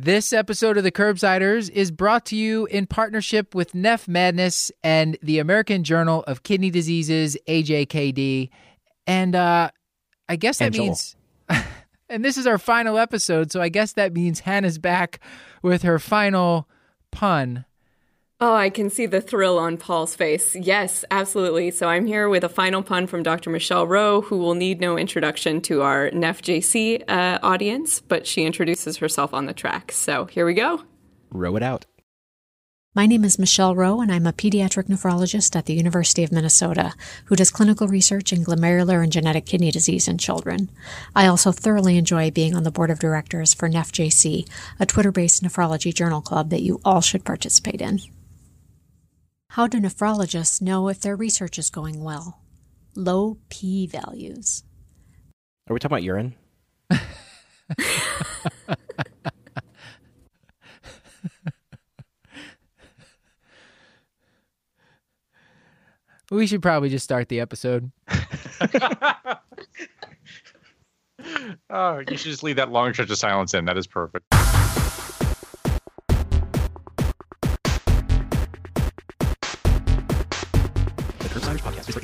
This 0.00 0.32
episode 0.32 0.76
of 0.76 0.84
the 0.84 0.92
Curbsiders 0.92 1.68
is 1.68 1.90
brought 1.90 2.24
to 2.26 2.36
you 2.36 2.66
in 2.66 2.86
partnership 2.86 3.52
with 3.52 3.72
Neph 3.72 4.06
Madness 4.06 4.70
and 4.84 5.18
the 5.24 5.40
American 5.40 5.82
Journal 5.82 6.22
of 6.28 6.44
Kidney 6.44 6.70
Diseases, 6.70 7.36
AJKD. 7.48 8.48
And 9.08 9.34
uh, 9.34 9.72
I 10.28 10.36
guess 10.36 10.58
that 10.58 10.66
And 10.66 10.78
means, 10.78 11.16
and 12.08 12.24
this 12.24 12.36
is 12.36 12.46
our 12.46 12.58
final 12.58 12.96
episode, 12.96 13.50
so 13.50 13.60
I 13.60 13.70
guess 13.70 13.94
that 13.94 14.12
means 14.12 14.38
Hannah's 14.38 14.78
back 14.78 15.18
with 15.64 15.82
her 15.82 15.98
final 15.98 16.68
pun. 17.10 17.64
Oh, 18.40 18.54
I 18.54 18.70
can 18.70 18.88
see 18.88 19.06
the 19.06 19.20
thrill 19.20 19.58
on 19.58 19.78
Paul's 19.78 20.14
face. 20.14 20.54
Yes, 20.54 21.04
absolutely. 21.10 21.72
So 21.72 21.88
I'm 21.88 22.06
here 22.06 22.28
with 22.28 22.44
a 22.44 22.48
final 22.48 22.84
pun 22.84 23.08
from 23.08 23.24
Dr. 23.24 23.50
Michelle 23.50 23.84
Rheault, 23.84 24.26
who 24.26 24.38
will 24.38 24.54
need 24.54 24.80
no 24.80 24.96
introduction 24.96 25.60
to 25.62 25.82
our 25.82 26.08
NephJC 26.10 27.02
uh, 27.08 27.40
audience, 27.42 28.00
but 28.00 28.28
she 28.28 28.44
introduces 28.44 28.98
herself 28.98 29.34
on 29.34 29.46
the 29.46 29.52
track. 29.52 29.90
So 29.90 30.26
here 30.26 30.46
we 30.46 30.54
go. 30.54 30.82
Row 31.30 31.56
it 31.56 31.64
out. 31.64 31.86
My 32.94 33.06
name 33.06 33.24
is 33.24 33.40
Michelle 33.40 33.74
Rheault, 33.74 34.02
and 34.02 34.12
I'm 34.12 34.26
a 34.26 34.32
pediatric 34.32 34.84
nephrologist 34.84 35.56
at 35.56 35.66
the 35.66 35.74
University 35.74 36.22
of 36.22 36.30
Minnesota 36.30 36.94
who 37.24 37.34
does 37.34 37.50
clinical 37.50 37.88
research 37.88 38.32
in 38.32 38.44
glomerular 38.44 39.02
and 39.02 39.10
genetic 39.10 39.46
kidney 39.46 39.72
disease 39.72 40.06
in 40.06 40.16
children. 40.16 40.70
I 41.14 41.26
also 41.26 41.50
thoroughly 41.50 41.98
enjoy 41.98 42.30
being 42.30 42.54
on 42.54 42.62
the 42.62 42.70
board 42.70 42.90
of 42.90 43.00
directors 43.00 43.52
for 43.52 43.68
NephJC, 43.68 44.48
a 44.78 44.86
Twitter 44.86 45.10
based 45.10 45.42
nephrology 45.42 45.92
journal 45.92 46.20
club 46.20 46.50
that 46.50 46.62
you 46.62 46.80
all 46.84 47.00
should 47.00 47.24
participate 47.24 47.80
in. 47.80 48.00
How 49.50 49.66
do 49.66 49.80
nephrologists 49.80 50.60
know 50.60 50.88
if 50.88 51.00
their 51.00 51.16
research 51.16 51.58
is 51.58 51.70
going 51.70 52.02
well? 52.02 52.40
Low 52.94 53.38
p 53.48 53.86
values. 53.86 54.62
Are 55.68 55.74
we 55.74 55.78
talking 55.78 55.94
about 55.94 56.02
urine? 56.02 56.34
We 66.30 66.46
should 66.46 66.62
probably 66.62 66.90
just 66.90 67.04
start 67.04 67.28
the 67.28 67.40
episode. 67.40 67.90
Oh, 71.70 71.98
you 72.08 72.16
should 72.16 72.30
just 72.30 72.42
leave 72.42 72.56
that 72.56 72.70
long 72.70 72.92
stretch 72.94 73.10
of 73.10 73.18
silence 73.18 73.52
in. 73.52 73.66
That 73.66 73.76
is 73.76 73.86
perfect. 73.86 74.24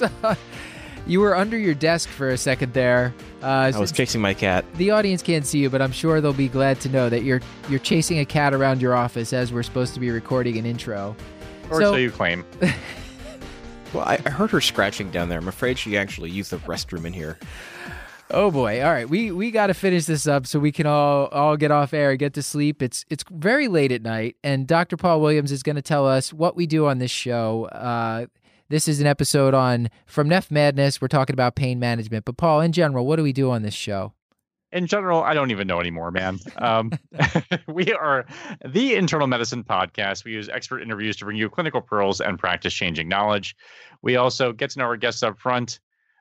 So 0.24 0.36
you 1.06 1.18
were 1.20 1.34
under 1.36 1.58
your 1.58 1.74
desk 1.74 2.08
for 2.08 2.28
a 2.30 2.36
second 2.38 2.74
there. 2.74 3.12
Uh, 3.42 3.72
I 3.74 3.78
was 3.78 3.90
chasing 3.90 4.20
my 4.20 4.34
cat. 4.34 4.64
the 4.74 4.92
audience 4.92 5.20
can't 5.20 5.44
see 5.44 5.58
you, 5.58 5.68
but 5.68 5.82
I'm 5.82 5.90
sure 5.90 6.20
they'll 6.20 6.32
be 6.32 6.46
glad 6.48 6.80
to 6.82 6.88
know 6.88 7.08
that 7.08 7.24
you're 7.24 7.40
you're 7.68 7.80
chasing 7.80 8.20
a 8.20 8.24
cat 8.24 8.54
around 8.54 8.80
your 8.80 8.94
office 8.94 9.32
as 9.32 9.52
we're 9.52 9.64
supposed 9.64 9.94
to 9.94 10.00
be 10.00 10.10
recording 10.10 10.56
an 10.58 10.64
intro. 10.66 11.16
Or 11.70 11.80
So- 11.80 11.92
so 11.92 11.96
you 11.96 12.10
claim. 12.10 12.44
Well, 13.92 14.04
I, 14.04 14.18
I 14.24 14.30
heard 14.30 14.50
her 14.52 14.60
scratching 14.62 15.10
down 15.10 15.28
there. 15.28 15.38
I'm 15.38 15.48
afraid 15.48 15.78
she 15.78 15.98
actually 15.98 16.30
used 16.30 16.50
the 16.50 16.56
restroom 16.58 17.04
in 17.04 17.12
here. 17.12 17.38
Oh 18.30 18.50
boy! 18.50 18.82
All 18.82 18.90
right, 18.90 19.06
we 19.06 19.30
we 19.30 19.50
got 19.50 19.66
to 19.66 19.74
finish 19.74 20.06
this 20.06 20.26
up 20.26 20.46
so 20.46 20.58
we 20.58 20.72
can 20.72 20.86
all 20.86 21.26
all 21.26 21.58
get 21.58 21.70
off 21.70 21.92
air, 21.92 22.16
get 22.16 22.32
to 22.34 22.42
sleep. 22.42 22.80
It's 22.80 23.04
it's 23.10 23.22
very 23.30 23.68
late 23.68 23.92
at 23.92 24.00
night, 24.00 24.36
and 24.42 24.66
Dr. 24.66 24.96
Paul 24.96 25.20
Williams 25.20 25.52
is 25.52 25.62
going 25.62 25.76
to 25.76 25.82
tell 25.82 26.08
us 26.08 26.32
what 26.32 26.56
we 26.56 26.66
do 26.66 26.86
on 26.86 26.98
this 27.00 27.10
show. 27.10 27.66
Uh, 27.66 28.24
this 28.72 28.88
is 28.88 29.02
an 29.02 29.06
episode 29.06 29.52
on 29.52 29.90
from 30.06 30.30
Neph 30.30 30.50
Madness. 30.50 30.98
We're 30.98 31.08
talking 31.08 31.34
about 31.34 31.56
pain 31.56 31.78
management, 31.78 32.24
but 32.24 32.38
Paul, 32.38 32.62
in 32.62 32.72
general, 32.72 33.04
what 33.04 33.16
do 33.16 33.22
we 33.22 33.34
do 33.34 33.50
on 33.50 33.60
this 33.60 33.74
show? 33.74 34.14
In 34.72 34.86
general, 34.86 35.22
I 35.22 35.34
don't 35.34 35.50
even 35.50 35.66
know 35.66 35.78
anymore, 35.78 36.10
man. 36.10 36.38
Um, 36.56 36.90
we 37.68 37.92
are 37.92 38.24
the 38.66 38.94
internal 38.94 39.26
medicine 39.26 39.62
podcast. 39.62 40.24
We 40.24 40.32
use 40.32 40.48
expert 40.48 40.80
interviews 40.80 41.16
to 41.18 41.26
bring 41.26 41.36
you 41.36 41.50
clinical 41.50 41.82
pearls 41.82 42.22
and 42.22 42.38
practice 42.38 42.72
changing 42.72 43.08
knowledge. 43.08 43.54
We 44.00 44.16
also 44.16 44.54
get 44.54 44.70
to 44.70 44.78
know 44.78 44.86
our 44.86 44.96
guests 44.96 45.22
up 45.22 45.38
front. 45.38 45.78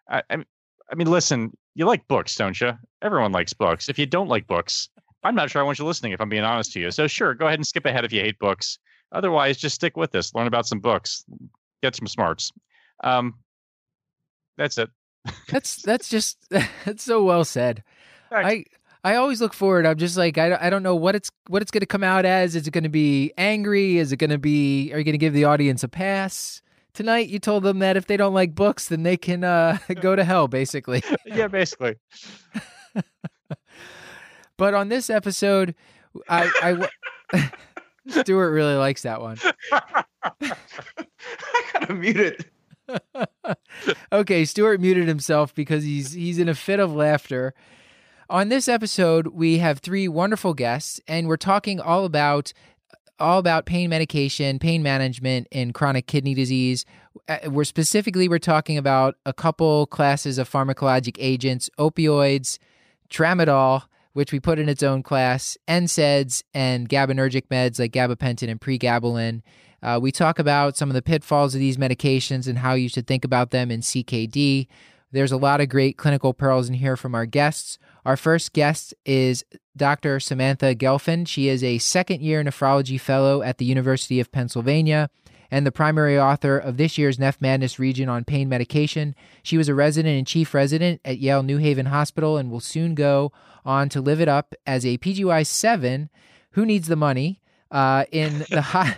I, 0.09 0.22
I, 0.29 0.44
I 0.91 0.95
mean, 0.95 1.09
listen, 1.09 1.56
you 1.73 1.85
like 1.85 2.06
books, 2.09 2.35
don't 2.35 2.59
you? 2.59 2.73
Everyone 3.01 3.31
likes 3.31 3.53
books. 3.53 3.88
If 3.88 3.97
you 3.97 4.06
don't 4.06 4.28
like 4.28 4.45
books, 4.45 4.89
I'm 5.23 5.35
not 5.35 5.50
sure 5.50 5.62
I 5.62 5.66
want 5.66 5.79
you 5.79 5.85
listening 5.85 6.12
if 6.12 6.19
I'm 6.19 6.28
being 6.28 6.44
honest 6.44 6.73
to 6.73 6.81
you. 6.81 6.91
So, 6.91 7.07
sure, 7.07 7.33
go 7.33 7.47
ahead 7.47 7.59
and 7.59 7.66
skip 7.66 7.85
ahead 7.85 8.03
if 8.03 8.12
you 8.12 8.19
hate 8.19 8.39
books. 8.39 8.78
Otherwise, 9.13 9.57
just 9.57 9.75
stick 9.75 9.95
with 9.95 10.12
this. 10.12 10.35
Learn 10.35 10.47
about 10.47 10.68
some 10.68 10.79
books, 10.79 11.23
get 11.81 11.96
some 11.96 12.08
smarts. 12.08 12.52
Um, 13.03 13.36
that's 14.58 14.78
it. 14.78 14.90
That's 15.50 15.81
that's 15.84 16.09
just 16.09 16.38
that's 16.86 17.03
so 17.03 17.24
well 17.24 17.44
said. 17.46 17.84
Thanks. 18.30 18.69
I 19.03 19.12
I 19.14 19.16
always 19.16 19.42
look 19.42 19.53
forward. 19.53 19.86
I'm 19.88 19.97
just 19.97 20.16
like 20.18 20.38
I, 20.38 20.50
don't- 20.50 20.62
I 20.62 20.69
don't 20.69 20.84
know 20.84 20.96
what 20.96 21.16
it's 21.16 21.31
what 21.47 21.62
it's 21.62 21.72
going 21.72 21.80
to 21.81 21.88
come 21.88 22.03
out 22.03 22.24
as. 22.25 22.56
Is 22.56 22.68
it 22.68 22.72
going 22.72 22.84
to 22.84 22.90
be 22.90 23.34
angry? 23.38 23.97
Is 23.97 24.12
it 24.12 24.18
going 24.18 24.30
to 24.30 24.38
be? 24.38 24.92
Are 24.94 24.97
you 25.00 25.03
going 25.03 25.14
to 25.14 25.18
give 25.18 25.34
the 25.34 25.46
audience 25.46 25.84
a 25.84 25.88
pass 25.88 26.62
tonight? 26.94 27.28
You 27.30 27.40
told 27.40 27.64
them 27.64 27.80
that 27.80 27.98
if 27.98 28.06
they 28.06 28.16
don't 28.18 28.34
like 28.36 28.53
books, 28.53 28.90
then 28.90 29.02
they 29.03 29.18
can 29.18 29.44
uh, 29.44 29.80
go 30.02 30.16
to 30.16 30.24
hell, 30.24 30.48
basically. 30.48 31.03
yeah, 31.25 31.48
basically. 31.48 31.96
But 34.58 34.75
on 34.75 34.90
this 34.90 35.09
episode, 35.09 35.74
i 36.30 36.88
i 37.34 37.50
Stuart 38.22 38.52
really 38.52 38.75
likes 38.75 39.02
that 39.02 39.19
one. 39.22 39.40
I 41.53 41.63
gotta 41.74 41.94
mute 41.94 42.18
it. 42.18 42.46
okay, 44.12 44.46
Stuart 44.46 44.81
muted 44.81 45.07
himself 45.07 45.53
because 45.56 45.84
he's 45.84 46.13
he's 46.13 46.40
in 46.40 46.50
a 46.50 46.56
fit 46.56 46.79
of 46.79 46.94
laughter. 46.94 47.53
On 48.29 48.50
this 48.50 48.68
episode, 48.68 49.28
we 49.28 49.57
have 49.57 49.80
three 49.80 50.07
wonderful 50.07 50.53
guests, 50.53 51.01
and 51.07 51.28
we're 51.28 51.38
talking 51.38 51.80
all 51.80 52.06
about 52.06 52.53
all 53.19 53.38
about 53.38 53.66
pain 53.66 53.90
medication, 53.90 54.57
pain 54.57 54.81
management, 54.81 55.47
and 55.51 55.74
chronic 55.74 56.07
kidney 56.07 56.34
disease. 56.34 56.85
Uh, 57.30 57.38
We're 57.46 57.66
specifically 57.66 58.28
we're 58.28 58.40
talking 58.40 58.78
about 58.78 59.16
a 59.25 59.34
couple 59.34 59.85
classes 59.88 60.38
of 60.38 60.50
pharmacologic 60.50 61.18
agents: 61.19 61.69
opioids, 61.78 62.57
tramadol, 63.09 63.84
which 64.13 64.31
we 64.31 64.40
put 64.40 64.59
in 64.59 64.69
its 64.69 64.81
own 64.84 65.03
class, 65.03 65.57
NSAIDs, 65.68 66.44
and 66.53 66.90
GABAergic 66.90 67.47
meds 67.50 67.80
like 67.80 67.91
gabapentin 67.91 68.50
and 68.50 68.59
pregabalin. 68.59 69.41
Uh, 69.84 70.00
we 70.02 70.12
talk 70.12 70.40
about 70.40 70.78
some 70.78 70.90
of 70.90 70.94
the 70.94 71.02
pitfalls 71.02 71.56
of 71.56 71.59
these 71.59 71.78
medications 71.78 72.47
and 72.47 72.59
how 72.59 72.74
you 72.74 72.88
should 72.88 73.08
think 73.08 73.25
about 73.25 73.52
them 73.52 73.72
in 73.72 73.81
CKD. 73.81 74.68
There's 75.12 75.31
a 75.31 75.38
lot 75.38 75.59
of 75.59 75.69
great 75.69 75.97
clinical 75.97 76.34
pearls 76.34 76.69
in 76.69 76.75
here 76.75 76.96
from 76.96 77.16
our 77.16 77.25
guests. 77.25 77.78
Our 78.06 78.16
first 78.16 78.53
guest 78.53 78.94
is 79.06 79.44
Dr. 79.75 80.19
Samantha 80.19 80.75
Gelfand. 80.75 81.28
She 81.28 81.47
is 81.47 81.64
a 81.64 81.80
second 81.80 82.22
year 82.22 82.44
nephrology 82.44 83.00
fellow 83.00 83.42
at 83.42 83.58
the 83.58 83.66
University 83.66 84.19
of 84.19 84.31
Pennsylvania 84.31 85.09
and 85.52 85.66
the 85.66 85.72
primary 85.72 86.18
author 86.18 86.58
of 86.58 86.78
this 86.78 86.98
year's 86.98 87.18
Neph 87.18 87.42
Madness 87.42 87.78
Region 87.78 88.08
on 88.08 88.24
Pain 88.24 88.48
Medication. 88.48 89.13
She 89.44 89.58
was 89.58 89.68
a 89.68 89.75
resident 89.75 90.18
and 90.18 90.25
chief 90.25 90.53
resident 90.53 91.02
at 91.03 91.19
Yale 91.19 91.44
New 91.44 91.58
Haven 91.58 91.88
Hospital 91.88 92.38
and 92.38 92.50
will 92.50 92.62
soon 92.62 92.96
go 92.96 93.34
on 93.66 93.90
to 93.90 94.02
live 94.02 94.22
it 94.22 94.30
up 94.30 94.56
as 94.66 94.86
a 94.86 94.98
PGY 94.98 95.46
7 95.46 96.09
who 96.52 96.66
needs 96.66 96.88
the 96.88 96.96
money 96.96 97.42
uh, 97.69 98.06
in 98.12 98.45
the 98.50 98.62
ho- 98.62 98.94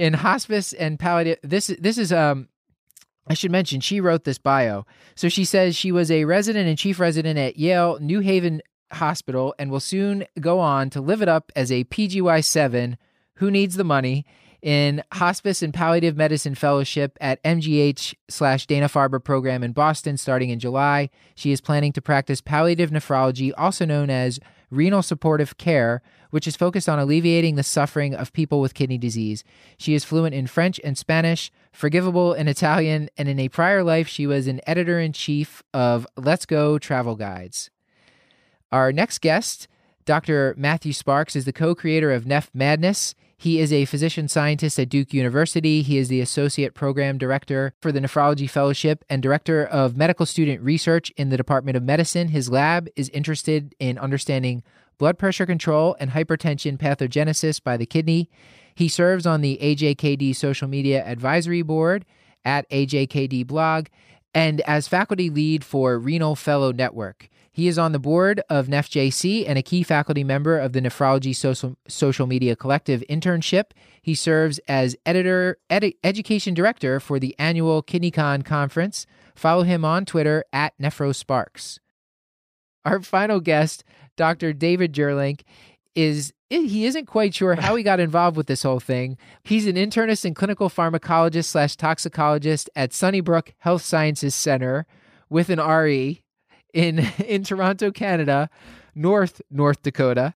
in 0.00 0.14
hospice 0.14 0.72
and 0.72 0.98
palliative. 0.98 1.38
This 1.42 1.66
this 1.78 1.98
is 1.98 2.10
um 2.10 2.48
I 3.26 3.34
should 3.34 3.50
mention 3.50 3.80
she 3.80 4.00
wrote 4.00 4.24
this 4.24 4.38
bio. 4.38 4.86
So 5.14 5.28
she 5.28 5.44
says 5.44 5.76
she 5.76 5.92
was 5.92 6.10
a 6.10 6.24
resident 6.24 6.68
and 6.68 6.78
chief 6.78 6.98
resident 6.98 7.38
at 7.38 7.58
Yale 7.58 7.98
New 8.00 8.20
Haven 8.20 8.62
Hospital 8.92 9.54
and 9.58 9.70
will 9.70 9.78
soon 9.78 10.24
go 10.40 10.58
on 10.58 10.88
to 10.90 11.02
live 11.02 11.20
it 11.20 11.28
up 11.28 11.52
as 11.54 11.70
a 11.70 11.84
PGY 11.84 12.42
7 12.42 12.96
who 13.34 13.50
needs 13.50 13.76
the 13.76 13.84
money 13.84 14.24
in 14.62 15.02
hospice 15.12 15.62
and 15.62 15.72
palliative 15.72 16.16
medicine 16.16 16.54
fellowship 16.54 17.16
at 17.20 17.42
MGH 17.44 18.14
slash 18.28 18.66
Dana 18.66 18.88
Farber 18.88 19.22
program 19.22 19.62
in 19.62 19.72
Boston 19.72 20.16
starting 20.16 20.48
in 20.48 20.58
July. 20.58 21.10
She 21.34 21.52
is 21.52 21.60
planning 21.60 21.92
to 21.92 22.02
practice 22.02 22.40
palliative 22.40 22.90
nephrology, 22.90 23.52
also 23.56 23.84
known 23.84 24.08
as 24.08 24.40
renal 24.70 25.02
supportive 25.02 25.58
care, 25.58 26.02
which 26.30 26.46
is 26.46 26.56
focused 26.56 26.88
on 26.88 26.98
alleviating 26.98 27.56
the 27.56 27.62
suffering 27.62 28.14
of 28.14 28.32
people 28.32 28.60
with 28.60 28.74
kidney 28.74 28.98
disease. 28.98 29.44
She 29.76 29.94
is 29.94 30.04
fluent 30.04 30.34
in 30.34 30.46
French 30.46 30.80
and 30.82 30.96
Spanish, 30.96 31.50
forgivable 31.72 32.32
in 32.32 32.48
Italian, 32.48 33.10
and 33.16 33.28
in 33.28 33.38
a 33.38 33.48
prior 33.48 33.82
life, 33.84 34.08
she 34.08 34.26
was 34.26 34.46
an 34.46 34.60
editor 34.66 34.98
in 34.98 35.12
chief 35.12 35.62
of 35.74 36.06
Let's 36.16 36.46
Go 36.46 36.78
Travel 36.78 37.16
Guides. 37.16 37.70
Our 38.72 38.92
next 38.92 39.20
guest, 39.20 39.68
Dr. 40.04 40.54
Matthew 40.56 40.92
Sparks 40.92 41.36
is 41.36 41.44
the 41.44 41.52
co 41.52 41.74
creator 41.74 42.12
of 42.12 42.24
Neph 42.24 42.48
Madness. 42.54 43.14
He 43.40 43.58
is 43.58 43.72
a 43.72 43.86
physician 43.86 44.28
scientist 44.28 44.78
at 44.78 44.90
Duke 44.90 45.14
University. 45.14 45.80
He 45.80 45.96
is 45.96 46.08
the 46.08 46.20
Associate 46.20 46.74
Program 46.74 47.16
Director 47.16 47.72
for 47.80 47.90
the 47.90 47.98
Nephrology 47.98 48.48
Fellowship 48.48 49.02
and 49.08 49.22
Director 49.22 49.64
of 49.64 49.96
Medical 49.96 50.26
Student 50.26 50.60
Research 50.60 51.10
in 51.16 51.30
the 51.30 51.38
Department 51.38 51.76
of 51.76 51.82
Medicine. 51.82 52.28
His 52.28 52.50
lab 52.50 52.88
is 52.96 53.08
interested 53.08 53.74
in 53.80 53.96
understanding 53.98 54.62
blood 55.00 55.18
pressure 55.18 55.46
control 55.46 55.96
and 55.98 56.10
hypertension 56.10 56.76
pathogenesis 56.76 57.60
by 57.60 57.78
the 57.78 57.86
kidney. 57.86 58.28
He 58.74 58.86
serves 58.86 59.26
on 59.26 59.40
the 59.40 59.58
AJKD 59.60 60.36
Social 60.36 60.68
Media 60.68 61.02
Advisory 61.04 61.62
Board 61.62 62.04
at 62.44 62.68
AJKD 62.68 63.46
Blog 63.46 63.86
and 64.34 64.60
as 64.60 64.88
faculty 64.88 65.30
lead 65.30 65.64
for 65.64 65.98
Renal 65.98 66.36
Fellow 66.36 66.70
Network. 66.70 67.30
He 67.50 67.66
is 67.66 67.78
on 67.78 67.92
the 67.92 67.98
board 67.98 68.42
of 68.50 68.66
NephJC 68.68 69.48
and 69.48 69.58
a 69.58 69.62
key 69.62 69.82
faculty 69.82 70.22
member 70.22 70.58
of 70.58 70.74
the 70.74 70.82
Nephrology 70.82 71.34
Social, 71.34 71.76
Social 71.88 72.26
Media 72.26 72.54
Collective 72.54 73.02
internship. 73.08 73.70
He 74.02 74.14
serves 74.14 74.58
as 74.68 74.96
editor, 75.06 75.56
ed- 75.70 75.94
education 76.04 76.52
director 76.52 77.00
for 77.00 77.18
the 77.18 77.34
annual 77.38 77.82
KidneyCon 77.82 78.44
conference. 78.44 79.06
Follow 79.34 79.62
him 79.62 79.82
on 79.82 80.04
Twitter 80.04 80.44
at 80.52 80.74
NephroSparks. 80.78 81.78
Our 82.84 83.02
final 83.02 83.40
guest, 83.40 83.84
Dr. 84.20 84.52
David 84.52 84.92
Juurlink, 84.92 85.44
is 85.94 86.34
he 86.50 86.84
isn't 86.84 87.06
quite 87.06 87.34
sure 87.34 87.54
how 87.54 87.74
he 87.74 87.82
got 87.82 88.00
involved 88.00 88.36
with 88.36 88.48
this 88.48 88.64
whole 88.64 88.80
thing. 88.80 89.16
He's 89.44 89.66
an 89.66 89.76
internist 89.76 90.26
and 90.26 90.36
clinical 90.36 90.68
pharmacologist 90.68 91.46
slash 91.46 91.74
toxicologist 91.74 92.68
at 92.76 92.92
Sunnybrook 92.92 93.54
Health 93.60 93.80
Sciences 93.80 94.34
Center 94.34 94.84
with 95.30 95.48
an 95.48 95.58
RE 95.58 96.22
in 96.74 96.98
in 97.26 97.44
Toronto, 97.44 97.90
Canada, 97.90 98.50
North 98.94 99.40
North 99.50 99.80
Dakota. 99.80 100.34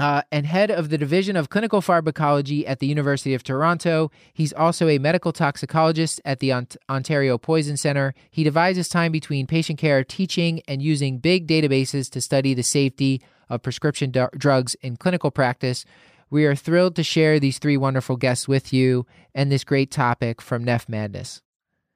Uh, 0.00 0.22
and 0.32 0.46
head 0.46 0.70
of 0.70 0.88
the 0.88 0.96
Division 0.96 1.36
of 1.36 1.50
Clinical 1.50 1.82
Pharmacology 1.82 2.66
at 2.66 2.78
the 2.78 2.86
University 2.86 3.34
of 3.34 3.42
Toronto. 3.42 4.10
He's 4.32 4.50
also 4.50 4.88
a 4.88 4.96
medical 4.96 5.30
toxicologist 5.30 6.22
at 6.24 6.40
the 6.40 6.52
Ont- 6.52 6.78
Ontario 6.88 7.36
Poison 7.36 7.76
Center. 7.76 8.14
He 8.30 8.42
divides 8.42 8.78
his 8.78 8.88
time 8.88 9.12
between 9.12 9.46
patient 9.46 9.78
care, 9.78 10.02
teaching, 10.02 10.62
and 10.66 10.80
using 10.80 11.18
big 11.18 11.46
databases 11.46 12.08
to 12.12 12.22
study 12.22 12.54
the 12.54 12.62
safety 12.62 13.20
of 13.50 13.60
prescription 13.60 14.10
drugs 14.38 14.74
in 14.76 14.96
clinical 14.96 15.30
practice. 15.30 15.84
We 16.30 16.46
are 16.46 16.54
thrilled 16.54 16.96
to 16.96 17.02
share 17.02 17.38
these 17.38 17.58
three 17.58 17.76
wonderful 17.76 18.16
guests 18.16 18.48
with 18.48 18.72
you 18.72 19.04
and 19.34 19.52
this 19.52 19.64
great 19.64 19.90
topic 19.90 20.40
from 20.40 20.64
Neph 20.64 20.88
Madness. 20.88 21.42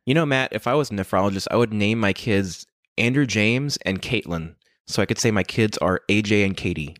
You 0.04 0.12
know, 0.12 0.26
Matt, 0.26 0.52
if 0.52 0.66
I 0.66 0.74
was 0.74 0.90
a 0.90 0.92
nephrologist, 0.92 1.46
I 1.50 1.56
would 1.56 1.72
name 1.72 2.00
my 2.00 2.12
kids 2.12 2.66
Andrew 2.98 3.24
James 3.24 3.78
and 3.78 4.02
Caitlin. 4.02 4.56
So 4.86 5.00
I 5.00 5.06
could 5.06 5.18
say 5.18 5.30
my 5.30 5.42
kids 5.42 5.78
are 5.78 6.02
AJ 6.10 6.44
and 6.44 6.54
Katie. 6.54 6.96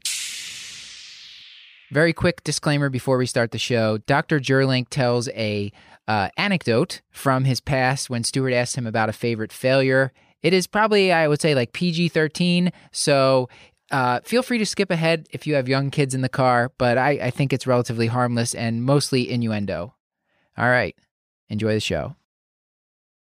Very 1.94 2.12
quick 2.12 2.42
disclaimer 2.42 2.88
before 2.88 3.18
we 3.18 3.24
start 3.24 3.52
the 3.52 3.58
show. 3.58 3.98
Dr. 3.98 4.40
Juurlink 4.40 4.88
tells 4.88 5.28
a 5.28 5.70
uh, 6.08 6.28
anecdote 6.36 7.02
from 7.12 7.44
his 7.44 7.60
past 7.60 8.10
when 8.10 8.24
Stuart 8.24 8.52
asked 8.52 8.74
him 8.74 8.84
about 8.84 9.08
a 9.08 9.12
favorite 9.12 9.52
failure. 9.52 10.12
It 10.42 10.52
is 10.52 10.66
probably, 10.66 11.12
I 11.12 11.28
would 11.28 11.40
say, 11.40 11.54
like 11.54 11.72
PG 11.72 12.08
13. 12.08 12.72
So 12.90 13.48
uh, 13.92 14.18
feel 14.24 14.42
free 14.42 14.58
to 14.58 14.66
skip 14.66 14.90
ahead 14.90 15.28
if 15.30 15.46
you 15.46 15.54
have 15.54 15.68
young 15.68 15.92
kids 15.92 16.16
in 16.16 16.22
the 16.22 16.28
car, 16.28 16.72
but 16.78 16.98
I, 16.98 17.10
I 17.10 17.30
think 17.30 17.52
it's 17.52 17.64
relatively 17.64 18.08
harmless 18.08 18.56
and 18.56 18.82
mostly 18.82 19.30
innuendo. 19.30 19.94
All 20.58 20.68
right. 20.68 20.96
Enjoy 21.48 21.74
the 21.74 21.78
show. 21.78 22.16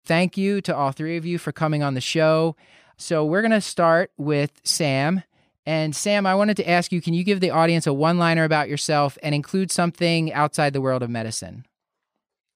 Thank 0.08 0.38
you 0.38 0.60
to 0.62 0.76
all 0.76 0.92
three 0.92 1.18
of 1.18 1.26
you 1.28 1.38
for 1.38 1.52
coming 1.52 1.84
on 1.84 1.94
the 1.94 2.02
show. 2.02 2.56
So 2.98 3.26
we're 3.26 3.44
going 3.44 3.52
to 3.52 3.62
start 3.62 4.10
with 4.18 4.60
Sam. 4.64 5.22
And 5.66 5.96
Sam, 5.96 6.26
I 6.26 6.36
wanted 6.36 6.58
to 6.58 6.70
ask 6.70 6.92
you 6.92 7.02
can 7.02 7.14
you 7.14 7.24
give 7.24 7.40
the 7.40 7.50
audience 7.50 7.88
a 7.88 7.94
one 7.94 8.20
liner 8.20 8.44
about 8.44 8.70
yourself 8.70 9.18
and 9.24 9.34
include 9.34 9.72
something 9.72 10.32
outside 10.34 10.74
the 10.74 10.82
world 10.82 11.02
of 11.02 11.10
medicine? 11.10 11.66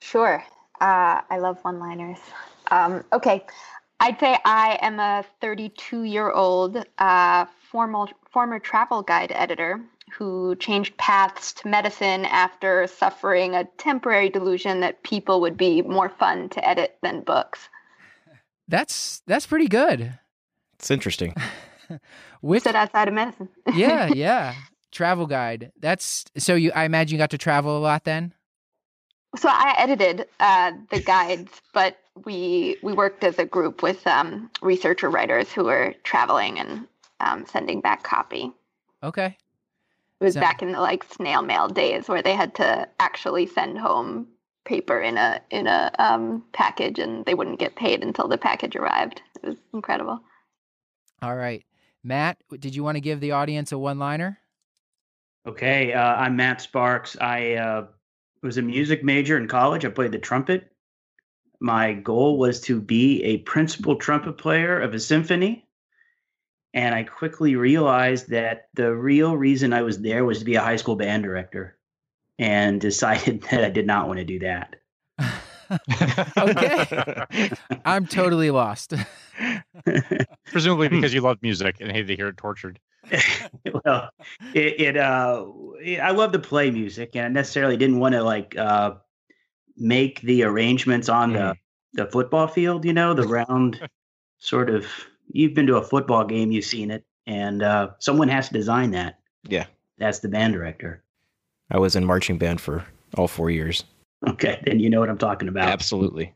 Sure. 0.01 0.44
Uh, 0.79 1.21
I 1.29 1.39
love 1.39 1.59
one 1.63 1.79
liners. 1.79 2.19
Um, 2.71 3.03
okay. 3.11 3.45
I'd 4.00 4.19
say 4.19 4.38
I 4.45 4.77
am 4.81 5.00
a 5.00 5.25
32 5.41 6.03
year 6.03 6.31
old 6.31 6.85
uh, 7.00 7.45
formal, 7.69 8.09
former 8.31 8.59
travel 8.59 9.01
guide 9.01 9.31
editor 9.35 9.81
who 10.11 10.56
changed 10.56 10.97
paths 10.97 11.53
to 11.53 11.67
medicine 11.67 12.25
after 12.25 12.88
suffering 12.88 13.56
a 13.56 13.65
temporary 13.77 14.29
delusion 14.29 14.79
that 14.79 15.03
people 15.03 15.41
would 15.41 15.57
be 15.57 15.81
more 15.81 16.09
fun 16.09 16.50
to 16.50 16.67
edit 16.67 16.97
than 17.03 17.21
books. 17.21 17.69
That's 18.67 19.21
that's 19.25 19.47
pretty 19.47 19.67
good. 19.67 20.13
It's 20.77 20.91
interesting. 20.91 21.33
With 22.41 22.63
Sit 22.63 22.75
outside 22.75 23.07
of 23.07 23.13
medicine. 23.13 23.50
yeah, 23.74 24.07
yeah. 24.07 24.56
Travel 24.91 25.27
guide. 25.27 25.71
That's 25.80 26.25
so 26.38 26.56
you 26.56 26.71
I 26.74 26.83
imagine 26.86 27.15
you 27.15 27.19
got 27.19 27.30
to 27.31 27.38
travel 27.38 27.77
a 27.77 27.80
lot 27.80 28.03
then? 28.06 28.33
So 29.36 29.47
I 29.47 29.75
edited 29.77 30.25
uh, 30.39 30.71
the 30.89 31.00
guides, 31.00 31.51
but 31.74 31.97
we 32.25 32.77
we 32.81 32.94
worked 32.94 33.24
as 33.24 33.38
a 33.38 33.45
group 33.45 33.83
with 33.83 34.06
um, 34.07 34.50
researcher 34.62 35.09
writers 35.09 35.51
who 35.51 35.65
were 35.65 35.94
traveling 36.03 36.57
and 36.59 36.88
um, 37.19 37.45
sending 37.45 37.81
back 37.81 38.01
copy. 38.03 38.51
Okay. 39.03 39.38
It 40.19 40.24
was 40.24 40.33
So- 40.33 40.39
back 40.39 40.62
in 40.63 40.71
the 40.71 40.81
like 40.81 41.03
snail 41.03 41.44
mail 41.44 41.68
days 41.68 42.07
where 42.09 42.24
they 42.24 42.33
had 42.33 42.56
to 42.56 42.88
actually 43.00 43.45
send 43.45 43.77
home 43.77 44.27
paper 44.65 45.00
in 45.00 45.18
a 45.18 45.42
in 45.51 45.68
a 45.68 45.92
um, 46.00 46.44
package, 46.51 46.97
and 46.97 47.24
they 47.25 47.35
wouldn't 47.35 47.59
get 47.59 47.75
paid 47.75 48.03
until 48.03 48.27
the 48.27 48.38
package 48.38 48.75
arrived. 48.75 49.21
It 49.44 49.47
was 49.50 49.57
incredible. 49.74 50.19
All 51.21 51.35
right. 51.35 51.63
Matt, 52.04 52.38
did 52.60 52.75
you 52.75 52.84
want 52.84 52.96
to 52.96 53.01
give 53.01 53.19
the 53.19 53.31
audience 53.31 53.72
a 53.72 53.78
one 53.78 54.00
liner? 54.00 54.40
Okay, 55.46 55.94
uh, 55.94 56.16
I'm 56.16 56.36
Matt 56.36 56.62
Sparks. 56.62 57.18
I 57.19 57.54
uh, 57.54 57.88
was 58.42 58.57
a 58.57 58.62
music 58.62 59.04
major 59.04 59.38
in 59.38 59.48
college. 59.48 59.86
I 59.86 59.90
played 59.90 60.12
the 60.12 60.19
trumpet. 60.19 60.72
My 61.60 61.94
goal 61.94 62.38
was 62.38 62.62
to 62.62 62.80
be 62.80 63.24
a 63.24 63.38
principal 63.40 63.96
trumpet 63.98 64.38
player 64.38 64.80
of 64.80 64.94
a 64.94 65.00
symphony. 65.00 65.68
And 66.74 66.94
I 66.94 67.04
quickly 67.04 67.56
realized 67.56 68.30
that 68.30 68.69
the 68.75 68.95
real 68.95 69.36
reason 69.36 69.74
I 69.74 69.81
was 69.81 70.00
there 70.00 70.24
was 70.24 70.40
to 70.40 70.45
be 70.45 70.56
a 70.56 70.62
high 70.62 70.75
school 70.75 70.95
band 70.95 71.24
director 71.24 71.78
and 72.38 72.80
decided 72.81 73.42
that 73.44 73.63
I 73.63 73.69
did 73.69 73.88
not 73.88 74.07
want 74.07 74.19
to 74.19 74.25
do 74.25 74.40
that. 74.40 74.75
okay. 76.38 77.51
I'm 77.86 78.06
totally 78.07 78.51
lost. 78.51 78.94
Presumably 80.45 80.89
because 80.89 81.13
you 81.13 81.21
loved 81.21 81.42
music 81.42 81.77
and 81.80 81.92
hated 81.92 82.07
to 82.07 82.16
hear 82.16 82.27
it 82.30 82.38
tortured. 82.38 82.80
well, 83.86 84.10
it, 84.54 84.81
it 84.81 84.98
uh, 84.98 85.45
it- 85.81 86.00
I 86.00 86.12
love 86.12 86.31
to 86.33 86.39
play 86.39 86.69
music, 86.71 87.16
and 87.16 87.25
I 87.25 87.30
necessarily 87.30 87.78
didn't 87.78 87.99
want 87.99 88.14
to 88.14 88.23
like 88.23 88.57
uh, 88.57 88.95
make 89.78 90.21
the 90.21 90.44
arrangements 90.44 91.09
on 91.09 91.33
the 91.33 91.56
the 91.94 92.06
football 92.07 92.47
field. 92.47 92.85
You 92.85 92.94
know, 92.94 93.14
the 93.14 93.28
round 93.28 93.80
sort 94.40 94.69
of. 94.69 94.85
You've 95.31 95.54
been 95.54 95.68
to 95.68 95.78
a 95.78 95.83
football 95.83 96.26
game, 96.26 96.52
you've 96.52 96.66
seen 96.66 96.90
it, 96.90 97.06
and 97.28 97.61
uh, 97.61 97.90
someone 97.99 98.30
has 98.30 98.47
to 98.47 98.54
design 98.54 98.90
that. 98.92 99.19
Yeah. 99.47 99.66
That's 99.99 100.19
the 100.19 100.28
band 100.28 100.54
director. 100.54 101.04
I 101.69 101.78
was 101.78 101.95
in 101.95 102.04
marching 102.04 102.40
band 102.40 102.59
for 102.61 102.83
all 103.16 103.28
four 103.28 103.52
years. 103.52 103.83
Okay, 104.28 104.61
then 104.66 104.80
you 104.80 104.90
know 104.90 104.99
what 104.99 105.09
I'm 105.09 105.18
talking 105.18 105.47
about. 105.47 105.69
Absolutely. 105.69 106.33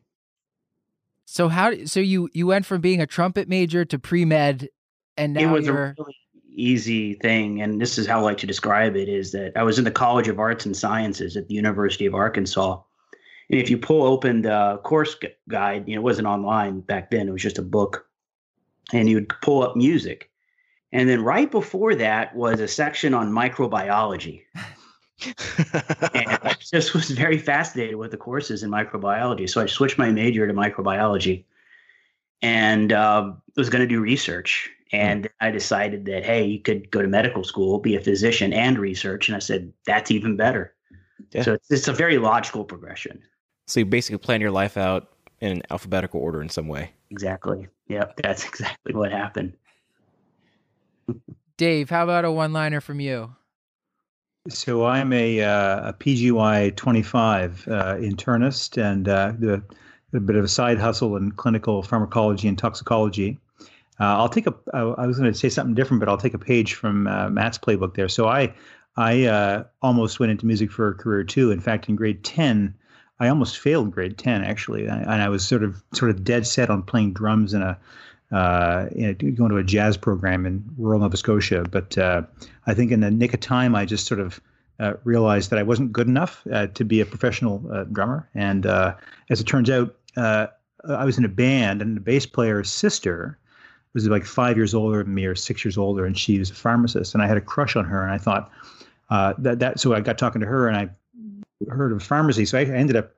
So 1.25 1.49
how 1.49 1.85
so 1.85 1.99
you 1.99 2.29
you 2.33 2.47
went 2.47 2.65
from 2.65 2.81
being 2.81 3.01
a 3.01 3.07
trumpet 3.07 3.47
major 3.47 3.85
to 3.85 3.99
pre-med 3.99 4.69
and 5.17 5.37
it 5.37 5.47
was 5.47 5.65
you're 5.65 5.85
a 5.85 5.95
really 5.97 6.15
easy 6.55 7.15
thing 7.15 7.61
and 7.61 7.81
this 7.81 7.97
is 7.97 8.05
how 8.05 8.19
i 8.19 8.21
like 8.21 8.37
to 8.37 8.45
describe 8.45 8.95
it 8.95 9.09
is 9.09 9.31
that 9.31 9.51
i 9.55 9.63
was 9.63 9.79
in 9.79 9.85
the 9.85 9.91
college 9.91 10.27
of 10.27 10.39
arts 10.39 10.65
and 10.65 10.77
sciences 10.77 11.35
at 11.35 11.47
the 11.47 11.53
university 11.55 12.05
of 12.05 12.13
arkansas 12.13 12.79
and 13.49 13.59
if 13.59 13.69
you 13.69 13.77
pull 13.77 14.03
open 14.03 14.43
the 14.43 14.79
course 14.83 15.15
guide 15.49 15.87
you 15.87 15.95
know 15.95 16.01
it 16.01 16.03
wasn't 16.03 16.27
online 16.27 16.79
back 16.81 17.09
then 17.09 17.27
it 17.27 17.31
was 17.31 17.41
just 17.41 17.57
a 17.57 17.63
book 17.63 18.05
and 18.91 19.09
you 19.09 19.15
would 19.15 19.29
pull 19.41 19.63
up 19.63 19.75
music 19.75 20.29
and 20.91 21.09
then 21.09 21.23
right 21.23 21.49
before 21.49 21.95
that 21.95 22.35
was 22.35 22.59
a 22.59 22.67
section 22.67 23.15
on 23.15 23.31
microbiology 23.31 24.43
and 25.25 26.29
I 26.43 26.55
just 26.59 26.93
was 26.93 27.11
very 27.11 27.37
fascinated 27.37 27.95
with 27.95 28.11
the 28.11 28.17
courses 28.17 28.63
in 28.63 28.69
microbiology. 28.69 29.49
So 29.49 29.61
I 29.61 29.65
switched 29.65 29.97
my 29.97 30.11
major 30.11 30.47
to 30.47 30.53
microbiology 30.53 31.45
and 32.41 32.91
uh, 32.91 33.31
was 33.55 33.69
going 33.69 33.81
to 33.81 33.87
do 33.87 33.99
research. 33.99 34.69
And 34.91 35.27
I 35.39 35.49
decided 35.49 36.05
that, 36.05 36.23
hey, 36.23 36.45
you 36.45 36.59
could 36.59 36.91
go 36.91 37.01
to 37.01 37.07
medical 37.07 37.43
school, 37.43 37.79
be 37.79 37.95
a 37.95 38.01
physician, 38.01 38.53
and 38.53 38.77
research. 38.77 39.27
And 39.27 39.35
I 39.35 39.39
said, 39.39 39.73
that's 39.85 40.11
even 40.11 40.37
better. 40.37 40.73
Yeah. 41.31 41.41
So 41.43 41.53
it's, 41.53 41.71
it's 41.71 41.87
a 41.87 41.93
very 41.93 42.19
logical 42.19 42.63
progression. 42.63 43.21
so 43.67 43.79
you 43.79 43.85
basically 43.85 44.19
plan 44.19 44.41
your 44.41 44.51
life 44.51 44.77
out 44.77 45.09
in 45.39 45.63
alphabetical 45.71 46.19
order 46.19 46.41
in 46.41 46.49
some 46.49 46.67
way. 46.67 46.91
Exactly. 47.09 47.67
Yep. 47.87 48.17
That's 48.21 48.45
exactly 48.47 48.93
what 48.93 49.11
happened. 49.11 49.53
Dave, 51.57 51.89
how 51.89 52.03
about 52.03 52.25
a 52.25 52.31
one-liner 52.31 52.81
from 52.81 52.99
you? 52.99 53.35
So 54.49 54.85
I'm 54.85 55.13
a, 55.13 55.41
uh, 55.41 55.89
a 55.89 55.93
PGY 55.93 56.75
25 56.75 57.65
uh, 57.65 57.71
internist 57.95 58.77
and 58.77 59.07
uh, 59.07 59.31
a, 59.41 60.17
a 60.17 60.19
bit 60.19 60.35
of 60.35 60.43
a 60.43 60.49
side 60.49 60.77
hustle 60.77 61.15
in 61.15 61.31
clinical 61.31 61.81
pharmacology 61.81 62.49
and 62.49 62.57
toxicology. 62.57 63.39
Uh, 64.01 64.17
I'll 64.17 64.27
take 64.27 64.45
a. 64.45 64.53
I 64.73 65.07
was 65.07 65.17
going 65.17 65.31
to 65.31 65.37
say 65.37 65.47
something 65.47 65.75
different, 65.75 66.01
but 66.01 66.09
I'll 66.09 66.17
take 66.17 66.33
a 66.33 66.39
page 66.39 66.73
from 66.73 67.07
uh, 67.07 67.29
Matt's 67.29 67.57
playbook 67.57 67.93
there. 67.95 68.09
So 68.09 68.27
I, 68.27 68.53
I 68.97 69.23
uh, 69.27 69.63
almost 69.81 70.19
went 70.19 70.31
into 70.31 70.45
music 70.45 70.73
for 70.73 70.89
a 70.89 70.93
career 70.93 71.23
too. 71.23 71.49
In 71.49 71.61
fact, 71.61 71.87
in 71.87 71.95
grade 71.95 72.25
ten, 72.25 72.75
I 73.21 73.29
almost 73.29 73.59
failed 73.59 73.91
grade 73.91 74.17
ten 74.17 74.43
actually, 74.43 74.87
and 74.87 75.09
I 75.09 75.29
was 75.29 75.47
sort 75.47 75.63
of 75.63 75.81
sort 75.93 76.11
of 76.11 76.25
dead 76.25 76.45
set 76.45 76.69
on 76.69 76.83
playing 76.83 77.13
drums 77.13 77.53
in 77.53 77.61
a. 77.61 77.77
Uh, 78.33 78.89
you 78.95 79.07
know, 79.07 79.13
going 79.13 79.51
to 79.51 79.57
a 79.57 79.63
jazz 79.63 79.95
program 79.95 80.45
in 80.47 80.63
rural 80.77 80.99
Nova 80.99 81.15
Scotia, 81.15 81.65
but 81.69 81.95
uh, 81.99 82.23
I 82.65 82.73
think 82.73 82.91
in 82.91 83.01
the 83.01 83.11
nick 83.11 83.33
of 83.33 83.39
time, 83.41 83.75
I 83.75 83.85
just 83.85 84.07
sort 84.07 84.19
of 84.19 84.41
uh, 84.79 84.93
realized 85.03 85.51
that 85.51 85.59
I 85.59 85.63
wasn't 85.63 85.91
good 85.91 86.07
enough 86.07 86.41
uh, 86.51 86.65
to 86.67 86.83
be 86.83 86.99
a 86.99 87.05
professional 87.05 87.63
uh, 87.71 87.83
drummer. 87.83 88.27
And 88.33 88.65
uh, 88.65 88.95
as 89.29 89.39
it 89.39 89.43
turns 89.43 89.69
out, 89.69 89.95
I 90.17 91.05
was 91.05 91.19
in 91.19 91.25
a 91.25 91.29
band, 91.29 91.81
and 91.81 91.95
the 91.95 92.01
bass 92.01 92.25
player's 92.25 92.71
sister 92.71 93.37
was 93.93 94.07
like 94.07 94.25
five 94.25 94.57
years 94.57 94.73
older 94.73 95.03
than 95.03 95.13
me, 95.13 95.25
or 95.25 95.35
six 95.35 95.63
years 95.63 95.77
older, 95.77 96.03
and 96.03 96.17
she 96.17 96.39
was 96.39 96.49
a 96.49 96.55
pharmacist. 96.55 97.13
And 97.13 97.21
I 97.21 97.27
had 97.27 97.37
a 97.37 97.41
crush 97.41 97.75
on 97.75 97.85
her, 97.85 98.01
and 98.01 98.11
I 98.11 98.17
thought 98.17 98.51
that 99.09 99.59
that. 99.59 99.79
So 99.79 99.93
I 99.93 100.01
got 100.01 100.17
talking 100.17 100.41
to 100.41 100.47
her, 100.47 100.67
and 100.67 100.75
I 100.75 100.89
heard 101.71 101.91
of 101.91 102.01
pharmacy. 102.01 102.45
So 102.45 102.57
I 102.57 102.63
ended 102.63 102.95
up 102.95 103.13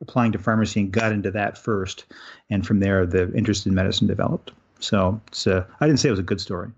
applying 0.00 0.32
to 0.32 0.38
pharmacy 0.38 0.80
and 0.80 0.90
got 0.90 1.12
into 1.12 1.30
that 1.30 1.56
first, 1.56 2.06
and 2.50 2.66
from 2.66 2.80
there 2.80 3.06
the 3.06 3.32
interest 3.34 3.66
in 3.66 3.74
medicine 3.74 4.06
developed. 4.06 4.52
So 4.80 5.20
it's, 5.28 5.46
I 5.46 5.64
didn't 5.80 5.98
say 5.98 6.08
it 6.08 6.12
was 6.12 6.20
a 6.20 6.24
good 6.24 6.40
story. 6.40 6.70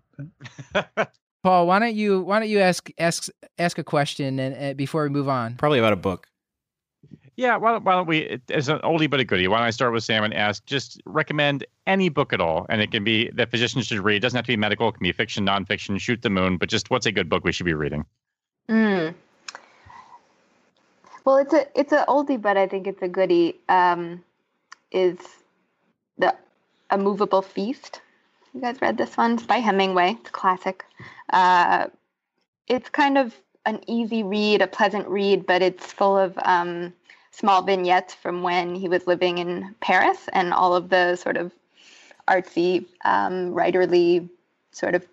But. 0.72 1.12
Paul, 1.42 1.66
why 1.66 1.78
don't 1.78 1.94
you 1.94 2.22
why 2.22 2.38
don't 2.38 2.48
you 2.48 2.60
ask 2.60 2.90
ask 2.98 3.28
ask 3.58 3.78
a 3.78 3.84
question 3.84 4.38
and 4.38 4.72
uh, 4.72 4.74
before 4.74 5.02
we 5.02 5.10
move 5.10 5.28
on? 5.28 5.56
Probably 5.56 5.78
about 5.78 5.92
a 5.92 5.96
book. 5.96 6.26
Yeah, 7.36 7.56
why, 7.56 7.76
why 7.78 7.94
don't 7.94 8.06
we, 8.06 8.40
as 8.48 8.68
an 8.68 8.78
oldie 8.78 9.10
but 9.10 9.18
a 9.18 9.24
goodie, 9.24 9.48
why 9.48 9.58
don't 9.58 9.66
I 9.66 9.70
start 9.70 9.92
with 9.92 10.04
Sam 10.04 10.22
and 10.22 10.32
ask, 10.32 10.64
just 10.66 11.02
recommend 11.04 11.66
any 11.84 12.08
book 12.08 12.32
at 12.32 12.40
all, 12.40 12.64
and 12.68 12.80
it 12.80 12.92
can 12.92 13.02
be 13.02 13.28
that 13.30 13.50
physicians 13.50 13.88
should 13.88 13.98
read. 13.98 14.16
It 14.16 14.20
doesn't 14.20 14.36
have 14.36 14.44
to 14.44 14.52
be 14.52 14.56
medical, 14.56 14.88
it 14.88 14.92
can 14.92 15.02
be 15.02 15.10
fiction, 15.10 15.44
nonfiction, 15.44 16.00
shoot 16.00 16.22
the 16.22 16.30
moon, 16.30 16.58
but 16.58 16.68
just 16.68 16.90
what's 16.90 17.06
a 17.06 17.12
good 17.12 17.28
book 17.28 17.44
we 17.44 17.50
should 17.50 17.66
be 17.66 17.74
reading? 17.74 18.06
Mm. 18.70 19.14
Well, 21.24 21.38
it's 21.38 21.54
a 21.54 21.66
it's 21.78 21.92
an 21.92 22.04
oldie, 22.08 22.40
but 22.40 22.56
I 22.56 22.66
think 22.66 22.86
it's 22.86 23.02
a 23.02 23.08
goodie. 23.08 23.60
Um, 23.68 24.22
is 24.90 25.18
the 26.18 26.34
A 26.90 26.98
Movable 26.98 27.42
Feast 27.42 28.00
you 28.54 28.60
guys 28.60 28.80
read 28.80 28.96
this 28.96 29.16
one? 29.16 29.34
It's 29.34 29.42
by 29.42 29.58
Hemingway. 29.58 30.16
It's 30.20 30.30
classic. 30.30 30.84
Uh, 31.30 31.88
it's 32.68 32.88
kind 32.88 33.18
of 33.18 33.34
an 33.66 33.80
easy 33.88 34.22
read, 34.22 34.62
a 34.62 34.66
pleasant 34.66 35.08
read, 35.08 35.44
but 35.44 35.60
it's 35.60 35.92
full 35.92 36.16
of 36.16 36.38
um, 36.44 36.92
small 37.32 37.62
vignettes 37.62 38.14
from 38.14 38.42
when 38.42 38.74
he 38.74 38.88
was 38.88 39.06
living 39.06 39.38
in 39.38 39.74
Paris 39.80 40.28
and 40.32 40.54
all 40.54 40.74
of 40.74 40.88
the 40.88 41.16
sort 41.16 41.36
of 41.36 41.52
artsy, 42.28 42.86
um, 43.04 43.52
writerly 43.52 44.28
sort 44.70 44.94
of 44.94 45.04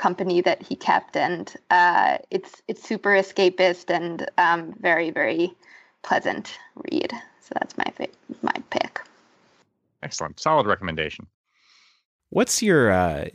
company 0.00 0.40
that 0.40 0.62
he 0.62 0.74
kept. 0.74 1.16
And 1.16 1.54
uh, 1.70 2.18
it's 2.30 2.62
it's 2.68 2.82
super 2.82 3.10
escapist 3.10 3.90
and 3.90 4.28
um, 4.38 4.74
very 4.80 5.10
very 5.10 5.52
pleasant 6.02 6.58
read. 6.90 7.12
So 7.40 7.52
that's 7.54 7.76
my 7.76 7.92
my 8.42 8.56
pick. 8.70 9.00
Excellent, 10.02 10.40
solid 10.40 10.66
recommendation. 10.66 11.26
What's 12.30 12.62
your 12.62 12.92
uh, 12.92 13.26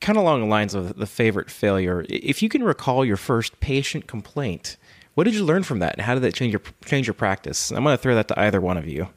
kind 0.00 0.18
of 0.18 0.24
along 0.24 0.40
the 0.40 0.46
lines 0.46 0.74
of 0.74 0.96
the 0.96 1.06
favorite 1.06 1.50
failure? 1.50 2.04
If 2.08 2.42
you 2.42 2.48
can 2.48 2.64
recall 2.64 3.04
your 3.04 3.16
first 3.16 3.60
patient 3.60 4.08
complaint, 4.08 4.76
what 5.14 5.24
did 5.24 5.34
you 5.34 5.44
learn 5.44 5.62
from 5.62 5.78
that, 5.78 5.94
and 5.94 6.02
how 6.02 6.14
did 6.14 6.24
that 6.24 6.34
change 6.34 6.52
your 6.52 6.62
change 6.84 7.06
your 7.06 7.14
practice? 7.14 7.70
I'm 7.70 7.84
going 7.84 7.96
to 7.96 8.02
throw 8.02 8.14
that 8.14 8.28
to 8.28 8.38
either 8.38 8.60
one 8.60 8.76
of 8.76 8.86
you. 8.88 9.08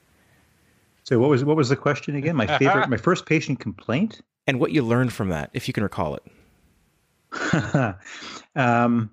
So 1.03 1.19
what 1.19 1.29
was 1.29 1.43
what 1.43 1.57
was 1.57 1.69
the 1.69 1.75
question 1.75 2.15
again? 2.15 2.35
My 2.35 2.47
favorite, 2.57 2.89
my 2.89 2.97
first 2.97 3.25
patient 3.25 3.59
complaint, 3.59 4.21
and 4.47 4.59
what 4.59 4.71
you 4.71 4.83
learned 4.83 5.11
from 5.11 5.29
that, 5.29 5.49
if 5.53 5.67
you 5.67 5.73
can 5.73 5.83
recall 5.83 6.15
it. 6.15 6.23
um, 8.55 9.09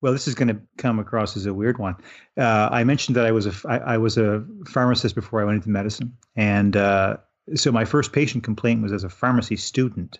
well, 0.00 0.12
this 0.12 0.28
is 0.28 0.34
going 0.34 0.48
to 0.48 0.60
come 0.76 0.98
across 0.98 1.36
as 1.36 1.46
a 1.46 1.54
weird 1.54 1.78
one. 1.78 1.96
Uh, 2.36 2.68
I 2.70 2.84
mentioned 2.84 3.16
that 3.16 3.26
I 3.26 3.32
was 3.32 3.46
a 3.46 3.68
I, 3.68 3.94
I, 3.94 3.98
was 3.98 4.18
a 4.18 4.44
pharmacist 4.66 5.14
before 5.14 5.40
I 5.40 5.44
went 5.44 5.56
into 5.56 5.70
medicine, 5.70 6.14
and 6.36 6.76
uh, 6.76 7.16
so 7.54 7.70
my 7.70 7.84
first 7.84 8.12
patient 8.12 8.44
complaint 8.44 8.82
was 8.82 8.92
as 8.92 9.04
a 9.04 9.08
pharmacy 9.08 9.56
student 9.56 10.18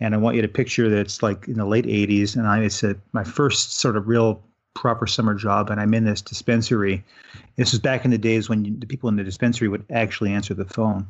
and 0.00 0.14
i 0.14 0.18
want 0.18 0.36
you 0.36 0.42
to 0.42 0.48
picture 0.48 0.88
that 0.88 0.98
it's 0.98 1.22
like 1.22 1.48
in 1.48 1.54
the 1.54 1.66
late 1.66 1.86
80s 1.86 2.36
and 2.36 2.46
i 2.46 2.60
it's 2.60 2.82
a, 2.82 2.96
my 3.12 3.24
first 3.24 3.78
sort 3.78 3.96
of 3.96 4.06
real 4.06 4.42
proper 4.74 5.06
summer 5.06 5.34
job 5.34 5.70
and 5.70 5.80
i'm 5.80 5.94
in 5.94 6.04
this 6.04 6.22
dispensary 6.22 7.04
this 7.56 7.72
was 7.72 7.80
back 7.80 8.04
in 8.04 8.10
the 8.10 8.18
days 8.18 8.48
when 8.48 8.64
you, 8.64 8.76
the 8.78 8.86
people 8.86 9.08
in 9.08 9.16
the 9.16 9.24
dispensary 9.24 9.68
would 9.68 9.84
actually 9.90 10.32
answer 10.32 10.54
the 10.54 10.64
phone 10.64 11.06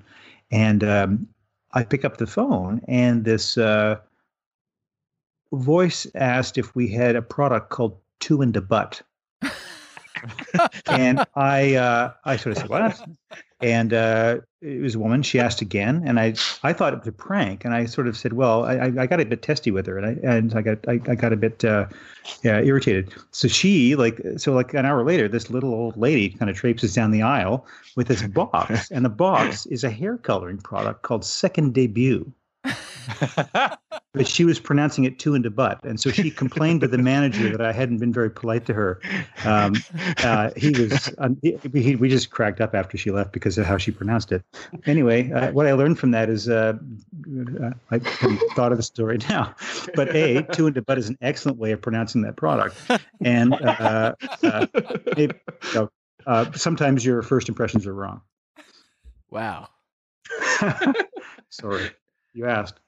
and 0.51 0.83
um, 0.83 1.29
i 1.73 1.83
pick 1.83 2.05
up 2.05 2.17
the 2.17 2.27
phone 2.27 2.81
and 2.89 3.25
this 3.25 3.59
uh, 3.59 3.99
voice 5.53 6.07
asked 6.15 6.59
if 6.59 6.75
we 6.75 6.89
had 6.89 7.17
a 7.17 7.23
product 7.23 7.71
called 7.71 7.99
two 8.21 8.43
in 8.43 8.53
the 8.53 8.61
butt 8.61 9.03
and 10.87 11.25
I 11.35 11.75
uh, 11.75 12.13
I 12.25 12.37
sort 12.37 12.57
of 12.57 12.59
said 12.59 12.69
what, 12.69 13.01
and 13.61 13.93
uh, 13.93 14.39
it 14.61 14.81
was 14.81 14.95
a 14.95 14.99
woman. 14.99 15.23
She 15.23 15.41
asked 15.41 15.61
again, 15.61 16.03
and 16.07 16.21
I 16.21 16.35
I 16.63 16.73
thought 16.73 16.93
it 16.93 17.01
was 17.01 17.09
a 17.09 17.13
prank, 17.13 17.65
and 17.65 17.75
I 17.75 17.87
sort 17.87 18.07
of 18.07 18.17
said, 18.17 18.35
well, 18.35 18.65
I, 18.65 18.93
I 18.99 19.07
got 19.07 19.21
a 19.21 19.25
bit 19.25 19.43
testy 19.43 19.71
with 19.71 19.87
her, 19.87 19.99
and 19.99 20.07
I 20.07 20.29
and 20.37 20.55
I 20.55 20.63
got 20.63 20.79
I, 20.89 20.93
I 20.93 21.15
got 21.15 21.33
a 21.33 21.37
bit 21.37 21.65
uh, 21.65 21.87
yeah 22.43 22.61
irritated. 22.61 23.13
So 23.31 23.49
she 23.49 23.97
like 23.97 24.21
so 24.37 24.53
like 24.53 24.75
an 24.75 24.87
hour 24.87 25.05
later, 25.05 25.29
this 25.29 25.51
little 25.51 25.75
old 25.75 25.97
lady 25.97 26.31
kind 26.31 26.51
of 26.51 26.57
traipses 26.57 26.95
down 26.95 27.11
the 27.11 27.23
aisle 27.23 27.67
with 27.97 28.09
this 28.09 28.23
box, 28.23 28.91
and 28.91 29.05
the 29.05 29.11
box 29.11 29.67
is 29.67 29.85
a 29.85 29.91
hair 29.91 30.17
coloring 30.17 30.59
product 30.59 31.03
called 31.03 31.25
Second 31.25 31.75
Debut. 31.75 32.33
but 34.15 34.27
she 34.27 34.45
was 34.45 34.61
pronouncing 34.61 35.05
it 35.05 35.19
two 35.19 35.35
into 35.35 35.51
butt, 35.51 35.83
and 35.85 35.99
so 35.99 36.11
she 36.11 36.31
complained 36.31 36.81
to 36.81 36.89
the 36.89 36.99
manager 36.99 37.51
that 37.51 37.61
I 37.61 37.73
hadn't 37.73 37.99
been 37.99 38.13
very 38.13 38.31
polite 38.31 38.67
to 38.67 38.75
her. 38.75 39.01
Um, 39.45 39.75
uh, 40.23 40.51
he 40.57 40.71
was 40.71 41.13
um, 41.19 41.39
he, 41.43 41.59
he, 41.75 41.97
we 41.97 42.09
just 42.09 42.31
cracked 42.31 42.61
up 42.61 42.75
after 42.75 42.97
she 42.97 43.11
left 43.11 43.33
because 43.33 43.59
of 43.59 43.67
how 43.67 43.77
she 43.79 43.91
pronounced 43.91 44.33
it. 44.33 44.43
Anyway, 44.87 45.33
uh, 45.33 45.51
what 45.53 45.67
I 45.67 45.73
learned 45.73 45.99
from 45.99 46.13
that 46.13 46.29
is 46.29 46.49
uh, 46.49 46.75
I 47.91 48.01
haven't 48.21 48.41
thought 48.55 48.73
of 48.73 48.79
the 48.79 48.85
story 48.85 49.19
now, 49.29 49.55
but 49.95 50.15
a 50.15 50.43
two 50.53 50.67
into 50.67 50.83
butt 50.83 50.99
is 50.99 51.09
an 51.09 51.19
excellent 51.21 51.59
way 51.59 51.73
of 51.73 51.81
pronouncing 51.81 52.23
that 52.23 52.37
product, 52.37 52.77
and 53.25 53.55
uh, 53.55 54.15
uh, 54.43 54.67
it, 55.17 55.41
you 55.65 55.75
know, 55.75 55.91
uh, 56.27 56.53
sometimes 56.53 57.05
your 57.05 57.23
first 57.23 57.49
impressions 57.49 57.87
are 57.87 57.95
wrong. 57.95 58.21
Wow. 59.31 59.69
Sorry. 61.51 61.91
You 62.35 62.47
asked. 62.47 62.81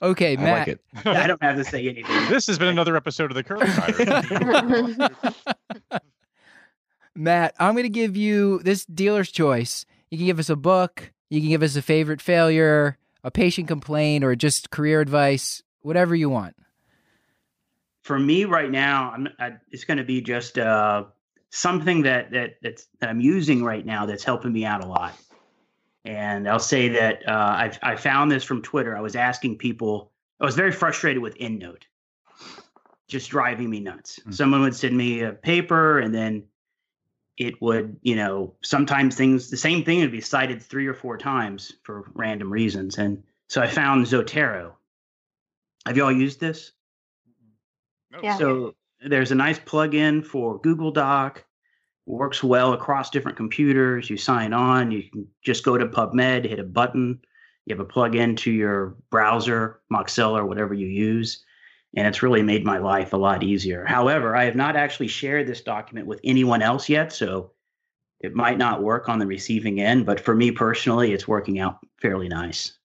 Okay, 0.00 0.36
Matt. 0.36 0.46
I, 0.46 0.58
like 0.58 0.68
it. 0.68 0.80
I 1.06 1.26
don't 1.26 1.42
have 1.42 1.56
to 1.56 1.64
say 1.64 1.88
anything. 1.88 2.28
This 2.28 2.46
has 2.46 2.58
been 2.58 2.68
another 2.68 2.96
episode 2.96 3.30
of 3.30 3.34
the 3.34 3.42
Curly 3.42 3.66
Matt, 7.14 7.54
I'm 7.58 7.74
going 7.74 7.82
to 7.82 7.88
give 7.88 8.16
you 8.16 8.60
this 8.60 8.84
dealer's 8.84 9.30
choice. 9.30 9.84
You 10.10 10.18
can 10.18 10.26
give 10.26 10.38
us 10.38 10.48
a 10.48 10.56
book, 10.56 11.12
you 11.30 11.40
can 11.40 11.48
give 11.48 11.64
us 11.64 11.74
a 11.74 11.82
favorite 11.82 12.22
failure, 12.22 12.96
a 13.24 13.30
patient 13.30 13.66
complaint, 13.66 14.22
or 14.22 14.36
just 14.36 14.70
career 14.70 15.00
advice, 15.00 15.62
whatever 15.80 16.14
you 16.14 16.30
want. 16.30 16.54
For 18.02 18.18
me, 18.18 18.44
right 18.44 18.70
now, 18.70 19.10
I'm, 19.10 19.28
I, 19.38 19.54
it's 19.70 19.84
going 19.84 19.98
to 19.98 20.04
be 20.04 20.20
just 20.20 20.58
uh, 20.58 21.04
something 21.50 22.02
that 22.02 22.30
that 22.30 22.54
that's, 22.62 22.86
that 23.00 23.10
I'm 23.10 23.20
using 23.20 23.64
right 23.64 23.84
now 23.84 24.06
that's 24.06 24.24
helping 24.24 24.52
me 24.52 24.64
out 24.64 24.82
a 24.82 24.86
lot. 24.86 25.12
And 26.04 26.48
I'll 26.48 26.58
say 26.58 26.88
that 26.88 27.28
uh, 27.28 27.32
I, 27.32 27.72
I 27.82 27.96
found 27.96 28.30
this 28.30 28.44
from 28.44 28.62
Twitter. 28.62 28.96
I 28.96 29.00
was 29.00 29.16
asking 29.16 29.58
people, 29.58 30.12
I 30.40 30.44
was 30.44 30.54
very 30.54 30.72
frustrated 30.72 31.22
with 31.22 31.36
EndNote, 31.38 31.82
just 33.08 33.30
driving 33.30 33.68
me 33.68 33.80
nuts. 33.80 34.18
Mm-hmm. 34.20 34.32
Someone 34.32 34.62
would 34.62 34.74
send 34.74 34.96
me 34.96 35.22
a 35.22 35.32
paper 35.32 35.98
and 35.98 36.14
then 36.14 36.44
it 37.36 37.60
would, 37.60 37.96
you 38.02 38.16
know, 38.16 38.54
sometimes 38.62 39.16
things, 39.16 39.50
the 39.50 39.56
same 39.56 39.84
thing 39.84 40.00
would 40.00 40.12
be 40.12 40.20
cited 40.20 40.62
three 40.62 40.86
or 40.86 40.94
four 40.94 41.18
times 41.18 41.72
for 41.82 42.10
random 42.14 42.52
reasons. 42.52 42.98
And 42.98 43.22
so 43.48 43.60
I 43.60 43.66
found 43.66 44.06
Zotero. 44.06 44.72
Have 45.86 45.96
you 45.96 46.04
all 46.04 46.12
used 46.12 46.40
this? 46.40 46.72
Yeah. 48.22 48.36
So 48.38 48.74
there's 49.00 49.30
a 49.30 49.36
nice 49.36 49.58
plugin 49.58 50.24
for 50.24 50.58
Google 50.58 50.90
Doc 50.90 51.44
works 52.08 52.42
well 52.42 52.72
across 52.72 53.10
different 53.10 53.36
computers. 53.36 54.08
You 54.08 54.16
sign 54.16 54.52
on, 54.52 54.90
you 54.90 55.02
can 55.10 55.26
just 55.44 55.64
go 55.64 55.76
to 55.76 55.86
PubMed, 55.86 56.48
hit 56.48 56.58
a 56.58 56.64
button, 56.64 57.20
you 57.66 57.74
have 57.74 57.84
a 57.84 57.88
plug 57.88 58.14
in 58.14 58.34
to 58.36 58.50
your 58.50 58.96
browser, 59.10 59.80
Mozilla, 59.92 60.38
or 60.38 60.46
whatever 60.46 60.72
you 60.72 60.86
use. 60.86 61.44
And 61.94 62.06
it's 62.06 62.22
really 62.22 62.42
made 62.42 62.64
my 62.64 62.78
life 62.78 63.12
a 63.12 63.18
lot 63.18 63.42
easier. 63.42 63.84
However, 63.84 64.34
I 64.34 64.44
have 64.44 64.56
not 64.56 64.76
actually 64.76 65.08
shared 65.08 65.46
this 65.46 65.60
document 65.60 66.06
with 66.06 66.20
anyone 66.24 66.62
else 66.62 66.88
yet. 66.88 67.12
So 67.12 67.52
it 68.20 68.34
might 68.34 68.58
not 68.58 68.82
work 68.82 69.08
on 69.08 69.18
the 69.18 69.26
receiving 69.26 69.80
end, 69.80 70.06
but 70.06 70.20
for 70.20 70.34
me 70.34 70.50
personally, 70.50 71.12
it's 71.12 71.28
working 71.28 71.60
out 71.60 71.78
fairly 72.00 72.28
nice. 72.28 72.77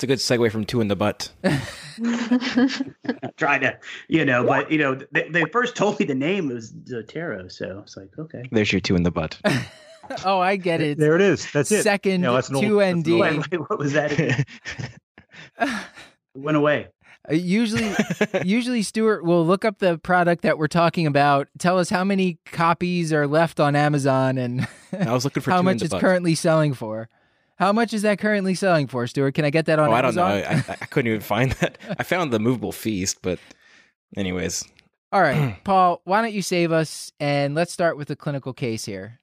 It's 0.00 0.04
a 0.04 0.06
good 0.06 0.18
segue 0.18 0.50
from 0.50 0.64
two 0.64 0.80
in 0.80 0.88
the 0.88 0.96
butt. 0.96 1.30
Try 3.36 3.58
to, 3.58 3.78
you 4.08 4.24
know, 4.24 4.44
but 4.44 4.72
you 4.72 4.78
know, 4.78 4.98
they, 5.12 5.28
they 5.28 5.44
first 5.44 5.76
told 5.76 6.00
me 6.00 6.06
the 6.06 6.14
name 6.14 6.48
was 6.48 6.72
Zotero, 6.72 7.52
so 7.52 7.80
it's 7.80 7.98
like, 7.98 8.08
okay. 8.18 8.44
There's 8.50 8.72
your 8.72 8.80
two 8.80 8.96
in 8.96 9.02
the 9.02 9.10
butt. 9.10 9.38
oh, 10.24 10.40
I 10.40 10.56
get 10.56 10.80
it. 10.80 10.96
There 10.96 11.16
it 11.16 11.20
is. 11.20 11.52
That's 11.52 11.70
it. 11.70 11.82
Second 11.82 12.22
No, 12.22 12.32
that's 12.32 12.48
an 12.48 12.56
old- 12.56 12.64
two 12.64 12.78
that's 12.78 12.96
ND. 12.96 13.20
Wait, 13.20 13.50
wait, 13.50 13.60
what 13.68 13.78
was 13.78 13.92
that? 13.92 14.12
again? 14.12 14.42
it 15.60 15.70
went 16.34 16.56
away. 16.56 16.88
Uh, 17.30 17.34
usually, 17.34 17.94
usually 18.42 18.80
Stuart 18.80 19.22
will 19.22 19.44
look 19.44 19.66
up 19.66 19.80
the 19.80 19.98
product 19.98 20.44
that 20.44 20.56
we're 20.56 20.66
talking 20.66 21.06
about, 21.06 21.48
tell 21.58 21.78
us 21.78 21.90
how 21.90 22.04
many 22.04 22.38
copies 22.46 23.12
are 23.12 23.26
left 23.26 23.60
on 23.60 23.76
Amazon, 23.76 24.38
and 24.38 24.66
I 24.98 25.12
was 25.12 25.24
looking 25.24 25.42
for 25.42 25.50
how 25.50 25.60
much 25.60 25.82
it's 25.82 25.90
butt. 25.90 26.00
currently 26.00 26.34
selling 26.34 26.72
for. 26.72 27.10
How 27.60 27.74
much 27.74 27.92
is 27.92 28.00
that 28.02 28.18
currently 28.18 28.54
selling 28.54 28.86
for, 28.86 29.06
Stuart? 29.06 29.34
Can 29.34 29.44
I 29.44 29.50
get 29.50 29.66
that 29.66 29.78
on 29.78 29.90
Oh, 29.90 29.92
I 29.92 30.00
don't 30.00 30.14
know. 30.14 30.24
I, 30.24 30.38
I, 30.38 30.64
I 30.80 30.86
couldn't 30.86 31.08
even 31.08 31.20
find 31.20 31.52
that. 31.52 31.76
I 31.98 32.02
found 32.04 32.32
the 32.32 32.38
movable 32.38 32.72
feast, 32.72 33.18
but 33.20 33.38
anyways, 34.16 34.64
All 35.12 35.20
right, 35.20 35.58
Paul, 35.64 36.00
why 36.04 36.22
don't 36.22 36.32
you 36.32 36.40
save 36.40 36.72
us 36.72 37.12
and 37.20 37.54
let's 37.54 37.70
start 37.70 37.98
with 37.98 38.08
the 38.08 38.16
clinical 38.16 38.54
case 38.54 38.86
here. 38.86 39.20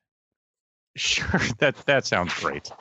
Sure, 0.95 1.41
that 1.57 1.75
that 1.87 2.05
sounds 2.05 2.31
great. 2.35 2.71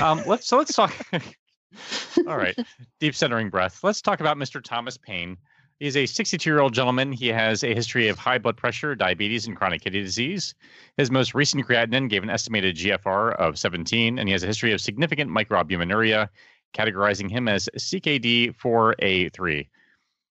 Um, 0.00 0.22
let's 0.26 0.46
so 0.46 0.56
let's 0.56 0.74
talk. 0.74 0.94
All 2.28 2.36
right, 2.36 2.56
deep 3.00 3.16
centering 3.16 3.50
breath. 3.50 3.82
Let's 3.82 4.00
talk 4.00 4.20
about 4.20 4.36
Mr. 4.36 4.62
Thomas 4.62 4.96
Payne. 4.96 5.36
He's 5.80 5.96
a 5.96 6.04
62 6.04 6.48
year 6.48 6.60
old 6.60 6.74
gentleman. 6.74 7.10
He 7.10 7.28
has 7.28 7.64
a 7.64 7.74
history 7.74 8.08
of 8.08 8.18
high 8.18 8.36
blood 8.36 8.58
pressure, 8.58 8.94
diabetes, 8.94 9.46
and 9.46 9.56
chronic 9.56 9.80
kidney 9.80 10.02
disease. 10.02 10.54
His 10.98 11.10
most 11.10 11.34
recent 11.34 11.66
creatinine 11.66 12.10
gave 12.10 12.22
an 12.22 12.28
estimated 12.28 12.76
GFR 12.76 13.34
of 13.36 13.58
17, 13.58 14.18
and 14.18 14.28
he 14.28 14.32
has 14.34 14.42
a 14.42 14.46
history 14.46 14.74
of 14.74 14.80
significant 14.82 15.30
microalbuminuria, 15.30 16.28
categorizing 16.74 17.30
him 17.30 17.48
as 17.48 17.70
CKD4A3. 17.78 19.68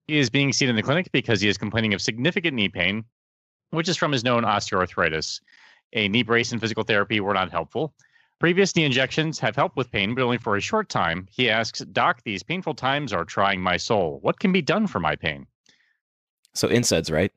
He 0.08 0.20
is 0.20 0.30
being 0.30 0.54
seen 0.54 0.70
in 0.70 0.76
the 0.76 0.84
clinic 0.84 1.12
because 1.12 1.42
he 1.42 1.50
is 1.50 1.58
complaining 1.58 1.96
of 1.96 2.02
significant 2.02 2.54
knee 2.54 2.70
pain, 2.70 3.04
which 3.72 3.90
is 3.90 3.98
from 3.98 4.12
his 4.12 4.24
known 4.24 4.44
osteoarthritis. 4.44 5.42
A 5.94 6.08
knee 6.10 6.22
brace 6.22 6.52
and 6.52 6.62
physical 6.62 6.84
therapy 6.84 7.20
were 7.22 7.34
not 7.34 7.50
helpful. 7.50 7.96
Previous 8.40 8.76
knee 8.76 8.86
injections 8.86 9.38
have 9.40 9.56
helped 9.56 9.76
with 9.76 9.92
pain, 9.92 10.16
but 10.16 10.24
only 10.24 10.38
for 10.38 10.56
a 10.56 10.62
short 10.62 10.88
time. 10.88 11.28
He 11.30 11.50
asks, 11.50 11.80
Doc, 11.80 12.22
these 12.24 12.42
painful 12.42 12.74
times 12.74 13.12
are 13.12 13.26
trying 13.26 13.62
my 13.62 13.76
soul. 13.76 14.20
What 14.22 14.40
can 14.40 14.52
be 14.52 14.62
done 14.62 14.88
for 14.88 15.00
my 15.00 15.16
pain? 15.16 15.46
so 16.54 16.68
NSAIDs, 16.68 17.12
right? 17.12 17.32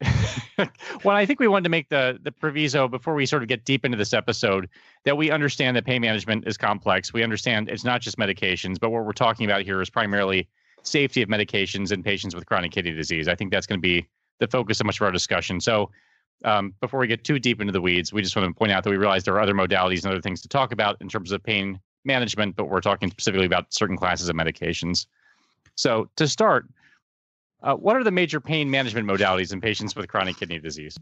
well, 1.04 1.16
I 1.16 1.24
think 1.24 1.40
we 1.40 1.48
wanted 1.48 1.64
to 1.64 1.70
make 1.70 1.88
the 1.88 2.18
the 2.22 2.32
proviso 2.32 2.88
before 2.88 3.14
we 3.14 3.24
sort 3.24 3.42
of 3.42 3.48
get 3.48 3.64
deep 3.64 3.84
into 3.84 3.96
this 3.96 4.12
episode 4.12 4.68
that 5.04 5.16
we 5.16 5.30
understand 5.30 5.76
that 5.76 5.86
pain 5.86 6.02
management 6.02 6.46
is 6.46 6.56
complex. 6.56 7.12
We 7.12 7.22
understand 7.22 7.68
it's 7.68 7.84
not 7.84 8.00
just 8.00 8.18
medications, 8.18 8.78
but 8.80 8.90
what 8.90 9.04
we're 9.04 9.12
talking 9.12 9.46
about 9.46 9.62
here 9.62 9.80
is 9.80 9.88
primarily 9.88 10.48
safety 10.82 11.22
of 11.22 11.28
medications 11.28 11.92
in 11.92 12.02
patients 12.02 12.34
with 12.34 12.46
chronic 12.46 12.72
kidney 12.72 12.92
disease. 12.92 13.28
I 13.28 13.34
think 13.34 13.50
that's 13.50 13.66
going 13.66 13.78
to 13.78 13.82
be 13.82 14.06
the 14.40 14.48
focus 14.48 14.80
of 14.80 14.86
much 14.86 15.00
of 15.00 15.04
our 15.04 15.12
discussion. 15.12 15.60
So, 15.60 15.90
um, 16.44 16.74
before 16.80 17.00
we 17.00 17.06
get 17.06 17.24
too 17.24 17.38
deep 17.38 17.60
into 17.60 17.72
the 17.72 17.80
weeds, 17.80 18.12
we 18.12 18.22
just 18.22 18.36
want 18.36 18.48
to 18.48 18.58
point 18.58 18.72
out 18.72 18.84
that 18.84 18.90
we 18.90 18.96
realize 18.96 19.24
there 19.24 19.34
are 19.34 19.40
other 19.40 19.54
modalities 19.54 20.04
and 20.04 20.12
other 20.12 20.20
things 20.20 20.40
to 20.42 20.48
talk 20.48 20.72
about 20.72 20.96
in 21.00 21.08
terms 21.08 21.32
of 21.32 21.42
pain 21.42 21.80
management, 22.04 22.56
but 22.56 22.66
we're 22.66 22.80
talking 22.80 23.10
specifically 23.10 23.46
about 23.46 23.72
certain 23.72 23.96
classes 23.96 24.28
of 24.28 24.36
medications. 24.36 25.06
So, 25.76 26.10
to 26.16 26.28
start, 26.28 26.66
uh, 27.62 27.74
what 27.74 27.96
are 27.96 28.04
the 28.04 28.10
major 28.10 28.40
pain 28.40 28.70
management 28.70 29.08
modalities 29.08 29.52
in 29.52 29.60
patients 29.60 29.96
with 29.96 30.06
chronic 30.08 30.36
kidney 30.36 30.58
disease? 30.58 30.98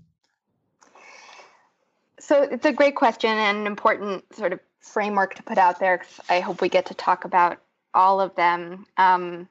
So 2.22 2.42
it's 2.42 2.64
a 2.64 2.72
great 2.72 2.94
question 2.94 3.30
and 3.30 3.58
an 3.58 3.66
important 3.66 4.24
sort 4.34 4.52
of 4.52 4.60
framework 4.78 5.34
to 5.34 5.42
put 5.42 5.58
out 5.58 5.80
there 5.80 5.98
because 5.98 6.20
I 6.28 6.38
hope 6.38 6.60
we 6.60 6.68
get 6.68 6.86
to 6.86 6.94
talk 6.94 7.24
about 7.24 7.58
all 7.94 8.20
of 8.20 8.32
them. 8.36 8.86
Um, 8.96 9.48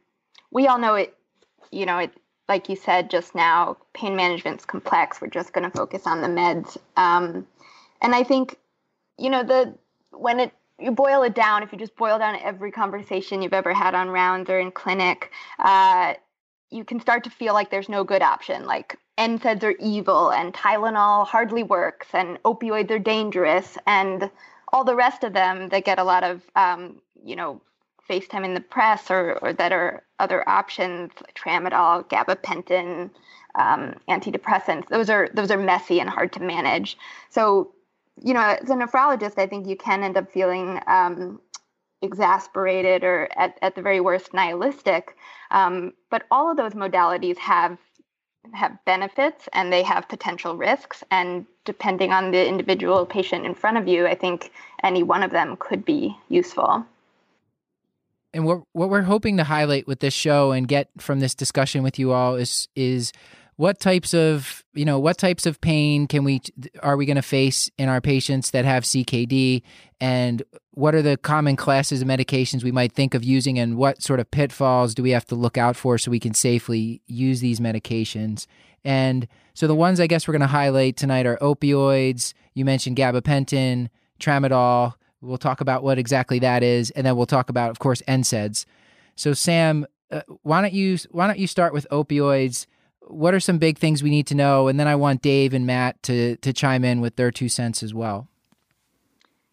we 0.51 0.67
all 0.67 0.79
know 0.79 0.95
it, 0.95 1.17
you 1.71 1.85
know, 1.85 1.97
it, 1.97 2.13
like 2.51 2.67
you 2.67 2.75
said 2.75 3.09
just 3.09 3.33
now, 3.33 3.77
pain 3.93 4.13
management's 4.13 4.65
complex. 4.65 5.21
We're 5.21 5.29
just 5.29 5.53
going 5.53 5.63
to 5.63 5.77
focus 5.77 6.05
on 6.05 6.21
the 6.21 6.27
meds. 6.27 6.77
Um, 6.97 7.47
and 8.01 8.13
I 8.13 8.23
think, 8.23 8.57
you 9.17 9.29
know, 9.29 9.41
the 9.41 9.73
when 10.11 10.41
it 10.41 10.51
you 10.77 10.91
boil 10.91 11.23
it 11.23 11.33
down, 11.33 11.63
if 11.63 11.71
you 11.71 11.79
just 11.79 11.95
boil 11.95 12.19
down 12.19 12.35
every 12.43 12.69
conversation 12.69 13.41
you've 13.41 13.53
ever 13.53 13.73
had 13.73 13.95
on 13.95 14.09
rounds 14.09 14.49
or 14.49 14.59
in 14.59 14.69
clinic, 14.71 15.31
uh, 15.59 16.15
you 16.71 16.83
can 16.83 16.99
start 16.99 17.23
to 17.23 17.29
feel 17.29 17.53
like 17.53 17.71
there's 17.71 17.87
no 17.87 18.03
good 18.03 18.21
option. 18.21 18.65
Like 18.65 18.97
NSAIDs 19.17 19.63
are 19.63 19.75
evil, 19.79 20.33
and 20.33 20.53
Tylenol 20.53 21.25
hardly 21.25 21.63
works, 21.63 22.07
and 22.13 22.37
opioids 22.43 22.91
are 22.91 22.99
dangerous, 22.99 23.77
and 23.87 24.29
all 24.73 24.83
the 24.83 24.95
rest 24.95 25.23
of 25.23 25.31
them 25.31 25.69
that 25.69 25.85
get 25.85 25.99
a 25.99 26.03
lot 26.03 26.25
of, 26.25 26.41
um, 26.57 27.01
you 27.23 27.37
know, 27.37 27.61
FaceTime 28.11 28.43
in 28.43 28.53
the 28.53 28.61
press 28.61 29.09
or, 29.09 29.39
or 29.41 29.53
that 29.53 29.71
are 29.71 30.03
other 30.19 30.47
options, 30.47 31.11
tramadol, 31.35 32.07
gabapentin, 32.09 33.09
um, 33.55 33.95
antidepressants. 34.09 34.87
Those 34.89 35.09
are 35.09 35.29
those 35.33 35.51
are 35.51 35.57
messy 35.57 35.99
and 35.99 36.09
hard 36.09 36.33
to 36.33 36.41
manage. 36.41 36.97
So, 37.29 37.73
you 38.21 38.33
know, 38.33 38.41
as 38.41 38.69
a 38.69 38.73
nephrologist, 38.73 39.37
I 39.37 39.47
think 39.47 39.67
you 39.67 39.77
can 39.77 40.03
end 40.03 40.17
up 40.17 40.31
feeling 40.31 40.79
um, 40.87 41.39
exasperated 42.01 43.03
or 43.03 43.29
at, 43.37 43.57
at 43.61 43.75
the 43.75 43.81
very 43.81 44.01
worst 44.01 44.33
nihilistic. 44.33 45.15
Um, 45.51 45.93
but 46.09 46.23
all 46.31 46.51
of 46.51 46.57
those 46.57 46.73
modalities 46.73 47.37
have 47.37 47.77
have 48.53 48.77
benefits 48.85 49.47
and 49.53 49.71
they 49.71 49.83
have 49.83 50.09
potential 50.09 50.57
risks. 50.57 51.03
And 51.11 51.45
depending 51.63 52.11
on 52.11 52.31
the 52.31 52.47
individual 52.47 53.05
patient 53.05 53.45
in 53.45 53.53
front 53.53 53.77
of 53.77 53.87
you, 53.87 54.07
I 54.07 54.15
think 54.15 54.51
any 54.83 55.03
one 55.03 55.23
of 55.23 55.31
them 55.31 55.55
could 55.59 55.85
be 55.85 56.17
useful. 56.27 56.85
And 58.33 58.45
what 58.45 58.61
what 58.71 58.89
we're 58.89 59.01
hoping 59.01 59.37
to 59.37 59.43
highlight 59.43 59.87
with 59.87 59.99
this 59.99 60.13
show 60.13 60.51
and 60.51 60.67
get 60.67 60.89
from 60.99 61.19
this 61.19 61.35
discussion 61.35 61.83
with 61.83 61.99
you 61.99 62.11
all 62.11 62.35
is 62.35 62.67
is 62.75 63.11
what 63.57 63.79
types 63.79 64.13
of 64.13 64.63
you 64.73 64.85
know 64.85 64.99
what 64.99 65.17
types 65.17 65.45
of 65.45 65.59
pain 65.61 66.07
can 66.07 66.23
we 66.23 66.41
are 66.81 66.97
we 66.97 67.05
going 67.05 67.15
to 67.15 67.21
face 67.21 67.69
in 67.77 67.89
our 67.89 68.01
patients 68.01 68.51
that 68.51 68.65
have 68.65 68.83
CKD 68.83 69.61
and 69.99 70.43
what 70.71 70.95
are 70.95 71.01
the 71.01 71.17
common 71.17 71.55
classes 71.55 72.01
of 72.01 72.07
medications 72.07 72.63
we 72.63 72.71
might 72.71 72.93
think 72.93 73.13
of 73.13 73.23
using 73.23 73.59
and 73.59 73.77
what 73.77 74.01
sort 74.01 74.19
of 74.19 74.31
pitfalls 74.31 74.95
do 74.95 75.03
we 75.03 75.11
have 75.11 75.25
to 75.25 75.35
look 75.35 75.57
out 75.57 75.75
for 75.75 75.97
so 75.97 76.09
we 76.09 76.19
can 76.19 76.33
safely 76.33 77.01
use 77.07 77.41
these 77.41 77.59
medications? 77.59 78.47
And 78.83 79.27
so 79.53 79.67
the 79.67 79.75
ones 79.75 79.99
I 79.99 80.07
guess 80.07 80.27
we're 80.27 80.31
going 80.33 80.41
to 80.41 80.47
highlight 80.47 80.95
tonight 80.95 81.25
are 81.25 81.37
opioids. 81.37 82.33
You 82.53 82.65
mentioned 82.65 82.97
gabapentin 82.97 83.89
tramadol 84.19 84.93
we'll 85.21 85.37
talk 85.37 85.61
about 85.61 85.83
what 85.83 85.97
exactly 85.97 86.39
that 86.39 86.63
is 86.63 86.89
and 86.91 87.05
then 87.05 87.15
we'll 87.15 87.25
talk 87.25 87.49
about 87.49 87.69
of 87.69 87.79
course 87.79 88.01
NSAIDs. 88.07 88.65
So 89.15 89.33
Sam 89.33 89.85
uh, 90.11 90.21
why 90.43 90.61
don't 90.61 90.73
you 90.73 90.97
why 91.11 91.27
don't 91.27 91.39
you 91.39 91.47
start 91.47 91.73
with 91.73 91.87
opioids? 91.91 92.65
What 93.07 93.33
are 93.33 93.39
some 93.39 93.57
big 93.57 93.77
things 93.77 94.03
we 94.03 94.09
need 94.09 94.27
to 94.27 94.35
know? 94.35 94.67
And 94.67 94.79
then 94.79 94.87
i 94.87 94.95
want 94.95 95.21
dave 95.21 95.53
and 95.53 95.65
matt 95.65 96.01
to 96.03 96.35
to 96.37 96.53
chime 96.53 96.83
in 96.83 97.01
with 97.01 97.15
their 97.15 97.31
two 97.31 97.49
cents 97.49 97.83
as 97.83 97.93
well. 97.93 98.27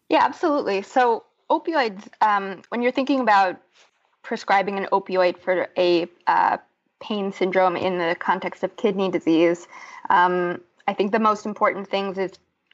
Yeah, 0.09 0.23
absolutely. 0.23 0.81
So 0.81 1.23
opioids, 1.49 2.07
um, 2.21 2.61
when 2.69 2.81
you're 2.81 2.91
thinking 2.91 3.19
about 3.19 3.59
prescribing 4.23 4.77
an 4.77 4.87
opioid 4.91 5.37
for 5.37 5.67
a 5.77 6.07
uh, 6.27 6.57
pain 6.99 7.31
syndrome 7.31 7.75
in 7.75 7.97
the 7.97 8.15
context 8.19 8.63
of 8.63 8.75
kidney 8.75 9.09
disease, 9.09 9.67
um, 10.09 10.61
I 10.87 10.93
think 10.93 11.11
the 11.11 11.19
most 11.19 11.45
important 11.45 11.87
things 11.87 12.17
is 12.17 12.31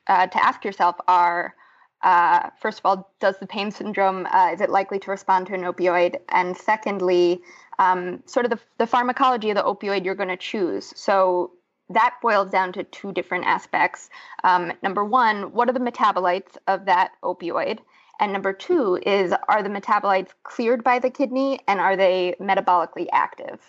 uh, 0.08 0.28
to 0.28 0.44
ask 0.44 0.64
yourself 0.64 0.96
are, 1.08 1.54
uh, 2.02 2.50
first 2.60 2.80
of 2.80 2.86
all, 2.86 3.12
does 3.20 3.38
the 3.40 3.48
pain 3.48 3.72
syndrome, 3.72 4.28
uh, 4.32 4.52
is 4.54 4.62
it 4.62 4.70
likely 4.70 5.00
to 5.00 5.12
respond 5.12 5.48
to 5.48 5.54
an 5.54 5.62
opioid? 5.62 6.20
And 6.30 6.56
secondly, 6.56 7.42
um, 7.80 8.22
sort 8.26 8.46
of 8.46 8.52
the, 8.52 8.60
the 8.78 8.88
pharmacology 8.88 9.50
of 9.50 9.58
the 9.58 9.64
opioid 9.64 10.06
you're 10.06 10.16
going 10.16 10.30
to 10.30 10.38
choose. 10.38 10.94
So 10.96 11.52
that 11.90 12.16
boils 12.22 12.52
down 12.52 12.74
to 12.74 12.84
two 12.84 13.12
different 13.12 13.46
aspects. 13.46 14.10
Um, 14.44 14.74
number 14.82 15.04
one, 15.04 15.54
what 15.54 15.70
are 15.70 15.74
the 15.74 15.80
metabolites 15.80 16.58
of 16.68 16.86
that 16.86 17.12
opioid? 17.24 17.80
And 18.20 18.32
number 18.32 18.54
two 18.54 19.00
is, 19.06 19.34
are 19.50 19.62
the 19.62 19.70
metabolites 19.70 20.32
cleared 20.44 20.84
by 20.84 21.00
the 21.00 21.10
kidney 21.10 21.60
and 21.68 21.80
are 21.80 21.98
they 21.98 22.36
metabolically 22.40 23.08
active? 23.12 23.60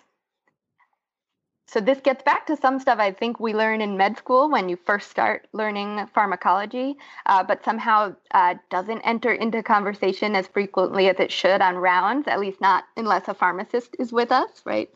So 1.69 1.81
this 1.81 1.99
gets 1.99 2.23
back 2.23 2.47
to 2.47 2.55
some 2.55 2.79
stuff 2.79 2.97
I 2.97 3.11
think 3.11 3.41
we 3.41 3.53
learn 3.53 3.81
in 3.81 3.97
med 3.97 4.17
school 4.17 4.49
when 4.49 4.69
you 4.69 4.77
first 4.77 5.11
start 5.11 5.47
learning 5.51 6.07
pharmacology, 6.13 6.97
uh, 7.25 7.43
but 7.43 7.63
somehow 7.65 8.15
uh, 8.31 8.55
doesn't 8.69 9.01
enter 9.01 9.33
into 9.33 9.61
conversation 9.61 10.33
as 10.33 10.47
frequently 10.47 11.09
as 11.09 11.19
it 11.19 11.29
should 11.29 11.61
on 11.61 11.75
rounds, 11.75 12.27
at 12.29 12.39
least 12.39 12.61
not 12.61 12.85
unless 12.95 13.27
a 13.27 13.33
pharmacist 13.33 13.97
is 13.99 14.13
with 14.13 14.31
us, 14.31 14.61
right? 14.65 14.89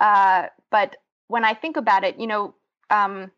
Uh, 0.00 0.46
but 0.70 0.96
when 1.28 1.44
I 1.44 1.54
think 1.54 1.76
about 1.76 2.02
it, 2.02 2.18
you 2.18 2.26
know, 2.26 2.54
um, 2.90 3.30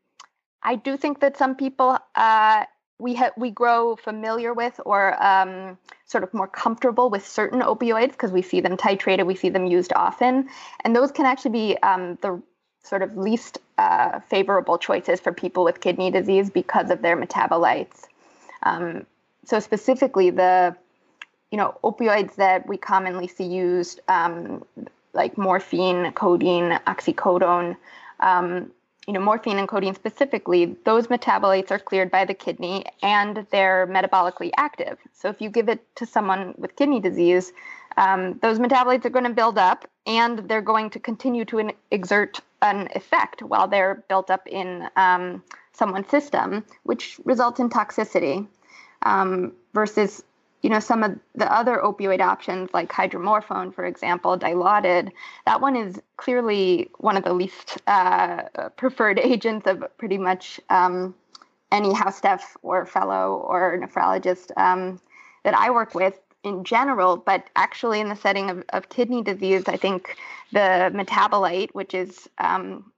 I 0.62 0.76
do 0.76 0.96
think 0.96 1.20
that 1.20 1.36
some 1.36 1.56
people 1.56 1.98
uh, 2.14 2.64
we 2.98 3.14
ha- 3.14 3.32
we 3.36 3.50
grow 3.50 3.96
familiar 3.96 4.54
with 4.54 4.80
or 4.86 5.22
um, 5.22 5.78
sort 6.06 6.24
of 6.24 6.32
more 6.32 6.48
comfortable 6.48 7.10
with 7.10 7.26
certain 7.26 7.60
opioids 7.60 8.12
because 8.12 8.32
we 8.32 8.42
see 8.42 8.60
them 8.60 8.78
titrated, 8.78 9.26
we 9.26 9.36
see 9.36 9.50
them 9.50 9.66
used 9.66 9.92
often, 9.94 10.48
and 10.84 10.96
those 10.96 11.12
can 11.12 11.26
actually 11.26 11.52
be 11.52 11.76
um, 11.82 12.18
the 12.22 12.42
sort 12.82 13.02
of 13.02 13.16
least 13.16 13.58
uh, 13.76 14.20
favorable 14.20 14.78
choices 14.78 15.20
for 15.20 15.32
people 15.32 15.64
with 15.64 15.80
kidney 15.80 16.10
disease 16.10 16.50
because 16.50 16.90
of 16.90 17.02
their 17.02 17.16
metabolites. 17.16 18.04
Um, 18.62 19.06
so 19.44 19.60
specifically, 19.60 20.30
the 20.30 20.76
you 21.50 21.58
know 21.58 21.78
opioids 21.82 22.34
that 22.36 22.66
we 22.66 22.76
commonly 22.76 23.28
see 23.28 23.44
used, 23.44 24.00
um, 24.08 24.64
like 25.12 25.38
morphine, 25.38 26.12
codeine, 26.12 26.78
oxycodone, 26.86 27.76
um, 28.20 28.70
you 29.08 29.14
know, 29.14 29.20
morphine 29.20 29.58
and 29.58 29.66
codeine 29.66 29.94
specifically, 29.94 30.76
those 30.84 31.06
metabolites 31.06 31.70
are 31.70 31.78
cleared 31.78 32.10
by 32.10 32.26
the 32.26 32.34
kidney 32.34 32.84
and 33.02 33.46
they're 33.50 33.86
metabolically 33.86 34.50
active. 34.58 34.98
So 35.14 35.30
if 35.30 35.40
you 35.40 35.48
give 35.48 35.70
it 35.70 35.82
to 35.96 36.04
someone 36.04 36.54
with 36.58 36.76
kidney 36.76 37.00
disease, 37.00 37.54
um, 37.96 38.38
those 38.42 38.58
metabolites 38.58 39.06
are 39.06 39.10
going 39.10 39.24
to 39.24 39.32
build 39.32 39.56
up 39.56 39.88
and 40.06 40.40
they're 40.40 40.60
going 40.60 40.90
to 40.90 41.00
continue 41.00 41.46
to 41.46 41.70
exert 41.90 42.40
an 42.60 42.90
effect 42.94 43.40
while 43.40 43.66
they're 43.66 44.04
built 44.10 44.30
up 44.30 44.46
in 44.46 44.86
um, 44.96 45.42
someone's 45.72 46.10
system, 46.10 46.62
which 46.82 47.18
results 47.24 47.60
in 47.60 47.70
toxicity. 47.70 48.46
Um, 49.04 49.52
versus 49.74 50.24
you 50.62 50.70
know 50.70 50.80
some 50.80 51.02
of 51.02 51.18
the 51.34 51.50
other 51.52 51.80
opioid 51.84 52.20
options 52.20 52.70
like 52.72 52.90
hydromorphone 52.90 53.72
for 53.74 53.84
example 53.84 54.38
dilaudid 54.38 55.10
that 55.46 55.60
one 55.60 55.76
is 55.76 56.00
clearly 56.16 56.90
one 56.98 57.16
of 57.16 57.24
the 57.24 57.32
least 57.32 57.78
uh, 57.86 58.42
preferred 58.76 59.18
agents 59.22 59.66
of 59.66 59.84
pretty 59.98 60.18
much 60.18 60.60
um, 60.70 61.14
any 61.70 61.92
house 61.92 62.16
staff 62.16 62.56
or 62.62 62.86
fellow 62.86 63.44
or 63.46 63.78
nephrologist 63.78 64.50
um, 64.56 65.00
that 65.44 65.54
i 65.54 65.70
work 65.70 65.94
with 65.94 66.18
in 66.44 66.64
general 66.64 67.16
but 67.16 67.48
actually 67.56 68.00
in 68.00 68.08
the 68.08 68.16
setting 68.16 68.50
of, 68.50 68.64
of 68.70 68.88
kidney 68.88 69.22
disease 69.22 69.64
i 69.66 69.76
think 69.76 70.16
the 70.52 70.90
metabolite 70.94 71.70
which 71.72 71.94
is 71.94 72.28
um, 72.38 72.92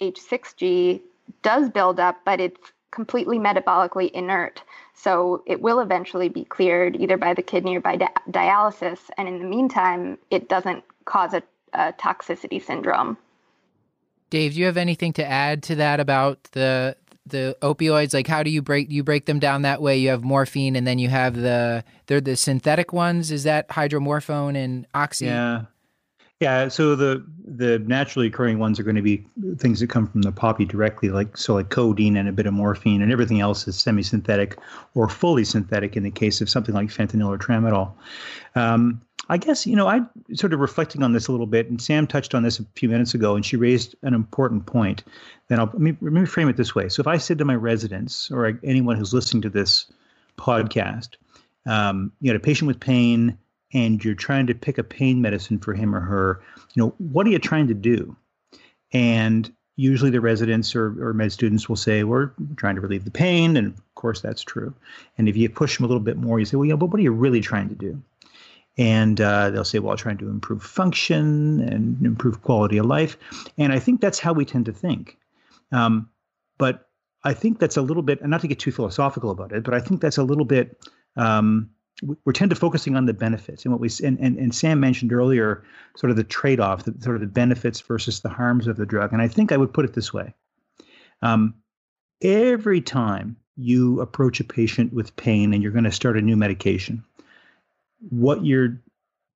h6g 0.00 1.00
does 1.42 1.68
build 1.68 2.00
up 2.00 2.20
but 2.24 2.40
it's 2.40 2.72
completely 2.92 3.38
metabolically 3.38 4.10
inert. 4.12 4.62
So 4.94 5.42
it 5.46 5.60
will 5.60 5.80
eventually 5.80 6.28
be 6.28 6.44
cleared 6.44 6.96
either 6.96 7.16
by 7.16 7.34
the 7.34 7.42
kidney 7.42 7.76
or 7.76 7.80
by 7.80 7.96
di- 7.96 8.08
dialysis. 8.30 8.98
And 9.16 9.26
in 9.26 9.38
the 9.38 9.44
meantime, 9.44 10.18
it 10.30 10.48
doesn't 10.48 10.84
cause 11.04 11.34
a, 11.34 11.42
a, 11.72 11.92
toxicity 11.94 12.62
syndrome. 12.62 13.16
Dave, 14.30 14.54
do 14.54 14.60
you 14.60 14.66
have 14.66 14.76
anything 14.76 15.12
to 15.14 15.24
add 15.24 15.62
to 15.64 15.74
that 15.76 16.00
about 16.00 16.42
the 16.52 16.96
the 17.26 17.56
opioids? 17.62 18.14
Like, 18.14 18.26
how 18.26 18.42
do 18.42 18.50
you 18.50 18.62
break 18.62 18.90
you 18.90 19.02
break 19.02 19.26
them 19.26 19.38
down 19.38 19.62
that 19.62 19.82
way? 19.82 19.98
You 19.98 20.10
have 20.10 20.22
morphine, 20.22 20.76
and 20.76 20.86
then 20.86 20.98
you 20.98 21.08
have 21.08 21.36
the 21.36 21.84
they're 22.06 22.20
the 22.20 22.36
synthetic 22.36 22.92
ones. 22.92 23.30
Is 23.30 23.44
that 23.44 23.68
hydromorphone 23.68 24.56
and 24.56 24.86
oxy? 24.94 25.26
Yeah, 25.26 25.64
yeah, 26.42 26.66
so 26.66 26.96
the 26.96 27.24
the 27.44 27.78
naturally 27.80 28.26
occurring 28.26 28.58
ones 28.58 28.80
are 28.80 28.82
going 28.82 28.96
to 28.96 29.02
be 29.02 29.24
things 29.58 29.78
that 29.78 29.88
come 29.88 30.08
from 30.08 30.22
the 30.22 30.32
poppy 30.32 30.64
directly, 30.64 31.10
like 31.10 31.36
so 31.36 31.54
like 31.54 31.68
codeine 31.68 32.16
and 32.16 32.28
a 32.28 32.32
bit 32.32 32.46
of 32.46 32.52
morphine, 32.52 33.00
and 33.00 33.12
everything 33.12 33.40
else 33.40 33.68
is 33.68 33.78
semi-synthetic 33.78 34.58
or 34.94 35.08
fully 35.08 35.44
synthetic 35.44 35.96
in 35.96 36.02
the 36.02 36.10
case 36.10 36.40
of 36.40 36.50
something 36.50 36.74
like 36.74 36.88
fentanyl 36.88 37.28
or 37.28 37.38
tramadol. 37.38 37.92
Um, 38.56 39.00
I 39.28 39.36
guess 39.36 39.68
you 39.68 39.76
know 39.76 39.86
I 39.86 40.00
sort 40.34 40.52
of 40.52 40.58
reflecting 40.58 41.04
on 41.04 41.12
this 41.12 41.28
a 41.28 41.30
little 41.30 41.46
bit, 41.46 41.70
and 41.70 41.80
Sam 41.80 42.08
touched 42.08 42.34
on 42.34 42.42
this 42.42 42.58
a 42.58 42.64
few 42.74 42.88
minutes 42.88 43.14
ago, 43.14 43.36
and 43.36 43.46
she 43.46 43.56
raised 43.56 43.94
an 44.02 44.12
important 44.12 44.66
point. 44.66 45.04
Then 45.46 45.60
I'll 45.60 45.66
let 45.66 45.80
me, 45.80 45.96
let 46.00 46.12
me 46.12 46.26
frame 46.26 46.48
it 46.48 46.56
this 46.56 46.74
way: 46.74 46.88
so 46.88 47.00
if 47.00 47.06
I 47.06 47.18
said 47.18 47.38
to 47.38 47.44
my 47.44 47.54
residents 47.54 48.32
or 48.32 48.58
anyone 48.64 48.96
who's 48.96 49.14
listening 49.14 49.42
to 49.42 49.48
this 49.48 49.86
podcast, 50.36 51.10
um, 51.66 52.10
you 52.20 52.32
had 52.32 52.36
a 52.36 52.44
patient 52.44 52.66
with 52.66 52.80
pain 52.80 53.38
and 53.72 54.04
you're 54.04 54.14
trying 54.14 54.46
to 54.46 54.54
pick 54.54 54.78
a 54.78 54.84
pain 54.84 55.20
medicine 55.20 55.58
for 55.58 55.74
him 55.74 55.94
or 55.94 56.00
her, 56.00 56.42
you 56.74 56.82
know, 56.82 56.94
what 56.98 57.26
are 57.26 57.30
you 57.30 57.38
trying 57.38 57.68
to 57.68 57.74
do? 57.74 58.16
And 58.92 59.50
usually 59.76 60.10
the 60.10 60.20
residents 60.20 60.76
or, 60.76 60.94
or 61.02 61.14
med 61.14 61.32
students 61.32 61.68
will 61.68 61.76
say, 61.76 62.04
we're 62.04 62.30
trying 62.56 62.74
to 62.74 62.80
relieve 62.80 63.04
the 63.04 63.10
pain. 63.10 63.56
And 63.56 63.68
of 63.68 63.94
course, 63.94 64.20
that's 64.20 64.42
true. 64.42 64.74
And 65.16 65.28
if 65.28 65.36
you 65.36 65.48
push 65.48 65.76
them 65.76 65.84
a 65.84 65.88
little 65.88 66.02
bit 66.02 66.16
more, 66.18 66.38
you 66.38 66.44
say, 66.44 66.56
well, 66.56 66.66
yeah, 66.66 66.76
but 66.76 66.86
what 66.86 66.98
are 67.00 67.02
you 67.02 67.12
really 67.12 67.40
trying 67.40 67.68
to 67.70 67.74
do? 67.74 68.02
And 68.78 69.20
uh, 69.20 69.50
they'll 69.50 69.64
say, 69.64 69.78
well, 69.78 69.92
I'm 69.92 69.98
trying 69.98 70.18
to 70.18 70.28
improve 70.28 70.62
function 70.62 71.60
and 71.60 72.04
improve 72.04 72.42
quality 72.42 72.78
of 72.78 72.86
life. 72.86 73.16
And 73.58 73.72
I 73.72 73.78
think 73.78 74.00
that's 74.00 74.18
how 74.18 74.32
we 74.32 74.44
tend 74.44 74.66
to 74.66 74.72
think. 74.72 75.18
Um, 75.72 76.08
but 76.58 76.88
I 77.24 77.34
think 77.34 77.58
that's 77.58 77.76
a 77.76 77.82
little 77.82 78.02
bit, 78.02 78.20
and 78.20 78.30
not 78.30 78.40
to 78.40 78.48
get 78.48 78.58
too 78.58 78.72
philosophical 78.72 79.30
about 79.30 79.52
it, 79.52 79.62
but 79.62 79.74
I 79.74 79.80
think 79.80 80.00
that's 80.00 80.18
a 80.18 80.24
little 80.24 80.44
bit 80.44 80.78
um, 81.16 81.70
we 82.24 82.32
tend 82.32 82.50
to 82.50 82.56
focusing 82.56 82.96
on 82.96 83.06
the 83.06 83.12
benefits 83.12 83.64
and 83.64 83.72
what 83.72 83.80
we 83.80 83.88
and, 84.02 84.18
and, 84.18 84.36
and 84.38 84.54
Sam 84.54 84.80
mentioned 84.80 85.12
earlier, 85.12 85.62
sort 85.96 86.10
of 86.10 86.16
the 86.16 86.24
trade-off, 86.24 86.84
the, 86.84 86.94
sort 87.00 87.16
of 87.16 87.20
the 87.20 87.26
benefits 87.26 87.80
versus 87.80 88.20
the 88.20 88.28
harms 88.28 88.66
of 88.66 88.76
the 88.76 88.86
drug. 88.86 89.12
And 89.12 89.22
I 89.22 89.28
think 89.28 89.52
I 89.52 89.56
would 89.56 89.72
put 89.72 89.84
it 89.84 89.94
this 89.94 90.12
way: 90.12 90.34
um, 91.22 91.54
every 92.22 92.80
time 92.80 93.36
you 93.56 94.00
approach 94.00 94.40
a 94.40 94.44
patient 94.44 94.92
with 94.92 95.14
pain 95.16 95.52
and 95.52 95.62
you're 95.62 95.72
going 95.72 95.84
to 95.84 95.92
start 95.92 96.16
a 96.16 96.22
new 96.22 96.36
medication, 96.36 97.04
what 98.08 98.44
you're 98.44 98.80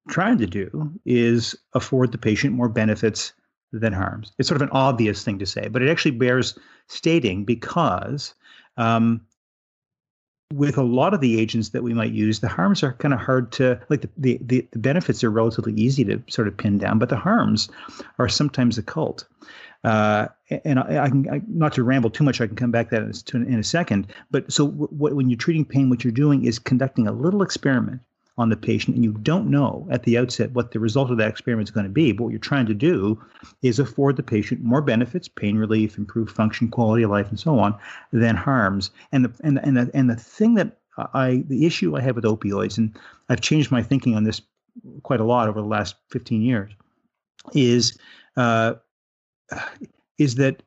trying 0.08 0.38
to 0.38 0.46
do 0.46 0.92
is 1.04 1.54
afford 1.74 2.12
the 2.12 2.18
patient 2.18 2.54
more 2.54 2.68
benefits 2.68 3.32
than 3.72 3.92
harms. 3.92 4.32
It's 4.38 4.48
sort 4.48 4.60
of 4.60 4.68
an 4.68 4.72
obvious 4.72 5.24
thing 5.24 5.38
to 5.38 5.46
say, 5.46 5.68
but 5.68 5.82
it 5.82 5.90
actually 5.90 6.12
bears 6.12 6.58
stating 6.88 7.44
because 7.44 8.34
um, 8.76 9.20
with 10.52 10.78
a 10.78 10.82
lot 10.82 11.12
of 11.12 11.20
the 11.20 11.40
agents 11.40 11.70
that 11.70 11.82
we 11.82 11.92
might 11.92 12.12
use, 12.12 12.40
the 12.40 12.48
harms 12.48 12.82
are 12.82 12.92
kind 12.94 13.12
of 13.12 13.20
hard 13.20 13.50
to 13.52 13.80
like 13.88 14.02
the, 14.02 14.10
the, 14.16 14.38
the, 14.42 14.78
benefits 14.78 15.24
are 15.24 15.30
relatively 15.30 15.72
easy 15.74 16.04
to 16.04 16.22
sort 16.28 16.46
of 16.46 16.56
pin 16.56 16.78
down, 16.78 16.98
but 16.98 17.08
the 17.08 17.16
harms 17.16 17.68
are 18.18 18.28
sometimes 18.28 18.78
occult. 18.78 19.26
Uh, 19.82 20.28
and 20.64 20.78
I, 20.78 21.04
I 21.04 21.08
can 21.08 21.28
I, 21.28 21.42
not 21.48 21.72
to 21.74 21.82
ramble 21.82 22.10
too 22.10 22.24
much. 22.24 22.40
I 22.40 22.46
can 22.46 22.56
come 22.56 22.70
back 22.70 22.90
to 22.90 23.00
that 23.00 23.34
in 23.34 23.58
a 23.58 23.64
second. 23.64 24.06
But 24.30 24.52
so 24.52 24.68
w- 24.68 25.14
when 25.14 25.28
you're 25.28 25.36
treating 25.36 25.64
pain, 25.64 25.90
what 25.90 26.04
you're 26.04 26.12
doing 26.12 26.44
is 26.44 26.58
conducting 26.58 27.06
a 27.06 27.12
little 27.12 27.42
experiment 27.42 28.00
on 28.38 28.50
the 28.50 28.56
patient 28.56 28.94
and 28.94 29.04
you 29.04 29.12
don't 29.12 29.50
know 29.50 29.86
at 29.90 30.02
the 30.02 30.18
outset 30.18 30.52
what 30.52 30.70
the 30.72 30.80
result 30.80 31.10
of 31.10 31.16
that 31.16 31.28
experiment 31.28 31.68
is 31.68 31.72
going 31.72 31.86
to 31.86 31.90
be. 31.90 32.12
But 32.12 32.24
what 32.24 32.30
you're 32.30 32.38
trying 32.38 32.66
to 32.66 32.74
do 32.74 33.22
is 33.62 33.78
afford 33.78 34.16
the 34.16 34.22
patient 34.22 34.62
more 34.62 34.82
benefits, 34.82 35.26
pain 35.26 35.56
relief, 35.56 35.96
improved 35.96 36.30
function, 36.30 36.68
quality 36.68 37.02
of 37.02 37.10
life, 37.10 37.28
and 37.30 37.40
so 37.40 37.58
on, 37.58 37.74
than 38.12 38.36
harms. 38.36 38.90
And 39.12 39.24
the 39.24 39.32
and 39.42 39.58
and 39.62 39.76
the, 39.76 39.90
and 39.94 40.10
the 40.10 40.16
thing 40.16 40.54
that 40.54 40.78
I 41.14 41.44
the 41.48 41.66
issue 41.66 41.96
I 41.96 42.02
have 42.02 42.16
with 42.16 42.24
opioids, 42.24 42.76
and 42.76 42.96
I've 43.28 43.40
changed 43.40 43.70
my 43.70 43.82
thinking 43.82 44.14
on 44.14 44.24
this 44.24 44.42
quite 45.02 45.20
a 45.20 45.24
lot 45.24 45.48
over 45.48 45.60
the 45.60 45.66
last 45.66 45.96
15 46.10 46.42
years, 46.42 46.72
is 47.54 47.98
uh, 48.36 48.74
is 50.18 50.34
that 50.34 50.62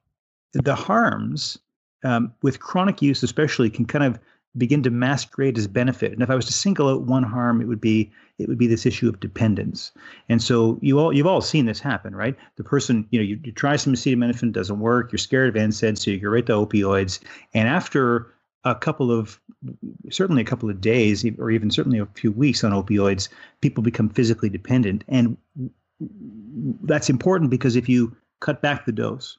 the 0.53 0.75
harms 0.75 1.59
um, 2.03 2.33
with 2.41 2.59
chronic 2.59 3.01
use, 3.01 3.21
especially, 3.21 3.69
can 3.69 3.85
kind 3.85 4.03
of 4.03 4.19
begin 4.59 4.83
to 4.83 4.91
masquerade 4.91 5.57
as 5.57 5.67
benefit. 5.67 6.13
And 6.13 6.21
if 6.21 6.29
I 6.29 6.35
was 6.35 6.45
to 6.45 6.53
single 6.53 6.89
out 6.89 7.03
one 7.03 7.23
harm, 7.23 7.61
it 7.61 7.65
would 7.65 7.81
be 7.81 8.11
it 8.37 8.47
would 8.47 8.57
be 8.57 8.67
this 8.67 8.85
issue 8.85 9.09
of 9.09 9.19
dependence. 9.19 9.91
And 10.29 10.41
so 10.41 10.77
you 10.81 10.99
all 10.99 11.11
you've 11.11 11.25
all 11.27 11.41
seen 11.41 11.65
this 11.65 11.79
happen, 11.79 12.15
right? 12.15 12.35
The 12.57 12.63
person, 12.63 13.07
you 13.09 13.19
know, 13.19 13.25
you, 13.25 13.39
you 13.43 13.51
try 13.51 13.75
some 13.75 13.93
acetaminophen, 13.93 14.51
doesn't 14.51 14.79
work. 14.79 15.11
You're 15.11 15.17
scared 15.17 15.49
of 15.49 15.61
NSAIDs, 15.61 15.99
so 15.99 16.11
you 16.11 16.19
go 16.19 16.29
right 16.29 16.45
to 16.45 16.53
opioids. 16.53 17.19
And 17.55 17.67
after 17.67 18.33
a 18.65 18.75
couple 18.75 19.11
of 19.11 19.39
certainly 20.09 20.41
a 20.41 20.45
couple 20.45 20.69
of 20.69 20.81
days 20.81 21.25
or 21.37 21.49
even 21.49 21.71
certainly 21.71 21.99
a 21.99 22.05
few 22.07 22.31
weeks 22.31 22.63
on 22.63 22.71
opioids 22.71 23.29
people 23.61 23.81
become 23.81 24.09
physically 24.09 24.49
dependent 24.49 25.03
and 25.07 25.37
that's 26.83 27.09
important 27.09 27.49
because 27.49 27.75
if 27.75 27.87
you 27.87 28.15
cut 28.41 28.61
back 28.61 28.85
the 28.85 28.91
dose 28.91 29.37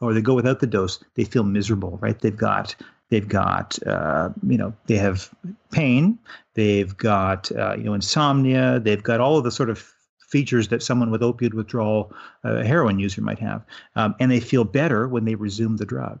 or 0.00 0.12
they 0.12 0.20
go 0.20 0.34
without 0.34 0.60
the 0.60 0.66
dose 0.66 1.02
they 1.14 1.24
feel 1.24 1.44
miserable 1.44 1.98
right 2.02 2.20
they've 2.20 2.36
got 2.36 2.74
They've 3.10 3.28
got, 3.28 3.78
uh, 3.86 4.30
you 4.46 4.58
know, 4.58 4.74
they 4.86 4.96
have 4.96 5.30
pain. 5.70 6.18
They've 6.54 6.94
got, 6.96 7.50
uh, 7.52 7.74
you 7.76 7.84
know, 7.84 7.94
insomnia. 7.94 8.80
They've 8.80 9.02
got 9.02 9.20
all 9.20 9.38
of 9.38 9.44
the 9.44 9.50
sort 9.50 9.70
of 9.70 9.92
features 10.28 10.68
that 10.68 10.82
someone 10.82 11.10
with 11.10 11.22
opioid 11.22 11.54
withdrawal, 11.54 12.12
uh, 12.44 12.56
a 12.56 12.64
heroin 12.64 12.98
user 12.98 13.22
might 13.22 13.38
have. 13.38 13.64
Um, 13.96 14.14
and 14.20 14.30
they 14.30 14.40
feel 14.40 14.64
better 14.64 15.08
when 15.08 15.24
they 15.24 15.34
resume 15.34 15.78
the 15.78 15.86
drug. 15.86 16.20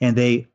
And 0.00 0.16
they 0.16 0.48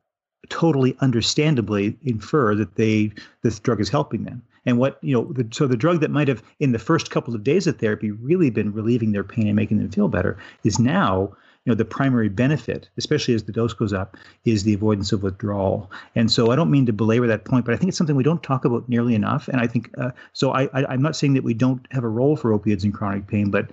totally 0.50 0.96
understandably 1.00 1.98
infer 2.04 2.56
that 2.56 2.76
they 2.76 3.12
this 3.44 3.60
drug 3.60 3.80
is 3.80 3.90
helping 3.90 4.24
them. 4.24 4.42
And 4.66 4.78
what 4.78 5.00
you 5.02 5.14
know, 5.14 5.32
the, 5.32 5.48
so 5.52 5.68
the 5.68 5.78
drug 5.78 6.02
that 6.02 6.12
might 6.12 6.28
have 6.28 6.44
in 6.60 6.72
the 6.72 6.80
first 6.80 7.10
couple 7.10 7.34
of 7.34 7.44
days 7.44 7.66
of 7.66 7.80
therapy 7.80 8.12
really 8.12 8.50
been 8.50 8.74
relieving 8.74 9.12
their 9.12 9.24
pain 9.24 9.48
and 9.48 9.56
making 9.56 9.78
them 9.78 9.90
feel 9.90 10.08
better 10.08 10.38
is 10.64 10.78
now 10.78 11.36
you 11.66 11.72
know 11.72 11.76
the 11.76 11.86
primary 11.86 12.30
benefit, 12.30 12.90
especially 12.98 13.36
as 13.36 13.44
the 13.44 13.52
dose 13.52 13.74
goes 13.74 13.94
up, 13.94 14.18
is 14.46 14.64
the 14.64 14.74
avoidance 14.74 15.12
of 15.12 15.22
withdrawal. 15.22 15.92
And 16.16 16.32
so 16.32 16.52
I 16.52 16.56
don't 16.56 16.72
mean 16.72 16.88
to 16.88 16.94
belabor 16.94 17.28
that 17.28 17.46
point, 17.46 17.66
but 17.66 17.74
I 17.74 17.78
think 17.78 17.90
it's 17.90 17.98
something 17.98 18.16
we 18.16 18.24
don't 18.24 18.42
talk 18.42 18.66
about 18.66 18.88
nearly 18.90 19.14
enough. 19.14 19.48
And 19.48 19.62
I 19.62 19.68
think 19.68 19.92
uh, 19.98 20.12
so. 20.34 20.52
I, 20.52 20.64
I 20.74 20.86
I'm 20.90 21.02
not 21.02 21.16
saying 21.16 21.34
that 21.36 21.44
we 21.44 21.54
don't 21.54 21.86
have 21.92 22.04
a 22.04 22.10
role 22.10 22.36
for 22.36 22.58
opioids 22.58 22.84
in 22.84 22.92
chronic 22.92 23.28
pain, 23.28 23.52
but 23.52 23.70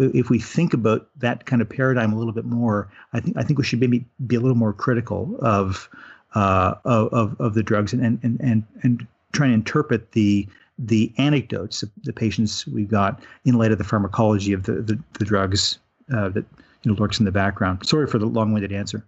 if 0.00 0.30
we 0.30 0.38
think 0.38 0.74
about 0.74 1.08
that 1.18 1.46
kind 1.46 1.62
of 1.62 1.68
paradigm 1.68 2.12
a 2.12 2.16
little 2.16 2.32
bit 2.32 2.44
more, 2.44 2.88
I 3.12 3.20
think 3.20 3.36
I 3.36 3.42
think 3.42 3.58
we 3.58 3.64
should 3.64 3.80
maybe 3.80 4.04
be 4.26 4.36
a 4.36 4.40
little 4.40 4.56
more 4.56 4.72
critical 4.72 5.36
of 5.40 5.88
uh, 6.34 6.74
of 6.84 7.38
of 7.40 7.54
the 7.54 7.62
drugs 7.62 7.92
and 7.92 8.18
and 8.22 8.40
and 8.40 8.64
and 8.82 9.06
try 9.32 9.46
and 9.46 9.54
interpret 9.54 10.12
the 10.12 10.46
the 10.78 11.12
anecdotes 11.18 11.82
of 11.82 11.90
the 12.04 12.12
patients 12.12 12.66
we've 12.66 12.90
got 12.90 13.22
in 13.44 13.54
light 13.54 13.72
of 13.72 13.78
the 13.78 13.84
pharmacology 13.84 14.52
of 14.52 14.64
the 14.64 14.74
the, 14.82 14.98
the 15.18 15.24
drugs 15.24 15.78
uh, 16.14 16.28
that 16.30 16.44
you 16.86 16.92
know, 16.92 16.98
lurks 17.00 17.18
in 17.18 17.24
the 17.24 17.32
background. 17.32 17.84
Sorry 17.84 18.06
for 18.06 18.18
the 18.18 18.26
long-winded 18.26 18.72
answer. 18.72 19.04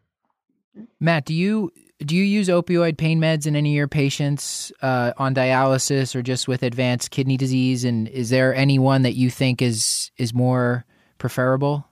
Matt, 0.99 1.25
do 1.25 1.33
you 1.33 1.71
do 2.05 2.17
you 2.17 2.25
use 2.25 2.49
opioid 2.49 2.97
pain 2.97 3.21
meds 3.21 3.47
in 3.47 3.55
any 3.55 3.71
of 3.71 3.77
your 3.77 3.89
patients 3.89 4.73
uh, 4.83 5.13
on 5.17 5.35
dialysis 5.35 6.15
or 6.15 6.23
just 6.23 6.49
with 6.49 6.63
advanced 6.63 7.13
kidney 7.13 7.37
disease? 7.37 7.85
And 7.85 8.09
is 8.09 8.31
there 8.31 8.55
any 8.55 8.79
one 8.79 9.03
that 9.03 9.15
you 9.15 9.31
think 9.31 9.63
is 9.63 10.11
is 10.17 10.35
more 10.35 10.85
preferable? 11.19 11.87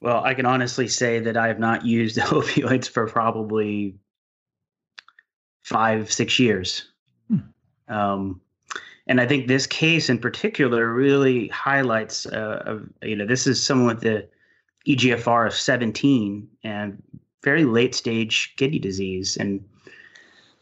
Well, 0.00 0.22
I 0.24 0.34
can 0.34 0.46
honestly 0.46 0.86
say 0.86 1.18
that 1.20 1.36
I 1.36 1.48
have 1.48 1.58
not 1.58 1.84
used 1.84 2.16
opioids 2.18 2.88
for 2.88 3.08
probably 3.08 3.96
five, 5.64 6.12
six 6.12 6.38
years. 6.38 6.88
Hmm. 7.28 7.38
Um, 7.88 8.40
and 9.08 9.20
I 9.20 9.26
think 9.26 9.48
this 9.48 9.66
case 9.66 10.08
in 10.08 10.18
particular 10.18 10.92
really 10.92 11.48
highlights, 11.48 12.24
uh, 12.26 12.78
you 13.02 13.16
know, 13.16 13.26
this 13.26 13.48
is 13.48 13.64
someone 13.64 13.94
with 13.94 14.00
the 14.00 14.28
EGFR 14.86 15.46
of 15.46 15.54
17 15.54 16.48
and 16.64 17.02
very 17.42 17.64
late 17.64 17.94
stage 17.94 18.54
kidney 18.56 18.78
disease. 18.78 19.36
And 19.36 19.64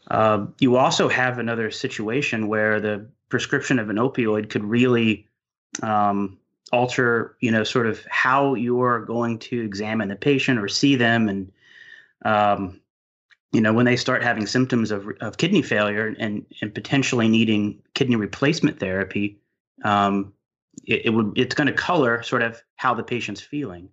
uh, 0.09 0.45
you 0.59 0.77
also 0.77 1.07
have 1.07 1.39
another 1.39 1.71
situation 1.71 2.47
where 2.47 2.79
the 2.79 3.07
prescription 3.29 3.79
of 3.79 3.89
an 3.89 3.97
opioid 3.97 4.49
could 4.49 4.63
really 4.63 5.27
um, 5.81 6.37
alter, 6.71 7.35
you 7.39 7.51
know, 7.51 7.63
sort 7.63 7.87
of 7.87 8.05
how 8.09 8.55
you're 8.55 9.05
going 9.05 9.39
to 9.39 9.61
examine 9.61 10.09
the 10.09 10.15
patient 10.15 10.59
or 10.59 10.67
see 10.67 10.95
them. 10.95 11.29
And, 11.29 11.51
um, 12.25 12.81
you 13.51 13.61
know, 13.61 13.73
when 13.73 13.85
they 13.85 13.95
start 13.95 14.23
having 14.23 14.47
symptoms 14.47 14.91
of, 14.91 15.07
of 15.21 15.37
kidney 15.37 15.61
failure 15.61 16.15
and, 16.19 16.45
and 16.61 16.73
potentially 16.73 17.27
needing 17.27 17.81
kidney 17.93 18.15
replacement 18.15 18.79
therapy, 18.79 19.39
um, 19.83 20.33
it, 20.85 21.05
it, 21.05 21.09
would 21.09 21.33
it's 21.35 21.55
going 21.55 21.67
to 21.67 21.73
color 21.73 22.23
sort 22.23 22.41
of 22.41 22.61
how 22.75 22.93
the 22.93 23.03
patient's 23.03 23.41
feeling. 23.41 23.89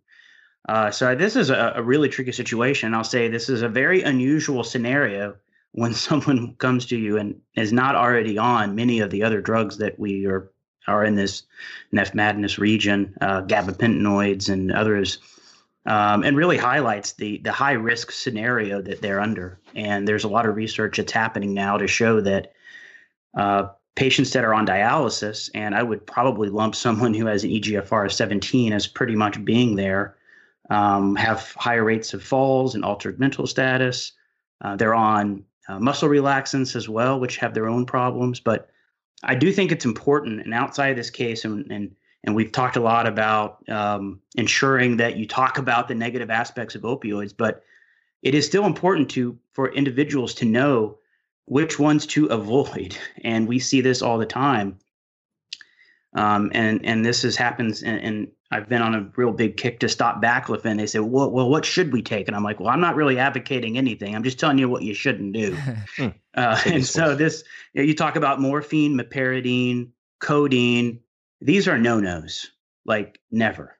Uh, 0.69 0.91
so 0.91 1.15
this 1.15 1.35
is 1.35 1.49
a, 1.49 1.73
a, 1.77 1.83
really 1.83 2.11
tricky 2.11 2.31
situation. 2.31 2.93
I'll 2.93 3.03
say 3.03 3.27
this 3.27 3.49
is 3.49 3.63
a 3.63 3.69
very 3.69 4.03
unusual 4.03 4.63
scenario 4.63 5.35
when 5.73 5.95
someone 6.07 6.55
comes 6.57 6.85
to 6.87 6.97
you 6.97 7.17
and 7.17 7.41
is 7.57 7.73
not 7.73 7.95
already 7.95 8.37
on 8.37 8.75
many 8.75 9.01
of 9.01 9.11
the 9.11 9.23
other 9.23 9.41
drugs 9.41 9.79
that 9.79 9.99
we 9.99 10.27
are 10.27 10.51
are 10.87 11.05
in 11.05 11.17
this 11.17 11.43
Neph 11.93 12.15
madness 12.15 12.59
region, 12.59 13.15
uh, 13.21 13.43
gabapentinoids 13.43 14.49
and 14.49 14.73
others, 14.73 15.19
um, 15.85 16.23
and 16.23 16.37
really 16.37 16.57
highlights 16.57 17.13
the 17.13 17.39
the 17.39 17.53
high 17.53 17.73
risk 17.73 18.11
scenario 18.11 18.83
that 18.83 19.01
they're 19.01 19.21
under. 19.21 19.59
And 19.75 20.07
there's 20.07 20.25
a 20.25 20.29
lot 20.29 20.47
of 20.47 20.57
research 20.57 20.97
that's 20.99 21.13
happening 21.13 21.55
now 21.55 21.79
to 21.79 21.87
show 21.87 22.21
that 22.23 22.53
uh, 23.35 23.69
patients 23.97 24.33
that 24.33 24.45
are 24.45 24.55
on 24.55 24.67
dialysis, 24.67 25.51
and 25.55 25.75
I 25.75 25.83
would 25.83 26.07
probably 26.07 26.51
lump 26.51 26.75
someone 26.75 27.15
who 27.15 27.27
has 27.27 27.45
an 27.45 27.51
EGFR 27.51 28.07
of 28.07 28.13
17 28.13 28.73
as 28.73 28.87
pretty 28.87 29.15
much 29.15 29.45
being 29.45 29.77
there, 29.77 30.17
um, 30.71 31.17
have 31.17 31.53
higher 31.57 31.85
rates 31.85 32.15
of 32.15 32.23
falls 32.23 32.75
and 32.75 32.85
altered 32.85 33.19
mental 33.19 33.47
status. 33.47 34.13
Uh, 34.61 34.77
they're 34.77 34.95
on 34.95 35.45
uh, 35.69 35.79
muscle 35.79 36.09
relaxants 36.09 36.77
as 36.77 36.89
well, 36.89 37.21
which 37.21 37.37
have 37.37 37.55
their 37.55 37.69
own 37.69 37.87
problems, 37.87 38.41
but 38.41 38.71
I 39.23 39.35
do 39.35 39.53
think 39.53 39.73
it's 39.73 39.85
important, 39.85 40.41
and 40.43 40.55
outside 40.55 40.91
of 40.91 40.97
this 40.97 41.11
case, 41.11 41.45
and 41.45 41.71
and 41.71 41.95
and 42.25 42.35
we've 42.35 42.53
talked 42.53 42.77
a 42.77 42.81
lot 42.81 43.07
about 43.07 43.69
um, 43.69 44.21
ensuring 44.37 44.97
that 44.99 45.17
you 45.17 45.27
talk 45.27 45.59
about 45.59 45.89
the 45.89 45.95
negative 45.95 46.31
aspects 46.31 46.75
of 46.75 46.83
opioids, 46.83 47.35
but 47.37 47.63
it 48.23 48.35
is 48.35 48.47
still 48.47 48.67
important 48.67 49.11
to 49.11 49.39
for 49.53 49.73
individuals 49.73 50.35
to 50.35 50.45
know 50.45 50.99
which 51.47 51.79
ones 51.79 52.07
to 52.07 52.27
avoid, 52.41 52.97
and 53.25 53.49
we 53.49 53.59
see 53.59 53.81
this 53.81 54.03
all 54.03 54.19
the 54.19 54.27
time. 54.27 54.79
Um, 56.15 56.51
and 56.55 56.85
and 56.85 57.05
this 57.05 57.23
has 57.23 57.37
happens, 57.37 57.83
and, 57.83 58.01
and 58.01 58.29
I've 58.51 58.69
been 58.69 58.81
on 58.81 58.95
a 58.95 59.11
real 59.17 59.33
big 59.33 59.57
kick 59.57 59.79
to 59.81 59.89
stop 59.89 60.23
baclofen. 60.23 60.79
They 60.79 60.87
say, 60.87 61.01
well, 61.01 61.31
well, 61.31 61.51
what 61.51 61.67
should 61.67 61.93
we 61.93 62.01
take? 62.01 62.29
And 62.29 62.37
I'm 62.37 62.43
like, 62.43 62.61
well, 62.61 62.71
I'm 62.71 62.81
not 62.81 62.97
really 62.97 63.19
advocating 63.19 63.77
anything. 63.77 64.15
I'm 64.15 64.23
just 64.23 64.39
telling 64.39 64.59
you 64.59 64.69
what 64.69 64.83
you 64.83 64.95
shouldn't 64.95 65.33
do. 65.33 65.57
Hmm. 65.97 66.09
uh, 66.37 66.61
and 66.67 66.87
so 66.87 67.17
this, 67.17 67.43
you, 67.73 67.95
talk 67.95 68.15
about 68.15 68.41
morphine, 68.41 68.97
meperidine, 68.97 69.89
codeine. 70.21 71.01
These 71.41 71.67
are 71.67 71.77
no-nos, 71.77 72.53
like 72.85 73.21
never. 73.31 73.79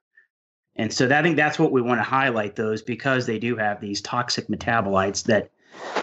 And 0.75 0.93
so 0.93 1.07
that, 1.07 1.21
I 1.21 1.23
think 1.23 1.37
that's 1.37 1.59
what 1.59 1.71
we 1.71 1.81
want 1.81 2.01
to 2.01 2.05
highlight 2.05 2.57
those 2.57 2.83
because 2.83 3.27
they 3.27 3.39
do 3.39 3.57
have 3.57 3.81
these 3.81 4.01
toxic 4.01 4.49
metabolites 4.49 5.25
that 5.25 5.51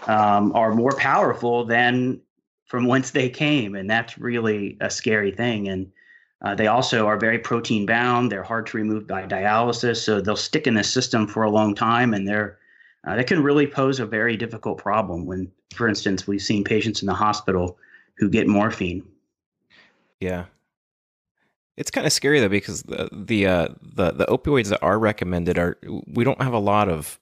um, 0.08 0.52
are 0.52 0.74
more 0.74 0.92
powerful 0.96 1.64
than 1.64 2.20
from 2.66 2.86
whence 2.88 3.10
they 3.10 3.28
came. 3.28 3.74
And 3.74 3.90
that's 3.90 4.16
really 4.16 4.78
a 4.80 4.88
scary 4.88 5.32
thing. 5.32 5.68
And 5.68 5.90
uh, 6.42 6.54
they 6.54 6.66
also 6.66 7.06
are 7.06 7.18
very 7.18 7.38
protein 7.38 7.86
bound. 7.86 8.30
They're 8.30 8.42
hard 8.42 8.66
to 8.68 8.76
remove 8.76 9.06
by 9.06 9.26
dialysis, 9.26 9.96
so 9.96 10.20
they'll 10.20 10.36
stick 10.36 10.66
in 10.66 10.74
the 10.74 10.84
system 10.84 11.26
for 11.26 11.42
a 11.42 11.50
long 11.50 11.74
time, 11.74 12.12
and 12.12 12.28
they're 12.28 12.58
uh, 13.06 13.16
that 13.16 13.26
can 13.26 13.42
really 13.42 13.66
pose 13.66 14.00
a 14.00 14.06
very 14.06 14.36
difficult 14.36 14.78
problem. 14.78 15.26
When, 15.26 15.50
for 15.74 15.88
instance, 15.88 16.26
we've 16.26 16.42
seen 16.42 16.64
patients 16.64 17.02
in 17.02 17.06
the 17.06 17.14
hospital 17.14 17.78
who 18.18 18.28
get 18.28 18.48
morphine. 18.48 19.06
Yeah, 20.20 20.46
it's 21.76 21.90
kind 21.90 22.06
of 22.06 22.12
scary 22.12 22.40
though 22.40 22.48
because 22.48 22.82
the 22.82 23.08
the 23.12 23.46
uh, 23.46 23.68
the 23.80 24.12
the 24.12 24.26
opioids 24.26 24.68
that 24.68 24.82
are 24.82 24.98
recommended 24.98 25.58
are 25.58 25.78
we 26.06 26.24
don't 26.24 26.40
have 26.42 26.52
a 26.52 26.58
lot 26.58 26.88
of 26.88 27.18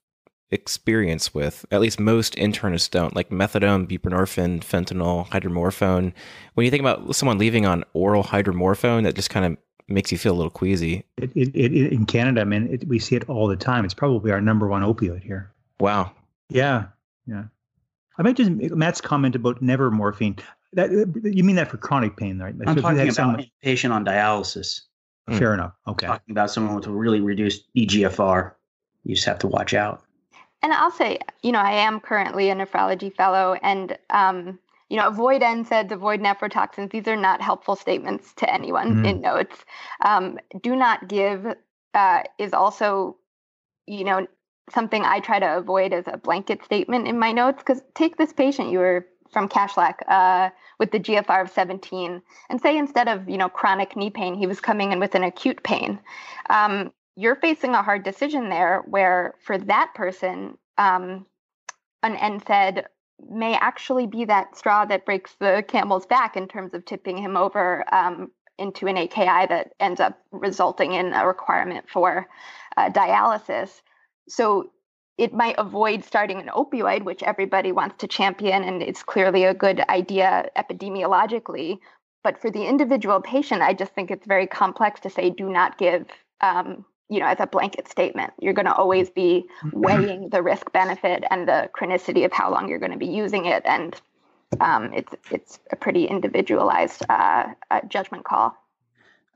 experience 0.54 1.34
with. 1.34 1.66
At 1.70 1.80
least 1.80 2.00
most 2.00 2.34
internists 2.36 2.90
don't, 2.90 3.14
like 3.14 3.28
methadone, 3.30 3.86
buprenorphine, 3.86 4.60
fentanyl, 4.60 5.28
hydromorphone. 5.28 6.12
When 6.54 6.64
you 6.64 6.70
think 6.70 6.80
about 6.80 7.14
someone 7.14 7.38
leaving 7.38 7.66
on 7.66 7.84
oral 7.92 8.24
hydromorphone, 8.24 9.02
that 9.02 9.14
just 9.14 9.30
kind 9.30 9.44
of 9.44 9.58
makes 9.88 10.10
you 10.10 10.18
feel 10.18 10.32
a 10.32 10.38
little 10.38 10.50
queasy. 10.50 11.04
It, 11.18 11.32
it, 11.34 11.54
it, 11.54 11.92
in 11.92 12.06
Canada, 12.06 12.40
I 12.40 12.44
mean, 12.44 12.80
we 12.86 12.98
see 12.98 13.16
it 13.16 13.28
all 13.28 13.48
the 13.48 13.56
time. 13.56 13.84
It's 13.84 13.94
probably 13.94 14.30
our 14.30 14.40
number 14.40 14.66
one 14.68 14.82
opioid 14.82 15.22
here. 15.22 15.52
Wow. 15.80 16.12
Yeah, 16.48 16.86
yeah. 17.26 17.44
I 18.16 18.22
might 18.22 18.36
just 18.36 18.50
Matt's 18.50 19.00
comment 19.00 19.34
about 19.34 19.60
never 19.60 19.90
morphine. 19.90 20.36
That 20.74 20.90
you 20.90 21.44
mean 21.44 21.56
that 21.56 21.68
for 21.68 21.76
chronic 21.76 22.16
pain, 22.16 22.38
right? 22.38 22.54
I'm 22.66 22.76
so 22.76 22.82
talking 22.82 23.00
about 23.00 23.14
someone, 23.14 23.40
a 23.40 23.52
patient 23.62 23.92
on 23.92 24.04
dialysis. 24.04 24.82
Fair 25.28 25.50
mm. 25.50 25.54
enough. 25.54 25.72
Okay. 25.88 26.06
Talking 26.06 26.32
about 26.32 26.50
someone 26.50 26.76
with 26.76 26.86
a 26.86 26.92
really 26.92 27.20
reduced 27.20 27.64
EGFR, 27.74 28.52
you 29.04 29.14
just 29.14 29.26
have 29.26 29.38
to 29.40 29.48
watch 29.48 29.74
out. 29.74 30.03
And 30.64 30.72
I'll 30.72 30.90
say, 30.90 31.18
you 31.42 31.52
know, 31.52 31.58
I 31.58 31.72
am 31.72 32.00
currently 32.00 32.48
a 32.48 32.54
nephrology 32.54 33.14
fellow, 33.14 33.52
and 33.62 33.98
um, 34.08 34.58
you 34.88 34.96
know, 34.96 35.08
avoid 35.08 35.42
NSAIDs, 35.42 35.90
avoid 35.90 36.20
nephrotoxins. 36.20 36.90
These 36.90 37.06
are 37.06 37.16
not 37.16 37.42
helpful 37.42 37.76
statements 37.76 38.32
to 38.36 38.50
anyone 38.50 38.94
mm-hmm. 38.94 39.04
in 39.04 39.20
notes. 39.20 39.62
Um, 40.02 40.38
do 40.62 40.74
not 40.74 41.06
give 41.06 41.46
uh, 41.92 42.22
is 42.38 42.54
also, 42.54 43.18
you 43.86 44.04
know, 44.04 44.26
something 44.70 45.04
I 45.04 45.20
try 45.20 45.38
to 45.38 45.58
avoid 45.58 45.92
as 45.92 46.04
a 46.06 46.16
blanket 46.16 46.64
statement 46.64 47.08
in 47.08 47.18
my 47.18 47.30
notes. 47.30 47.58
Because 47.58 47.82
take 47.94 48.16
this 48.16 48.32
patient 48.32 48.70
you 48.70 48.78
were 48.78 49.06
from 49.30 49.50
Kashlak 49.50 49.96
uh, 50.08 50.48
with 50.78 50.92
the 50.92 50.98
GFR 51.00 51.42
of 51.42 51.50
17, 51.50 52.22
and 52.48 52.60
say 52.62 52.78
instead 52.78 53.06
of 53.06 53.28
you 53.28 53.36
know 53.36 53.50
chronic 53.50 53.96
knee 53.96 54.08
pain, 54.08 54.34
he 54.34 54.46
was 54.46 54.62
coming 54.62 54.92
in 54.92 54.98
with 54.98 55.14
an 55.14 55.24
acute 55.24 55.62
pain. 55.62 56.00
Um, 56.48 56.90
you're 57.16 57.36
facing 57.36 57.74
a 57.74 57.82
hard 57.82 58.02
decision 58.02 58.48
there 58.48 58.82
where 58.86 59.34
for 59.44 59.58
that 59.58 59.92
person 59.94 60.58
um, 60.78 61.26
an 62.02 62.16
NSAID 62.16 62.84
may 63.30 63.54
actually 63.54 64.06
be 64.06 64.24
that 64.24 64.56
straw 64.56 64.84
that 64.84 65.06
breaks 65.06 65.34
the 65.38 65.64
camel's 65.66 66.06
back 66.06 66.36
in 66.36 66.48
terms 66.48 66.74
of 66.74 66.84
tipping 66.84 67.16
him 67.16 67.36
over 67.36 67.84
um, 67.94 68.30
into 68.58 68.86
an 68.86 68.96
AKI 68.96 69.46
that 69.46 69.72
ends 69.80 70.00
up 70.00 70.18
resulting 70.32 70.92
in 70.92 71.12
a 71.12 71.26
requirement 71.26 71.88
for 71.88 72.26
uh, 72.76 72.90
dialysis. 72.90 73.82
So 74.28 74.70
it 75.16 75.32
might 75.32 75.54
avoid 75.58 76.04
starting 76.04 76.40
an 76.40 76.48
opioid, 76.48 77.04
which 77.04 77.22
everybody 77.22 77.70
wants 77.70 77.96
to 77.98 78.08
champion, 78.08 78.64
and 78.64 78.82
it's 78.82 79.02
clearly 79.02 79.44
a 79.44 79.54
good 79.54 79.80
idea 79.88 80.48
epidemiologically. 80.56 81.78
But 82.24 82.40
for 82.40 82.50
the 82.50 82.66
individual 82.66 83.20
patient, 83.20 83.62
I 83.62 83.74
just 83.74 83.94
think 83.94 84.10
it's 84.10 84.26
very 84.26 84.46
complex 84.46 85.00
to 85.00 85.10
say 85.10 85.30
do 85.30 85.48
not 85.48 85.78
give 85.78 86.06
um, 86.40 86.84
you 87.14 87.20
know, 87.20 87.26
as 87.26 87.38
a 87.38 87.46
blanket 87.46 87.88
statement. 87.88 88.32
You're 88.40 88.52
going 88.52 88.66
to 88.66 88.74
always 88.74 89.08
be 89.08 89.46
mm-hmm. 89.62 89.80
weighing 89.80 90.28
the 90.30 90.42
risk 90.42 90.72
benefit 90.72 91.22
and 91.30 91.46
the 91.46 91.70
chronicity 91.78 92.24
of 92.24 92.32
how 92.32 92.50
long 92.50 92.68
you're 92.68 92.80
going 92.80 92.90
to 92.90 92.98
be 92.98 93.06
using 93.06 93.46
it, 93.46 93.62
and 93.64 94.00
um, 94.60 94.92
it's 94.92 95.14
it's 95.30 95.60
a 95.70 95.76
pretty 95.76 96.06
individualized 96.06 97.04
uh, 97.08 97.46
uh, 97.70 97.80
judgment 97.88 98.24
call. 98.24 98.56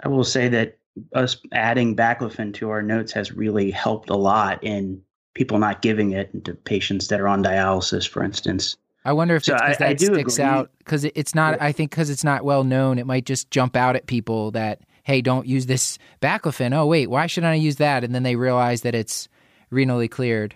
I 0.03 0.09
will 0.09 0.25
say 0.25 0.49
that 0.49 0.79
us 1.15 1.37
adding 1.53 1.95
baclofen 1.95 2.53
to 2.55 2.71
our 2.71 2.83
notes 2.83 3.13
has 3.13 3.31
really 3.33 3.71
helped 3.71 4.11
a 4.11 4.17
lot 4.17 4.63
in 4.65 5.01
people 5.35 5.59
not 5.59 5.81
giving 5.83 6.11
it 6.13 6.45
to 6.45 6.55
patients 6.55 7.07
that 7.09 7.21
are 7.21 7.29
on 7.29 7.45
dialysis, 7.45 8.09
for 8.09 8.25
instance. 8.25 8.77
I 9.05 9.13
wonder 9.13 9.37
if 9.37 9.45
so 9.45 9.55
it's 9.55 9.63
because 9.63 9.79
that 9.79 9.89
I 9.89 9.95
sticks 9.95 10.35
agree. 10.35 10.45
out 10.45 10.71
because 10.79 11.05
it's 11.05 11.35
not. 11.35 11.63
I 11.63 11.71
think 11.71 11.93
because 11.93 12.11
it's 12.11 12.25
not 12.25 12.45
well 12.45 12.65
known, 12.65 12.99
it 12.99 13.07
might 13.07 13.25
just 13.25 13.51
jump 13.53 13.77
out 13.77 13.95
at 13.95 14.07
people 14.07 14.51
that 14.51 14.81
hey, 15.09 15.23
don't 15.23 15.47
use 15.47 15.65
this 15.65 15.99
baclofen. 16.21 16.77
Oh, 16.77 16.85
wait, 16.85 17.09
why 17.09 17.27
should 17.27 17.43
I 17.43 17.55
use 17.55 17.77
that? 17.77 18.05
And 18.05 18.15
then 18.15 18.25
they 18.25 18.37
realize 18.37 18.83
that 18.83 18.95
it's 18.95 19.27
renally 19.73 20.09
cleared. 20.09 20.55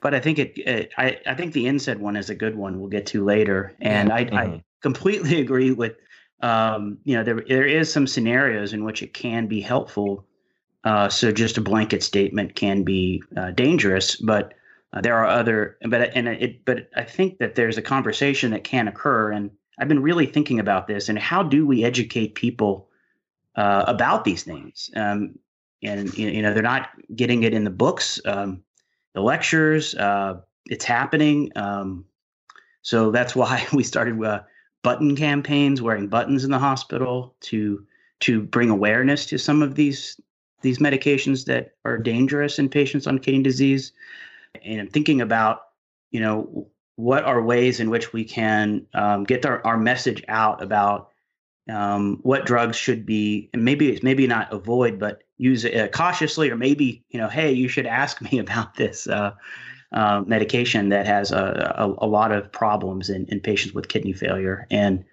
But 0.00 0.14
I 0.14 0.20
think 0.20 0.40
it, 0.40 0.58
it 0.58 0.90
I, 0.98 1.20
I 1.26 1.34
think 1.34 1.52
the 1.52 1.66
NSAID 1.66 1.98
one 1.98 2.16
is 2.16 2.28
a 2.28 2.34
good 2.34 2.56
one. 2.56 2.80
We'll 2.80 2.90
get 2.90 3.06
to 3.06 3.24
later, 3.24 3.72
and 3.80 4.12
I, 4.12 4.24
mm-hmm. 4.24 4.36
I 4.36 4.64
completely 4.82 5.40
agree 5.40 5.70
with. 5.70 5.94
Um, 6.40 6.98
you 7.04 7.16
know, 7.16 7.24
there 7.24 7.42
there 7.48 7.64
is 7.64 7.90
some 7.90 8.06
scenarios 8.06 8.74
in 8.74 8.84
which 8.84 9.02
it 9.02 9.14
can 9.14 9.46
be 9.46 9.60
helpful. 9.60 10.26
Uh, 10.84 11.08
so 11.08 11.32
just 11.32 11.56
a 11.56 11.60
blanket 11.60 12.02
statement 12.02 12.54
can 12.54 12.82
be 12.82 13.22
uh, 13.36 13.52
dangerous, 13.52 14.16
but 14.16 14.54
uh, 14.92 15.00
there 15.00 15.16
are 15.16 15.26
other. 15.26 15.78
But 15.88 16.10
and 16.14 16.28
it, 16.28 16.64
but 16.64 16.90
I 16.94 17.04
think 17.04 17.38
that 17.38 17.54
there's 17.54 17.78
a 17.78 17.82
conversation 17.82 18.50
that 18.50 18.64
can 18.64 18.86
occur, 18.86 19.32
and 19.32 19.50
I've 19.78 19.88
been 19.88 20.02
really 20.02 20.26
thinking 20.26 20.60
about 20.60 20.88
this. 20.88 21.08
And 21.08 21.18
how 21.18 21.42
do 21.42 21.66
we 21.66 21.84
educate 21.84 22.34
people 22.34 22.88
uh, 23.56 23.84
about 23.86 24.24
these 24.24 24.42
things. 24.42 24.90
Um, 24.94 25.38
and 25.82 26.16
you 26.16 26.42
know 26.42 26.54
they're 26.54 26.62
not 26.62 26.90
getting 27.14 27.42
it 27.42 27.52
in 27.52 27.64
the 27.64 27.70
books, 27.70 28.20
um, 28.24 28.62
the 29.14 29.20
lectures. 29.20 29.94
Uh, 29.94 30.40
it's 30.66 30.84
happening. 30.84 31.52
Um, 31.56 32.04
so 32.82 33.10
that's 33.10 33.36
why 33.36 33.66
we 33.72 33.82
started 33.82 34.22
uh, 34.22 34.42
button 34.82 35.16
campaigns, 35.16 35.82
wearing 35.82 36.08
buttons 36.08 36.44
in 36.44 36.50
the 36.50 36.58
hospital 36.58 37.34
to 37.42 37.84
to 38.20 38.42
bring 38.42 38.70
awareness 38.70 39.26
to 39.26 39.38
some 39.38 39.62
of 39.62 39.74
these 39.74 40.18
these 40.62 40.78
medications 40.78 41.44
that 41.44 41.74
are 41.84 41.98
dangerous 41.98 42.58
in 42.58 42.68
patients 42.68 43.06
on 43.06 43.18
kidney 43.18 43.42
disease. 43.42 43.92
And 44.64 44.90
thinking 44.90 45.20
about, 45.20 45.60
you 46.10 46.20
know, 46.20 46.68
what 46.96 47.24
are 47.24 47.42
ways 47.42 47.78
in 47.78 47.90
which 47.90 48.12
we 48.12 48.24
can 48.24 48.86
um, 48.94 49.24
get 49.24 49.44
our, 49.44 49.64
our 49.66 49.76
message 49.76 50.24
out 50.28 50.62
about 50.62 51.10
um, 51.68 52.18
what 52.22 52.46
drugs 52.46 52.76
should 52.76 53.04
be, 53.04 53.50
and 53.52 53.64
maybe 53.64 53.98
maybe 54.02 54.26
not 54.26 54.52
avoid, 54.52 54.98
but 54.98 55.22
use 55.38 55.64
it 55.64 55.76
uh, 55.76 55.88
cautiously, 55.88 56.50
or 56.50 56.56
maybe 56.56 57.04
you 57.10 57.18
know, 57.18 57.28
hey, 57.28 57.52
you 57.52 57.68
should 57.68 57.86
ask 57.86 58.20
me 58.32 58.38
about 58.38 58.74
this 58.74 59.06
uh, 59.06 59.32
uh, 59.92 60.22
medication 60.26 60.90
that 60.90 61.06
has 61.06 61.32
a, 61.32 61.74
a, 61.76 62.04
a, 62.04 62.08
lot 62.08 62.32
of 62.32 62.50
problems 62.52 63.10
in, 63.10 63.26
in 63.26 63.40
patients 63.40 63.74
with 63.74 63.88
kidney 63.88 64.12
failure, 64.12 64.66
and 64.70 65.04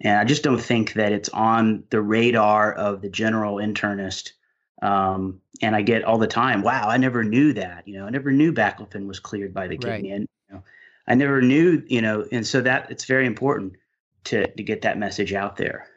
and 0.00 0.18
I 0.18 0.24
just 0.24 0.42
don't 0.42 0.60
think 0.60 0.94
that 0.94 1.12
it's 1.12 1.28
on 1.30 1.84
the 1.90 2.00
radar 2.00 2.72
of 2.72 3.02
the 3.02 3.08
general 3.08 3.56
internist. 3.56 4.32
Um, 4.82 5.40
and 5.62 5.74
I 5.74 5.80
get 5.80 6.04
all 6.04 6.18
the 6.18 6.26
time, 6.26 6.60
wow, 6.60 6.88
I 6.88 6.98
never 6.98 7.24
knew 7.24 7.54
that. 7.54 7.88
You 7.88 7.98
know, 7.98 8.06
I 8.06 8.10
never 8.10 8.30
knew 8.30 8.52
baclofen 8.52 9.06
was 9.06 9.18
cleared 9.18 9.54
by 9.54 9.68
the 9.68 9.78
kidney, 9.78 10.10
right. 10.10 10.16
and 10.16 10.28
you 10.48 10.54
know, 10.54 10.62
I 11.06 11.14
never 11.14 11.40
knew. 11.40 11.82
You 11.86 12.02
know, 12.02 12.26
and 12.30 12.46
so 12.46 12.60
that 12.62 12.90
it's 12.90 13.04
very 13.04 13.26
important 13.26 13.76
to 14.26 14.46
to 14.46 14.62
get 14.62 14.82
that 14.82 14.98
message 14.98 15.32
out 15.32 15.56
there. 15.56 15.88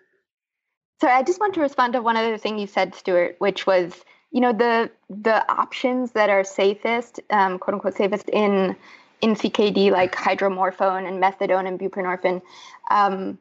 So 1.01 1.07
I 1.07 1.23
just 1.23 1.39
want 1.39 1.53
to 1.53 1.61
respond 1.61 1.93
to 1.93 2.01
one 2.01 2.17
other 2.17 2.37
thing 2.37 2.59
you 2.59 2.67
said, 2.67 2.93
Stuart, 2.93 3.35
which 3.39 3.65
was 3.65 4.03
you 4.31 4.41
know 4.41 4.53
the 4.53 4.91
the 5.09 5.49
options 5.51 6.11
that 6.11 6.29
are 6.29 6.43
safest, 6.43 7.19
um, 7.29 7.59
quote 7.59 7.75
unquote 7.75 7.95
safest 7.95 8.29
in 8.29 8.75
in 9.21 9.35
CKD 9.35 9.91
like 9.91 10.15
hydromorphone 10.15 11.07
and 11.07 11.21
methadone 11.21 11.67
and 11.67 11.79
buprenorphine. 11.79 12.41
Um, 12.89 13.37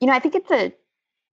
you 0.00 0.06
know, 0.06 0.12
I 0.12 0.18
think 0.18 0.34
it's 0.34 0.50
a 0.50 0.72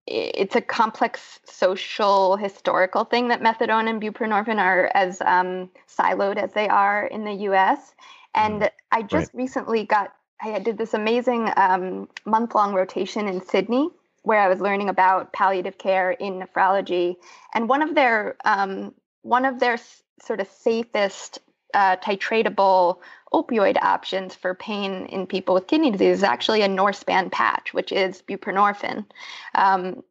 it's 0.07 0.57
a 0.57 0.61
complex 0.61 1.39
social 1.45 2.37
historical 2.37 3.05
thing 3.05 3.29
that 3.29 3.41
methadone 3.41 3.89
and 3.89 4.03
buprenorphine 4.03 4.59
are 4.59 4.91
as 4.95 5.21
um, 5.23 5.71
siloed 5.89 6.37
as 6.37 6.53
they 6.53 6.69
are 6.69 7.07
in 7.07 7.25
the 7.25 7.33
U.S. 7.33 7.95
And 8.35 8.63
mm, 8.63 8.71
I 8.91 9.03
just 9.03 9.33
right. 9.33 9.43
recently 9.43 9.85
got 9.85 10.13
I 10.43 10.59
did 10.59 10.77
this 10.77 10.95
amazing 10.95 11.51
um, 11.57 12.09
month 12.25 12.55
long 12.55 12.75
rotation 12.75 13.29
in 13.29 13.45
Sydney 13.45 13.89
where 14.23 14.41
I 14.41 14.49
was 14.49 14.61
learning 14.61 14.89
about 14.89 15.33
palliative 15.33 15.79
care 15.79 16.13
in 16.13 16.41
nephrology, 16.41 17.17
and 17.55 17.69
one 17.69 17.83
of 17.83 17.95
their 17.95 18.37
um, 18.45 18.95
one 19.23 19.45
of 19.45 19.61
their 19.61 19.79
sort 20.21 20.41
of 20.41 20.49
safest 20.49 21.41
uh, 21.75 21.97
titratable 21.97 22.99
opioid 23.33 23.83
options 23.83 24.35
for 24.35 24.55
pain 24.55 25.07
in 25.07 25.27
people 25.27 25.55
with 25.55 25.67
kidney 25.67 25.91
disease 25.91 26.19
is 26.19 26.23
actually 26.23 26.63
a 26.63 26.69
Norspan 26.69 27.33
patch, 27.33 27.73
which 27.73 27.93
is 27.93 28.23
buprenorphine. 28.23 29.07
Um, 29.55 30.03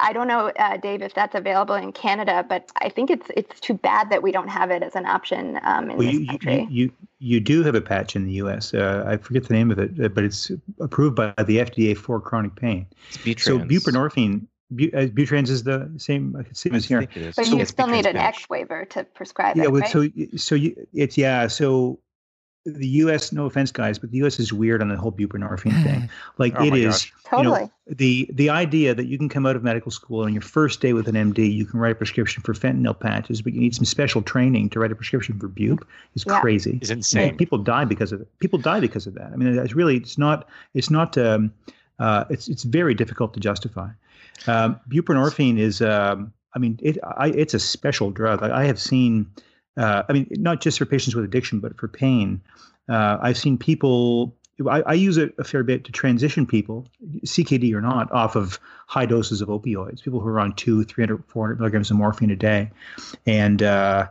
I 0.00 0.12
don't 0.12 0.28
know, 0.28 0.50
uh, 0.58 0.76
Dave, 0.76 1.02
if 1.02 1.14
that's 1.14 1.34
available 1.34 1.74
in 1.74 1.92
Canada, 1.92 2.44
but 2.48 2.70
I 2.80 2.88
think 2.88 3.10
it's 3.10 3.28
it's 3.36 3.60
too 3.60 3.74
bad 3.74 4.10
that 4.10 4.22
we 4.22 4.32
don't 4.32 4.48
have 4.48 4.70
it 4.70 4.82
as 4.82 4.94
an 4.94 5.06
option 5.06 5.58
um, 5.62 5.90
in 5.90 5.96
well, 5.96 6.06
this 6.06 6.16
you, 6.16 6.26
country. 6.26 6.60
You, 6.62 6.66
you, 6.70 6.92
you 7.18 7.40
do 7.40 7.62
have 7.62 7.74
a 7.74 7.80
patch 7.80 8.16
in 8.16 8.26
the 8.26 8.32
U.S. 8.34 8.74
Uh, 8.74 9.04
I 9.06 9.16
forget 9.16 9.44
the 9.44 9.54
name 9.54 9.70
of 9.70 9.78
it, 9.78 9.92
uh, 10.02 10.08
but 10.08 10.24
it's 10.24 10.50
approved 10.80 11.16
by 11.16 11.32
the 11.36 11.58
FDA 11.58 11.96
for 11.96 12.20
chronic 12.20 12.54
pain. 12.56 12.86
It's 13.08 13.18
Butrans. 13.18 13.40
So 13.40 13.58
buprenorphine, 13.58 14.46
bu- 14.70 14.90
uh, 14.94 15.06
Butrans 15.06 15.48
is 15.48 15.64
the 15.64 15.90
same 15.96 16.44
same 16.52 16.74
as 16.74 16.84
here. 16.84 17.06
But 17.36 17.46
so 17.46 17.56
you 17.56 17.64
still 17.64 17.88
need 17.88 18.06
an 18.06 18.16
X 18.16 18.48
waiver 18.48 18.84
to 18.86 19.04
prescribe 19.04 19.56
yeah, 19.56 19.64
it, 19.64 19.72
well, 19.72 19.82
right? 19.82 19.90
so 19.90 20.08
so 20.36 20.54
you, 20.54 20.86
it's 20.92 21.16
yeah. 21.16 21.46
So 21.46 22.00
the 22.72 22.86
U.S. 22.88 23.32
No 23.32 23.46
offense, 23.46 23.70
guys, 23.72 23.98
but 23.98 24.10
the 24.10 24.18
U.S. 24.18 24.38
is 24.38 24.52
weird 24.52 24.82
on 24.82 24.88
the 24.88 24.96
whole 24.96 25.12
buprenorphine 25.12 25.82
thing. 25.84 26.10
Like 26.38 26.54
oh 26.58 26.64
it 26.64 26.74
is, 26.74 27.10
totally. 27.24 27.60
You 27.60 27.66
know, 27.66 27.70
the 27.86 28.28
the 28.32 28.50
idea 28.50 28.94
that 28.94 29.06
you 29.06 29.16
can 29.18 29.28
come 29.28 29.46
out 29.46 29.56
of 29.56 29.62
medical 29.62 29.90
school 29.90 30.24
and 30.24 30.34
your 30.34 30.42
first 30.42 30.80
day 30.80 30.92
with 30.92 31.08
an 31.08 31.14
MD, 31.14 31.52
you 31.52 31.64
can 31.64 31.80
write 31.80 31.92
a 31.92 31.94
prescription 31.94 32.42
for 32.42 32.52
fentanyl 32.52 32.98
patches, 32.98 33.42
but 33.42 33.52
you 33.54 33.60
need 33.60 33.74
some 33.74 33.84
special 33.84 34.20
training 34.22 34.70
to 34.70 34.80
write 34.80 34.92
a 34.92 34.94
prescription 34.94 35.38
for 35.38 35.48
bupe 35.48 35.86
is 36.14 36.24
Yeah. 36.26 36.40
crazy. 36.40 36.78
Is 36.82 36.90
insane. 36.90 37.30
And 37.30 37.38
people 37.38 37.58
die 37.58 37.84
because 37.84 38.12
of 38.12 38.20
it. 38.20 38.28
People 38.40 38.58
die 38.58 38.80
because 38.80 39.06
of 39.06 39.14
that. 39.14 39.30
I 39.32 39.36
mean, 39.36 39.58
it's 39.58 39.74
really 39.74 39.96
it's 39.96 40.18
not 40.18 40.48
it's 40.74 40.90
not 40.90 41.16
um, 41.16 41.52
uh, 41.98 42.24
it's 42.30 42.48
it's 42.48 42.64
very 42.64 42.94
difficult 42.94 43.34
to 43.34 43.40
justify. 43.40 43.88
Um, 44.46 44.78
buprenorphine 44.88 45.58
is 45.58 45.80
um, 45.82 46.32
I 46.54 46.58
mean 46.58 46.78
it 46.82 46.98
I, 47.02 47.28
it's 47.28 47.54
a 47.54 47.58
special 47.58 48.10
drug. 48.10 48.42
I, 48.42 48.60
I 48.60 48.64
have 48.64 48.78
seen. 48.80 49.26
Uh, 49.78 50.02
I 50.08 50.12
mean, 50.12 50.26
not 50.32 50.60
just 50.60 50.78
for 50.78 50.86
patients 50.86 51.14
with 51.14 51.24
addiction, 51.24 51.60
but 51.60 51.78
for 51.78 51.88
pain. 51.88 52.40
Uh, 52.88 53.18
I've 53.20 53.38
seen 53.38 53.56
people. 53.56 54.34
I, 54.68 54.82
I 54.82 54.92
use 54.94 55.16
it 55.16 55.34
a 55.38 55.44
fair 55.44 55.62
bit 55.62 55.84
to 55.84 55.92
transition 55.92 56.44
people, 56.44 56.88
CKD 57.24 57.72
or 57.74 57.80
not, 57.80 58.10
off 58.10 58.34
of 58.34 58.58
high 58.88 59.06
doses 59.06 59.40
of 59.40 59.48
opioids. 59.48 60.02
People 60.02 60.18
who 60.18 60.28
are 60.28 60.40
on 60.40 60.52
two, 60.54 60.82
300, 60.82 61.22
400 61.28 61.60
milligrams 61.60 61.92
of 61.92 61.96
morphine 61.96 62.30
a 62.30 62.36
day, 62.36 62.68
and 63.24 63.62
uh, 63.62 64.08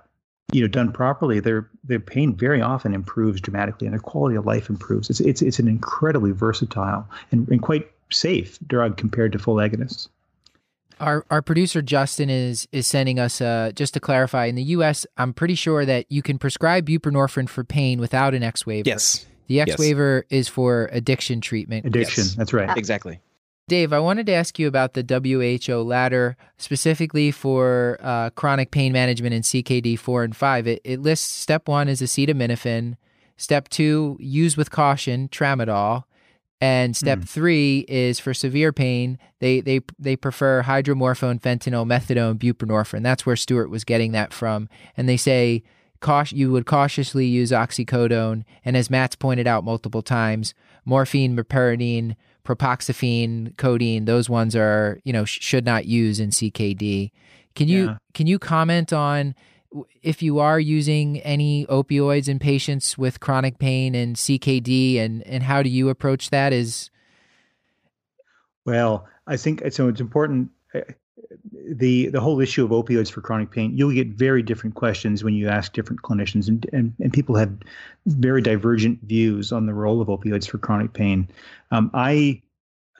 you 0.53 0.61
know, 0.61 0.67
done 0.67 0.93
properly, 0.93 1.41
their 1.41 1.69
their 1.83 1.99
pain 1.99 2.33
very 2.33 2.61
often 2.61 2.93
improves 2.93 3.41
dramatically, 3.41 3.87
and 3.87 3.93
their 3.93 3.99
quality 3.99 4.37
of 4.37 4.45
life 4.45 4.69
improves. 4.69 5.09
It's 5.09 5.19
it's 5.19 5.41
it's 5.41 5.59
an 5.59 5.67
incredibly 5.67 6.31
versatile 6.31 7.05
and, 7.31 7.47
and 7.49 7.61
quite 7.61 7.91
safe 8.09 8.57
drug 8.67 8.95
compared 8.95 9.33
to 9.33 9.39
full 9.39 9.55
agonists. 9.55 10.07
Our 10.99 11.25
our 11.29 11.41
producer 11.41 11.81
Justin 11.81 12.29
is 12.29 12.67
is 12.71 12.87
sending 12.87 13.19
us 13.19 13.39
uh 13.41 13.71
just 13.75 13.93
to 13.93 13.99
clarify 13.99 14.45
in 14.45 14.55
the 14.55 14.63
US 14.63 15.05
I'm 15.17 15.33
pretty 15.33 15.55
sure 15.55 15.85
that 15.85 16.05
you 16.09 16.21
can 16.21 16.37
prescribe 16.37 16.87
buprenorphine 16.87 17.49
for 17.49 17.63
pain 17.63 17.99
without 17.99 18.33
an 18.33 18.43
X 18.43 18.65
waiver. 18.65 18.89
Yes. 18.89 19.25
The 19.47 19.61
X 19.61 19.69
Yes. 19.69 19.79
waiver 19.79 20.25
is 20.29 20.47
for 20.47 20.89
addiction 20.91 21.39
treatment. 21.41 21.85
Addiction. 21.85 22.23
Yes. 22.23 22.35
That's 22.35 22.53
right. 22.53 22.75
Exactly. 22.77 23.19
Dave, 23.69 23.91
I 23.91 23.99
wanted 23.99 24.25
to 24.27 24.31
ask 24.31 24.57
you 24.59 24.67
about 24.67 24.93
the 24.93 25.03
WHO 25.03 25.81
ladder 25.81 26.37
specifically 26.57 27.31
for 27.31 27.97
uh, 28.01 28.29
chronic 28.29 28.71
pain 28.71 28.93
management 28.93 29.33
in 29.33 29.41
CKD 29.41 29.99
4 29.99 30.23
and 30.23 30.35
5. 30.35 30.67
It, 30.67 30.81
it 30.85 31.01
lists 31.01 31.29
step 31.29 31.67
1 31.67 31.89
is 31.89 32.01
acetaminophen, 32.01 32.95
step 33.35 33.67
2 33.67 34.17
use 34.21 34.55
with 34.55 34.71
caution, 34.71 35.27
tramadol, 35.27 36.03
and 36.59 36.95
step 36.95 37.19
Hmm. 37.19 37.25
3 37.25 37.85
is 37.87 38.19
for 38.19 38.33
severe 38.33 38.73
pain, 38.73 39.19
they 39.39 39.61
they 39.61 39.81
they 39.99 40.15
prefer 40.15 40.63
hydromorphone, 40.63 41.39
fentanyl, 41.39 41.85
methadone, 41.85 42.35
buprenorphine. 42.39 43.03
That's 43.03 43.25
where 43.25 43.35
Stuart 43.35 43.69
was 43.69 43.83
getting 43.83 44.11
that 44.13 44.33
from. 44.33 44.67
And 44.95 45.07
they 45.07 45.17
say 45.17 45.63
caution, 45.99 46.37
you 46.37 46.51
would 46.51 46.65
cautiously 46.65 47.25
use 47.25 47.51
oxycodone 47.51 48.43
and 48.65 48.75
as 48.77 48.89
Matt's 48.89 49.15
pointed 49.15 49.47
out 49.47 49.63
multiple 49.63 50.01
times, 50.01 50.53
morphine, 50.85 51.35
meperidine, 51.35 52.15
propoxyphene, 52.67 53.55
codeine, 53.57 54.05
those 54.05 54.29
ones 54.29 54.55
are, 54.55 54.99
you 55.03 55.13
know, 55.13 55.25
sh- 55.25 55.39
should 55.41 55.65
not 55.65 55.85
use 55.85 56.19
in 56.19 56.29
CKD. 56.31 57.11
Can 57.55 57.67
you 57.67 57.85
Yeah. 57.85 57.97
can 58.13 58.27
you 58.27 58.39
comment 58.39 58.91
on 58.93 59.35
if 60.01 60.21
you 60.21 60.39
are 60.39 60.59
using 60.59 61.19
any 61.21 61.65
opioids 61.67 62.27
in 62.27 62.39
patients 62.39 62.97
with 62.97 63.19
chronic 63.19 63.59
pain 63.59 63.95
and 63.95 64.15
CKD 64.15 64.99
and 64.99 65.25
and 65.27 65.43
how 65.43 65.61
do 65.61 65.69
you 65.69 65.89
approach 65.89 66.29
that 66.29 66.53
is 66.53 66.89
Well, 68.65 69.07
I 69.27 69.37
think 69.37 69.63
so. 69.71 69.87
It's 69.87 70.01
important. 70.01 70.49
uh, 70.73 70.81
The 71.75 72.09
the 72.09 72.19
whole 72.21 72.39
issue 72.41 72.63
of 72.65 72.71
opioids 72.71 73.11
for 73.11 73.21
chronic 73.21 73.51
pain, 73.51 73.75
you'll 73.77 73.93
get 73.93 74.07
very 74.09 74.41
different 74.43 74.75
questions 74.75 75.23
when 75.23 75.33
you 75.33 75.47
ask 75.49 75.73
different 75.73 76.01
clinicians, 76.01 76.47
and 76.47 76.65
and, 76.73 76.93
and 76.99 77.11
people 77.13 77.35
have 77.35 77.51
very 78.05 78.41
divergent 78.41 78.99
views 79.03 79.51
on 79.51 79.65
the 79.65 79.73
role 79.73 80.01
of 80.01 80.07
opioids 80.07 80.47
for 80.49 80.57
chronic 80.57 80.93
pain. 80.93 81.27
Um, 81.71 81.89
I, 81.93 82.41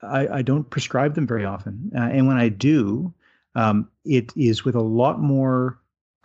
I 0.04 0.28
I 0.40 0.42
don't 0.42 0.70
prescribe 0.70 1.16
them 1.16 1.28
very 1.28 1.46
often, 1.46 1.92
uh, 1.96 2.10
and 2.12 2.28
when 2.28 2.38
I 2.38 2.50
do, 2.50 3.14
um, 3.56 3.90
it 4.06 4.32
is 4.36 4.66
with 4.66 4.76
a 4.76 4.82
lot 4.82 5.20
more 5.22 5.78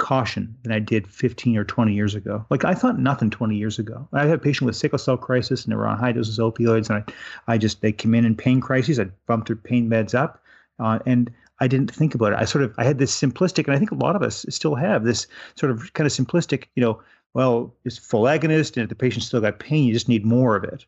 caution 0.03 0.53
than 0.65 0.73
I 0.73 0.81
did 0.81 1.07
15 1.07 1.57
or 1.57 1.65
20 1.65 1.95
years 1.95 2.17
ago. 2.17 2.45
Like 2.51 2.65
I 2.65 2.75
thought 2.75 2.99
nothing 2.99 3.31
20 3.31 3.55
years 3.55 3.79
ago. 3.79 4.09
I 4.13 4.27
had 4.27 4.35
a 4.35 4.39
patient 4.39 4.67
with 4.67 4.75
sickle 4.75 4.99
cell 4.99 5.17
crisis 5.17 5.65
and 5.65 5.73
they 5.73 5.77
were 5.77 5.87
on 5.87 5.97
high 5.97 6.11
doses 6.11 6.41
of 6.41 6.53
opioids, 6.53 6.91
and 6.91 7.05
I 7.47 7.53
I 7.53 7.57
just 7.57 7.81
they 7.83 7.93
came 7.93 8.15
in 8.15 8.25
in 8.25 8.35
pain 8.35 8.61
crises. 8.61 8.99
I 8.99 9.05
bumped 9.27 9.47
their 9.47 9.57
pain 9.57 9.89
meds 9.89 10.13
up, 10.13 10.43
uh, 10.81 10.99
and 11.07 11.31
I 11.61 11.69
didn't 11.69 11.95
think 11.95 12.17
about 12.17 12.33
it. 12.33 12.41
I 12.41 12.45
sort 12.45 12.65
of 12.65 12.75
I 12.79 12.85
had 12.85 12.99
this 12.99 13.19
simplistic, 13.19 13.67
and 13.67 13.77
I 13.77 13.79
think 13.79 13.93
a 13.93 13.95
lot 14.07 14.17
of 14.17 14.23
us 14.23 14.45
still 14.49 14.75
have 14.75 15.05
this 15.05 15.29
sort 15.55 15.71
of 15.71 15.93
kind 15.93 16.07
of 16.07 16.13
simplistic. 16.13 16.65
You 16.75 16.83
know, 16.83 17.01
well, 17.35 17.73
it's 17.85 17.97
full 17.97 18.25
agonist, 18.25 18.77
and 18.77 18.83
if 18.83 18.89
the 18.89 18.97
patient 18.97 19.23
still 19.23 19.41
got 19.41 19.61
pain, 19.61 19.85
you 19.85 19.93
just 19.93 20.09
need 20.09 20.27
more 20.27 20.57
of 20.57 20.65
it, 20.65 20.85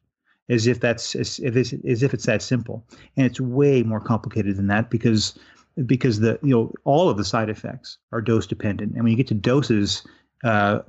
as 0.48 0.66
if 0.66 0.80
that's 0.80 1.14
as 1.14 1.38
if 1.38 1.54
it's, 1.54 1.72
as 1.86 2.02
if 2.02 2.12
it's 2.12 2.26
that 2.26 2.42
simple. 2.42 2.84
And 3.16 3.24
it's 3.26 3.40
way 3.40 3.84
more 3.84 4.00
complicated 4.00 4.56
than 4.56 4.66
that 4.66 4.90
because 4.90 5.38
because 5.86 6.20
the 6.20 6.38
you 6.42 6.54
know 6.54 6.72
all 6.84 7.08
of 7.08 7.16
the 7.16 7.24
side 7.24 7.48
effects 7.48 7.98
are 8.12 8.20
dose 8.20 8.46
dependent, 8.46 8.92
and 8.94 9.02
when 9.02 9.10
you 9.10 9.16
get 9.16 9.28
to 9.28 9.34
doses. 9.34 10.06
Uh, 10.42 10.82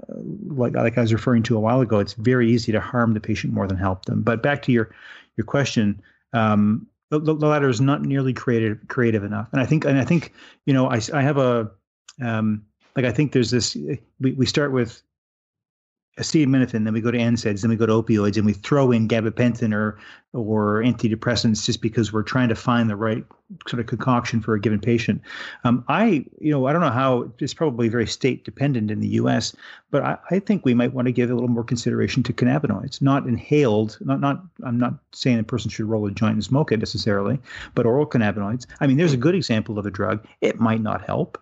like 0.48 0.74
like 0.74 0.98
I 0.98 1.02
was 1.02 1.14
referring 1.14 1.42
to 1.44 1.56
a 1.56 1.62
while 1.62 1.80
ago, 1.80 2.00
it's 2.00 2.12
very 2.12 2.52
easy 2.52 2.74
to 2.74 2.82
harm 2.82 3.14
the 3.14 3.22
patient 3.22 3.54
more 3.54 3.68
than 3.68 3.78
help 3.78 4.04
them. 4.04 4.22
But 4.22 4.44
back 4.44 4.62
to 4.64 4.74
your 4.74 4.94
your 5.38 5.46
question, 5.46 6.02
um, 6.34 6.88
the, 7.10 7.20
the 7.20 7.48
latter 7.48 7.70
is 7.70 7.80
not 7.80 8.02
nearly 8.02 8.34
creative 8.34 8.80
creative 8.90 9.24
enough. 9.24 9.48
And 9.54 9.62
I 9.62 9.66
think 9.66 9.86
and 9.86 9.98
I 9.98 10.04
think 10.04 10.34
you 10.66 10.74
know 10.74 10.90
I, 10.90 11.00
I 11.14 11.22
have 11.22 11.38
a 11.38 11.72
um, 12.22 12.66
like 12.96 13.06
I 13.06 13.12
think 13.12 13.32
there's 13.32 13.52
this. 13.52 13.76
We, 14.20 14.34
we 14.34 14.46
start 14.46 14.72
with 14.72 15.02
acetaminophen, 16.18 16.86
then 16.86 16.94
we 16.94 17.02
go 17.02 17.12
to 17.12 17.18
NSAIDs, 17.18 17.62
then 17.62 17.70
we 17.70 17.76
go 17.76 17.86
to 17.86 18.02
opioids, 18.02 18.38
and 18.38 18.46
we 18.46 18.54
throw 18.54 18.92
in 18.92 19.08
gabapentin 19.08 19.74
or 19.74 19.98
or 20.34 20.82
antidepressants 20.84 21.66
just 21.66 21.82
because 21.82 22.12
we're 22.12 22.24
trying 22.24 22.50
to 22.50 22.56
find 22.56 22.90
the 22.90 22.96
right 22.96 23.24
sort 23.68 23.80
of 23.80 23.86
concoction 23.86 24.42
for 24.42 24.54
a 24.54 24.60
given 24.60 24.80
patient. 24.80 25.22
Um, 25.64 25.86
I, 25.88 26.26
you 26.40 26.52
know, 26.52 26.66
I 26.66 26.74
don't 26.74 26.82
know 26.82 26.90
how 26.90 27.32
it's 27.40 27.54
probably 27.54 27.88
very 27.88 28.06
state 28.06 28.44
dependent 28.44 28.92
in 28.92 29.00
the 29.00 29.08
U.S., 29.10 29.56
but 29.92 30.04
I, 30.04 30.18
I 30.32 30.40
think 30.40 30.66
we 30.66 30.74
might 30.74 30.94
want 30.94 31.06
to 31.08 31.14
give 31.14 31.32
a 31.32 31.34
little 31.34 31.48
more 31.48 31.64
consideration 31.64 32.22
to 32.24 32.34
cannabinoids, 32.34 33.02
not 33.02 33.26
inhaled. 33.26 33.98
Not 34.02 34.20
not. 34.20 34.44
I'm 34.64 34.78
not 34.78 34.96
saying 35.14 35.40
a 35.40 35.44
person 35.44 35.70
should 35.70 35.86
roll 35.86 36.06
a 36.06 36.12
joint 36.12 36.34
and 36.34 36.44
smoke 36.44 36.72
it 36.72 36.80
necessarily, 36.80 37.40
but 37.74 37.86
oral 37.86 38.06
cannabinoids. 38.06 38.66
I 38.80 38.88
mean, 38.88 38.98
there's 38.98 39.14
a 39.14 39.18
good 39.18 39.36
example 39.36 39.80
of 39.80 39.86
a 39.86 39.92
drug. 39.92 40.26
It 40.42 40.60
might 40.60 40.82
not 40.82 41.02
help 41.02 41.42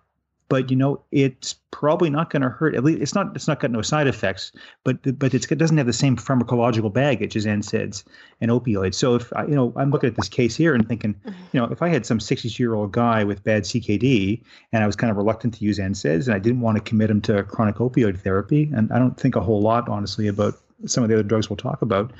but 0.49 0.69
you 0.69 0.75
know 0.75 1.01
it's 1.11 1.55
probably 1.71 2.09
not 2.09 2.29
going 2.29 2.41
to 2.41 2.49
hurt. 2.49 2.75
At 2.75 2.83
least 2.83 3.01
it's 3.01 3.15
not 3.15 3.35
it's 3.35 3.47
not 3.47 3.59
got 3.59 3.71
no 3.71 3.81
side 3.81 4.07
effects, 4.07 4.51
but 4.83 4.97
but 5.19 5.33
it 5.33 5.57
doesn't 5.57 5.77
have 5.77 5.87
the 5.87 5.93
same 5.93 6.15
pharmacological 6.15 6.91
baggage 6.91 7.35
as 7.35 7.45
NSAIDs 7.45 8.03
and 8.41 8.51
opioids. 8.51 8.95
So 8.95 9.15
if 9.15 9.31
I, 9.33 9.45
you 9.45 9.55
know 9.55 9.73
I'm 9.75 9.91
looking 9.91 10.09
at 10.09 10.15
this 10.15 10.29
case 10.29 10.55
here 10.55 10.73
and 10.73 10.87
thinking, 10.87 11.15
you 11.25 11.59
know, 11.59 11.65
if 11.65 11.81
I 11.81 11.89
had 11.89 12.05
some 12.05 12.19
60 12.19 12.49
year 12.61 12.73
old 12.73 12.91
guy 12.91 13.23
with 13.23 13.43
bad 13.43 13.63
CKD 13.63 14.41
and 14.71 14.83
I 14.83 14.87
was 14.87 14.95
kind 14.95 15.11
of 15.11 15.17
reluctant 15.17 15.53
to 15.55 15.65
use 15.65 15.79
NSAIDs 15.79 16.25
and 16.25 16.35
I 16.35 16.39
didn't 16.39 16.61
want 16.61 16.77
to 16.77 16.83
commit 16.83 17.09
him 17.09 17.21
to 17.21 17.43
chronic 17.43 17.75
opioid 17.75 18.19
therapy, 18.19 18.69
and 18.75 18.91
I 18.91 18.99
don't 18.99 19.19
think 19.19 19.35
a 19.35 19.41
whole 19.41 19.61
lot 19.61 19.89
honestly 19.89 20.27
about 20.27 20.55
some 20.85 21.03
of 21.03 21.09
the 21.09 21.15
other 21.15 21.23
drugs 21.23 21.49
we'll 21.49 21.57
talk 21.57 21.81
about. 21.81 22.11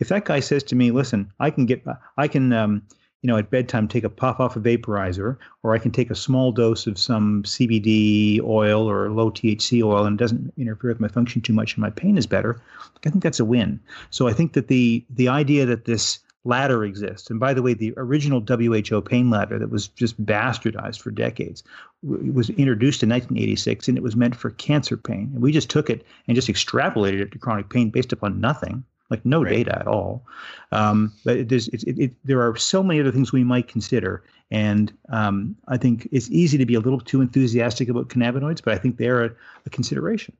If 0.00 0.08
that 0.08 0.24
guy 0.24 0.40
says 0.40 0.62
to 0.64 0.76
me, 0.76 0.90
"Listen, 0.90 1.32
I 1.40 1.50
can 1.50 1.66
get 1.66 1.84
I 2.16 2.28
can 2.28 2.52
um, 2.52 2.82
you 3.22 3.26
know, 3.26 3.36
at 3.36 3.50
bedtime, 3.50 3.88
take 3.88 4.04
a 4.04 4.08
puff 4.08 4.38
off 4.38 4.56
a 4.56 4.60
vaporizer, 4.60 5.36
or 5.62 5.74
I 5.74 5.78
can 5.78 5.90
take 5.90 6.10
a 6.10 6.14
small 6.14 6.52
dose 6.52 6.86
of 6.86 6.98
some 6.98 7.42
CBD 7.42 8.40
oil 8.42 8.88
or 8.88 9.10
low 9.10 9.30
THC 9.30 9.82
oil, 9.82 10.06
and 10.06 10.18
it 10.18 10.22
doesn't 10.22 10.52
interfere 10.56 10.90
with 10.90 11.00
my 11.00 11.08
function 11.08 11.42
too 11.42 11.52
much, 11.52 11.74
and 11.74 11.82
my 11.82 11.90
pain 11.90 12.16
is 12.16 12.26
better. 12.26 12.60
I 13.04 13.10
think 13.10 13.22
that's 13.22 13.40
a 13.40 13.44
win. 13.44 13.80
So 14.10 14.28
I 14.28 14.32
think 14.32 14.52
that 14.52 14.68
the 14.68 15.04
the 15.10 15.28
idea 15.28 15.66
that 15.66 15.84
this 15.84 16.20
ladder 16.44 16.84
exists, 16.84 17.28
and 17.28 17.40
by 17.40 17.52
the 17.54 17.62
way, 17.62 17.74
the 17.74 17.92
original 17.96 18.40
WHO 18.40 19.02
pain 19.02 19.30
ladder 19.30 19.58
that 19.58 19.70
was 19.70 19.88
just 19.88 20.24
bastardized 20.24 21.00
for 21.00 21.10
decades 21.10 21.64
was 22.02 22.50
introduced 22.50 23.02
in 23.02 23.08
1986, 23.08 23.88
and 23.88 23.98
it 23.98 24.04
was 24.04 24.14
meant 24.14 24.36
for 24.36 24.50
cancer 24.50 24.96
pain, 24.96 25.32
and 25.34 25.42
we 25.42 25.50
just 25.50 25.68
took 25.68 25.90
it 25.90 26.06
and 26.28 26.36
just 26.36 26.48
extrapolated 26.48 27.20
it 27.20 27.32
to 27.32 27.38
chronic 27.38 27.68
pain 27.68 27.90
based 27.90 28.12
upon 28.12 28.40
nothing 28.40 28.84
like 29.10 29.24
no 29.24 29.42
right. 29.42 29.56
data 29.56 29.78
at 29.78 29.86
all. 29.86 30.24
Um, 30.72 31.12
but 31.24 31.48
there's, 31.48 31.68
it, 31.68 31.82
it, 31.86 32.12
there 32.24 32.42
are 32.42 32.56
so 32.56 32.82
many 32.82 33.00
other 33.00 33.12
things 33.12 33.32
we 33.32 33.44
might 33.44 33.68
consider. 33.68 34.22
And 34.50 34.92
um, 35.10 35.56
I 35.68 35.76
think 35.76 36.08
it's 36.12 36.30
easy 36.30 36.58
to 36.58 36.66
be 36.66 36.74
a 36.74 36.80
little 36.80 37.00
too 37.00 37.20
enthusiastic 37.20 37.88
about 37.88 38.08
cannabinoids, 38.08 38.62
but 38.62 38.74
I 38.74 38.78
think 38.78 38.96
they're 38.96 39.24
a, 39.24 39.30
a 39.66 39.70
consideration. 39.70 40.36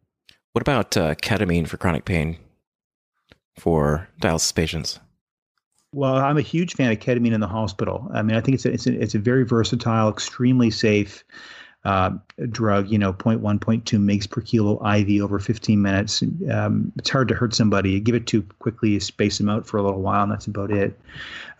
What 0.52 0.62
about 0.62 0.96
uh, 0.96 1.14
ketamine 1.14 1.68
for 1.68 1.76
chronic 1.76 2.04
pain 2.04 2.38
for 3.58 4.08
dialysis 4.20 4.54
patients? 4.54 4.98
Well, 5.92 6.16
I'm 6.16 6.36
a 6.36 6.42
huge 6.42 6.74
fan 6.74 6.92
of 6.92 6.98
ketamine 6.98 7.32
in 7.32 7.40
the 7.40 7.46
hospital. 7.46 8.10
I 8.12 8.22
mean, 8.22 8.36
I 8.36 8.40
think 8.40 8.56
it's 8.56 8.66
a, 8.66 8.72
it's 8.72 8.86
a, 8.86 9.00
it's 9.00 9.14
a 9.14 9.18
very 9.18 9.44
versatile, 9.44 10.10
extremely 10.10 10.70
safe 10.70 11.24
uh, 11.84 12.10
drug, 12.50 12.90
you 12.90 12.98
know, 12.98 13.12
0.1, 13.12 13.40
0.2 13.40 13.82
mgs 13.82 14.30
per 14.30 14.40
kilo 14.40 14.74
IV 14.84 15.22
over 15.22 15.38
15 15.38 15.80
minutes. 15.80 16.22
Um, 16.50 16.92
it's 16.96 17.10
hard 17.10 17.28
to 17.28 17.34
hurt 17.34 17.54
somebody. 17.54 17.90
You 17.90 18.00
give 18.00 18.14
it 18.14 18.26
too 18.26 18.42
quickly, 18.58 18.90
you 18.90 19.00
space 19.00 19.38
them 19.38 19.48
out 19.48 19.66
for 19.66 19.78
a 19.78 19.82
little 19.82 20.02
while, 20.02 20.22
and 20.22 20.32
that's 20.32 20.46
about 20.46 20.70
it. 20.70 20.98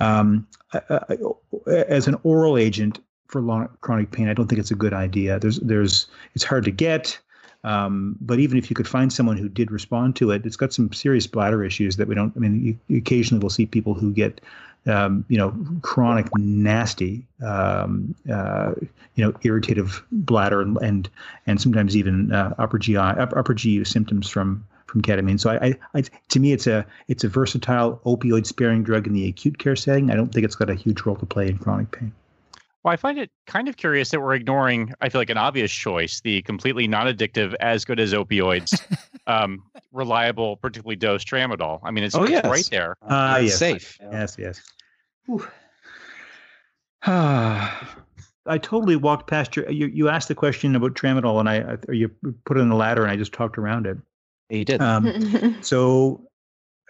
Um, 0.01 0.47
as 1.67 2.09
an 2.09 2.17
oral 2.25 2.59
agent 2.59 3.01
for 3.29 3.41
long, 3.41 3.69
chronic 3.81 4.11
pain, 4.11 4.29
I 4.29 4.35
don't 4.35 4.49
think 4.49 4.59
it's 4.59 4.71
a 4.71 4.77
good 4.77 4.93
idea. 4.93 5.39
There's, 5.39 5.61
there's, 5.61 6.07
it's 6.35 6.45
hard 6.45 6.65
to 6.65 6.71
get. 6.71 7.19
Um, 7.65 8.17
but 8.21 8.39
even 8.39 8.57
if 8.57 8.71
you 8.71 8.77
could 8.77 8.89
find 8.89 9.13
someone 9.13 9.37
who 9.37 9.49
did 9.49 9.71
respond 9.71 10.17
to 10.17 10.31
it, 10.31 10.47
it's 10.47 10.57
got 10.57 10.73
some 10.73 10.93
serious 10.93 11.27
bladder 11.27 11.65
issues 11.65 11.97
that 11.97 12.07
we 12.07 12.15
don't. 12.15 12.33
I 12.37 12.39
mean, 12.39 12.79
you, 12.89 12.97
occasionally 12.97 13.43
we'll 13.43 13.51
see 13.51 13.67
people 13.67 13.95
who 13.95 14.13
get 14.13 14.41
um, 14.89 15.25
you 15.29 15.37
know, 15.37 15.55
chronic, 15.83 16.27
nasty, 16.37 17.27
um, 17.45 18.15
uh, 18.33 18.73
you 19.15 19.25
know, 19.25 19.33
irritative 19.43 20.03
bladder 20.11 20.61
and 20.61 20.77
and, 20.79 21.11
and 21.47 21.61
sometimes 21.61 21.97
even 21.97 22.33
uh, 22.33 22.55
upper 22.59 22.79
GI 22.79 22.97
upper 22.97 23.55
GU 23.55 23.85
symptoms 23.85 24.29
from 24.29 24.65
from 24.87 25.03
ketamine. 25.03 25.39
So 25.39 25.51
I, 25.51 25.67
I, 25.67 25.79
I, 25.95 26.03
to 26.31 26.41
me, 26.41 26.53
it's 26.53 26.67
a 26.67 26.85
it's 27.09 27.25
a 27.25 27.29
versatile 27.29 28.01
opioid 28.05 28.47
sparing 28.47 28.83
drug 28.83 29.07
in 29.07 29.13
the 29.13 29.29
acute 29.29 29.59
care 29.59 29.77
setting. 29.77 30.11
I 30.11 30.15
don't 30.15 30.33
think 30.33 30.45
it's 30.45 30.57
got 30.57 30.71
a 30.71 30.75
huge 30.75 31.03
role 31.03 31.17
to 31.17 31.27
play 31.27 31.49
in 31.49 31.59
chronic 31.59 31.91
pain. 31.93 32.13
Well, 32.85 32.95
I 32.95 32.97
find 32.97 33.19
it 33.19 33.31
kind 33.47 33.69
of 33.69 33.77
curious 33.77 34.11
that 34.11 34.21
we're 34.21 34.35
ignoring, 34.35 34.95
I 35.01 35.09
feel 35.09 35.21
like, 35.21 35.31
an 35.31 35.37
obvious 35.37 35.73
choice, 35.73 36.21
the 36.21 36.43
completely 36.43 36.87
non 36.87 37.07
addictive, 37.07 37.55
as 37.61 37.85
good 37.85 37.99
as 37.99 38.13
opioids, 38.13 38.81
um, 39.27 39.63
reliable, 39.93 40.57
particularly 40.57 40.97
dosed 40.97 41.29
tramadol. 41.29 41.81
I 41.83 41.91
mean, 41.91 42.05
it's, 42.05 42.15
oh, 42.15 42.23
it's 42.23 42.31
yes. 42.31 42.45
right 42.47 42.69
there. 42.71 42.97
Uh, 43.03 43.41
yes. 43.43 43.59
Safe. 43.59 43.99
Yes, 44.01 44.37
yes. 44.39 44.63
I 48.49 48.59
totally 48.59 48.97
walked 48.97 49.29
past 49.29 49.57
your. 49.57 49.71
You, 49.71 49.87
you 49.87 50.09
asked 50.09 50.29
the 50.29 50.35
question 50.35 50.75
about 50.75 50.95
tramadol, 50.95 51.39
and 51.39 51.49
I, 51.49 51.77
or 51.87 51.95
you 51.95 52.11
put 52.45 52.57
it 52.57 52.61
in 52.61 52.71
the 52.71 52.77
ladder, 52.77 53.03
and 53.03 53.11
I 53.11 53.17
just 53.17 53.33
talked 53.33 53.59
around 53.59 53.87
it. 53.87 53.99
You 54.49 54.65
did. 54.65 54.81
Um, 54.81 55.57
so, 55.61 56.27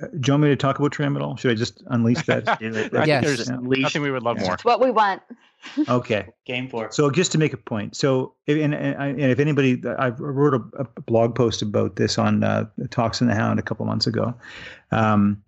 uh, 0.01 0.07
do 0.07 0.28
you 0.28 0.32
want 0.34 0.43
me 0.45 0.49
to 0.51 0.57
talk 0.57 0.78
about 0.78 0.93
tramadol? 0.93 1.39
Should 1.39 1.51
I 1.51 1.55
just 1.55 1.82
unleash 1.89 2.24
that? 2.26 2.59
yes. 3.07 3.24
There's 3.24 3.51
nothing 3.51 4.03
we 4.03 4.11
would 4.12 4.22
love 4.22 4.39
more. 4.39 4.55
It's 4.55 4.64
what 4.64 4.80
we 4.80 4.93
want. 4.93 5.22
okay. 5.89 6.28
Game 6.47 6.68
for. 6.68 6.93
So, 6.93 7.11
just 7.11 7.32
to 7.32 7.39
make 7.39 7.53
a 7.53 7.57
point. 7.57 7.97
So, 7.97 8.34
if, 8.47 8.57
and, 8.62 8.72
and, 8.74 8.97
and 9.20 9.32
if 9.32 9.41
anybody, 9.41 9.82
I 9.99 10.11
wrote 10.11 10.55
a, 10.55 10.82
a, 10.82 11.01
blog 11.03 11.34
post 11.34 11.62
about 11.62 11.97
this 11.97 12.18
on 12.18 12.45
uh, 12.45 12.66
Tox 12.91 13.20
and 13.20 13.28
the 13.28 13.34
Hound 13.34 13.59
a 13.59 13.62
couple 13.62 13.84
months 13.84 14.07
ago. 14.07 14.34
Um, 14.93 15.43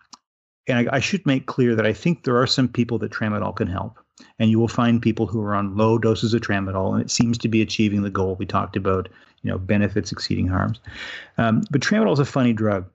and 0.71 0.89
I, 0.89 0.97
I, 0.97 1.01
should 1.01 1.25
make 1.27 1.47
clear 1.47 1.75
that 1.75 1.87
I 1.87 1.93
think 1.93 2.25
there 2.25 2.37
are 2.37 2.47
some 2.47 2.69
people 2.69 2.99
that 2.99 3.13
tramadol 3.13 3.55
can 3.55 3.69
help. 3.69 3.99
And 4.39 4.51
you 4.51 4.59
will 4.59 4.69
find 4.69 5.01
people 5.01 5.27
who 5.27 5.41
are 5.43 5.55
on 5.55 5.77
low 5.77 5.99
doses 5.99 6.35
of 6.35 6.43
tramadol, 6.43 6.93
and 6.93 7.03
it 7.03 7.11
seems 7.11 7.39
to 7.39 7.49
be 7.49 7.63
achieving 7.63 8.03
the 8.03 8.11
goal 8.11 8.37
we 8.37 8.47
talked 8.47 8.77
about, 8.77 9.09
you 9.43 9.51
know, 9.51 9.59
benefits 9.59 10.13
exceeding 10.13 10.47
harms. 10.47 10.81
Um, 11.39 11.63
but 11.71 11.81
tramadol 11.81 12.13
is 12.13 12.19
a 12.19 12.25
funny 12.25 12.53
drug. 12.53 12.87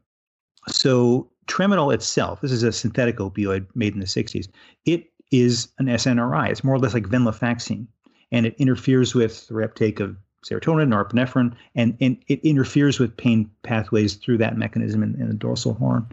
So 0.67 1.29
tramadol 1.47 1.93
itself, 1.93 2.41
this 2.41 2.51
is 2.51 2.63
a 2.63 2.71
synthetic 2.71 3.17
opioid 3.17 3.67
made 3.75 3.93
in 3.93 3.99
the 3.99 4.05
60s, 4.05 4.47
it 4.85 5.11
is 5.31 5.69
an 5.79 5.87
SNRI. 5.87 6.49
It's 6.49 6.63
more 6.63 6.75
or 6.75 6.79
less 6.79 6.93
like 6.93 7.05
venlafaxine, 7.05 7.87
and 8.31 8.45
it 8.45 8.55
interferes 8.57 9.13
with 9.13 9.47
the 9.47 9.63
uptake 9.63 9.99
of 9.99 10.15
serotonin, 10.45 10.89
norepinephrine, 10.89 11.53
and, 11.73 11.97
and 11.99 12.17
it 12.27 12.39
interferes 12.43 12.99
with 12.99 13.17
pain 13.17 13.49
pathways 13.63 14.15
through 14.15 14.37
that 14.37 14.57
mechanism 14.57 15.01
in, 15.01 15.19
in 15.19 15.27
the 15.27 15.33
dorsal 15.33 15.73
horn. 15.73 16.07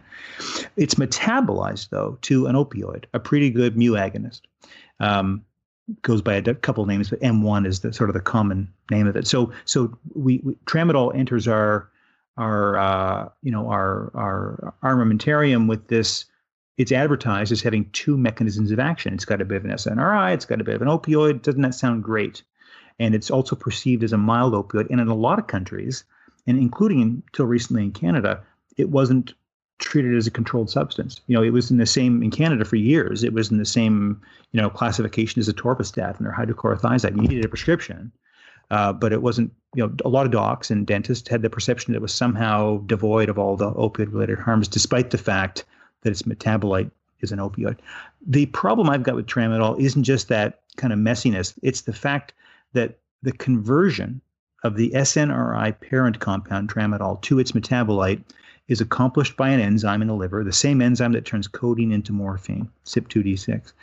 It's 0.75 0.95
metabolized, 0.95 1.89
though, 1.89 2.17
to 2.23 2.47
an 2.47 2.55
opioid, 2.55 3.05
a 3.13 3.19
pretty 3.19 3.49
good 3.51 3.77
mu 3.77 3.91
agonist. 3.91 4.41
Um, 4.99 5.45
goes 6.01 6.21
by 6.21 6.35
a 6.35 6.53
couple 6.55 6.85
names, 6.85 7.09
but 7.09 7.19
M1 7.19 7.67
is 7.67 7.81
the 7.81 7.93
sort 7.93 8.09
of 8.09 8.13
the 8.13 8.21
common 8.21 8.71
name 8.89 9.05
of 9.05 9.15
it. 9.15 9.27
So, 9.27 9.51
so 9.65 9.95
we, 10.13 10.41
we 10.43 10.55
tramadol 10.65 11.15
enters 11.15 11.47
our 11.47 11.89
our 12.37 12.77
uh, 12.77 13.29
you 13.41 13.51
know 13.51 13.69
our 13.69 14.11
our 14.15 14.73
armamentarium 14.83 15.67
with 15.67 15.87
this. 15.87 16.25
It's 16.77 16.91
advertised 16.91 17.51
as 17.51 17.61
having 17.61 17.87
two 17.91 18.17
mechanisms 18.17 18.71
of 18.71 18.79
action. 18.79 19.13
It's 19.13 19.25
got 19.25 19.41
a 19.41 19.45
bit 19.45 19.57
of 19.57 19.65
an 19.65 19.71
SNRI. 19.71 20.33
It's 20.33 20.45
got 20.45 20.59
a 20.59 20.63
bit 20.63 20.73
of 20.73 20.81
an 20.81 20.87
opioid. 20.87 21.43
Doesn't 21.43 21.61
that 21.61 21.75
sound 21.75 22.03
great? 22.03 22.41
And 22.99 23.15
it's 23.15 23.31
also 23.31 23.55
perceived 23.55 24.03
as 24.03 24.13
a 24.13 24.17
mild 24.17 24.53
opioid. 24.53 24.89
And 24.89 24.99
in 24.99 25.07
a 25.07 25.15
lot 25.15 25.39
of 25.39 25.47
countries, 25.47 26.03
and 26.47 26.57
including 26.57 27.01
until 27.01 27.45
recently 27.45 27.83
in 27.83 27.91
Canada, 27.91 28.41
it 28.77 28.89
wasn't 28.89 29.33
treated 29.79 30.15
as 30.15 30.27
a 30.27 30.31
controlled 30.31 30.69
substance. 30.69 31.21
You 31.27 31.35
know, 31.35 31.43
it 31.43 31.51
was 31.51 31.71
in 31.71 31.77
the 31.77 31.85
same 31.85 32.23
in 32.23 32.31
Canada 32.31 32.65
for 32.65 32.75
years. 32.75 33.23
It 33.23 33.33
was 33.33 33.51
in 33.51 33.57
the 33.57 33.65
same 33.65 34.21
you 34.51 34.61
know 34.61 34.69
classification 34.69 35.39
as 35.39 35.47
a 35.47 35.53
atorvastatin 35.53 36.25
or 36.25 36.31
hydrochlorothiazide. 36.31 37.15
You 37.15 37.27
needed 37.27 37.45
a 37.45 37.49
prescription, 37.49 38.11
uh, 38.71 38.93
but 38.93 39.13
it 39.13 39.21
wasn't. 39.21 39.51
You 39.75 39.87
know, 39.87 39.95
a 40.05 40.09
lot 40.09 40.25
of 40.25 40.31
docs 40.31 40.69
and 40.69 40.85
dentists 40.85 41.27
had 41.27 41.41
the 41.41 41.49
perception 41.49 41.93
that 41.93 41.97
it 41.97 42.01
was 42.01 42.13
somehow 42.13 42.77
devoid 42.85 43.27
of 43.27 43.39
all 43.39 43.55
the 43.55 43.71
opioid-related 43.71 44.37
harms, 44.37 44.67
despite 44.67 45.09
the 45.09 45.17
fact 45.17 45.65
that 46.01 46.11
its 46.11 46.23
metabolite 46.23 46.91
is 47.21 47.31
an 47.31 47.39
opioid. 47.39 47.77
The 48.27 48.45
problem 48.47 48.89
I've 48.89 49.01
got 49.01 49.15
with 49.15 49.25
tramadol 49.25 49.79
isn't 49.79 50.03
just 50.03 50.27
that 50.27 50.61
kind 50.77 50.93
of 50.93 50.99
messiness; 50.99 51.57
it's 51.63 51.81
the 51.81 51.93
fact 51.93 52.33
that 52.73 52.99
the 53.21 53.31
conversion 53.31 54.21
of 54.63 54.75
the 54.75 54.91
SNRI 54.91 55.79
parent 55.79 56.19
compound 56.19 56.69
tramadol 56.69 57.21
to 57.21 57.39
its 57.39 57.51
metabolite 57.51 58.23
is 58.67 58.81
accomplished 58.81 59.35
by 59.35 59.49
an 59.49 59.59
enzyme 59.59 60.01
in 60.01 60.07
the 60.07 60.13
liver, 60.13 60.43
the 60.43 60.53
same 60.53 60.81
enzyme 60.81 61.11
that 61.11 61.25
turns 61.25 61.47
codeine 61.47 61.91
into 61.91 62.13
morphine, 62.13 62.69
CYP2D6. 62.85 63.73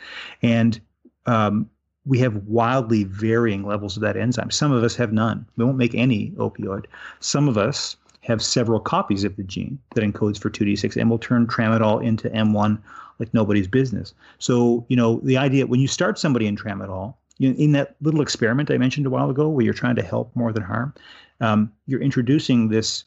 And 0.41 0.79
um, 1.27 1.69
we 2.05 2.17
have 2.19 2.47
wildly 2.47 3.03
varying 3.03 3.63
levels 3.63 3.95
of 3.95 4.01
that 4.01 4.17
enzyme. 4.17 4.49
Some 4.49 4.71
of 4.71 4.83
us 4.83 4.95
have 4.95 5.13
none. 5.13 5.45
We 5.55 5.65
won't 5.65 5.77
make 5.77 5.93
any 5.93 6.31
opioid. 6.31 6.85
Some 7.19 7.47
of 7.47 7.57
us 7.57 7.95
have 8.21 8.41
several 8.41 8.79
copies 8.79 9.23
of 9.23 9.35
the 9.35 9.43
gene 9.43 9.79
that 9.95 10.03
encodes 10.03 10.39
for 10.39 10.49
2D6 10.49 10.95
and 10.99 11.09
will 11.09 11.19
turn 11.19 11.47
tramadol 11.47 12.03
into 12.03 12.29
M1 12.29 12.79
like 13.19 13.33
nobody's 13.33 13.67
business. 13.67 14.13
So, 14.39 14.85
you 14.89 14.95
know, 14.95 15.19
the 15.23 15.37
idea 15.37 15.67
when 15.67 15.79
you 15.79 15.87
start 15.87 16.17
somebody 16.17 16.47
in 16.47 16.55
tramadol, 16.55 17.15
in 17.41 17.71
that 17.73 17.95
little 18.01 18.21
experiment 18.21 18.71
I 18.71 18.77
mentioned 18.77 19.05
a 19.05 19.09
while 19.09 19.29
ago, 19.29 19.49
where 19.49 19.65
you're 19.65 19.73
trying 19.73 19.95
to 19.95 20.03
help 20.03 20.35
more 20.35 20.53
than 20.53 20.63
harm, 20.63 20.93
um, 21.39 21.71
you're 21.87 22.01
introducing 22.01 22.69
this 22.69 23.05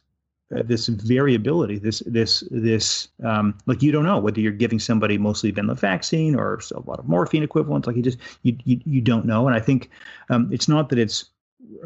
uh, 0.55 0.63
this 0.65 0.89
variability, 0.89 1.79
this 1.79 2.03
this 2.07 2.45
this 2.51 3.09
um, 3.25 3.57
like 3.67 3.83
you 3.83 3.91
don't 3.91 4.05
know 4.05 4.19
whether 4.19 4.41
you're 4.41 4.53
giving 4.53 4.79
somebody 4.79 5.17
mostly 5.17 5.53
venlafaxine 5.53 6.37
or 6.37 6.61
a 6.75 6.81
lot 6.81 6.99
of 6.99 7.09
morphine 7.09 7.43
equivalents. 7.43 7.87
Like 7.87 7.97
you 7.97 8.03
just 8.03 8.19
you 8.43 8.57
you, 8.65 8.81
you 8.85 9.01
don't 9.01 9.25
know. 9.25 9.47
And 9.47 9.57
I 9.57 9.61
think 9.61 9.91
um, 10.29 10.49
it's 10.53 10.69
not 10.69 10.91
that 10.91 10.99
it's 10.99 11.27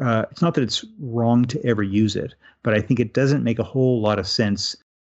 uh, 0.01 0.25
it's 0.29 0.41
not 0.41 0.55
that 0.55 0.61
it's 0.61 0.83
wrong 0.99 1.45
to 1.45 1.65
ever 1.65 1.83
use 1.83 2.15
it, 2.15 2.35
but 2.63 2.73
I 2.73 2.81
think 2.81 2.99
it 2.99 3.13
doesn't 3.13 3.43
make 3.43 3.59
a 3.59 3.63
whole 3.63 4.01
lot 4.01 4.19
of 4.19 4.27
sense. 4.27 4.75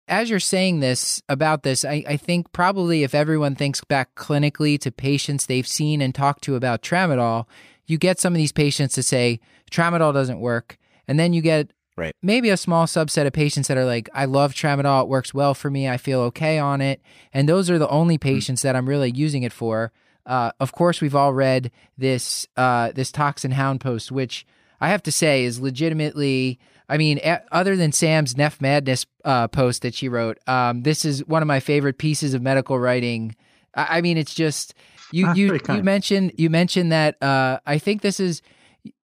As 0.08 0.30
you're 0.30 0.40
saying 0.40 0.80
this 0.80 1.22
about 1.30 1.64
this, 1.64 1.86
I, 1.86 2.04
I 2.08 2.18
think 2.18 2.52
probably 2.52 3.04
if 3.04 3.16
everyone 3.16 3.56
thinks 3.56 3.84
back 3.84 4.14
clinically 4.16 4.80
to 4.80 4.92
patients 4.92 5.46
they've 5.46 5.68
seen 5.68 6.02
and 6.02 6.14
talked 6.14 6.44
to 6.44 6.56
about 6.56 6.82
tramadol, 6.82 7.46
you 7.86 7.98
get 7.98 8.20
some 8.20 8.34
of 8.34 8.38
these 8.38 8.52
patients 8.52 8.96
to 8.96 9.04
say 9.04 9.40
tramadol 9.72 10.14
doesn't 10.14 10.40
work, 10.40 10.78
and 11.08 11.20
then 11.20 11.34
you 11.34 11.42
get 11.42 11.72
Right. 11.98 12.16
maybe 12.22 12.50
a 12.50 12.58
small 12.58 12.88
subset 12.88 13.28
of 13.28 13.34
patients 13.34 13.68
that 13.68 13.78
are 13.78 13.86
like, 13.86 14.10
I 14.14 14.26
love 14.26 14.54
tramadol, 14.54 15.04
it 15.04 15.08
works 15.10 15.34
well 15.34 15.54
for 15.54 15.70
me, 15.70 15.88
I 15.88 15.98
feel 15.98 16.22
okay 16.22 16.58
on 16.58 16.82
it, 16.82 17.02
and 17.34 17.48
those 17.48 17.70
are 17.70 17.78
the 17.78 17.90
only 17.90 18.18
patients 18.18 18.62
that 18.64 18.76
I'm 18.76 18.90
really 18.90 19.12
using 19.12 19.44
it 19.44 19.54
for. 19.54 19.92
Uh, 20.26 20.52
of 20.60 20.72
course, 20.72 21.02
we've 21.02 21.16
all 21.16 21.34
read 21.34 21.72
this 21.98 22.48
uh, 22.58 22.92
this 22.94 23.12
Tox 23.12 23.44
and 23.44 23.54
Hound 23.54 23.82
post, 23.82 24.12
which 24.12 24.46
I 24.80 24.90
have 24.90 25.04
to 25.04 25.12
say 25.12 25.44
is 25.44 25.60
legitimately. 25.60 26.60
I 26.92 26.98
mean, 26.98 27.20
a- 27.24 27.42
other 27.52 27.76
than 27.76 27.92
Sam's 27.92 28.34
NephMadness 28.36 29.06
uh, 29.26 29.48
post 29.48 29.82
that 29.84 29.94
she 29.96 30.10
wrote, 30.10 30.38
um, 30.48 30.84
this 30.84 31.06
is 31.06 31.26
one 31.26 31.42
of 31.42 31.48
my 31.48 31.60
favorite 31.60 31.98
pieces 31.98 32.34
of 32.34 32.42
medical 32.42 32.78
writing. 32.78 33.36
I, 33.76 33.98
I 33.98 34.02
mean, 34.02 34.18
it's 34.18 34.36
just 34.36 34.74
you 35.12 35.34
you 35.34 35.54
you 35.54 35.60
kind. 35.60 35.84
mentioned 35.84 36.34
you 36.38 36.50
mentioned 36.50 36.92
that 36.92 37.22
uh, 37.24 37.60
I 37.66 37.78
think 37.78 38.02
this 38.02 38.20
is 38.20 38.42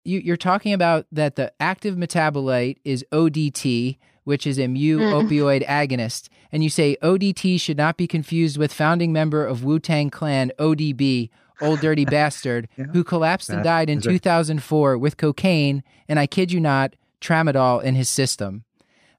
you, 0.04 0.18
you're 0.18 0.36
talking 0.36 0.72
about 0.72 1.06
that 1.12 1.36
the 1.36 1.52
active 1.60 1.94
metabolite 1.96 2.78
is 2.84 3.04
ODT, 3.12 3.98
which 4.24 4.46
is 4.46 4.58
a 4.58 4.66
mu 4.68 4.98
Mm. 4.98 5.12
opioid 5.28 5.66
agonist, 5.66 6.28
and 6.52 6.62
you 6.64 6.70
say 6.70 6.96
ODT 7.02 7.60
should 7.60 7.76
not 7.76 7.96
be 7.96 8.06
confused 8.06 8.56
with 8.58 8.72
founding 8.72 9.12
member 9.12 9.44
of 9.46 9.62
Wu 9.64 9.78
Tang 9.78 10.10
Clan 10.10 10.50
ODB, 10.58 11.30
Old 11.60 11.80
Dirty 11.80 12.04
Bastard, 12.16 12.68
Yeah. 12.76 12.86
who 12.92 13.04
collapsed 13.04 13.50
and 13.50 13.62
died 13.64 13.88
in 13.90 14.00
2004 14.00 14.98
with 14.98 15.16
cocaine 15.16 15.82
and 16.08 16.18
I 16.18 16.26
kid 16.26 16.50
you 16.52 16.60
not, 16.60 16.94
tramadol 17.22 17.82
in 17.82 17.94
his 17.94 18.08
system. 18.08 18.64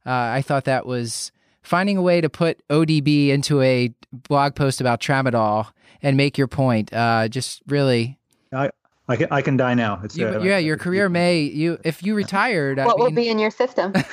Uh, 0.05 0.11
I 0.11 0.41
thought 0.41 0.65
that 0.65 0.85
was 0.85 1.31
finding 1.61 1.97
a 1.97 2.01
way 2.01 2.21
to 2.21 2.29
put 2.29 2.65
ODB 2.67 3.29
into 3.29 3.61
a 3.61 3.93
blog 4.11 4.53
post 4.53 4.81
about 4.81 4.99
tramadol 4.99 5.71
and 6.01 6.17
make 6.17 6.37
your 6.37 6.47
point. 6.47 6.93
Uh, 6.93 7.27
just 7.29 7.61
really, 7.67 8.19
I 9.07 9.17
can 9.17 9.27
I 9.31 9.41
can 9.41 9.57
die 9.57 9.73
now. 9.73 9.99
It's 10.03 10.15
you, 10.17 10.27
uh, 10.27 10.39
yeah, 10.41 10.57
your 10.57 10.77
career 10.77 11.09
may 11.21 11.41
you 11.41 11.79
if 11.83 12.03
you 12.03 12.15
retired. 12.15 12.79
I 12.79 12.85
what 12.85 12.99
will 12.99 13.11
be 13.11 13.29
in 13.29 13.39
your 13.39 13.51
system? 13.51 13.93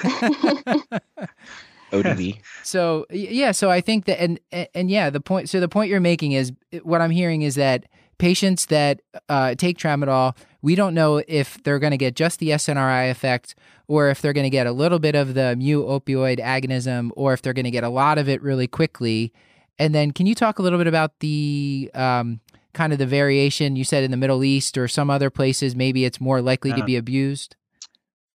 ODB. 1.92 2.40
So 2.62 3.06
yeah, 3.10 3.50
so 3.50 3.68
I 3.70 3.80
think 3.80 4.04
that 4.04 4.20
and 4.20 4.38
and, 4.52 4.68
and 4.74 4.90
yeah, 4.90 5.10
the 5.10 5.20
point. 5.20 5.48
So 5.48 5.58
the 5.58 5.68
point 5.68 5.90
you're 5.90 5.98
making 5.98 6.32
is 6.32 6.52
what 6.82 7.00
I'm 7.00 7.10
hearing 7.10 7.42
is 7.42 7.56
that 7.56 7.86
patients 8.18 8.66
that 8.66 9.00
uh, 9.28 9.56
take 9.56 9.76
tramadol, 9.76 10.36
we 10.62 10.74
don't 10.74 10.94
know 10.94 11.22
if 11.26 11.62
they're 11.62 11.78
going 11.78 11.92
to 11.92 11.96
get 11.96 12.14
just 12.14 12.38
the 12.38 12.50
SNRI 12.50 13.10
effect, 13.10 13.54
or 13.88 14.08
if 14.10 14.20
they're 14.20 14.32
going 14.32 14.44
to 14.44 14.50
get 14.50 14.66
a 14.66 14.72
little 14.72 14.98
bit 14.98 15.14
of 15.14 15.34
the 15.34 15.56
mu 15.56 15.84
opioid 15.84 16.38
agonism, 16.38 17.10
or 17.14 17.32
if 17.32 17.42
they're 17.42 17.52
going 17.52 17.64
to 17.64 17.70
get 17.70 17.84
a 17.84 17.88
lot 17.88 18.18
of 18.18 18.28
it 18.28 18.42
really 18.42 18.66
quickly. 18.66 19.32
And 19.78 19.94
then, 19.94 20.12
can 20.12 20.26
you 20.26 20.34
talk 20.34 20.58
a 20.58 20.62
little 20.62 20.78
bit 20.78 20.86
about 20.86 21.18
the 21.20 21.90
um, 21.94 22.40
kind 22.74 22.92
of 22.92 22.98
the 22.98 23.06
variation 23.06 23.76
you 23.76 23.84
said 23.84 24.04
in 24.04 24.10
the 24.10 24.16
Middle 24.16 24.44
East 24.44 24.76
or 24.76 24.88
some 24.88 25.08
other 25.10 25.30
places? 25.30 25.74
Maybe 25.74 26.04
it's 26.04 26.20
more 26.20 26.42
likely 26.42 26.72
to 26.72 26.82
Uh, 26.82 26.86
be 26.86 26.96
abused. 26.96 27.56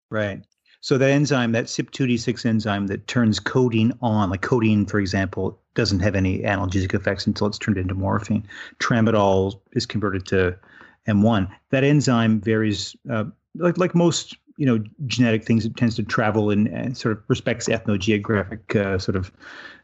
Right. 0.10 0.42
So 0.82 1.00
that 1.00 1.10
enzyme, 1.10 1.52
that 1.54 1.66
CYP2D6 1.66 2.46
enzyme 2.46 2.88
that 2.88 3.08
turns 3.08 3.40
codeine 3.40 3.92
on, 4.02 4.30
like 4.30 4.42
codeine, 4.42 4.86
for 4.86 5.00
example, 5.00 5.60
doesn't 5.74 6.00
have 6.02 6.16
any 6.16 6.42
analgesic 6.42 6.94
effects 6.94 7.26
until 7.26 7.48
it's 7.48 7.58
turned 7.58 7.78
into 7.78 7.96
morphine. 7.96 8.48
Tramadol 8.80 9.60
is 9.74 9.88
converted 9.88 10.28
to 10.28 10.56
M1. 11.08 11.50
That 11.70 11.84
enzyme 11.84 12.42
varies, 12.42 12.96
uh, 13.10 13.26
like 13.56 13.78
like 13.78 13.96
most 13.96 14.36
you 14.58 14.66
know 14.66 14.84
genetic 15.06 15.44
things. 15.44 15.66
It 15.66 15.76
tends 15.78 15.96
to 15.96 16.04
travel 16.04 16.50
in 16.50 16.74
uh, 16.74 16.94
sort 16.94 17.18
of 17.18 17.24
respects 17.28 17.68
ethnogeographic 17.68 18.76
uh, 18.76 19.00
sort 19.00 19.16
of 19.16 19.32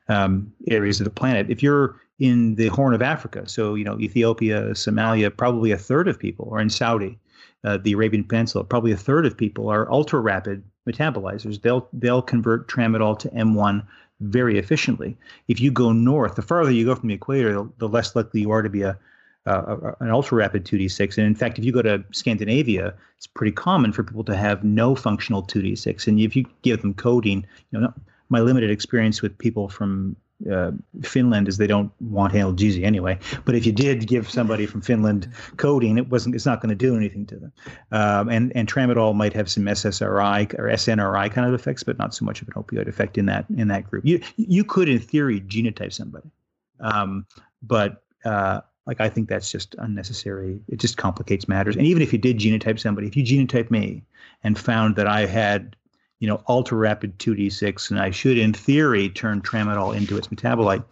um, 0.08 0.52
areas 0.68 1.00
of 1.00 1.06
the 1.06 1.12
planet. 1.12 1.50
If 1.50 1.62
you're 1.62 2.00
in 2.20 2.56
the 2.56 2.68
Horn 2.68 2.94
of 2.94 3.02
Africa, 3.02 3.48
so 3.48 3.76
you 3.76 3.84
know 3.84 4.00
Ethiopia, 4.00 4.72
Somalia, 4.72 5.36
probably 5.36 5.72
a 5.72 5.78
third 5.78 6.08
of 6.08 6.20
people, 6.20 6.48
or 6.50 6.60
in 6.60 6.70
Saudi, 6.70 7.18
uh, 7.64 7.78
the 7.78 7.94
Arabian 7.94 8.24
Peninsula, 8.24 8.64
probably 8.64 8.92
a 8.92 8.98
third 8.98 9.26
of 9.26 9.38
people 9.38 9.70
are 9.70 9.92
ultra 9.92 10.20
rapid 10.20 10.64
metabolizers. 10.88 11.62
They'll 11.62 11.88
they'll 11.94 12.22
convert 12.22 12.68
tramadol 12.68 13.18
to 13.20 13.30
M1 13.30 13.86
very 14.22 14.58
efficiently. 14.58 15.18
If 15.48 15.60
you 15.60 15.72
go 15.72 15.92
north, 15.92 16.36
the 16.36 16.42
farther 16.42 16.72
you 16.72 16.86
go 16.86 16.96
from 16.96 17.10
the 17.10 17.16
equator, 17.16 17.68
the 17.78 17.90
less 17.90 18.16
likely 18.16 18.42
you 18.42 18.52
are 18.52 18.62
to 18.62 18.70
be 18.70 18.84
a, 18.84 18.98
a, 19.46 19.54
a 19.54 19.96
an 20.00 20.12
ultra 20.12 20.38
rapid 20.38 20.66
2d6. 20.66 21.18
And 21.18 21.28
in 21.28 21.36
fact, 21.36 21.58
if 21.58 21.66
you 21.66 21.72
go 21.72 21.82
to 21.82 22.04
Scandinavia, 22.12 22.94
it's 23.18 23.28
pretty 23.28 23.52
common 23.52 23.92
for 23.92 24.04
people 24.04 24.24
to 24.26 24.36
have 24.36 24.64
no 24.64 24.96
functional 24.96 25.44
2d6. 25.44 26.08
And 26.08 26.20
if 26.20 26.36
you 26.36 26.46
give 26.62 26.82
them 26.82 26.94
codeine, 26.94 27.46
you 27.72 27.80
know, 27.80 27.94
my 28.30 28.40
limited 28.40 28.72
experience 28.72 29.22
with 29.22 29.38
people 29.38 29.68
from 29.68 30.16
uh, 30.52 30.72
Finland 31.04 31.48
is 31.48 31.58
they 31.58 31.68
don't 31.68 31.92
want 32.00 32.34
analgesia 32.34 32.84
anyway. 32.84 33.18
But 33.46 33.56
if 33.56 33.66
you 33.66 33.72
did 33.72 34.08
give 34.08 34.30
somebody 34.30 34.66
from 34.66 34.82
Finland 34.82 35.30
codeine, 35.58 35.98
it 35.98 36.10
wasn't. 36.10 36.36
It's 36.36 36.46
not 36.46 36.62
going 36.62 36.70
to 36.70 36.76
do 36.76 36.96
anything 36.96 37.26
to 37.28 37.36
them. 37.36 37.54
Um, 37.92 38.30
and 38.30 38.52
and 38.56 38.68
tramadol 38.68 39.16
might 39.16 39.34
have 39.34 39.50
some 39.50 39.66
SSRI 39.66 40.58
or 40.58 40.64
SNRI 40.70 41.32
kind 41.32 41.48
of 41.48 41.54
effects, 41.54 41.84
but 41.84 41.98
not 42.00 42.14
so 42.14 42.26
much 42.26 42.42
of 42.42 42.48
an 42.48 42.56
opioid 42.56 42.88
effect 42.88 43.18
in 43.18 43.26
that 43.28 43.46
in 43.56 43.68
that 43.68 43.90
group. 43.90 44.06
You 44.06 44.20
you 44.38 44.64
could 44.64 44.90
in 44.90 45.00
theory 45.00 45.42
genotype 45.42 45.94
somebody, 45.94 46.32
um, 46.80 47.26
but 47.62 48.04
uh, 48.26 48.62
like 48.86 49.00
I 49.00 49.10
think 49.10 49.30
that's 49.30 49.52
just 49.52 49.76
unnecessary. 49.78 50.60
It 50.68 50.80
just 50.80 50.98
complicates 50.98 51.48
matters. 51.48 51.76
And 51.76 51.86
even 51.86 52.02
if 52.02 52.12
you 52.12 52.20
did 52.20 52.40
genotype 52.40 52.80
somebody, 52.80 53.08
if 53.08 53.16
you 53.16 53.24
genotype 53.24 53.70
me 53.70 54.04
and 54.44 54.58
found 54.58 54.96
that 54.96 55.08
I 55.08 55.26
had 55.26 55.76
you 56.22 56.28
know, 56.28 56.42
ultra 56.48 56.78
rapid 56.78 57.18
2d6, 57.18 57.90
and 57.90 58.00
I 58.00 58.12
should, 58.12 58.38
in 58.38 58.54
theory, 58.54 59.10
turn 59.10 59.42
tramadol 59.42 59.98
into 59.98 60.16
its 60.18 60.28
metabolite. 60.28 60.84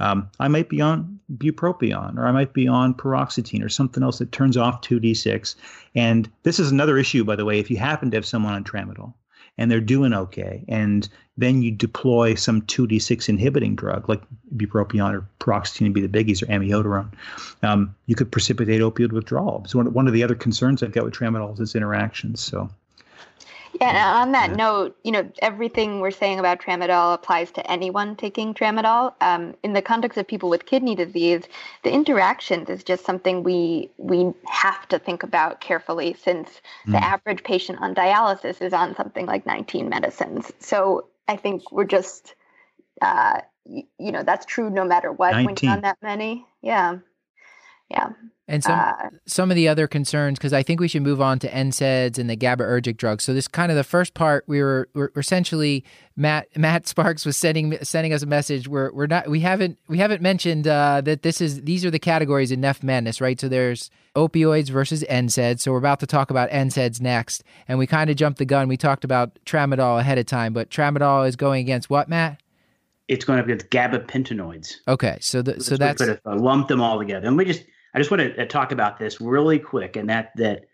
Um, 0.00 0.30
I 0.40 0.48
might 0.48 0.70
be 0.70 0.80
on 0.80 1.20
bupropion, 1.36 2.16
or 2.16 2.26
I 2.26 2.32
might 2.32 2.54
be 2.54 2.66
on 2.66 2.94
paroxetine, 2.94 3.62
or 3.62 3.68
something 3.68 4.02
else 4.02 4.18
that 4.18 4.32
turns 4.32 4.56
off 4.56 4.80
2d6. 4.80 5.54
And 5.94 6.30
this 6.44 6.58
is 6.58 6.72
another 6.72 6.96
issue, 6.96 7.24
by 7.24 7.36
the 7.36 7.44
way. 7.44 7.58
If 7.58 7.70
you 7.70 7.76
happen 7.76 8.10
to 8.10 8.16
have 8.16 8.24
someone 8.24 8.54
on 8.54 8.64
tramadol 8.64 9.12
and 9.60 9.70
they're 9.70 9.80
doing 9.80 10.12
okay, 10.12 10.64
and 10.68 11.08
then 11.36 11.62
you 11.62 11.70
deploy 11.70 12.34
some 12.34 12.62
2d6 12.62 13.28
inhibiting 13.28 13.76
drug 13.76 14.08
like 14.08 14.22
bupropion 14.56 15.12
or 15.12 15.28
paroxetine 15.38 15.82
would 15.82 15.92
be 15.92 16.04
the 16.04 16.08
biggies, 16.08 16.42
or 16.42 16.46
amiodarone, 16.46 17.12
um, 17.62 17.94
you 18.06 18.16
could 18.16 18.32
precipitate 18.32 18.80
opioid 18.80 19.12
withdrawal. 19.12 19.64
So 19.68 19.78
one, 19.78 19.92
one 19.92 20.06
of 20.08 20.14
the 20.14 20.24
other 20.24 20.34
concerns 20.34 20.82
I've 20.82 20.92
got 20.92 21.04
with 21.04 21.14
tramadol 21.14 21.52
is 21.52 21.60
its 21.60 21.76
interactions. 21.76 22.40
So. 22.40 22.70
Yeah, 23.80 23.88
and 23.88 23.98
on 23.98 24.32
that 24.32 24.52
note, 24.56 24.96
you 25.04 25.10
know, 25.10 25.30
everything 25.40 26.00
we're 26.00 26.10
saying 26.10 26.38
about 26.38 26.60
tramadol 26.60 27.14
applies 27.14 27.50
to 27.52 27.70
anyone 27.70 28.14
taking 28.14 28.52
tramadol. 28.52 29.14
Um, 29.22 29.54
in 29.62 29.72
the 29.72 29.80
context 29.80 30.18
of 30.18 30.26
people 30.28 30.50
with 30.50 30.66
kidney 30.66 30.94
disease, 30.94 31.44
the 31.82 31.90
interactions 31.90 32.68
is 32.68 32.84
just 32.84 33.06
something 33.06 33.42
we 33.42 33.90
we 33.96 34.32
have 34.46 34.86
to 34.88 34.98
think 34.98 35.22
about 35.22 35.60
carefully, 35.62 36.14
since 36.22 36.60
the 36.92 36.98
Mm. 36.98 37.02
average 37.02 37.42
patient 37.42 37.80
on 37.80 37.94
dialysis 37.94 38.60
is 38.60 38.74
on 38.74 38.94
something 38.96 39.24
like 39.26 39.46
19 39.46 39.88
medicines. 39.88 40.52
So 40.58 41.06
I 41.26 41.36
think 41.36 41.72
we're 41.72 41.84
just, 41.84 42.34
uh, 43.02 43.40
y- 43.64 43.84
you 43.98 44.12
know, 44.12 44.22
that's 44.24 44.46
true 44.46 44.70
no 44.70 44.84
matter 44.84 45.12
what 45.12 45.42
when 45.42 45.56
19. 45.56 45.68
you're 45.68 45.76
on 45.76 45.82
that 45.82 45.98
many. 46.02 46.46
Yeah, 46.62 46.98
yeah. 47.90 48.10
And 48.48 48.64
some 48.64 48.78
Uh, 48.80 49.10
some 49.26 49.50
of 49.52 49.54
the 49.54 49.68
other 49.68 49.86
concerns, 49.86 50.36
because 50.36 50.52
I 50.52 50.64
think 50.64 50.80
we 50.80 50.88
should 50.88 51.02
move 51.02 51.20
on 51.20 51.38
to 51.38 51.48
NSAIDs 51.48 52.18
and 52.18 52.28
the 52.28 52.36
GABAergic 52.36 52.96
drugs. 52.96 53.22
So 53.22 53.32
this 53.32 53.46
kind 53.46 53.70
of 53.70 53.76
the 53.76 53.84
first 53.84 54.12
part, 54.12 54.42
we 54.48 54.60
were, 54.60 54.88
we're 54.92 55.12
essentially 55.16 55.84
Matt 56.16 56.48
Matt 56.56 56.88
Sparks 56.88 57.24
was 57.24 57.36
sending 57.36 57.78
sending 57.84 58.12
us 58.12 58.22
a 58.24 58.26
message. 58.26 58.66
We're 58.66 58.92
we're 58.92 59.06
not 59.06 59.28
we 59.28 59.40
haven't 59.40 59.78
we 59.86 59.98
haven't 59.98 60.20
mentioned 60.20 60.66
uh, 60.66 61.00
that 61.02 61.22
this 61.22 61.40
is 61.40 61.62
these 61.62 61.84
are 61.84 61.92
the 61.92 62.00
categories 62.00 62.50
in 62.50 62.60
NephMadness, 62.60 63.20
right? 63.20 63.40
So 63.40 63.48
there's 63.48 63.88
opioids 64.16 64.68
versus 64.68 65.04
NSAIDs. 65.08 65.60
So 65.60 65.70
we're 65.70 65.78
about 65.78 66.00
to 66.00 66.06
talk 66.06 66.30
about 66.30 66.50
NSAIDs 66.50 67.00
next, 67.00 67.44
and 67.68 67.78
we 67.78 67.86
kind 67.86 68.10
of 68.10 68.16
jumped 68.16 68.38
the 68.38 68.44
gun. 68.44 68.66
We 68.66 68.76
talked 68.76 69.04
about 69.04 69.38
tramadol 69.46 70.00
ahead 70.00 70.18
of 70.18 70.26
time, 70.26 70.52
but 70.52 70.70
tramadol 70.70 71.28
is 71.28 71.36
going 71.36 71.60
against 71.60 71.88
what, 71.88 72.08
Matt? 72.08 72.40
It's 73.06 73.24
going 73.24 73.38
up 73.38 73.44
against 73.44 73.70
gabapentinoids. 73.70 74.74
Okay, 74.88 75.18
so 75.20 75.40
the, 75.42 75.60
so 75.60 75.74
we 75.74 75.78
that's 75.78 75.98
could 75.98 76.08
have 76.08 76.20
uh, 76.26 76.36
lumped 76.36 76.68
them 76.68 76.80
all 76.80 76.98
together. 76.98 77.26
And 77.26 77.36
we 77.36 77.44
just, 77.44 77.64
I 77.94 77.98
just 77.98 78.10
want 78.10 78.22
to 78.22 78.42
uh, 78.42 78.46
talk 78.46 78.72
about 78.72 78.98
this 78.98 79.20
really 79.20 79.58
quick, 79.58 79.96
and 79.96 80.08
that 80.08 80.32
that 80.36 80.66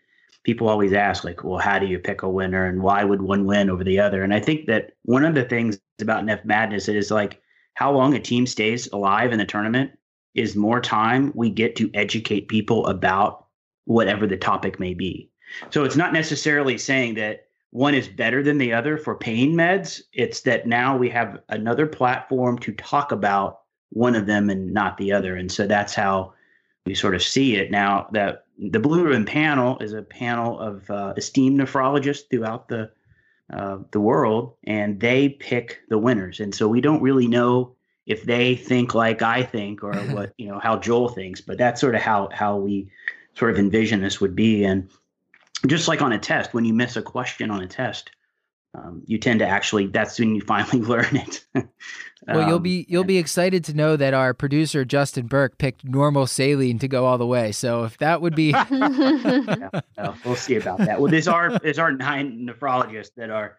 people 0.43 0.69
always 0.69 0.93
ask, 0.93 1.23
like, 1.23 1.43
well, 1.43 1.59
how 1.59 1.79
do 1.79 1.85
you 1.85 1.99
pick 1.99 2.21
a 2.21 2.29
winner, 2.29 2.65
and 2.65 2.81
why 2.81 3.03
would 3.03 3.21
one 3.21 3.45
win 3.45 3.69
over 3.69 3.83
the 3.83 3.99
other? 3.99 4.23
And 4.23 4.33
I 4.33 4.39
think 4.39 4.67
that 4.67 4.93
one 5.03 5.25
of 5.25 5.35
the 5.35 5.43
things 5.43 5.79
about 5.99 6.25
NephMadness 6.25 6.93
is 6.93 7.11
like 7.11 7.41
how 7.73 7.91
long 7.91 8.13
a 8.13 8.19
team 8.19 8.47
stays 8.47 8.87
alive 8.91 9.31
in 9.31 9.39
the 9.39 9.45
tournament 9.45 9.91
is 10.35 10.55
more 10.55 10.79
time 10.79 11.31
we 11.35 11.49
get 11.49 11.75
to 11.75 11.89
educate 11.93 12.47
people 12.47 12.85
about 12.87 13.47
whatever 13.85 14.27
the 14.27 14.37
topic 14.37 14.79
may 14.79 14.93
be. 14.93 15.29
So 15.69 15.83
it's 15.83 15.95
not 15.95 16.13
necessarily 16.13 16.77
saying 16.77 17.15
that 17.15 17.47
one 17.71 17.93
is 17.93 18.07
better 18.07 18.43
than 18.43 18.57
the 18.57 18.73
other 18.73 18.97
for 18.97 19.15
pain 19.15 19.53
meds. 19.53 20.01
It's 20.13 20.41
that 20.41 20.67
now 20.67 20.97
we 20.97 21.09
have 21.09 21.39
another 21.49 21.87
platform 21.87 22.57
to 22.59 22.71
talk 22.73 23.11
about 23.11 23.61
one 23.89 24.15
of 24.15 24.25
them 24.25 24.49
and 24.49 24.73
not 24.73 24.97
the 24.97 25.11
other. 25.11 25.35
And 25.35 25.51
so 25.51 25.65
that's 25.67 25.93
how 25.93 26.33
we 26.87 26.95
sort 26.95 27.15
of 27.15 27.21
see 27.21 27.57
it 27.57 27.69
now 27.69 28.07
that 28.13 28.45
the 28.57 28.79
Blue 28.79 29.03
Ribbon 29.03 29.25
panel 29.25 29.77
is 29.79 29.93
a 29.93 30.01
panel 30.01 30.57
of 30.57 30.89
uh, 30.89 31.13
esteemed 31.17 31.59
nephrologists 31.59 32.29
throughout 32.29 32.69
the 32.69 32.89
uh, 33.53 33.79
the 33.91 33.99
world, 33.99 34.55
and 34.63 34.99
they 34.99 35.29
pick 35.29 35.79
the 35.89 35.97
winners. 35.97 36.39
And 36.39 36.53
so 36.53 36.67
we 36.67 36.81
don't 36.81 37.01
really 37.01 37.27
know 37.27 37.75
if 38.05 38.23
they 38.23 38.55
think 38.55 38.93
like 38.93 39.21
I 39.21 39.43
think 39.43 39.83
or 39.83 39.93
what 40.15 40.33
you 40.37 40.47
know 40.47 40.59
how 40.59 40.77
Joel 40.77 41.09
thinks, 41.09 41.41
but 41.41 41.57
that's 41.57 41.81
sort 41.81 41.95
of 41.95 42.01
how 42.01 42.29
how 42.31 42.55
we 42.55 42.89
sort 43.35 43.51
of 43.51 43.59
envision 43.59 44.01
this 44.01 44.21
would 44.21 44.35
be. 44.35 44.63
And 44.63 44.89
just 45.67 45.87
like 45.87 46.01
on 46.01 46.13
a 46.13 46.19
test, 46.19 46.53
when 46.53 46.65
you 46.65 46.73
miss 46.73 46.95
a 46.95 47.01
question 47.01 47.51
on 47.51 47.61
a 47.61 47.67
test, 47.67 48.11
um, 48.75 49.01
you 49.05 49.17
tend 49.17 49.39
to 49.39 49.47
actually 49.47 49.87
that's 49.87 50.19
when 50.19 50.35
you 50.35 50.41
finally 50.41 50.81
learn 50.85 51.15
it. 51.15 51.45
well, 52.27 52.47
you'll 52.47 52.57
Um, 52.57 52.63
be 52.63 52.85
you'll 52.89 53.03
be 53.03 53.17
excited 53.17 53.63
to 53.65 53.73
know 53.73 53.95
that 53.95 54.13
our 54.13 54.33
producer 54.33 54.85
Justin 54.85 55.27
Berk 55.27 55.57
picked 55.57 55.83
normal 55.85 56.27
saline 56.27 56.79
to 56.79 56.87
go 56.87 57.05
all 57.05 57.17
the 57.17 57.25
way. 57.25 57.51
So 57.51 57.83
if 57.85 57.97
that 57.99 58.21
would 58.21 58.35
be 58.35 58.49
yeah, 58.71 59.69
we'll 60.25 60.35
see 60.35 60.55
about 60.55 60.79
that. 60.79 60.99
Well, 60.99 61.09
there's 61.11 61.27
our 61.27 61.57
there's 61.59 61.79
our 61.79 61.91
nine 61.91 62.47
nephrologists 62.47 63.11
that 63.17 63.29
are 63.29 63.57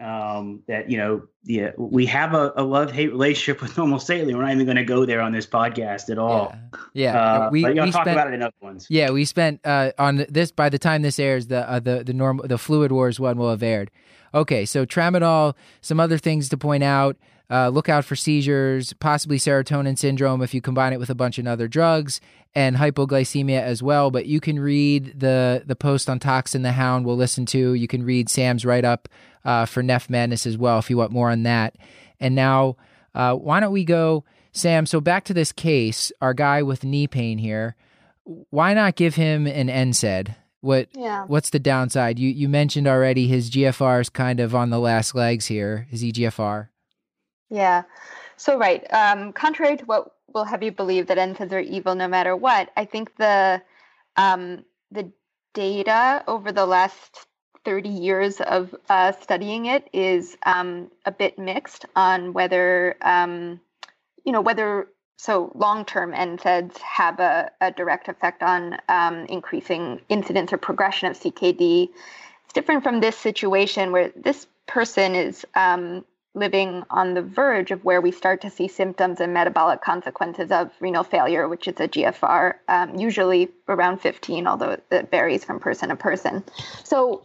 um, 0.00 0.62
that 0.66 0.90
you 0.90 0.96
know 0.98 1.22
yeah 1.44 1.70
we 1.78 2.04
have 2.06 2.34
a, 2.34 2.52
a 2.56 2.62
love 2.64 2.90
hate 2.90 3.10
relationship 3.10 3.60
with 3.62 3.76
normal 3.76 3.98
saline. 3.98 4.36
We're 4.36 4.42
not 4.42 4.52
even 4.52 4.66
going 4.66 4.76
to 4.76 4.84
go 4.84 5.04
there 5.06 5.20
on 5.20 5.32
this 5.32 5.46
podcast 5.46 6.10
at 6.10 6.18
all. 6.18 6.54
yeah, 6.94 7.16
Uh, 7.46 7.50
we 7.50 7.62
but 7.62 7.74
you'll 7.74 7.86
we 7.86 7.92
talk 7.92 8.02
spent 8.04 8.16
about 8.16 8.28
it 8.28 8.34
in 8.34 8.42
other 8.42 8.54
ones. 8.60 8.86
yeah 8.90 9.10
we 9.10 9.24
spent 9.24 9.60
uh, 9.64 9.92
on 9.98 10.26
this 10.28 10.50
by 10.50 10.68
the 10.68 10.78
time 10.78 11.02
this 11.02 11.18
airs 11.18 11.46
the 11.48 11.68
uh, 11.70 11.78
the 11.80 12.02
the 12.04 12.12
normal 12.12 12.46
the 12.46 12.58
fluid 12.58 12.92
wars 12.92 13.20
one 13.20 13.36
will 13.38 13.50
have 13.50 13.62
aired. 13.62 13.90
Okay, 14.34 14.64
so 14.64 14.84
tramadol, 14.84 15.54
some 15.80 16.00
other 16.00 16.18
things 16.18 16.48
to 16.48 16.56
point 16.56 16.82
out. 16.82 17.16
Uh, 17.50 17.68
look 17.68 17.88
out 17.88 18.04
for 18.04 18.16
seizures, 18.16 18.94
possibly 18.94 19.38
serotonin 19.38 19.98
syndrome 19.98 20.42
if 20.42 20.54
you 20.54 20.60
combine 20.60 20.92
it 20.92 20.98
with 20.98 21.10
a 21.10 21.14
bunch 21.14 21.38
of 21.38 21.46
other 21.46 21.68
drugs, 21.68 22.20
and 22.54 22.76
hypoglycemia 22.76 23.60
as 23.60 23.82
well. 23.82 24.10
But 24.10 24.26
you 24.26 24.40
can 24.40 24.58
read 24.58 25.20
the 25.20 25.62
the 25.64 25.76
post 25.76 26.08
on 26.08 26.18
Tox 26.18 26.54
and 26.54 26.64
the 26.64 26.72
Hound. 26.72 27.04
We'll 27.04 27.16
listen 27.16 27.46
to. 27.46 27.74
You 27.74 27.86
can 27.86 28.02
read 28.02 28.28
Sam's 28.28 28.64
write 28.64 28.84
up 28.84 29.08
uh, 29.44 29.66
for 29.66 29.82
NephMadness 29.82 30.46
as 30.46 30.58
well 30.58 30.78
if 30.78 30.90
you 30.90 30.96
want 30.96 31.12
more 31.12 31.30
on 31.30 31.42
that. 31.44 31.76
And 32.18 32.34
now, 32.34 32.76
uh, 33.14 33.34
why 33.34 33.60
don't 33.60 33.72
we 33.72 33.84
go, 33.84 34.24
Sam? 34.52 34.86
So 34.86 35.00
back 35.00 35.24
to 35.24 35.34
this 35.34 35.52
case, 35.52 36.10
our 36.20 36.34
guy 36.34 36.62
with 36.62 36.82
knee 36.82 37.06
pain 37.06 37.38
here. 37.38 37.76
Why 38.24 38.72
not 38.72 38.96
give 38.96 39.16
him 39.16 39.46
an 39.46 39.68
NSAID? 39.68 40.34
What 40.64 40.88
Yeah. 40.94 41.24
what's 41.26 41.50
the 41.50 41.58
downside? 41.58 42.18
You 42.18 42.30
you 42.30 42.48
mentioned 42.48 42.88
already 42.88 43.26
his 43.26 43.50
GFR 43.50 44.00
is 44.00 44.08
kind 44.08 44.40
of 44.40 44.54
on 44.54 44.70
the 44.70 44.80
last 44.80 45.14
legs 45.14 45.46
here. 45.46 45.86
His 45.90 46.02
EGFR. 46.02 46.68
Yeah. 47.50 47.82
So 48.36 48.58
right. 48.58 48.82
Um, 48.92 49.32
contrary 49.32 49.76
to 49.76 49.84
what 49.84 50.12
will 50.32 50.44
have 50.44 50.62
you 50.62 50.72
believe 50.72 51.06
that 51.08 51.18
NSAIDs 51.18 51.52
are 51.52 51.60
evil 51.60 51.94
no 51.94 52.08
matter 52.08 52.34
what, 52.34 52.70
I 52.76 52.84
think 52.86 53.14
the 53.16 53.62
um, 54.16 54.64
the 54.90 55.12
data 55.52 56.24
over 56.26 56.50
the 56.50 56.66
last 56.66 57.26
30 57.64 57.88
years 57.88 58.40
of 58.40 58.74
uh, 58.88 59.12
studying 59.12 59.66
it 59.66 59.88
is 59.92 60.36
um, 60.46 60.90
a 61.04 61.12
bit 61.12 61.38
mixed 61.38 61.84
on 61.94 62.32
whether 62.32 62.96
um, 63.02 63.60
you 64.24 64.32
know 64.32 64.40
whether 64.40 64.88
so 65.16 65.52
long-term 65.54 66.12
NSAIDs 66.12 66.78
have 66.78 67.20
a, 67.20 67.50
a 67.60 67.70
direct 67.70 68.08
effect 68.08 68.42
on 68.42 68.78
um, 68.88 69.26
increasing 69.26 70.00
incidence 70.08 70.52
or 70.52 70.58
progression 70.58 71.08
of 71.08 71.18
CKD. 71.18 71.88
It's 72.44 72.52
different 72.52 72.82
from 72.82 73.00
this 73.00 73.16
situation 73.16 73.92
where 73.92 74.10
this 74.16 74.46
person 74.66 75.14
is 75.14 75.44
um, 75.54 76.04
living 76.34 76.82
on 76.90 77.14
the 77.14 77.22
verge 77.22 77.70
of 77.70 77.84
where 77.84 78.00
we 78.00 78.10
start 78.10 78.40
to 78.40 78.50
see 78.50 78.66
symptoms 78.66 79.20
and 79.20 79.32
metabolic 79.32 79.80
consequences 79.80 80.50
of 80.50 80.70
renal 80.80 81.04
failure, 81.04 81.48
which 81.48 81.68
is 81.68 81.78
a 81.78 81.86
GFR, 81.86 82.54
um, 82.68 82.96
usually 82.96 83.50
around 83.68 84.00
15, 84.00 84.46
although 84.46 84.76
it 84.90 85.10
varies 85.10 85.44
from 85.44 85.60
person 85.60 85.90
to 85.90 85.96
person. 85.96 86.42
So, 86.82 87.22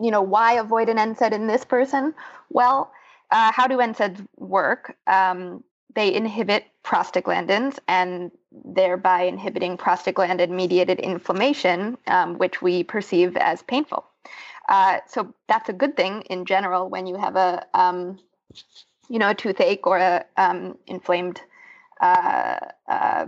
you 0.00 0.10
know, 0.10 0.22
why 0.22 0.54
avoid 0.54 0.88
an 0.88 0.96
NSAID 0.96 1.32
in 1.32 1.46
this 1.46 1.64
person? 1.64 2.14
Well, 2.48 2.90
uh, 3.30 3.52
how 3.52 3.66
do 3.66 3.76
NSAIDs 3.76 4.26
work? 4.38 4.96
Um, 5.06 5.62
they 5.96 6.14
inhibit 6.14 6.66
prostaglandins 6.84 7.78
and 7.88 8.30
thereby 8.52 9.22
inhibiting 9.22 9.76
prostaglandin 9.78 10.50
mediated 10.50 11.00
inflammation, 11.00 11.96
um, 12.06 12.36
which 12.36 12.60
we 12.62 12.84
perceive 12.84 13.36
as 13.38 13.62
painful. 13.62 14.04
Uh, 14.68 14.98
so 15.08 15.34
that's 15.48 15.70
a 15.70 15.72
good 15.72 15.96
thing 15.96 16.20
in 16.28 16.44
general 16.44 16.90
when 16.90 17.06
you 17.06 17.16
have 17.16 17.34
a, 17.36 17.66
um, 17.72 18.18
you 19.08 19.18
know, 19.18 19.30
a 19.30 19.34
toothache 19.34 19.86
or 19.86 19.96
a 19.96 20.24
um, 20.36 20.76
inflamed, 20.86 21.40
uh, 22.00 22.58
uh, 22.88 23.26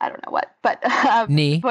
I 0.00 0.08
don't 0.08 0.24
know 0.26 0.32
what, 0.32 0.54
but 0.62 0.80
uh, 0.84 1.26
Knee. 1.30 1.62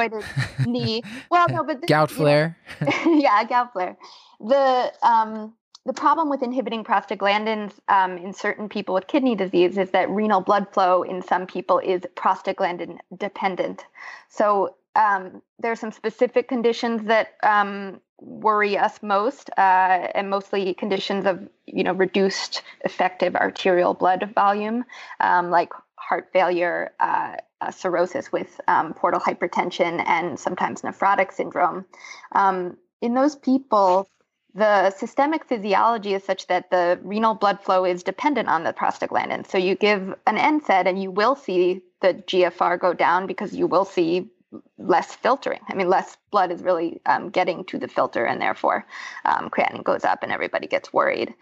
knee. 0.66 1.04
Well, 1.30 1.48
no, 1.48 1.62
but 1.62 1.80
this, 1.80 1.88
Gout 1.88 2.10
you 2.10 2.16
know, 2.16 2.22
flare. 2.22 2.56
yeah, 3.06 3.44
gout 3.44 3.72
flare. 3.72 3.96
The 4.40 4.92
um, 5.02 5.54
the 5.86 5.92
problem 5.92 6.30
with 6.30 6.42
inhibiting 6.42 6.82
prostaglandins 6.82 7.72
um, 7.88 8.16
in 8.16 8.32
certain 8.32 8.68
people 8.68 8.94
with 8.94 9.06
kidney 9.06 9.34
disease 9.34 9.76
is 9.76 9.90
that 9.90 10.08
renal 10.08 10.40
blood 10.40 10.66
flow 10.72 11.02
in 11.02 11.20
some 11.22 11.46
people 11.46 11.78
is 11.78 12.02
prostaglandin 12.16 12.98
dependent. 13.16 13.84
So 14.28 14.76
um, 14.96 15.42
there 15.58 15.72
are 15.72 15.76
some 15.76 15.92
specific 15.92 16.48
conditions 16.48 17.04
that 17.04 17.34
um, 17.42 18.00
worry 18.18 18.78
us 18.78 19.02
most, 19.02 19.50
uh, 19.58 19.60
and 20.14 20.30
mostly 20.30 20.72
conditions 20.74 21.26
of 21.26 21.48
you 21.66 21.84
know 21.84 21.92
reduced 21.92 22.62
effective 22.84 23.34
arterial 23.34 23.92
blood 23.94 24.30
volume, 24.34 24.84
um, 25.20 25.50
like 25.50 25.72
heart 25.96 26.30
failure, 26.32 26.92
uh, 27.00 27.36
uh, 27.60 27.70
cirrhosis 27.70 28.30
with 28.30 28.60
um, 28.68 28.94
portal 28.94 29.20
hypertension, 29.20 30.02
and 30.06 30.38
sometimes 30.38 30.82
nephrotic 30.82 31.32
syndrome. 31.32 31.84
Um, 32.32 32.76
in 33.02 33.14
those 33.14 33.36
people, 33.36 34.08
the 34.54 34.90
systemic 34.90 35.44
physiology 35.44 36.14
is 36.14 36.22
such 36.22 36.46
that 36.46 36.70
the 36.70 36.98
renal 37.02 37.34
blood 37.34 37.60
flow 37.60 37.84
is 37.84 38.02
dependent 38.02 38.48
on 38.48 38.62
the 38.62 38.72
prostaglandin. 38.72 39.46
So 39.46 39.58
you 39.58 39.74
give 39.74 40.14
an 40.26 40.36
NSAID 40.36 40.86
and 40.86 41.02
you 41.02 41.10
will 41.10 41.34
see 41.34 41.82
the 42.00 42.14
GFR 42.14 42.78
go 42.78 42.94
down 42.94 43.26
because 43.26 43.52
you 43.52 43.66
will 43.66 43.84
see 43.84 44.30
less 44.78 45.14
filtering. 45.14 45.60
I 45.68 45.74
mean, 45.74 45.88
less 45.88 46.16
blood 46.30 46.52
is 46.52 46.62
really 46.62 47.00
um, 47.06 47.30
getting 47.30 47.64
to 47.66 47.78
the 47.78 47.88
filter, 47.88 48.24
and 48.24 48.40
therefore 48.40 48.86
um, 49.24 49.50
creatinine 49.50 49.82
goes 49.82 50.04
up, 50.04 50.22
and 50.22 50.30
everybody 50.30 50.68
gets 50.68 50.92
worried. 50.92 51.34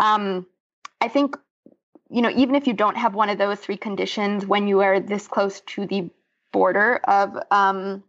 Um, 0.00 0.46
I 1.00 1.06
think, 1.06 1.36
you 2.10 2.22
know, 2.22 2.32
even 2.34 2.56
if 2.56 2.66
you 2.66 2.72
don't 2.72 2.96
have 2.96 3.14
one 3.14 3.28
of 3.30 3.38
those 3.38 3.60
three 3.60 3.76
conditions, 3.76 4.46
when 4.46 4.66
you 4.66 4.80
are 4.80 4.98
this 4.98 5.28
close 5.28 5.60
to 5.60 5.86
the 5.86 6.10
border 6.52 6.96
of 7.04 7.38
um, 7.50 8.02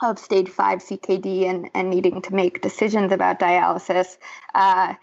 of 0.00 0.18
stage 0.18 0.48
five 0.48 0.80
CKD 0.80 1.48
and, 1.48 1.70
and 1.74 1.90
needing 1.90 2.22
to 2.22 2.34
make 2.34 2.60
decisions 2.60 3.12
about 3.12 3.38
dialysis, 3.38 4.16
uh, 4.54 4.94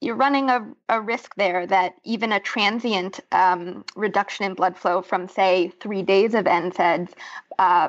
you're 0.00 0.16
running 0.16 0.50
a, 0.50 0.66
a 0.88 1.00
risk 1.00 1.34
there 1.36 1.66
that 1.66 1.94
even 2.04 2.32
a 2.32 2.40
transient 2.40 3.20
um, 3.32 3.84
reduction 3.96 4.44
in 4.44 4.54
blood 4.54 4.76
flow 4.76 5.00
from, 5.00 5.28
say, 5.28 5.72
three 5.80 6.02
days 6.02 6.34
of 6.34 6.44
NSAIDs, 6.44 7.12
uh, 7.58 7.88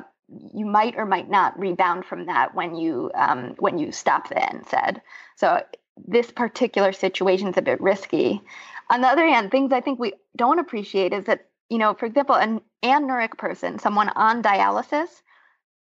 you 0.53 0.65
might 0.65 0.95
or 0.95 1.05
might 1.05 1.29
not 1.29 1.59
rebound 1.59 2.05
from 2.05 2.25
that 2.27 2.55
when 2.55 2.75
you 2.75 3.11
um, 3.15 3.53
when 3.59 3.77
you 3.77 3.91
stop 3.91 4.29
the 4.29 4.35
NSAID. 4.35 5.01
So 5.35 5.61
this 6.07 6.31
particular 6.31 6.93
situation 6.93 7.49
is 7.49 7.57
a 7.57 7.61
bit 7.61 7.79
risky. 7.81 8.41
On 8.89 9.01
the 9.01 9.07
other 9.07 9.27
hand, 9.27 9.51
things 9.51 9.71
I 9.71 9.81
think 9.81 9.99
we 9.99 10.13
don't 10.35 10.59
appreciate 10.59 11.13
is 11.13 11.25
that 11.25 11.47
you 11.69 11.77
know, 11.77 11.93
for 11.95 12.05
example, 12.05 12.35
an 12.35 12.61
anuric 12.83 13.37
person, 13.37 13.79
someone 13.79 14.09
on 14.09 14.43
dialysis, 14.43 15.21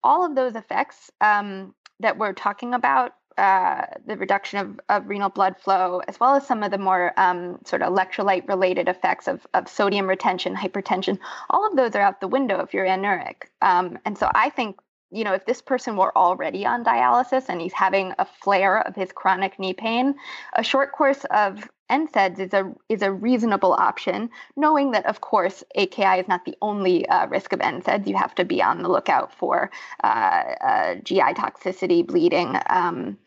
all 0.04 0.26
of 0.26 0.36
those 0.36 0.56
effects 0.56 1.12
um, 1.22 1.74
that 2.00 2.18
we're 2.18 2.34
talking 2.34 2.74
about, 2.74 3.14
uh, 3.38 3.86
the 4.06 4.18
reduction 4.18 4.60
of, 4.60 4.80
of 4.90 5.08
renal 5.08 5.30
blood 5.30 5.56
flow, 5.58 6.02
as 6.08 6.20
well 6.20 6.36
as 6.36 6.46
some 6.46 6.62
of 6.62 6.72
the 6.72 6.78
more 6.78 7.14
um, 7.18 7.58
sort 7.66 7.82
of 7.82 7.92
electrolyte 7.94 8.48
related 8.48 8.90
effects 8.90 9.28
of, 9.28 9.48
of 9.54 9.68
sodium 9.68 10.08
retention, 10.08 10.56
hypertension, 10.56 11.18
all 11.50 11.66
of 11.66 11.76
those 11.78 11.96
are 11.96 12.02
out 12.02 12.20
the 12.20 12.28
window 12.28 12.60
if 12.60 12.74
you're 12.74 12.86
anuric. 12.86 13.44
Um, 13.62 13.98
and 14.06 14.18
so 14.18 14.30
I 14.36 14.50
think, 14.50 14.78
you 15.12 15.24
know, 15.24 15.34
if 15.34 15.46
this 15.46 15.62
person 15.62 15.96
were 15.96 16.16
already 16.18 16.66
on 16.66 16.84
dialysis 16.84 17.46
and 17.48 17.62
he's 17.62 17.74
having 17.74 18.14
a 18.20 18.26
flare 18.26 18.86
of 18.86 18.96
his 18.96 19.12
chronic 19.14 19.58
knee 19.58 19.74
pain, 19.74 20.16
a 20.54 20.64
short 20.64 20.92
course 20.92 21.26
of 21.32 21.70
NSAIDs 21.90 22.40
is 22.40 22.54
a 22.54 22.74
is 22.88 23.02
a 23.02 23.12
reasonable 23.12 23.74
option, 23.74 24.30
knowing 24.56 24.92
that 24.92 25.06
of 25.06 25.22
course 25.22 25.64
AKI 25.76 26.20
is 26.20 26.28
not 26.28 26.46
the 26.46 26.56
only 26.62 27.08
uh, 27.10 27.28
risk 27.28 27.54
of 27.54 27.60
NSAIDs. 27.60 28.08
You 28.08 28.16
have 28.16 28.36
to 28.36 28.46
be 28.46 28.62
on 28.62 28.84
the 28.84 28.90
lookout 28.90 29.34
for 29.34 29.72
uh, 30.04 30.08
uh, 30.08 30.96
GI 30.96 31.34
toxicity, 31.36 32.06
bleeding, 32.06 32.58
um, 32.70 33.18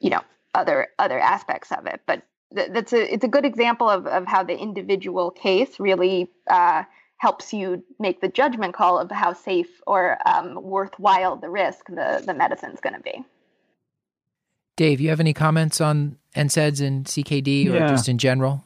you 0.00 0.10
know, 0.10 0.22
other 0.54 0.88
other 0.98 1.18
aspects 1.18 1.72
of 1.72 1.86
it. 1.86 2.00
But 2.06 2.22
th- 2.54 2.70
that's 2.72 2.92
a 2.92 3.12
it's 3.12 3.24
a 3.24 3.28
good 3.28 3.44
example 3.44 3.88
of 3.88 4.06
of 4.06 4.26
how 4.26 4.42
the 4.42 4.56
individual 4.56 5.30
case 5.30 5.80
really 5.80 6.30
uh, 6.50 6.84
helps 7.18 7.52
you 7.52 7.82
make 7.98 8.20
the 8.20 8.28
judgment 8.28 8.74
call 8.74 8.98
of 8.98 9.10
how 9.10 9.32
safe 9.32 9.80
or 9.86 10.18
um, 10.26 10.62
worthwhile 10.62 11.36
the 11.36 11.48
risk 11.48 11.86
the, 11.86 12.22
the 12.26 12.34
medicine's 12.34 12.80
going 12.80 12.94
to 12.94 13.00
be. 13.00 13.24
Dave, 14.76 15.00
you 15.00 15.08
have 15.10 15.20
any 15.20 15.32
comments 15.32 15.80
on 15.80 16.16
NSAIDs 16.34 16.84
and 16.84 17.06
CKD 17.06 17.68
or 17.68 17.74
Yeah. 17.74 17.88
just 17.88 18.08
in 18.08 18.18
general? 18.18 18.64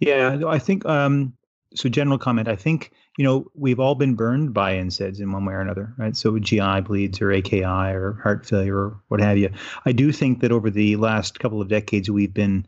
Yeah, 0.00 0.40
I 0.46 0.58
think 0.58 0.86
um, 0.86 1.32
so. 1.74 1.88
General 1.88 2.18
comment. 2.18 2.46
I 2.48 2.54
think 2.54 2.92
you 3.16 3.24
know 3.24 3.46
we've 3.54 3.80
all 3.80 3.96
been 3.96 4.14
burned 4.14 4.54
by 4.54 4.74
NSAIDs 4.74 5.20
in 5.20 5.32
one 5.32 5.44
way 5.44 5.54
or 5.54 5.60
another, 5.60 5.92
right? 5.98 6.16
So 6.16 6.38
GI 6.38 6.82
bleeds 6.82 7.20
or 7.20 7.32
AKI 7.32 7.64
or 7.64 8.20
heart 8.22 8.46
failure 8.46 8.76
or 8.76 9.00
what 9.08 9.20
have 9.20 9.38
you. 9.38 9.50
I 9.84 9.92
do 9.92 10.12
think 10.12 10.40
that 10.40 10.52
over 10.52 10.70
the 10.70 10.96
last 10.96 11.40
couple 11.40 11.60
of 11.60 11.68
decades 11.68 12.08
we've 12.10 12.32
been 12.32 12.64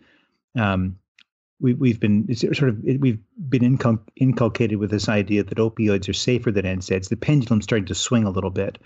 um, 0.58 0.98
we, 1.60 1.74
we've 1.74 2.00
been 2.00 2.34
sort 2.34 2.62
of 2.62 2.82
we've 2.82 3.18
been 3.48 3.76
incul- 3.76 4.00
inculcated 4.16 4.78
with 4.78 4.90
this 4.90 5.08
idea 5.08 5.42
that 5.42 5.58
opioids 5.58 6.08
are 6.08 6.14
safer 6.14 6.50
than 6.50 6.64
NSAIDs. 6.64 7.08
The 7.08 7.16
pendulum's 7.16 7.64
starting 7.64 7.86
to 7.86 7.94
swing 7.94 8.24
a 8.24 8.30
little 8.30 8.50
bit, 8.50 8.78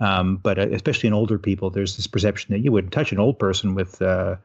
um, 0.00 0.36
but 0.36 0.58
uh, 0.58 0.68
especially 0.70 1.08
in 1.08 1.14
older 1.14 1.38
people, 1.38 1.70
there's 1.70 1.96
this 1.96 2.06
perception 2.06 2.52
that 2.52 2.60
you 2.60 2.70
wouldn't 2.70 2.92
touch 2.92 3.12
an 3.12 3.18
old 3.18 3.38
person 3.38 3.74
with 3.74 4.00
uh, 4.02 4.36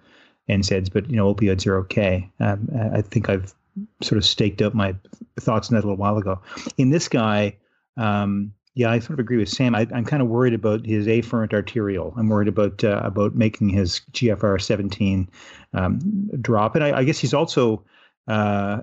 NSAIDs, 0.50 0.92
but 0.92 1.10
you 1.10 1.18
know 1.18 1.34
opioids 1.34 1.68
are 1.68 1.78
okay. 1.80 2.32
Um, 2.40 2.70
I 2.94 3.02
think 3.02 3.30
I've 3.30 3.54
sort 4.02 4.18
of 4.18 4.26
staked 4.26 4.62
out 4.62 4.74
my 4.74 4.96
thoughts 5.40 5.70
on 5.70 5.76
that 5.76 5.84
a 5.84 5.88
little 5.88 5.98
while 5.98 6.18
ago. 6.18 6.42
In 6.78 6.90
this 6.90 7.10
guy, 7.10 7.58
um, 7.98 8.54
yeah, 8.76 8.90
I 8.90 9.00
sort 9.00 9.14
of 9.14 9.20
agree 9.20 9.38
with 9.38 9.50
Sam. 9.50 9.76
I, 9.76 9.88
I'm 9.94 10.06
kind 10.06 10.22
of 10.22 10.30
worried 10.30 10.54
about 10.54 10.86
his 10.86 11.06
afferent 11.06 11.54
arteriole. 11.54 12.14
I'm 12.18 12.30
worried 12.30 12.48
about 12.48 12.84
uh, 12.84 13.02
about 13.04 13.36
making 13.36 13.70
his 13.70 14.02
GFR 14.14 14.60
17 14.60 15.30
um, 15.74 16.00
drop, 16.42 16.76
and 16.76 16.84
I, 16.84 17.00
I 17.00 17.04
guess 17.04 17.20
he's 17.20 17.34
also 17.34 17.84
uh, 18.28 18.82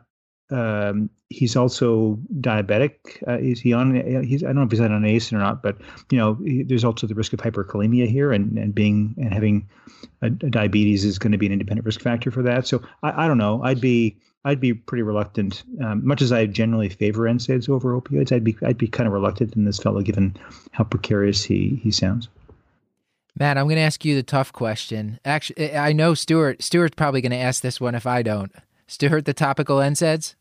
um, 0.51 1.11
he's 1.29 1.57
also 1.57 2.19
diabetic. 2.41 3.23
Uh, 3.27 3.39
is 3.39 3.61
he 3.61 3.73
on? 3.73 3.95
He's 4.25 4.45
I 4.45 4.47
don't 4.47 4.57
know 4.57 4.63
if 4.63 4.71
he's 4.71 4.81
on 4.81 4.93
an 4.93 5.05
ACE 5.05 5.33
or 5.33 5.39
not, 5.39 5.63
but 5.63 5.77
you 6.11 6.19
know, 6.19 6.35
he, 6.45 6.63
there's 6.63 6.85
also 6.85 7.07
the 7.07 7.15
risk 7.15 7.33
of 7.33 7.41
hyperkalemia 7.41 8.07
here, 8.07 8.33
and 8.33 8.59
and 8.59 8.75
being 8.75 9.15
and 9.19 9.33
having 9.33 9.69
a, 10.23 10.27
a 10.27 10.31
diabetes 10.31 11.05
is 11.05 11.19
going 11.19 11.33
to 11.33 11.39
be 11.39 11.47
an 11.47 11.53
independent 11.53 11.85
risk 11.85 12.01
factor 12.01 12.31
for 12.31 12.43
that. 12.43 12.67
So 12.67 12.83
I, 13.03 13.25
I 13.25 13.29
don't 13.29 13.39
know. 13.39 13.63
I'd 13.65 13.81
be 13.81 14.17
I'd 14.45 14.61
be 14.61 14.73
pretty 14.73 15.03
reluctant. 15.03 15.63
Um, 15.85 16.07
much 16.07 16.23
as 16.23 16.33
I 16.33 16.47
generally 16.47 16.89
favor 16.89 17.25
NSAIDs 17.25 17.69
over 17.69 17.99
opioids, 17.99 18.33
I'd 18.33 18.45
be 18.45 18.57
I'd 18.63 18.79
be 18.79 18.89
kind 18.89 19.07
of 19.07 19.13
reluctant 19.13 19.55
in 19.55 19.65
this 19.65 19.79
fellow, 19.79 20.01
given 20.01 20.37
how 20.73 20.85
precarious 20.85 21.45
he 21.45 21.81
he 21.83 21.91
sounds. 21.91 22.29
Matt, 23.39 23.59
I'm 23.59 23.67
going 23.67 23.77
to 23.77 23.83
ask 23.83 24.05
you 24.05 24.15
the 24.15 24.23
tough 24.23 24.53
question. 24.53 25.21
Actually, 25.25 25.77
I 25.77 25.93
know 25.93 26.15
Stuart. 26.15 26.63
Stuart's 26.63 26.97
probably 26.97 27.21
going 27.21 27.31
to 27.33 27.39
ask 27.39 27.63
this 27.63 27.81
one 27.81 27.95
if 27.95 28.07
I 28.07 28.23
don't. 28.23 28.53
Stuart, 28.87 29.25
the 29.25 29.35
topical 29.35 29.77
NSAIDs. 29.77 30.35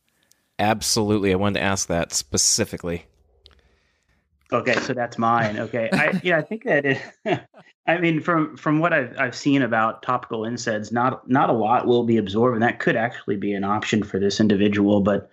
Absolutely, 0.58 1.32
I 1.32 1.36
wanted 1.36 1.60
to 1.60 1.66
ask 1.66 1.88
that 1.88 2.14
specifically. 2.14 3.06
Okay, 4.52 4.76
so 4.82 4.94
that's 4.94 5.18
mine. 5.18 5.60
Okay, 5.60 5.90
I, 5.94 6.20
yeah, 6.24 6.38
I 6.38 6.42
think 6.42 6.64
that 6.64 6.86
it. 6.86 7.02
I 7.88 7.98
mean, 8.00 8.20
from 8.20 8.56
from 8.58 8.80
what 8.80 8.94
I've 8.94 9.16
I've 9.18 9.36
seen 9.36 9.62
about 9.62 10.02
topical 10.04 10.42
NSAIDs, 10.42 10.92
not 10.92 11.28
not 11.30 11.50
a 11.50 11.54
lot 11.54 11.86
will 11.86 12.04
be 12.04 12.18
absorbed, 12.18 12.56
and 12.56 12.64
that 12.64 12.80
could 12.80 12.96
actually 12.96 13.38
be 13.38 13.54
an 13.54 13.64
option 13.64 14.04
for 14.04 14.20
this 14.20 14.40
individual. 14.40 15.02
But 15.02 15.30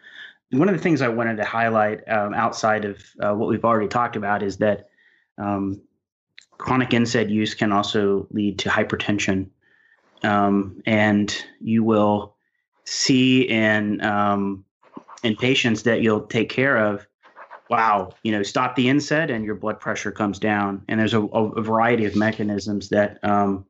one 0.50 0.68
of 0.68 0.74
the 0.74 0.80
things 0.80 1.02
I 1.02 1.08
wanted 1.08 1.36
to 1.38 1.44
highlight 1.44 2.06
um, 2.08 2.34
outside 2.34 2.84
of 2.84 3.02
uh, 3.20 3.34
what 3.34 3.48
we've 3.48 3.64
already 3.64 3.88
talked 3.88 4.16
about 4.16 4.42
is 4.42 4.58
that 4.58 4.88
um, 5.38 5.80
chronic 6.58 6.90
NSAID 6.90 7.30
use 7.30 7.54
can 7.54 7.72
also 7.72 8.26
lead 8.30 8.58
to 8.60 8.68
hypertension, 8.68 9.48
um, 10.22 10.80
and 10.86 11.44
you 11.60 11.82
will 11.82 12.36
see 12.84 13.42
in 13.42 14.02
um, 14.02 14.64
in 15.22 15.36
patients 15.36 15.84
that 15.84 16.02
you'll 16.02 16.26
take 16.26 16.50
care 16.50 16.76
of 16.76 17.06
wow, 17.68 18.10
you 18.22 18.32
know, 18.32 18.42
stop 18.42 18.76
the 18.76 18.86
NSAID 18.86 19.30
and 19.30 19.44
your 19.44 19.54
blood 19.54 19.80
pressure 19.80 20.12
comes 20.12 20.38
down. 20.38 20.82
And 20.88 21.00
there's 21.00 21.14
a, 21.14 21.22
a 21.22 21.62
variety 21.62 22.04
of 22.04 22.16
mechanisms 22.16 22.88
that 22.90 23.18
um, 23.24 23.64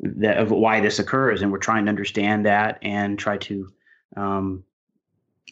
that 0.00 0.38
of 0.38 0.50
why 0.50 0.80
this 0.80 0.98
occurs, 0.98 1.42
and 1.42 1.52
we're 1.52 1.58
trying 1.58 1.84
to 1.84 1.90
understand 1.90 2.46
that 2.46 2.78
and 2.82 3.18
try 3.18 3.36
to, 3.36 3.70
um, 4.16 4.64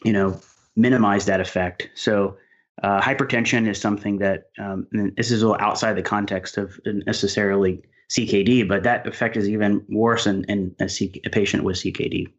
you 0.03 0.13
know, 0.13 0.39
minimize 0.75 1.25
that 1.25 1.41
effect. 1.41 1.89
So. 1.95 2.37
Uh, 2.81 3.01
hypertension 3.01 3.67
is 3.67 3.77
something 3.77 4.19
that 4.19 4.51
um, 4.57 4.87
this 5.17 5.31
is 5.31 5.43
outside 5.43 5.97
the 5.97 6.01
context 6.01 6.57
of 6.57 6.79
necessarily 6.85 7.83
CKD, 8.09 8.67
but 8.67 8.83
that 8.83 9.05
effect 9.05 9.37
is 9.37 9.49
even 9.49 9.85
worse 9.89 10.25
in, 10.25 10.43
in 10.45 10.75
a, 10.79 10.89
C- 10.89 11.21
a 11.25 11.29
patient 11.29 11.63
with 11.63 11.75
CKD. 11.75 12.31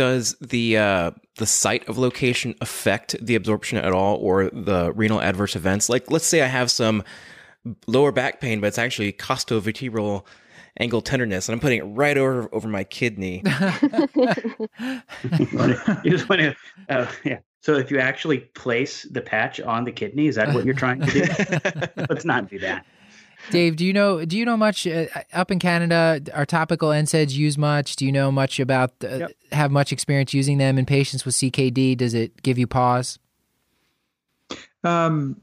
Does 0.00 0.34
the 0.40 0.78
uh, 0.78 1.10
the 1.36 1.44
site 1.44 1.86
of 1.86 1.98
location 1.98 2.54
affect 2.62 3.16
the 3.20 3.34
absorption 3.34 3.76
at 3.76 3.92
all, 3.92 4.16
or 4.16 4.48
the 4.48 4.94
renal 4.94 5.20
adverse 5.20 5.54
events? 5.54 5.90
Like, 5.90 6.10
let's 6.10 6.24
say 6.24 6.40
I 6.40 6.46
have 6.46 6.70
some 6.70 7.04
lower 7.86 8.10
back 8.10 8.40
pain, 8.40 8.62
but 8.62 8.68
it's 8.68 8.78
actually 8.78 9.12
costovertebral 9.12 10.24
angle 10.78 11.02
tenderness, 11.02 11.50
and 11.50 11.54
I'm 11.54 11.60
putting 11.60 11.80
it 11.80 11.82
right 11.82 12.16
over 12.16 12.48
over 12.50 12.66
my 12.66 12.82
kidney. 12.82 13.42
you 13.44 13.50
just 16.10 16.30
want 16.30 16.40
to, 16.40 16.56
uh, 16.88 17.06
yeah. 17.22 17.40
So 17.60 17.74
if 17.74 17.90
you 17.90 17.98
actually 17.98 18.38
place 18.38 19.02
the 19.02 19.20
patch 19.20 19.60
on 19.60 19.84
the 19.84 19.92
kidney, 19.92 20.28
is 20.28 20.36
that 20.36 20.54
what 20.54 20.64
you're 20.64 20.72
trying 20.72 21.02
to 21.02 21.10
do? 21.10 21.24
Let's 22.08 22.24
not 22.24 22.48
do 22.48 22.58
that. 22.60 22.86
Dave, 23.50 23.76
do 23.76 23.84
you 23.84 23.92
know 23.92 24.24
do 24.24 24.36
you 24.38 24.44
know 24.44 24.56
much 24.56 24.86
uh, 24.86 25.06
up 25.32 25.50
in 25.50 25.58
Canada? 25.58 26.20
Are 26.34 26.46
topical 26.46 26.90
NSAIDs 26.90 27.32
used 27.32 27.58
much? 27.58 27.96
Do 27.96 28.06
you 28.06 28.12
know 28.12 28.30
much 28.30 28.60
about 28.60 28.92
uh, 29.02 29.08
Yep. 29.08 29.32
have 29.52 29.70
much 29.70 29.92
experience 29.92 30.34
using 30.34 30.58
them 30.58 30.78
in 30.78 30.86
patients 30.86 31.24
with 31.24 31.34
CKD? 31.34 31.96
Does 31.96 32.14
it 32.14 32.42
give 32.42 32.58
you 32.58 32.66
pause? 32.66 33.18
Um, 34.84 35.40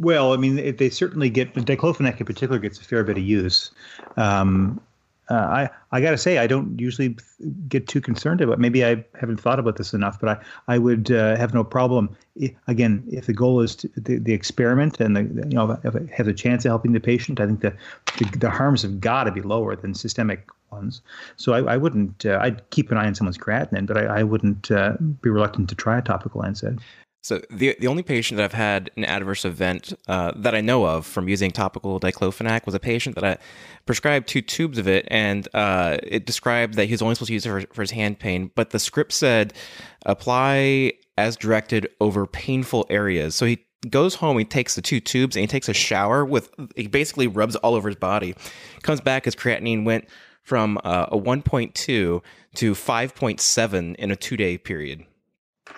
well, 0.00 0.32
I 0.32 0.36
mean, 0.36 0.76
they 0.76 0.90
certainly 0.90 1.28
get 1.30 1.54
diclofenac 1.54 2.20
in 2.20 2.26
particular 2.26 2.58
gets 2.58 2.78
a 2.78 2.84
fair 2.84 3.02
bit 3.02 3.16
of 3.16 3.22
use. 3.24 3.70
Um, 4.16 4.80
uh, 5.30 5.34
I 5.34 5.70
I 5.92 6.00
got 6.00 6.12
to 6.12 6.18
say, 6.18 6.38
I 6.38 6.46
don't 6.46 6.78
usually 6.80 7.16
get 7.68 7.86
too 7.86 8.00
concerned 8.00 8.40
about. 8.40 8.58
Maybe 8.58 8.84
I 8.84 9.04
haven't 9.20 9.38
thought 9.38 9.58
about 9.58 9.76
this 9.76 9.92
enough, 9.92 10.18
but 10.20 10.28
I 10.68 10.74
I 10.74 10.78
would 10.78 11.10
uh, 11.10 11.36
have 11.36 11.52
no 11.52 11.64
problem. 11.64 12.16
I, 12.40 12.54
again, 12.66 13.04
if 13.10 13.26
the 13.26 13.32
goal 13.32 13.60
is 13.60 13.76
to, 13.76 13.90
the, 13.96 14.18
the 14.18 14.32
experiment 14.32 15.00
and 15.00 15.16
the 15.16 15.22
you 15.22 15.54
know 15.54 15.78
if 15.84 15.94
has 16.10 16.26
a 16.26 16.34
chance 16.34 16.64
of 16.64 16.70
helping 16.70 16.92
the 16.92 17.00
patient, 17.00 17.40
I 17.40 17.46
think 17.46 17.60
the 17.60 17.74
the, 18.18 18.38
the 18.38 18.50
harms 18.50 18.82
have 18.82 19.00
got 19.00 19.24
to 19.24 19.32
be 19.32 19.42
lower 19.42 19.76
than 19.76 19.94
systemic 19.94 20.48
ones. 20.70 21.02
So 21.36 21.52
I, 21.52 21.74
I 21.74 21.76
wouldn't. 21.76 22.24
Uh, 22.24 22.38
I'd 22.40 22.68
keep 22.70 22.90
an 22.90 22.96
eye 22.96 23.06
on 23.06 23.14
someone's 23.14 23.38
creatinine, 23.38 23.86
but 23.86 23.96
I, 23.96 24.20
I 24.20 24.22
wouldn't 24.22 24.70
uh, 24.70 24.96
be 25.22 25.30
reluctant 25.30 25.68
to 25.68 25.74
try 25.74 25.98
a 25.98 26.02
topical 26.02 26.42
NSAID. 26.42 26.80
So 27.28 27.42
the 27.50 27.76
the 27.78 27.88
only 27.88 28.02
patient 28.02 28.38
that 28.38 28.44
I've 28.44 28.54
had 28.54 28.90
an 28.96 29.04
adverse 29.04 29.44
event 29.44 29.92
uh, 30.08 30.32
that 30.36 30.54
I 30.54 30.62
know 30.62 30.86
of 30.86 31.04
from 31.04 31.28
using 31.28 31.50
topical 31.50 32.00
diclofenac 32.00 32.64
was 32.64 32.74
a 32.74 32.80
patient 32.80 33.16
that 33.16 33.24
I 33.24 33.36
prescribed 33.84 34.28
two 34.28 34.40
tubes 34.40 34.78
of 34.78 34.88
it, 34.88 35.06
and 35.10 35.46
uh, 35.52 35.98
it 36.02 36.24
described 36.24 36.74
that 36.74 36.86
he 36.86 36.92
was 36.92 37.02
only 37.02 37.14
supposed 37.16 37.28
to 37.28 37.34
use 37.34 37.44
it 37.44 37.50
for, 37.50 37.74
for 37.74 37.82
his 37.82 37.90
hand 37.90 38.18
pain, 38.18 38.50
but 38.54 38.70
the 38.70 38.78
script 38.78 39.12
said 39.12 39.52
apply 40.06 40.94
as 41.18 41.36
directed 41.36 41.90
over 42.00 42.26
painful 42.26 42.86
areas. 42.88 43.34
So 43.34 43.44
he 43.44 43.58
goes 43.90 44.14
home, 44.14 44.38
he 44.38 44.46
takes 44.46 44.74
the 44.74 44.80
two 44.80 44.98
tubes, 44.98 45.36
and 45.36 45.42
he 45.42 45.46
takes 45.46 45.68
a 45.68 45.74
shower 45.74 46.24
with. 46.24 46.50
He 46.76 46.86
basically 46.86 47.26
rubs 47.26 47.56
all 47.56 47.74
over 47.74 47.90
his 47.90 47.96
body. 47.96 48.36
Comes 48.82 49.02
back, 49.02 49.26
his 49.26 49.36
creatinine 49.36 49.84
went 49.84 50.06
from 50.44 50.78
uh, 50.82 51.08
a 51.12 51.18
1.2 51.18 51.74
to 51.74 52.22
5.7 52.54 53.94
in 53.96 54.10
a 54.10 54.16
two 54.16 54.38
day 54.38 54.56
period. 54.56 55.04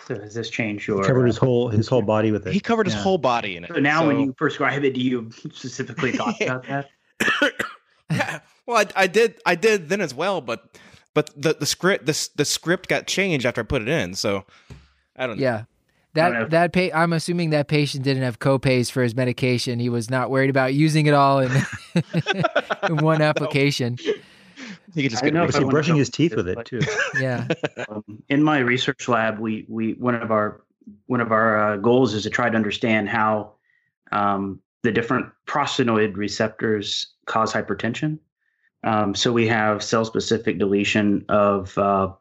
So 0.06 0.18
has 0.18 0.34
this 0.34 0.50
changed 0.50 0.86
your? 0.88 1.02
Covered 1.04 1.26
his 1.26 1.36
uh, 1.38 1.40
whole 1.46 1.68
his 1.68 1.88
whole 1.88 2.02
body 2.02 2.32
with 2.32 2.46
it. 2.46 2.52
He 2.52 2.60
covered 2.60 2.86
his 2.86 2.94
Yeah. 2.94 3.02
whole 3.02 3.18
body 3.18 3.56
in 3.56 3.64
it. 3.64 3.70
So 3.74 3.80
now, 3.80 4.06
when 4.06 4.18
you 4.20 4.32
prescribe 4.32 4.82
it, 4.84 4.94
do 4.94 5.00
you 5.00 5.30
specifically 5.52 6.12
talk 6.12 6.34
about 6.40 6.66
that? 6.66 6.88
Yeah, 8.10 8.40
well, 8.66 8.78
I, 8.78 9.02
I 9.02 9.06
did, 9.06 9.40
I 9.46 9.54
did 9.54 9.88
then 9.88 10.00
as 10.00 10.14
well, 10.14 10.40
but 10.40 10.76
but 11.14 11.30
the 11.40 11.54
the 11.54 11.66
script 11.66 12.06
the 12.06 12.28
the 12.36 12.44
script 12.44 12.88
got 12.88 13.06
changed 13.06 13.46
after 13.46 13.60
I 13.60 13.64
put 13.64 13.82
it 13.82 13.88
in, 13.88 14.14
so 14.14 14.44
I 15.16 15.26
don't 15.26 15.38
know. 15.38 15.42
Yeah. 15.42 15.64
don't 16.14 16.32
know. 16.32 16.40
That 16.48 16.72
that 16.72 16.72
pa- 16.92 16.96
I'm 16.98 17.12
assuming 17.12 17.50
that 17.50 17.68
patient 17.68 18.02
didn't 18.04 18.22
have 18.24 18.38
copays 18.40 18.90
for 18.90 19.02
his 19.02 19.14
medication. 19.14 19.78
He 19.78 19.88
was 19.88 20.10
not 20.10 20.30
worried 20.30 20.50
about 20.50 20.74
using 20.74 21.06
it 21.06 21.14
all 21.14 21.38
in, 21.40 21.52
in 22.88 22.96
one 22.98 23.22
application. 23.22 23.96
He 24.94 25.02
could 25.02 25.10
just 25.10 25.22
I 25.22 25.26
get 25.26 25.34
know 25.34 25.40
rid 25.42 25.50
if 25.50 25.54
of 25.54 25.58
I 25.58 25.62
it. 25.62 25.64
wanna 25.64 25.72
brushing 25.72 25.96
his 25.96 26.10
teeth 26.10 26.34
with 26.34 26.46
with 26.46 26.58
it, 26.58 26.72
it 26.72 26.80
too. 26.80 26.80
Yeah. 27.20 27.46
um, 27.88 28.22
in 28.28 28.42
my 28.42 28.58
research 28.58 29.08
lab, 29.08 29.38
we 29.38 29.66
we 29.68 29.92
one 29.94 30.14
of 30.14 30.30
our 30.30 30.62
one 31.06 31.20
of 31.20 31.32
our 31.32 31.72
uh, 31.72 31.76
goals 31.76 32.14
is 32.14 32.22
to 32.24 32.30
try 32.30 32.48
to 32.50 32.56
understand 32.56 33.08
how 33.08 33.52
um, 34.12 34.60
the 34.82 34.90
different 34.92 35.26
prostanoid 35.46 36.16
receptors 36.16 37.14
cause 37.26 37.52
hypertension. 37.52 38.18
Um, 38.82 39.14
so 39.14 39.30
we 39.30 39.46
have 39.46 39.82
cell-specific 39.82 40.58
deletion 40.58 41.24
of 41.28 41.76
uh, 41.76 42.12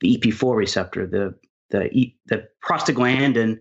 the 0.00 0.16
EP4 0.16 0.56
receptor. 0.56 1.06
The 1.06 1.34
the 1.70 1.92
e, 1.96 2.16
the 2.26 2.48
prostaglandin 2.66 3.60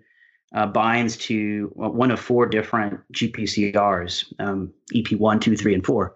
uh, 0.55 0.67
binds 0.67 1.17
to 1.17 1.71
one 1.75 2.11
of 2.11 2.19
four 2.19 2.45
different 2.45 2.99
GPCRs: 3.13 4.33
um, 4.39 4.71
EP1, 4.93 5.41
2, 5.41 5.57
3, 5.57 5.73
and 5.73 5.85
4. 5.85 6.15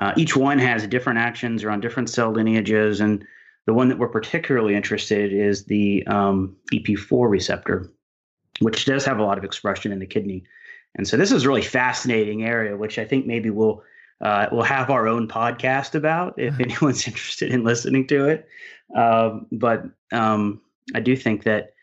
Uh, 0.00 0.12
each 0.16 0.36
one 0.36 0.58
has 0.58 0.86
different 0.86 1.18
actions 1.18 1.62
or 1.62 1.70
on 1.70 1.80
different 1.80 2.08
cell 2.08 2.30
lineages, 2.30 3.00
and 3.00 3.24
The 3.66 3.74
one 3.74 3.88
that 3.88 3.98
we're 3.98 4.08
particularly 4.08 4.74
interested 4.74 5.32
in 5.32 5.40
is 5.40 5.66
the 5.66 6.04
um, 6.06 6.56
EP4 6.72 7.30
receptor, 7.30 7.88
which 8.60 8.84
does 8.86 9.04
have 9.04 9.18
a 9.18 9.22
lot 9.22 9.38
of 9.38 9.44
expression 9.44 9.92
in 9.92 10.00
the 10.00 10.06
kidney. 10.06 10.44
And 10.96 11.06
so 11.06 11.16
this 11.16 11.30
is 11.30 11.44
a 11.44 11.48
really 11.48 11.62
fascinating 11.62 12.44
area, 12.44 12.76
which 12.76 12.98
I 12.98 13.04
think 13.04 13.26
maybe 13.26 13.50
we'll 13.50 13.82
uh, 14.20 14.46
we'll 14.52 14.62
have 14.62 14.88
our 14.88 15.08
own 15.08 15.26
podcast 15.26 15.94
about 15.94 16.34
if 16.38 16.60
anyone's 16.60 17.06
interested 17.08 17.50
in 17.50 17.64
listening 17.64 18.06
to 18.06 18.28
it. 18.28 18.46
Um, 18.96 19.46
but 19.50 19.84
um, 20.12 20.60
I 20.94 21.00
do 21.00 21.16
think 21.16 21.44
that 21.44 21.74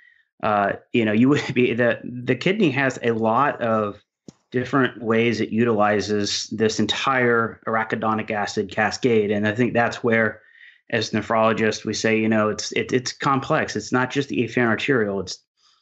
uh, 0.43 0.74
you 0.93 1.05
know 1.05 1.12
you 1.12 1.30
would 1.30 1.43
be 1.53 1.74
that 1.74 2.01
the 2.03 2.36
kidney 2.36 2.72
has 2.72 2.99
a 3.03 3.12
lot 3.12 3.62
of 3.62 4.03
different 4.52 5.02
ways 5.02 5.39
it 5.39 5.50
utilizes 5.50 6.47
this 6.52 6.80
entire 6.80 7.62
arachidonic 7.68 8.32
acid 8.32 8.72
cascade, 8.72 9.32
and 9.32 9.47
I 9.47 9.54
think 9.54 9.74
that's 9.74 10.04
where, 10.04 10.41
as 10.89 11.12
nephrologists, 11.12 11.86
we 11.86 11.93
say 11.93 12.20
you 12.20 12.30
know 12.30 12.50
it's 12.50 12.72
it, 12.74 12.91
it's 12.91 13.14
complex. 13.14 13.76
It's 13.76 13.91
not 13.91 14.12
just 14.12 14.30
the 14.30 14.43
afferent 14.43 14.68
arteriole. 14.68 15.20
It's 15.20 15.38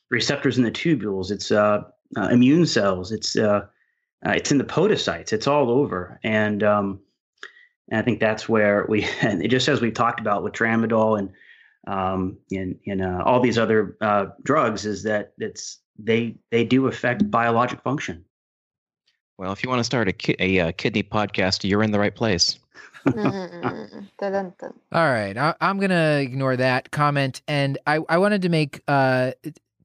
receptors 0.10 0.58
in 0.58 0.64
the 0.64 0.72
tubules. 0.72 1.32
It's 1.32 1.52
uh, 1.52 1.84
uh, 2.16 2.30
immune 2.30 2.66
cells. 2.66 3.12
It's 3.12 3.36
uh, 3.36 3.62
uh, 4.26 4.32
it's 4.32 4.52
in 4.52 4.58
the 4.58 4.64
podocytes. 4.64 5.34
It's 5.34 5.48
all 5.48 5.70
over, 5.70 6.20
and, 6.24 6.64
um, 6.64 7.00
and 7.90 8.00
I 8.00 8.04
think 8.04 8.20
that's 8.20 8.50
where 8.50 8.86
we. 8.90 9.08
And 9.22 9.44
it 9.44 9.50
just 9.50 9.68
as 9.68 9.82
we've 9.82 9.94
talked 9.94 10.20
about 10.20 10.44
with 10.44 10.54
tramadol 10.54 11.20
and 11.20 11.30
um, 11.88 12.38
in 12.52 12.80
in 12.86 13.02
uh, 13.02 13.22
all 13.26 13.40
these 13.40 13.58
other 13.58 13.98
uh, 14.02 14.28
drugs, 14.44 14.86
is 14.86 15.04
that 15.04 15.34
it's 15.38 15.80
they 16.00 16.36
they 16.52 16.64
do 16.64 16.88
affect 16.88 17.30
biologic 17.30 17.82
function. 17.82 18.26
Well, 19.38 19.52
if 19.52 19.64
you 19.64 19.70
want 19.70 19.80
to 19.80 19.84
start 19.84 20.08
a, 20.08 20.14
ki- 20.14 20.36
a, 20.40 20.60
uh 20.60 20.72
kidney 20.74 21.04
podcast, 21.04 21.68
you're 21.68 21.84
in 21.84 21.92
the 21.92 22.00
right 22.00 22.16
place. 22.16 22.58
Dun, 23.06 24.10
dun, 24.20 24.54
dun. 24.60 24.74
All 24.92 25.06
right, 25.10 25.38
I, 25.38 25.54
I'm 25.62 25.80
gonna 25.80 26.18
ignore 26.22 26.58
that 26.58 26.92
comment, 26.92 27.42
and 27.48 27.78
I 27.88 28.00
I 28.10 28.18
wanted 28.18 28.42
to 28.42 28.50
make 28.50 28.82
uh 28.88 29.32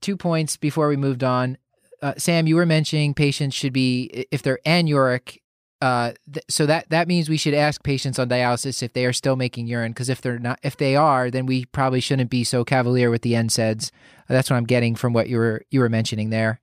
two 0.00 0.16
points 0.16 0.56
before 0.56 0.88
we 0.88 0.96
moved 0.96 1.22
on. 1.22 1.56
Uh, 2.00 2.14
Sam, 2.16 2.48
you 2.48 2.56
were 2.56 2.66
mentioning 2.66 3.14
patients 3.14 3.54
should 3.54 3.72
be 3.72 4.26
if 4.32 4.42
they're 4.42 4.58
anuric. 4.66 5.38
Uh, 5.80 6.12
th- 6.32 6.44
so 6.48 6.66
that 6.66 6.88
that 6.90 7.06
means 7.06 7.28
we 7.28 7.36
should 7.36 7.54
ask 7.54 7.82
patients 7.84 8.18
on 8.18 8.28
dialysis 8.28 8.82
if 8.82 8.92
they 8.92 9.04
are 9.06 9.12
still 9.12 9.36
making 9.36 9.66
urine, 9.68 9.92
because 9.92 10.08
if 10.08 10.20
they're 10.20 10.38
not, 10.38 10.58
if 10.64 10.76
they 10.76 10.96
are, 10.96 11.30
then 11.30 11.46
we 11.46 11.64
probably 11.66 12.00
shouldn't 12.00 12.30
be 12.30 12.42
so 12.42 12.64
cavalier 12.64 13.10
with 13.10 13.22
the 13.22 13.34
NSAIDs. 13.34 13.90
That's 14.28 14.50
what 14.50 14.56
I'm 14.56 14.64
getting 14.64 14.96
from 14.96 15.12
what 15.12 15.28
you 15.28 15.36
were 15.36 15.62
you 15.70 15.78
were 15.80 15.88
mentioning 15.88 16.30
there. 16.30 16.60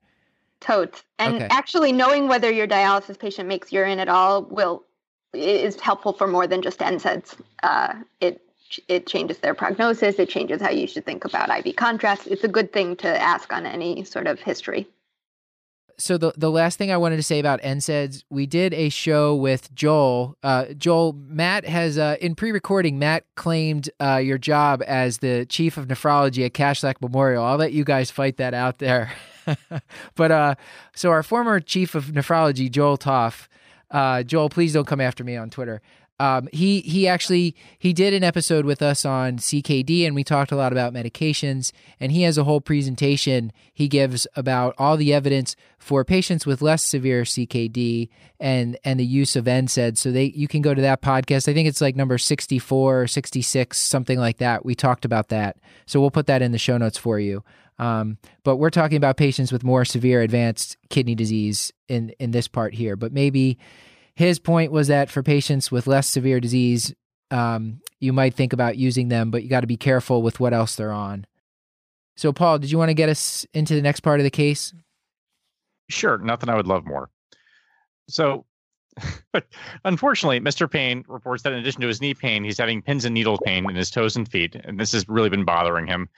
Totes. 0.60 1.02
And 1.18 1.36
Okay. 1.36 1.48
actually, 1.50 1.92
knowing 1.92 2.28
whether 2.28 2.50
your 2.50 2.66
dialysis 2.66 3.18
patient 3.18 3.48
makes 3.48 3.72
urine 3.72 3.98
at 3.98 4.08
all 4.08 4.42
will 4.44 4.84
is 5.32 5.78
helpful 5.80 6.12
for 6.12 6.26
more 6.26 6.46
than 6.46 6.60
just 6.60 6.80
NSAIDs. 6.80 7.36
Uh, 7.62 7.94
it 8.20 8.40
it 8.88 9.06
changes 9.06 9.38
their 9.38 9.54
prognosis. 9.54 10.18
It 10.18 10.28
changes 10.28 10.60
how 10.62 10.70
you 10.70 10.86
should 10.86 11.04
think 11.04 11.24
about 11.24 11.50
IV 11.66 11.74
contrast. 11.76 12.26
It's 12.28 12.44
a 12.44 12.48
good 12.48 12.72
thing 12.72 12.94
to 12.96 13.08
ask 13.20 13.52
on 13.52 13.66
any 13.66 14.04
sort 14.04 14.26
of 14.28 14.40
history. 14.40 14.86
so 15.98 16.16
the 16.16 16.32
the 16.36 16.50
last 16.50 16.78
thing 16.78 16.90
I 16.90 16.96
wanted 16.96 17.16
to 17.16 17.22
say 17.22 17.38
about 17.40 17.60
NSAIDs, 17.62 18.24
we 18.30 18.46
did 18.46 18.72
a 18.74 18.88
show 18.88 19.34
with 19.36 19.74
Joel. 19.74 20.36
Uh, 20.42 20.66
Joel, 20.76 21.12
Matt 21.12 21.64
has 21.66 21.98
uh, 21.98 22.16
in 22.20 22.34
pre-recording. 22.34 22.98
Matt 22.98 23.24
claimed 23.36 23.90
uh, 24.00 24.16
your 24.16 24.38
job 24.38 24.82
as 24.86 25.18
the 25.18 25.46
chief 25.46 25.76
of 25.76 25.88
nephrology 25.88 26.44
at 26.46 26.54
Kashlak 26.54 27.00
Memorial. 27.02 27.44
I'll 27.44 27.56
let 27.58 27.72
you 27.72 27.84
guys 27.84 28.10
fight 28.10 28.36
that 28.38 28.54
out 28.54 28.78
there. 28.78 29.12
but 30.14 30.30
uh, 30.30 30.54
so 30.94 31.10
our 31.10 31.22
former 31.22 31.60
chief 31.60 31.94
of 31.94 32.06
nephrology, 32.06 32.70
Joel 32.70 32.98
Topf. 32.98 33.48
Uh, 33.90 34.22
Joel, 34.22 34.48
please 34.48 34.72
don't 34.72 34.86
come 34.86 35.00
after 35.00 35.24
me 35.24 35.36
on 35.36 35.50
Twitter. 35.50 35.82
Um, 36.20 36.50
he 36.52 36.80
he 36.80 37.08
actually 37.08 37.56
he 37.78 37.94
did 37.94 38.12
an 38.12 38.22
episode 38.22 38.66
with 38.66 38.82
us 38.82 39.06
on 39.06 39.38
CKD, 39.38 40.06
and 40.06 40.14
we 40.14 40.22
talked 40.22 40.52
a 40.52 40.56
lot 40.56 40.70
about 40.70 40.92
medications. 40.92 41.72
And 41.98 42.12
he 42.12 42.22
has 42.22 42.36
a 42.36 42.44
whole 42.44 42.60
presentation 42.60 43.54
he 43.72 43.88
gives 43.88 44.26
about 44.36 44.74
all 44.76 44.98
the 44.98 45.14
evidence 45.14 45.56
for 45.78 46.04
patients 46.04 46.44
with 46.44 46.60
less 46.60 46.84
severe 46.84 47.22
CKD 47.22 48.10
and 48.38 48.76
and 48.84 49.00
the 49.00 49.06
use 49.06 49.34
of 49.34 49.46
NSAIDs. 49.46 49.96
So 49.96 50.12
they 50.12 50.24
you 50.24 50.46
can 50.46 50.60
go 50.60 50.74
to 50.74 50.82
that 50.82 51.00
podcast. 51.00 51.48
I 51.48 51.54
think 51.54 51.66
it's 51.66 51.80
like 51.80 51.96
number 51.96 52.18
sixty 52.18 52.58
four 52.58 53.00
or 53.00 53.06
sixty 53.06 53.40
six, 53.40 53.78
something 53.80 54.18
like 54.18 54.36
that. 54.36 54.62
We 54.62 54.74
talked 54.74 55.06
about 55.06 55.30
that, 55.30 55.56
so 55.86 56.02
we'll 56.02 56.10
put 56.10 56.26
that 56.26 56.42
in 56.42 56.52
the 56.52 56.58
show 56.58 56.76
notes 56.76 56.98
for 56.98 57.18
you. 57.18 57.42
Um, 57.80 58.18
but 58.44 58.56
we're 58.56 58.70
talking 58.70 58.98
about 58.98 59.16
patients 59.16 59.50
with 59.50 59.64
more 59.64 59.86
severe 59.86 60.20
advanced 60.20 60.76
kidney 60.90 61.14
disease 61.14 61.72
in 61.88 62.10
in 62.20 62.30
this 62.30 62.46
part 62.46 62.74
here. 62.74 62.94
But 62.94 63.12
maybe 63.12 63.58
his 64.14 64.38
point 64.38 64.70
was 64.70 64.88
that 64.88 65.10
for 65.10 65.22
patients 65.22 65.72
with 65.72 65.86
less 65.86 66.06
severe 66.06 66.40
disease, 66.40 66.94
um, 67.30 67.80
you 67.98 68.12
might 68.12 68.34
think 68.34 68.52
about 68.52 68.76
using 68.76 69.08
them, 69.08 69.30
but 69.30 69.42
you 69.42 69.48
got 69.48 69.62
to 69.62 69.66
be 69.66 69.78
careful 69.78 70.20
with 70.20 70.38
what 70.38 70.52
else 70.52 70.76
they're 70.76 70.92
on. 70.92 71.26
So, 72.16 72.34
Paul, 72.34 72.58
did 72.58 72.70
you 72.70 72.76
want 72.76 72.90
to 72.90 72.94
get 72.94 73.08
us 73.08 73.46
into 73.54 73.74
the 73.74 73.80
next 73.80 74.00
part 74.00 74.20
of 74.20 74.24
the 74.24 74.30
case? 74.30 74.74
Sure, 75.88 76.18
nothing 76.18 76.50
I 76.50 76.56
would 76.56 76.66
love 76.66 76.84
more. 76.84 77.08
So, 78.10 78.44
but 79.32 79.46
unfortunately, 79.86 80.38
Mr. 80.38 80.70
Payne 80.70 81.02
reports 81.08 81.44
that 81.44 81.54
in 81.54 81.60
addition 81.60 81.80
to 81.80 81.88
his 81.88 82.02
knee 82.02 82.12
pain, 82.12 82.44
he's 82.44 82.58
having 82.58 82.82
pins 82.82 83.06
and 83.06 83.14
needle 83.14 83.38
pain 83.38 83.68
in 83.70 83.74
his 83.74 83.90
toes 83.90 84.16
and 84.16 84.28
feet, 84.28 84.54
and 84.54 84.78
this 84.78 84.92
has 84.92 85.08
really 85.08 85.30
been 85.30 85.46
bothering 85.46 85.86
him. 85.86 86.10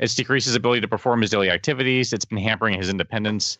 It's 0.00 0.14
decreased 0.14 0.46
his 0.46 0.54
ability 0.54 0.80
to 0.80 0.88
perform 0.88 1.20
his 1.20 1.30
daily 1.30 1.50
activities. 1.50 2.12
It's 2.12 2.24
been 2.24 2.38
hampering 2.38 2.78
his 2.78 2.88
independence. 2.88 3.58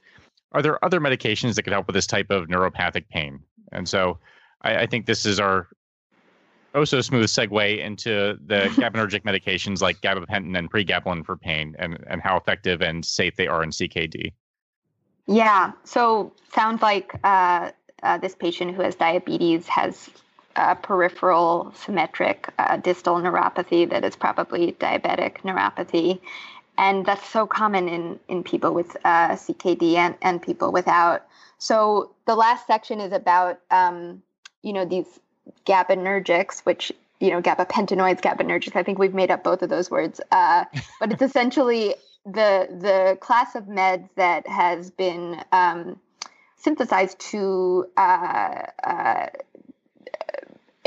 Are 0.52 0.62
there 0.62 0.82
other 0.82 0.98
medications 0.98 1.54
that 1.54 1.62
could 1.62 1.72
help 1.72 1.86
with 1.86 1.94
this 1.94 2.06
type 2.06 2.30
of 2.30 2.48
neuropathic 2.48 3.08
pain? 3.08 3.40
And 3.72 3.88
so, 3.88 4.18
I, 4.62 4.78
I 4.78 4.86
think 4.86 5.06
this 5.06 5.26
is 5.26 5.38
our 5.38 5.68
oh 6.74 6.84
so 6.84 7.00
smooth 7.02 7.26
segue 7.26 7.78
into 7.78 8.38
the 8.46 8.54
GABAergic 8.80 9.22
medications 9.22 9.82
like 9.82 10.00
gabapentin 10.00 10.58
and 10.58 10.72
pregabalin 10.72 11.24
for 11.24 11.36
pain, 11.36 11.76
and 11.78 12.02
and 12.08 12.22
how 12.22 12.36
effective 12.36 12.80
and 12.80 13.04
safe 13.04 13.36
they 13.36 13.46
are 13.46 13.62
in 13.62 13.70
CKD. 13.70 14.32
Yeah. 15.26 15.72
So 15.84 16.32
sounds 16.54 16.80
like 16.80 17.14
uh, 17.22 17.70
uh, 18.02 18.18
this 18.18 18.34
patient 18.34 18.74
who 18.74 18.82
has 18.82 18.94
diabetes 18.94 19.68
has 19.68 20.08
uh, 20.56 20.74
peripheral 20.76 21.72
symmetric 21.74 22.52
uh, 22.58 22.76
distal 22.76 23.16
neuropathy 23.16 23.88
that 23.88 24.04
is 24.04 24.16
probably 24.16 24.72
diabetic 24.72 25.38
neuropathy. 25.42 26.20
And 26.78 27.04
that's 27.04 27.28
so 27.28 27.46
common 27.46 27.88
in, 27.88 28.18
in 28.28 28.42
people 28.42 28.72
with 28.72 28.96
uh, 29.04 29.30
CKD 29.30 29.96
and, 29.96 30.14
and 30.22 30.40
people 30.40 30.72
without. 30.72 31.26
So 31.58 32.12
the 32.26 32.34
last 32.34 32.66
section 32.66 33.00
is 33.00 33.12
about, 33.12 33.60
um, 33.70 34.22
you 34.62 34.72
know, 34.72 34.84
these 34.84 35.20
GABAergics, 35.66 36.60
which, 36.60 36.90
you 37.20 37.30
know, 37.30 37.42
gabapentinoids, 37.42 38.22
GABAergics. 38.22 38.76
I 38.76 38.82
think 38.82 38.98
we've 38.98 39.14
made 39.14 39.30
up 39.30 39.44
both 39.44 39.62
of 39.62 39.68
those 39.68 39.90
words. 39.90 40.20
Uh, 40.32 40.64
but 41.00 41.12
it's 41.12 41.22
essentially 41.22 41.94
the 42.24 42.68
the 42.70 43.18
class 43.20 43.54
of 43.54 43.64
meds 43.64 44.08
that 44.16 44.46
has 44.46 44.90
been 44.90 45.42
um, 45.52 45.98
synthesized 46.56 47.18
to 47.18 47.86
uh, 47.96 48.62
uh, 48.84 49.26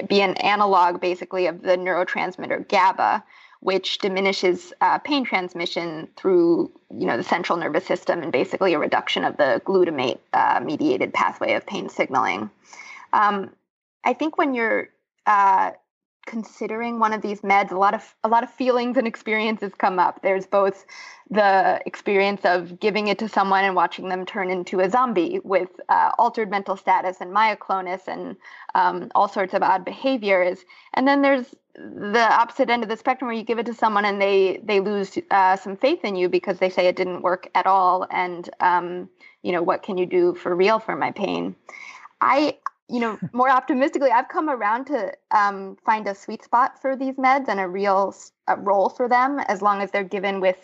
be 0.07 0.21
an 0.21 0.35
analog, 0.37 0.99
basically, 0.99 1.47
of 1.47 1.61
the 1.61 1.77
neurotransmitter 1.77 2.67
GABA, 2.67 3.23
which 3.59 3.99
diminishes 3.99 4.73
uh, 4.81 4.97
pain 4.99 5.23
transmission 5.23 6.09
through 6.17 6.71
you 6.91 7.05
know 7.05 7.17
the 7.17 7.23
central 7.23 7.57
nervous 7.57 7.85
system 7.85 8.21
and 8.21 8.31
basically 8.31 8.73
a 8.73 8.79
reduction 8.79 9.23
of 9.23 9.37
the 9.37 9.61
glutamate 9.65 10.19
uh, 10.33 10.59
mediated 10.63 11.13
pathway 11.13 11.53
of 11.53 11.65
pain 11.65 11.89
signaling. 11.89 12.49
Um, 13.13 13.51
I 14.03 14.13
think 14.13 14.37
when 14.37 14.53
you're 14.53 14.89
uh, 15.25 15.71
considering 16.25 16.99
one 16.99 17.13
of 17.13 17.21
these 17.21 17.41
meds, 17.41 17.71
a 17.71 17.77
lot 17.77 17.93
of 17.93 18.15
a 18.23 18.27
lot 18.27 18.43
of 18.43 18.49
feelings 18.51 18.97
and 18.97 19.07
experiences 19.07 19.71
come 19.77 19.99
up. 19.99 20.21
There's 20.21 20.45
both 20.45 20.85
the 21.29 21.81
experience 21.85 22.41
of 22.43 22.79
giving 22.79 23.07
it 23.07 23.19
to 23.19 23.27
someone 23.27 23.63
and 23.63 23.75
watching 23.75 24.09
them 24.09 24.25
turn 24.25 24.49
into 24.49 24.79
a 24.79 24.89
zombie 24.89 25.39
with 25.43 25.69
uh, 25.89 26.11
altered 26.17 26.49
mental 26.49 26.77
status 26.77 27.17
and 27.21 27.33
myoclonus 27.33 28.07
and 28.07 28.35
um, 28.75 29.11
all 29.15 29.27
sorts 29.27 29.53
of 29.53 29.63
odd 29.63 29.85
behaviors, 29.85 30.65
and 30.93 31.07
then 31.07 31.21
there's 31.21 31.55
the 31.75 32.27
opposite 32.31 32.69
end 32.69 32.83
of 32.83 32.89
the 32.89 32.97
spectrum 32.97 33.27
where 33.27 33.35
you 33.35 33.43
give 33.43 33.57
it 33.57 33.65
to 33.65 33.73
someone 33.73 34.05
and 34.05 34.21
they 34.21 34.61
they 34.63 34.79
lose 34.79 35.17
uh, 35.31 35.55
some 35.55 35.75
faith 35.75 36.03
in 36.03 36.15
you 36.15 36.29
because 36.29 36.59
they 36.59 36.69
say 36.69 36.87
it 36.87 36.95
didn't 36.95 37.21
work 37.21 37.49
at 37.55 37.65
all, 37.65 38.07
and 38.11 38.49
um, 38.59 39.09
you 39.41 39.51
know 39.51 39.61
what 39.61 39.83
can 39.83 39.97
you 39.97 40.05
do 40.05 40.35
for 40.35 40.55
real 40.55 40.79
for 40.79 40.95
my 40.95 41.11
pain? 41.11 41.55
I 42.21 42.57
you 42.89 42.99
know, 42.99 43.17
more 43.31 43.49
optimistically, 43.49 44.11
I've 44.11 44.27
come 44.27 44.49
around 44.49 44.85
to 44.85 45.13
um, 45.31 45.77
find 45.85 46.07
a 46.07 46.15
sweet 46.15 46.43
spot 46.43 46.81
for 46.81 46.95
these 46.95 47.15
meds 47.15 47.47
and 47.47 47.59
a 47.59 47.67
real 47.67 48.15
uh, 48.47 48.57
role 48.57 48.89
for 48.89 49.07
them, 49.07 49.39
as 49.39 49.61
long 49.61 49.81
as 49.81 49.91
they're 49.91 50.03
given 50.03 50.39
with 50.39 50.57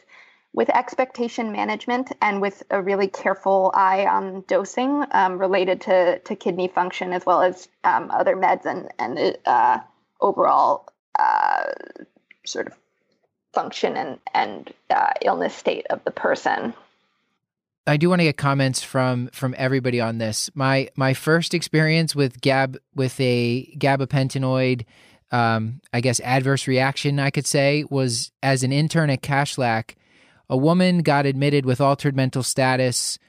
with 0.51 0.69
expectation 0.69 1.51
management 1.51 2.11
and 2.23 2.41
with 2.41 2.63
a 2.71 2.81
really 2.81 3.07
careful 3.07 3.71
eye 3.75 4.07
on 4.07 4.43
dosing 4.47 5.05
um, 5.11 5.37
related 5.37 5.81
to 5.81 6.19
to 6.19 6.35
kidney 6.35 6.67
function 6.67 7.13
as 7.13 7.25
well 7.25 7.41
as 7.41 7.67
um, 7.83 8.09
other 8.11 8.35
meds 8.35 8.65
and 8.65 8.89
and 8.97 9.17
the 9.17 9.39
uh, 9.49 9.79
overall 10.21 10.87
uh, 11.17 11.65
sort 12.45 12.67
of 12.67 12.73
function 13.53 13.95
and 13.95 14.19
and 14.33 14.73
uh, 14.89 15.13
illness 15.21 15.55
state 15.55 15.85
of 15.89 16.03
the 16.03 16.11
person. 16.11 16.73
I 17.87 17.97
do 17.97 18.09
want 18.09 18.19
to 18.19 18.25
get 18.25 18.37
comments 18.37 18.83
from 18.83 19.29
from 19.33 19.55
everybody 19.57 19.99
on 19.99 20.17
this. 20.17 20.49
My 20.53 20.89
my 20.95 21.13
first 21.13 21.53
experience 21.53 22.15
with 22.15 22.41
gab 22.41 22.77
with 22.95 23.19
a 23.19 23.73
gabapentinoid 23.77 24.85
um, 25.31 25.81
I 25.93 26.01
guess, 26.01 26.19
adverse 26.21 26.67
reaction, 26.67 27.19
I 27.19 27.29
could 27.29 27.45
say, 27.45 27.85
was 27.89 28.31
as 28.41 28.63
an 28.63 28.71
intern 28.71 29.09
at 29.09 29.21
Kashlak, 29.21 29.95
a 30.49 30.57
woman 30.57 30.99
got 30.99 31.25
admitted 31.25 31.65
with 31.65 31.79
altered 31.79 32.15
mental 32.15 32.41
status, 32.41 33.19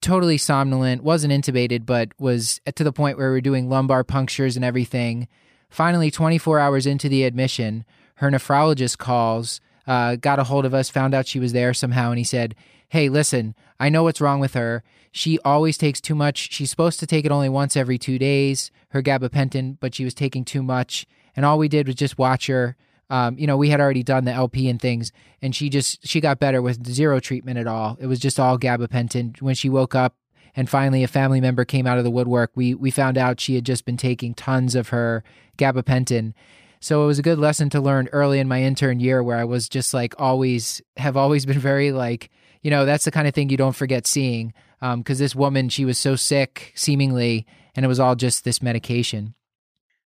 totally 0.00 0.38
somnolent, 0.38 1.02
wasn't 1.02 1.32
intubated, 1.32 1.84
but 1.84 2.10
was 2.18 2.60
to 2.74 2.84
the 2.84 2.92
point 2.92 3.18
where 3.18 3.28
we 3.28 3.36
were 3.36 3.40
doing 3.40 3.68
lumbar 3.68 4.04
punctures 4.04 4.56
and 4.56 4.64
everything. 4.64 5.28
Finally, 5.68 6.10
24 6.10 6.58
hours 6.58 6.86
into 6.86 7.08
the 7.08 7.24
admission, 7.24 7.84
her 8.16 8.30
nephrologist 8.30 8.96
calls, 8.96 9.60
uh, 9.86 10.16
got 10.16 10.38
a 10.38 10.44
hold 10.44 10.64
of 10.64 10.72
us, 10.72 10.88
found 10.88 11.14
out 11.14 11.26
she 11.26 11.38
was 11.38 11.52
there 11.52 11.74
somehow, 11.74 12.10
and 12.10 12.18
he 12.18 12.24
said, 12.24 12.54
Hey, 12.88 13.08
listen, 13.08 13.54
I 13.80 13.88
know 13.88 14.04
what's 14.04 14.20
wrong 14.20 14.40
with 14.40 14.54
her. 14.54 14.82
She 15.10 15.38
always 15.40 15.78
takes 15.78 16.00
too 16.00 16.14
much. 16.14 16.52
She's 16.52 16.70
supposed 16.70 17.00
to 17.00 17.06
take 17.06 17.24
it 17.24 17.32
only 17.32 17.48
once 17.48 17.76
every 17.76 17.98
two 17.98 18.18
days, 18.18 18.70
her 18.90 19.02
gabapentin, 19.02 19.78
but 19.80 19.94
she 19.94 20.04
was 20.04 20.14
taking 20.14 20.44
too 20.44 20.62
much. 20.62 21.06
And 21.34 21.44
all 21.44 21.58
we 21.58 21.68
did 21.68 21.86
was 21.86 21.96
just 21.96 22.18
watch 22.18 22.46
her. 22.46 22.76
Um, 23.08 23.38
you 23.38 23.46
know, 23.46 23.56
we 23.56 23.70
had 23.70 23.80
already 23.80 24.02
done 24.02 24.24
the 24.24 24.32
LP 24.32 24.68
and 24.68 24.80
things, 24.80 25.12
and 25.40 25.54
she 25.54 25.68
just 25.68 26.06
she 26.06 26.20
got 26.20 26.40
better 26.40 26.60
with 26.60 26.86
zero 26.86 27.20
treatment 27.20 27.58
at 27.58 27.66
all. 27.66 27.96
It 28.00 28.06
was 28.06 28.18
just 28.18 28.40
all 28.40 28.58
gabapentin. 28.58 29.40
When 29.40 29.54
she 29.54 29.68
woke 29.68 29.94
up, 29.94 30.16
and 30.56 30.68
finally 30.68 31.04
a 31.04 31.08
family 31.08 31.40
member 31.40 31.64
came 31.64 31.86
out 31.86 31.98
of 31.98 32.04
the 32.04 32.10
woodwork, 32.10 32.50
we 32.54 32.74
we 32.74 32.90
found 32.90 33.16
out 33.16 33.40
she 33.40 33.54
had 33.54 33.64
just 33.64 33.84
been 33.84 33.96
taking 33.96 34.34
tons 34.34 34.74
of 34.74 34.88
her 34.88 35.22
gabapentin. 35.56 36.32
So 36.80 37.04
it 37.04 37.06
was 37.06 37.18
a 37.18 37.22
good 37.22 37.38
lesson 37.38 37.70
to 37.70 37.80
learn 37.80 38.08
early 38.12 38.38
in 38.38 38.48
my 38.48 38.62
intern 38.62 38.98
year, 38.98 39.22
where 39.22 39.38
I 39.38 39.44
was 39.44 39.68
just 39.68 39.94
like 39.94 40.14
always 40.18 40.82
have 40.96 41.16
always 41.16 41.46
been 41.46 41.58
very 41.58 41.92
like 41.92 42.30
you 42.66 42.70
know 42.70 42.84
that's 42.84 43.04
the 43.04 43.12
kind 43.12 43.28
of 43.28 43.32
thing 43.32 43.48
you 43.48 43.56
don't 43.56 43.76
forget 43.76 44.08
seeing 44.08 44.52
because 44.80 45.20
um, 45.20 45.22
this 45.22 45.36
woman 45.36 45.68
she 45.68 45.84
was 45.84 45.98
so 45.98 46.16
sick 46.16 46.72
seemingly 46.74 47.46
and 47.76 47.84
it 47.84 47.88
was 47.88 48.00
all 48.00 48.16
just 48.16 48.42
this 48.42 48.60
medication. 48.60 49.34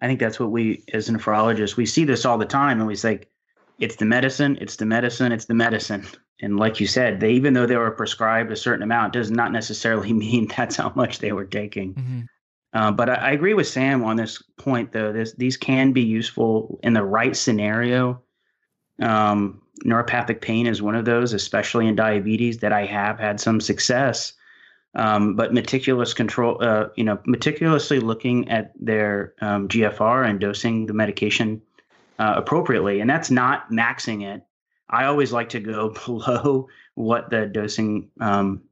I 0.00 0.07
think 0.07 0.20
that's 0.20 0.38
what 0.38 0.52
we 0.52 0.84
as 0.92 1.09
nephrologists 1.09 1.76
we 1.76 1.84
see 1.84 2.05
this 2.05 2.24
all 2.24 2.38
the 2.38 2.44
time 2.44 2.78
and 2.78 2.86
we 2.86 2.94
say 2.94 3.22
it's 3.80 3.96
the 3.96 4.05
medicine 4.05 4.57
it's 4.61 4.76
the 4.76 4.86
medicine 4.86 5.32
it's 5.32 5.46
the 5.46 5.55
medicine. 5.55 6.07
And 6.40 6.57
like 6.57 6.78
you 6.78 6.86
said 6.86 7.18
they 7.18 7.32
even 7.32 7.55
though 7.55 7.66
they 7.66 7.76
were 7.76 7.90
prescribed 7.90 8.52
a 8.52 8.57
certain 8.57 8.84
amount 8.84 9.14
does 9.14 9.32
not 9.32 9.50
necessarily 9.50 10.12
mean 10.24 10.46
that's 10.57 10.76
how 10.76 10.92
much 10.94 11.18
they 11.18 11.32
were 11.32 11.46
taking. 11.46 11.94
Mm-hmm. 11.94 12.20
uh, 12.72 12.92
but 12.92 13.11
I, 13.11 13.14
I, 13.14 13.30
agree 13.32 13.55
with 13.55 13.66
sam 13.66 14.05
on 14.05 14.14
this 14.14 14.40
point 14.59 14.92
though. 14.92 15.12
This, 15.12 15.34
these 15.34 15.57
can 15.57 15.90
be 15.90 16.02
useful 16.02 16.78
in 16.84 16.92
the 16.92 17.02
right 17.02 17.34
scenario 17.34 18.22
um, 19.01 19.61
neuropathic 19.84 20.40
pain 20.40 20.66
is 20.66 20.82
one 20.82 20.95
of 20.95 21.05
those, 21.05 21.32
especially 21.32 21.86
in 21.86 21.97
diabetes, 21.97 22.59
that 22.59 22.72
I 22.72 22.86
have 22.86 23.18
had 23.18 23.40
some 23.40 23.61
success. 23.61 24.32
Um, 24.97 25.34
but 25.34 25.53
meticulous 25.53 26.14
control, 26.14 26.62
uh, 26.62 26.88
you 26.95 27.03
know, 27.03 27.18
meticulously 27.26 27.99
looking 27.99 28.49
at 28.49 28.72
their 28.78 29.34
um, 29.40 29.66
GFR 29.66 30.28
and 30.28 30.38
dosing 30.38 30.86
the 30.86 30.92
medication 30.92 31.61
uh, 32.20 32.34
appropriately, 32.36 33.01
and 33.01 33.11
that's 33.11 33.30
not 33.30 33.70
maxing 33.70 34.22
it. 34.22 34.42
I 34.90 35.07
always 35.07 35.32
like 35.32 35.49
to 35.51 35.61
go 35.61 35.88
below 36.07 36.68
what 36.95 37.30
the 37.30 37.47
dosing, 37.47 38.09
um, 38.20 38.62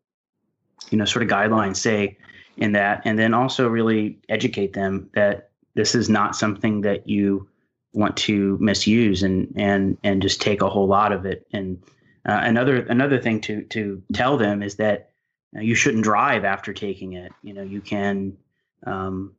you 0.91 0.99
know, 0.99 1.05
sort 1.05 1.25
of 1.25 1.29
guidelines 1.29 1.77
say 1.77 2.17
in 2.57 2.73
that, 2.73 3.03
and 3.05 3.19
then 3.19 3.35
also 3.35 3.69
really 3.69 4.21
educate 4.29 4.75
them 4.75 5.11
that 5.15 5.51
this 5.75 5.95
is 5.97 6.09
not 6.09 6.37
something 6.37 6.83
that 6.83 7.09
you 7.09 7.49
want 7.93 8.17
to 8.17 8.57
misuse 8.61 9.23
and 9.23 9.53
and 9.57 9.99
and 10.03 10.23
just 10.23 10.41
take 10.41 10.63
a 10.63 10.69
whole 10.69 10.87
lot 10.87 11.13
of 11.13 11.27
it. 11.27 11.47
And 11.53 11.83
uh, 12.27 12.41
another 12.43 12.87
another 12.87 13.21
thing 13.21 13.41
to 13.43 13.63
to 13.65 14.03
tell 14.13 14.37
them 14.37 14.63
is 14.63 14.77
that 14.77 15.11
you 15.53 15.75
shouldn't 15.75 16.05
drive 16.05 16.45
after 16.45 16.73
taking 16.73 17.13
it. 17.13 17.33
You 17.43 17.53
know, 17.53 17.63
you 17.63 17.81
can, 17.81 18.37
um, 18.87 19.35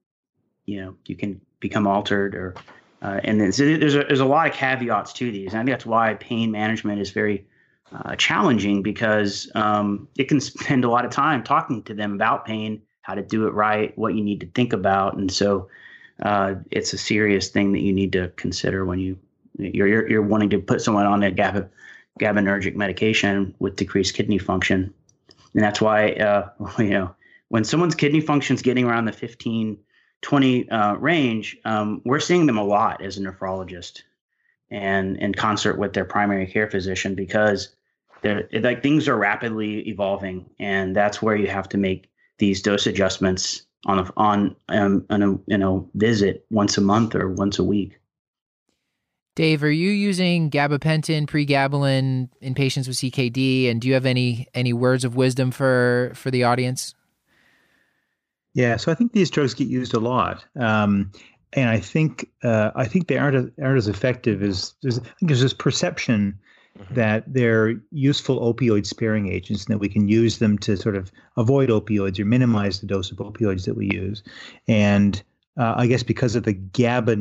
you 0.65 0.81
know, 0.81 0.95
you 1.05 1.15
can 1.15 1.41
become 1.59 1.87
altered 1.87 2.35
or. 2.35 2.55
Uh, 3.01 3.19
and 3.25 3.41
there's 3.41 3.57
there's 3.57 3.95
a, 3.95 4.05
there's 4.05 4.21
a 4.21 4.25
lot 4.25 4.47
of 4.47 4.53
caveats 4.53 5.11
to 5.11 5.29
these, 5.29 5.51
and 5.51 5.59
I 5.59 5.63
think 5.65 5.71
that's 5.71 5.85
why 5.85 6.13
pain 6.13 6.51
management 6.51 7.01
is 7.01 7.11
very 7.11 7.45
uh, 7.91 8.15
challenging 8.15 8.81
because 8.81 9.51
um, 9.55 10.07
it 10.17 10.29
can 10.29 10.39
spend 10.39 10.85
a 10.85 10.89
lot 10.89 11.03
of 11.03 11.11
time 11.11 11.43
talking 11.43 11.83
to 11.83 11.93
them 11.93 12.13
about 12.13 12.45
pain, 12.45 12.81
how 13.01 13.13
to 13.13 13.21
do 13.21 13.45
it 13.45 13.53
right, 13.53 13.91
what 13.97 14.15
you 14.15 14.23
need 14.23 14.39
to 14.39 14.47
think 14.55 14.71
about, 14.71 15.17
and 15.17 15.29
so 15.29 15.67
uh, 16.23 16.55
it's 16.71 16.93
a 16.93 16.97
serious 16.97 17.49
thing 17.49 17.73
that 17.73 17.81
you 17.81 17.93
need 17.93 18.11
to 18.13 18.29
consider 18.29 18.85
when 18.85 18.99
you 18.99 19.17
you're, 19.59 19.87
you're, 19.87 20.09
you're 20.09 20.21
wanting 20.23 20.49
to 20.49 20.59
put 20.59 20.81
someone 20.81 21.05
on 21.05 21.21
a 21.21 21.29
GABA, 21.29 21.69
GABAergic 22.19 22.75
medication 22.75 23.53
with 23.59 23.75
decreased 23.75 24.15
kidney 24.15 24.39
function, 24.39 24.91
and 25.53 25.63
that's 25.63 25.79
why 25.79 26.13
uh, 26.13 26.49
you 26.79 26.89
know 26.89 27.13
when 27.49 27.63
someone's 27.63 27.95
kidney 27.95 28.21
function 28.21 28.55
is 28.55 28.61
getting 28.61 28.85
around 28.85 29.05
the 29.05 29.11
15 29.11 29.77
20 30.23 30.69
uh, 30.69 30.95
range, 30.95 31.57
um, 31.65 32.01
we're 32.05 32.19
seeing 32.19 32.47
them 32.47 32.57
a 32.57 32.63
lot 32.63 33.03
as 33.03 33.17
a 33.17 33.21
nephrologist 33.21 34.03
and 34.71 35.17
in 35.17 35.33
concert 35.33 35.77
with 35.77 35.93
their 35.93 36.05
primary 36.05 36.47
care 36.47 36.69
physician 36.69 37.13
because 37.13 37.75
they're 38.21 38.47
like 38.53 38.81
things 38.81 39.07
are 39.07 39.17
rapidly 39.17 39.87
evolving 39.87 40.49
and 40.59 40.95
that's 40.95 41.21
where 41.21 41.35
you 41.35 41.47
have 41.47 41.67
to 41.69 41.77
make 41.77 42.09
these 42.39 42.61
dose 42.61 42.87
adjustments 42.87 43.63
on 43.85 43.99
a 43.99 44.11
on 44.17 44.55
um, 44.69 45.05
on 45.09 45.23
a 45.23 45.31
you 45.47 45.57
know 45.57 45.89
visit 45.95 46.45
once 46.49 46.77
a 46.77 46.81
month 46.81 47.15
or 47.15 47.29
once 47.29 47.59
a 47.59 47.63
week. 47.63 47.99
Dave, 49.35 49.63
are 49.63 49.71
you 49.71 49.89
using 49.89 50.51
gabapentin, 50.51 51.25
pregabalin 51.25 52.29
in 52.39 52.53
patients 52.53 52.87
with 52.87 52.97
CKD, 52.97 53.69
and 53.69 53.81
do 53.81 53.87
you 53.87 53.95
have 53.95 54.05
any 54.05 54.47
any 54.53 54.73
words 54.73 55.03
of 55.03 55.15
wisdom 55.15 55.51
for 55.51 56.11
for 56.15 56.29
the 56.29 56.43
audience? 56.43 56.93
Yeah, 58.53 58.77
so 58.77 58.91
I 58.91 58.95
think 58.95 59.13
these 59.13 59.31
drugs 59.31 59.55
get 59.55 59.67
used 59.67 59.95
a 59.95 59.99
lot, 59.99 60.45
um, 60.55 61.11
and 61.53 61.69
I 61.69 61.79
think 61.79 62.29
uh, 62.43 62.71
I 62.75 62.85
think 62.85 63.07
they 63.07 63.17
aren't 63.17 63.53
aren't 63.59 63.77
as 63.77 63.87
effective 63.87 64.43
as 64.43 64.75
there's 64.83 64.99
I 64.99 65.03
think 65.03 65.29
there's 65.29 65.41
this 65.41 65.53
perception 65.53 66.39
mm-hmm. 66.77 66.93
that 66.95 67.23
they're 67.27 67.75
useful 67.91 68.39
opioid 68.53 68.85
sparing 68.85 69.31
agents 69.31 69.65
and 69.65 69.73
that 69.73 69.79
we 69.79 69.89
can 69.89 70.07
use 70.07 70.39
them 70.39 70.57
to 70.59 70.77
sort 70.77 70.95
of 70.95 71.11
avoid 71.37 71.69
opioids 71.69 72.19
or 72.19 72.25
minimize 72.25 72.79
the 72.79 72.87
dose 72.87 73.11
of 73.11 73.17
opioids 73.17 73.65
that 73.65 73.75
we 73.75 73.89
use. 73.91 74.23
And 74.67 75.21
uh, 75.57 75.75
I 75.77 75.87
guess 75.87 76.03
because 76.03 76.35
of 76.35 76.43
the 76.43 76.53
GABA 76.53 77.17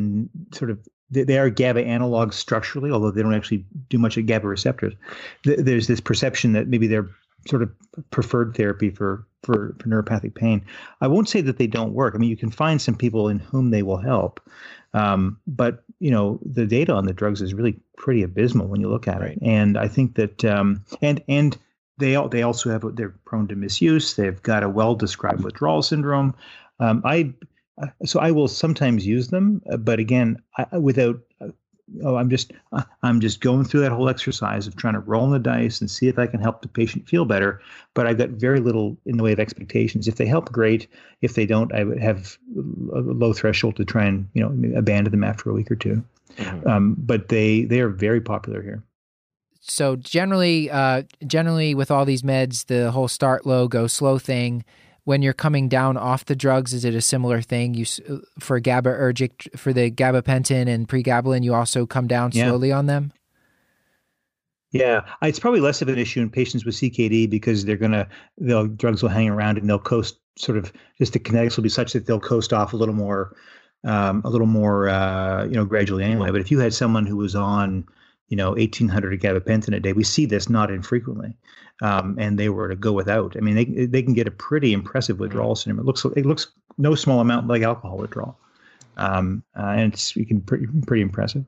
sort 0.53 0.71
of 0.71 0.79
they 1.13 1.39
are 1.39 1.51
GABA 1.51 1.85
analogs 1.85 2.35
structurally, 2.35 2.91
although 2.91 3.11
they 3.11 3.21
don't 3.21 3.35
actually 3.35 3.67
do 3.91 3.99
much 3.99 4.17
at 4.17 4.25
GABA 4.25 4.49
receptors. 4.49 4.95
There's 5.45 5.87
this 5.87 6.01
perception 6.01 6.53
that 6.55 6.69
maybe 6.69 6.87
they're 6.87 7.11
sort 7.47 7.63
of 7.63 7.71
preferred 8.11 8.57
therapy 8.57 8.91
for, 8.91 9.27
for, 9.43 9.77
for 9.79 9.89
neuropathic 9.89 10.35
pain. 10.35 10.65
I 11.01 11.09
won't 11.09 11.29
say 11.29 11.41
that 11.43 11.59
they 11.59 11.67
don't 11.67 11.93
work. 11.93 12.15
I 12.15 12.19
mean, 12.19 12.31
you 12.31 12.37
can 12.37 12.51
find 12.51 12.81
some 12.81 12.95
people 12.95 13.29
in 13.29 13.41
whom 13.41 13.71
they 13.71 13.83
will 13.83 13.99
help, 13.99 14.41
um, 14.95 15.39
but 15.47 15.85
you 15.99 16.11
know, 16.11 16.41
the 16.45 16.67
data 16.67 16.93
on 16.93 17.07
the 17.07 17.13
drugs 17.13 17.41
is 17.41 17.55
really 17.55 17.79
pretty 17.97 18.23
abysmal 18.23 18.67
when 18.67 18.81
you 18.81 18.89
look 18.89 19.07
at 19.07 19.21
right. 19.21 19.33
it. 19.33 19.39
And 19.43 19.79
I 19.79 19.89
think 19.89 20.17
that 20.17 20.45
um, 20.45 20.85
and 21.01 21.23
and 21.29 21.57
they 21.99 22.17
all, 22.17 22.29
they 22.29 22.43
also 22.43 22.71
have 22.71 22.85
they're 22.97 23.15
prone 23.25 23.49
to 23.49 23.55
misuse. 23.55 24.15
They've 24.15 24.43
got 24.43 24.63
a 24.63 24.69
well 24.69 24.95
described 24.95 25.45
withdrawal 25.45 25.83
syndrome. 25.83 26.35
Um, 26.81 27.03
I 27.05 27.33
so 28.05 28.21
I 28.21 28.31
will 28.33 28.49
sometimes 28.49 29.07
use 29.07 29.29
them, 29.29 29.63
but 29.79 29.99
again, 29.99 30.43
I, 30.59 30.79
without 30.79 31.21
oh, 32.05 32.17
I'm 32.17 32.31
just 32.31 32.53
I'm 33.03 33.21
just 33.21 33.41
going 33.41 33.65
through 33.65 33.81
that 33.81 33.93
whole 33.93 34.09
exercise 34.09 34.67
of 34.67 34.77
trying 34.77 34.95
to 34.95 35.01
roll 35.01 35.31
the 35.31 35.39
dice 35.39 35.81
and 35.81 35.91
see 35.91 36.09
if 36.09 36.19
I 36.19 36.27
can 36.27 36.41
help 36.41 36.63
the 36.63 36.69
patient 36.69 37.09
feel 37.09 37.25
better. 37.25 37.61
But 37.95 38.07
I've 38.07 38.19
got 38.19 38.31
very 38.31 38.61
little 38.61 38.97
in 39.07 39.17
the 39.17 39.23
way 39.23 39.33
of 39.33 39.41
expectations. 39.41 40.09
If 40.09 40.17
they 40.17 40.27
help, 40.27 40.51
great. 40.53 40.89
If 41.21 41.35
they 41.35 41.47
don't, 41.47 41.73
I 41.75 41.85
would 41.85 42.01
have 42.01 42.39
a 42.95 43.01
low 43.01 43.33
threshold 43.33 43.77
to 43.77 43.85
try 43.85 44.05
and 44.05 44.29
you 44.35 44.43
know 44.43 44.79
abandon 44.79 45.11
them 45.11 45.25
after 45.25 45.51
a 45.51 45.53
week 45.53 45.71
or 45.71 45.77
2 45.77 46.03
mm-hmm. 46.37 46.69
um, 46.69 46.97
but 46.99 47.29
they 47.29 47.65
they 47.65 47.81
are 47.81 47.89
very 47.89 48.21
popular 48.21 48.63
here. 48.63 48.83
So 49.65 49.95
generally, 49.95 50.71
uh, 50.71 51.05
generally 51.25 51.77
with 51.77 51.93
all 51.93 52.05
these 52.05 52.23
meds, 52.23 52.67
the 52.67 52.91
whole 52.91 53.07
start 53.07 53.47
low, 53.47 53.69
go 53.69 53.87
slow 53.87 54.19
thing 54.19 54.65
when 55.05 55.23
you're 55.23 55.33
coming 55.33 55.69
down 55.69 55.97
off 55.97 56.25
the 56.25 56.37
drugs, 56.37 56.73
is 56.73 56.85
it 56.85 56.95
a 56.95 57.01
similar 57.01 57.43
thing? 57.43 57.75
You 57.75 57.85
for 58.39 58.61
GABAergic 58.61 59.59
for 59.59 59.73
the 59.73 59.91
gabapentin 59.91 60.69
and 60.69 60.89
pregabalin, 60.89 61.43
you 61.43 61.55
also 61.55 61.87
come 61.87 62.07
down 62.07 62.31
yeah. 62.33 62.49
slowly 62.49 62.71
on 62.71 62.87
them. 62.87 63.13
Yeah, 64.71 65.03
it's 65.21 65.39
probably 65.39 65.61
less 65.61 65.83
of 65.83 65.89
an 65.89 65.99
issue 65.99 66.21
in 66.21 66.31
patients 66.31 66.65
with 66.65 66.77
CKD 66.77 67.29
because 67.29 67.65
they're 67.65 67.77
gonna 67.77 68.09
the 68.39 68.69
drugs 68.77 69.03
will 69.03 69.11
hang 69.11 69.29
around 69.29 69.59
and 69.59 69.69
they'll 69.69 69.79
coast 69.79 70.19
sort 70.39 70.57
of 70.57 70.73
just 70.99 71.13
the 71.13 71.19
kinetics 71.19 71.57
will 71.57 71.63
be 71.63 71.69
such 71.69 71.93
that 71.93 72.07
they'll 72.07 72.21
coast 72.21 72.53
off 72.55 72.73
a 72.73 72.77
little 72.77 72.95
more, 72.95 73.37
um, 73.85 74.23
a 74.25 74.31
little 74.31 74.47
more 74.47 74.89
uh, 74.89 75.45
you 75.45 75.53
know 75.55 75.65
gradually 75.65 76.05
anyway. 76.05 76.31
But 76.31 76.41
if 76.41 76.51
you 76.51 76.59
had 76.61 76.73
someone 76.73 77.07
who 77.07 77.17
was 77.17 77.35
on 77.35 77.85
you 78.29 78.37
know 78.37 78.51
1800 78.53 79.21
gabapentin 79.21 79.77
a 79.77 79.81
day, 79.81 79.93
we 79.93 80.05
see 80.05 80.27
this 80.27 80.49
not 80.49 80.71
infrequently 80.71 81.37
um, 81.83 82.17
and 82.19 82.39
they 82.39 82.49
were 82.49 82.69
to 82.69 82.77
go 82.77 82.93
without. 82.93 83.37
I 83.37 83.41
mean, 83.41 83.57
they 83.57 83.87
they 83.87 84.03
can 84.03 84.15
get 84.15 84.27
a 84.27 84.31
pretty 84.31 84.73
impressive 84.73 85.19
withdrawal 85.19 85.57
syndrome. 85.57 85.81
It 85.81 85.87
looks 85.87 86.05
it 86.05 86.25
looks 86.25 86.47
no 86.79 86.95
small 86.95 87.21
amount 87.21 87.49
like 87.49 87.63
alcohol 87.63 87.99
withdrawal, 87.99 88.39
um, 88.97 89.43
uh, 89.59 89.67
and 89.67 89.93
it's 89.93 90.17
you 90.17 90.25
can 90.25 90.41
pretty 90.41 90.67
pretty 90.87 91.03
impressive. 91.03 91.45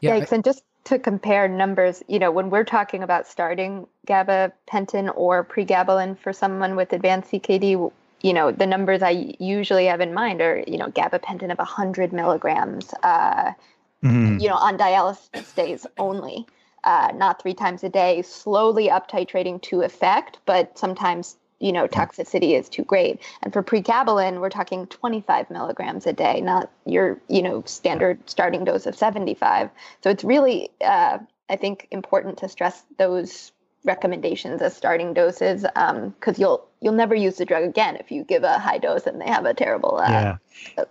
Yeah, 0.00 0.20
Yikes! 0.20 0.32
And 0.32 0.44
just 0.44 0.62
to 0.84 0.98
compare 0.98 1.48
numbers, 1.48 2.02
you 2.08 2.18
know, 2.18 2.30
when 2.30 2.50
we're 2.50 2.64
talking 2.64 3.02
about 3.02 3.26
starting 3.26 3.86
gabapentin 4.06 5.12
or 5.16 5.44
pregabalin 5.44 6.18
for 6.18 6.32
someone 6.32 6.76
with 6.76 6.92
advanced 6.92 7.30
CKD, 7.30 7.90
you 8.20 8.32
know, 8.32 8.50
the 8.50 8.66
numbers 8.66 9.02
I 9.02 9.34
usually 9.38 9.86
have 9.86 10.00
in 10.00 10.12
mind 10.12 10.40
are, 10.42 10.62
you 10.66 10.76
know, 10.76 10.88
gabapentin 10.88 11.52
of 11.52 11.58
100 11.58 12.12
milligrams, 12.12 12.92
uh, 13.04 13.52
mm-hmm. 14.02 14.38
you 14.38 14.48
know, 14.48 14.56
on 14.56 14.76
dialysis 14.76 15.54
days 15.54 15.86
only, 15.98 16.46
uh, 16.84 17.12
not 17.14 17.40
three 17.40 17.54
times 17.54 17.84
a 17.84 17.88
day, 17.88 18.22
slowly 18.22 18.90
up 18.90 19.10
titrating 19.10 19.60
to 19.62 19.82
effect, 19.82 20.38
but 20.46 20.76
sometimes, 20.78 21.36
you 21.60 21.72
know, 21.72 21.86
toxicity 21.86 22.58
is 22.58 22.68
too 22.68 22.84
great. 22.84 23.20
And 23.42 23.52
for 23.52 23.62
pregabalin, 23.62 24.40
we're 24.40 24.50
talking 24.50 24.86
25 24.86 25.50
milligrams 25.50 26.06
a 26.06 26.12
day, 26.12 26.40
not 26.40 26.70
your, 26.84 27.20
you 27.28 27.42
know, 27.42 27.62
standard 27.66 28.18
starting 28.28 28.64
dose 28.64 28.86
of 28.86 28.96
75. 28.96 29.70
So 30.02 30.10
it's 30.10 30.24
really, 30.24 30.70
uh, 30.84 31.18
I 31.48 31.56
think, 31.56 31.86
important 31.90 32.38
to 32.38 32.48
stress 32.48 32.84
those 32.98 33.52
recommendations 33.84 34.62
as 34.62 34.76
starting 34.76 35.12
doses 35.12 35.62
because 35.62 35.94
um, 35.94 36.34
you'll 36.36 36.66
you'll 36.80 36.92
never 36.92 37.14
use 37.14 37.36
the 37.36 37.44
drug 37.44 37.64
again 37.64 37.96
if 37.96 38.10
you 38.10 38.24
give 38.24 38.44
a 38.44 38.58
high 38.58 38.78
dose 38.78 39.06
and 39.06 39.20
they 39.20 39.26
have 39.26 39.44
a 39.44 39.54
terrible 39.54 39.98
uh, 39.98 40.08
yeah. 40.08 40.36
Uh, 40.78 40.84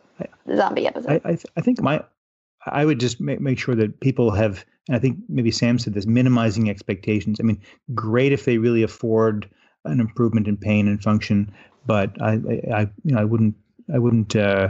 zombie 0.55 0.87
episode. 0.87 1.21
I, 1.23 1.29
I, 1.29 1.35
th- 1.35 1.45
I, 1.57 1.61
think 1.61 1.81
my 1.81 2.03
I 2.65 2.85
would 2.85 2.99
just 2.99 3.19
make, 3.19 3.39
make 3.39 3.59
sure 3.59 3.75
that 3.75 3.99
people 3.99 4.31
have 4.31 4.65
and 4.87 4.95
I 4.95 4.99
think 4.99 5.19
maybe 5.29 5.51
Sam 5.51 5.79
said 5.79 5.93
this 5.93 6.05
minimizing 6.05 6.69
expectations. 6.69 7.39
I 7.39 7.43
mean, 7.43 7.61
great 7.93 8.31
if 8.31 8.45
they 8.45 8.57
really 8.57 8.83
afford 8.83 9.49
an 9.85 9.99
improvement 9.99 10.47
in 10.47 10.57
pain 10.57 10.87
and 10.87 11.01
function, 11.01 11.51
but 11.85 12.19
I 12.21 12.31
I, 12.31 12.73
I 12.73 12.81
you 13.03 13.15
know 13.15 13.21
I 13.21 13.25
wouldn't 13.25 13.55
I 13.93 13.99
wouldn't 13.99 14.35
uh, 14.35 14.69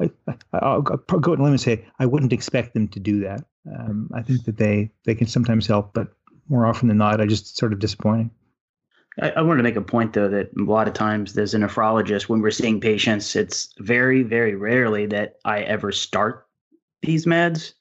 I, 0.00 0.10
will 0.52 0.82
go 0.82 1.32
and 1.32 1.42
let 1.42 1.50
me 1.50 1.58
say 1.58 1.84
I 1.98 2.06
wouldn't 2.06 2.32
expect 2.32 2.74
them 2.74 2.88
to 2.88 3.00
do 3.00 3.20
that. 3.20 3.44
Um, 3.78 4.10
I 4.14 4.22
think 4.22 4.44
that 4.44 4.56
they 4.56 4.90
they 5.04 5.14
can 5.14 5.26
sometimes 5.26 5.66
help, 5.66 5.92
but 5.92 6.08
more 6.48 6.66
often 6.66 6.88
than 6.88 6.98
not, 6.98 7.20
I 7.20 7.26
just 7.26 7.56
sort 7.56 7.72
of 7.72 7.78
disappointing. 7.78 8.30
I, 9.20 9.30
I 9.30 9.42
wanted 9.42 9.58
to 9.58 9.62
make 9.62 9.76
a 9.76 9.82
point 9.82 10.12
though 10.12 10.28
that 10.28 10.50
a 10.58 10.62
lot 10.62 10.88
of 10.88 10.94
times 10.94 11.36
as 11.36 11.54
a 11.54 11.58
nephrologist, 11.58 12.28
when 12.28 12.40
we're 12.40 12.50
seeing 12.50 12.80
patients, 12.80 13.36
it's 13.36 13.72
very, 13.78 14.22
very 14.22 14.54
rarely 14.54 15.06
that 15.06 15.36
I 15.44 15.60
ever 15.62 15.92
start 15.92 16.46
these 17.02 17.26
meds. 17.26 17.74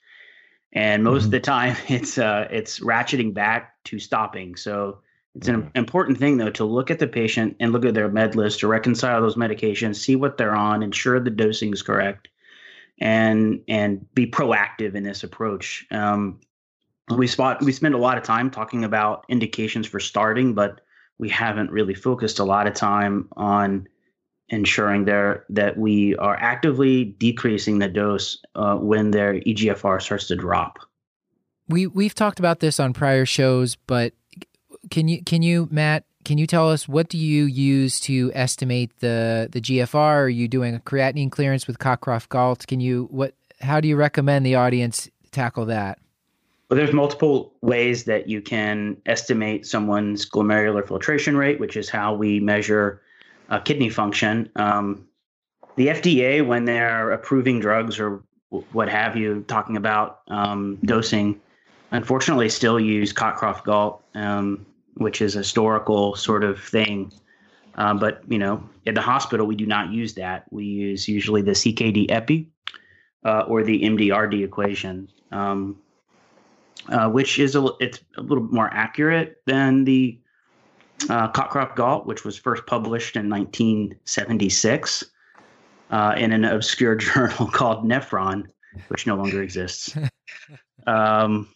And 0.74 1.04
most 1.04 1.22
mm-hmm. 1.22 1.26
of 1.26 1.32
the 1.32 1.40
time 1.40 1.76
it's 1.88 2.18
uh, 2.18 2.48
it's 2.52 2.80
ratcheting 2.80 3.34
back 3.34 3.76
to 3.86 4.00
stopping. 4.00 4.56
So 4.56 5.00
it's 5.36 5.48
an 5.48 5.72
important 5.76 6.18
thing 6.18 6.38
though 6.38 6.50
to 6.52 6.66
look 6.66 6.90
at 6.92 7.00
the 7.00 7.08
patient 7.08 7.56
and 7.60 7.72
look 7.72 7.86
at 7.86 7.94
their 7.94 8.10
med 8.10 8.36
list 8.36 8.60
to 8.60 8.68
reconcile 8.68 9.22
those 9.22 9.36
medications, 9.36 9.98
see 9.98 10.16
what 10.16 10.38
they're 10.38 10.56
on, 10.56 10.84
ensure 10.84 11.20
the 11.20 11.30
dosing 11.30 11.72
is 11.72 11.82
correct, 11.82 12.28
and 13.00 13.62
and 13.68 14.06
be 14.16 14.28
proactive 14.28 14.96
in 14.96 15.04
this 15.04 15.24
approach. 15.24 15.86
Um, 15.92 16.40
we 17.16 17.28
spot 17.28 17.62
we 17.62 17.72
spend 17.72 17.96
a 17.96 18.00
lot 18.00 18.18
of 18.18 18.24
time 18.24 18.50
talking 18.52 18.84
about 18.84 19.26
indications 19.30 19.88
for 19.88 20.00
starting, 20.00 20.54
but 20.54 20.82
we 21.20 21.30
haven't 21.30 21.72
really 21.72 21.96
focused 21.96 22.40
a 22.40 22.44
lot 22.44 22.68
of 22.68 22.74
time 22.74 23.28
on 23.34 23.88
ensuring 24.50 25.06
there 25.06 25.46
that 25.50 25.78
we 25.78 26.16
are 26.18 26.36
actively 26.36 27.06
decreasing 27.06 27.80
the 27.80 27.88
dose 27.88 28.42
uh, 28.56 28.76
when 28.76 29.12
their 29.12 29.36
EGFR 29.36 30.02
starts 30.02 30.28
to 30.28 30.36
drop. 30.36 30.80
We 31.68 31.88
we've 31.88 32.16
talked 32.16 32.40
about 32.40 32.60
this 32.60 32.80
on 32.80 32.94
prior 32.94 33.26
shows, 33.26 33.76
but 33.76 34.14
can 34.90 35.08
you 35.08 35.24
can 35.24 35.42
you 35.42 35.68
Matt 35.72 36.06
can 36.26 36.38
you 36.38 36.48
tell 36.48 36.70
us 36.70 36.88
what 36.88 37.10
do 37.10 37.18
you 37.18 37.46
use 37.46 38.00
to 38.02 38.32
estimate 38.34 38.92
the 39.00 39.50
the 39.52 39.62
GFR? 39.62 39.96
Are 39.96 40.30
you 40.30 40.48
doing 40.48 40.76
a 40.76 40.80
creatinine 40.80 41.32
clearance 41.32 41.68
with 41.68 41.80
Cockcroft 41.80 42.30
Gault? 42.30 42.66
Can 42.68 42.80
you 42.80 43.08
what 43.12 43.36
how 43.62 43.80
do 43.80 43.88
you 43.88 43.96
recommend 43.96 44.46
the 44.46 44.56
audience 44.56 45.10
tackle 45.32 45.66
that? 45.66 46.00
Well, 46.70 46.78
there's 46.78 46.94
multiple 46.94 47.54
ways 47.62 48.04
that 48.04 48.30
you 48.30 48.42
can 48.42 48.98
estimate 49.08 49.66
someone's 49.66 50.30
glomerular 50.30 50.88
filtration 50.88 51.36
rate, 51.36 51.60
which 51.60 51.76
is 51.76 51.90
how 51.90 52.14
we 52.14 52.40
measure 52.40 53.02
uh, 53.50 53.60
kidney 53.60 53.90
function. 53.90 54.50
Um, 54.56 55.08
the 55.76 55.88
FDA, 55.88 56.46
when 56.46 56.66
they're 56.66 57.12
approving 57.12 57.60
drugs 57.60 58.00
or 58.00 58.24
what 58.72 58.90
have 58.90 59.16
you, 59.16 59.44
talking 59.48 59.78
about 59.78 60.22
um, 60.28 60.78
dosing, 60.84 61.40
unfortunately, 61.92 62.50
still 62.50 62.80
use 62.80 63.14
Cockcroft 63.14 63.64
Gault, 63.64 64.04
um, 64.16 64.66
which 64.96 65.22
is 65.22 65.36
a 65.36 65.40
historical 65.40 66.16
sort 66.16 66.44
of 66.44 66.62
thing. 66.62 67.12
Uh, 67.76 67.94
but 67.94 68.22
you 68.28 68.38
know, 68.38 68.68
at 68.88 68.96
the 68.96 69.02
hospital, 69.02 69.46
we 69.46 69.56
do 69.56 69.66
not 69.66 69.92
use 69.92 70.16
that. 70.16 70.46
We 70.52 70.66
use 70.66 71.08
usually 71.08 71.42
the 71.42 71.52
CKD 71.52 72.08
epi 72.10 72.50
uh, 73.24 73.42
or 73.42 73.64
the 73.64 73.82
MDRD 73.82 74.44
equation. 74.44 75.10
Um, 75.32 75.78
uh, 76.88 77.10
which 77.10 77.38
is 77.40 77.56
a 77.56 77.68
it's 77.80 78.00
a 78.18 78.22
little 78.22 78.44
more 78.46 78.70
accurate 78.74 79.42
than 79.46 79.84
the 79.84 80.18
uh, 81.10 81.32
Cockcroft 81.32 81.76
Gault, 81.76 82.06
which 82.06 82.24
was 82.24 82.38
first 82.38 82.66
published 82.66 83.16
in 83.16 83.30
1976 83.30 85.06
uh, 85.92 86.16
in 86.18 86.32
an 86.32 86.46
obscure 86.46 86.96
journal 86.96 87.48
called 87.48 87.86
Nephron, 87.86 88.46
which 88.90 89.08
no 89.08 89.16
longer 89.16 89.42
exists. 89.42 89.96
um, 90.88 91.48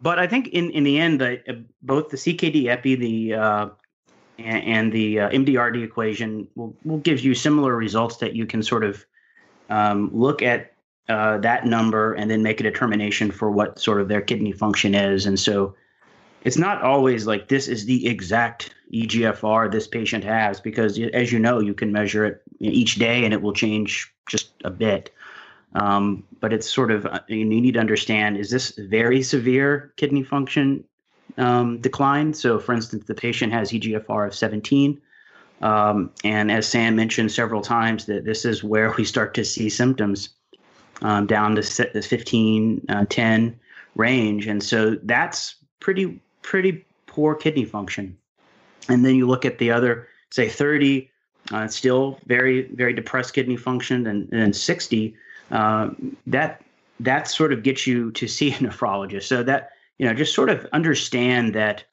but 0.00 0.18
I 0.18 0.26
think 0.26 0.48
in, 0.48 0.70
in 0.70 0.84
the 0.84 0.98
end, 0.98 1.20
the, 1.20 1.40
uh, 1.48 1.54
both 1.82 2.10
the 2.10 2.16
CKD 2.16 2.66
epi, 2.66 2.94
the 2.94 3.34
uh, 3.34 3.68
and, 4.38 4.64
and, 4.64 4.92
the 4.92 5.20
uh, 5.20 5.30
MDRD 5.30 5.82
equation 5.82 6.46
will, 6.54 6.76
will 6.84 6.98
give 6.98 7.20
you 7.20 7.34
similar 7.34 7.74
results 7.74 8.18
that 8.18 8.34
you 8.34 8.44
can 8.44 8.62
sort 8.62 8.84
of 8.84 9.06
um, 9.70 10.10
look 10.12 10.42
at 10.42 10.74
uh, 11.08 11.38
that 11.38 11.64
number 11.64 12.12
and 12.14 12.30
then 12.30 12.42
make 12.42 12.60
a 12.60 12.62
determination 12.62 13.30
for 13.30 13.50
what 13.50 13.78
sort 13.78 14.00
of 14.00 14.08
their 14.08 14.20
kidney 14.20 14.52
function 14.52 14.94
is. 14.94 15.24
And 15.24 15.40
so 15.40 15.74
it's 16.44 16.58
not 16.58 16.82
always 16.82 17.26
like 17.26 17.48
this 17.48 17.68
is 17.68 17.86
the 17.86 18.06
exact 18.06 18.74
EGFR 18.92 19.70
this 19.70 19.86
patient 19.86 20.24
has, 20.24 20.60
because 20.60 20.98
as 21.12 21.32
you 21.32 21.38
know, 21.38 21.60
you 21.60 21.74
can 21.74 21.92
measure 21.92 22.24
it 22.24 22.42
each 22.60 22.96
day 22.96 23.24
and 23.24 23.34
it 23.34 23.42
will 23.42 23.52
change 23.52 24.12
just 24.28 24.52
a 24.64 24.70
bit. 24.70 25.12
Um, 25.74 26.24
but 26.40 26.52
it's 26.52 26.70
sort 26.70 26.90
of, 26.90 27.04
uh, 27.06 27.20
you 27.28 27.44
need 27.44 27.74
to 27.74 27.80
understand 27.80 28.38
is 28.38 28.50
this 28.50 28.70
very 28.78 29.22
severe 29.22 29.92
kidney 29.96 30.22
function 30.22 30.84
um, 31.36 31.80
decline? 31.80 32.32
So, 32.32 32.58
for 32.58 32.72
instance, 32.72 33.04
the 33.06 33.14
patient 33.14 33.52
has 33.52 33.72
EGFR 33.72 34.26
of 34.26 34.34
17. 34.34 35.00
Um, 35.62 36.10
and 36.24 36.50
as 36.50 36.66
Sam 36.66 36.96
mentioned 36.96 37.32
several 37.32 37.62
times, 37.62 38.06
that 38.06 38.24
this 38.24 38.44
is 38.44 38.62
where 38.62 38.92
we 38.92 39.04
start 39.04 39.34
to 39.34 39.44
see 39.44 39.68
symptoms 39.68 40.30
um, 41.02 41.26
down 41.26 41.56
to 41.56 41.62
the 41.92 42.02
15, 42.02 42.86
uh, 42.88 43.04
10 43.08 43.58
range. 43.94 44.46
And 44.46 44.62
so 44.62 44.96
that's 45.02 45.56
pretty, 45.80 46.20
pretty 46.46 46.86
poor 47.06 47.34
kidney 47.34 47.64
function. 47.64 48.16
And 48.88 49.04
then 49.04 49.16
you 49.16 49.26
look 49.26 49.44
at 49.44 49.58
the 49.58 49.70
other, 49.72 50.08
say 50.30 50.48
30, 50.48 51.10
uh, 51.52 51.66
still 51.66 52.18
very, 52.26 52.62
very 52.74 52.92
depressed 52.92 53.34
kidney 53.34 53.56
function, 53.56 54.06
and, 54.06 54.28
then 54.30 54.52
60, 54.52 55.14
uh, 55.50 55.90
that 56.26 56.62
that 56.98 57.28
sort 57.28 57.52
of 57.52 57.62
gets 57.62 57.86
you 57.86 58.10
to 58.12 58.26
see 58.26 58.52
a 58.52 58.54
nephrologist. 58.64 59.24
So 59.24 59.42
that 59.42 59.72
you 59.98 60.06
know, 60.06 60.14
just 60.14 60.34
sort 60.34 60.48
of 60.50 60.66
understand 60.72 61.54
that 61.54 61.84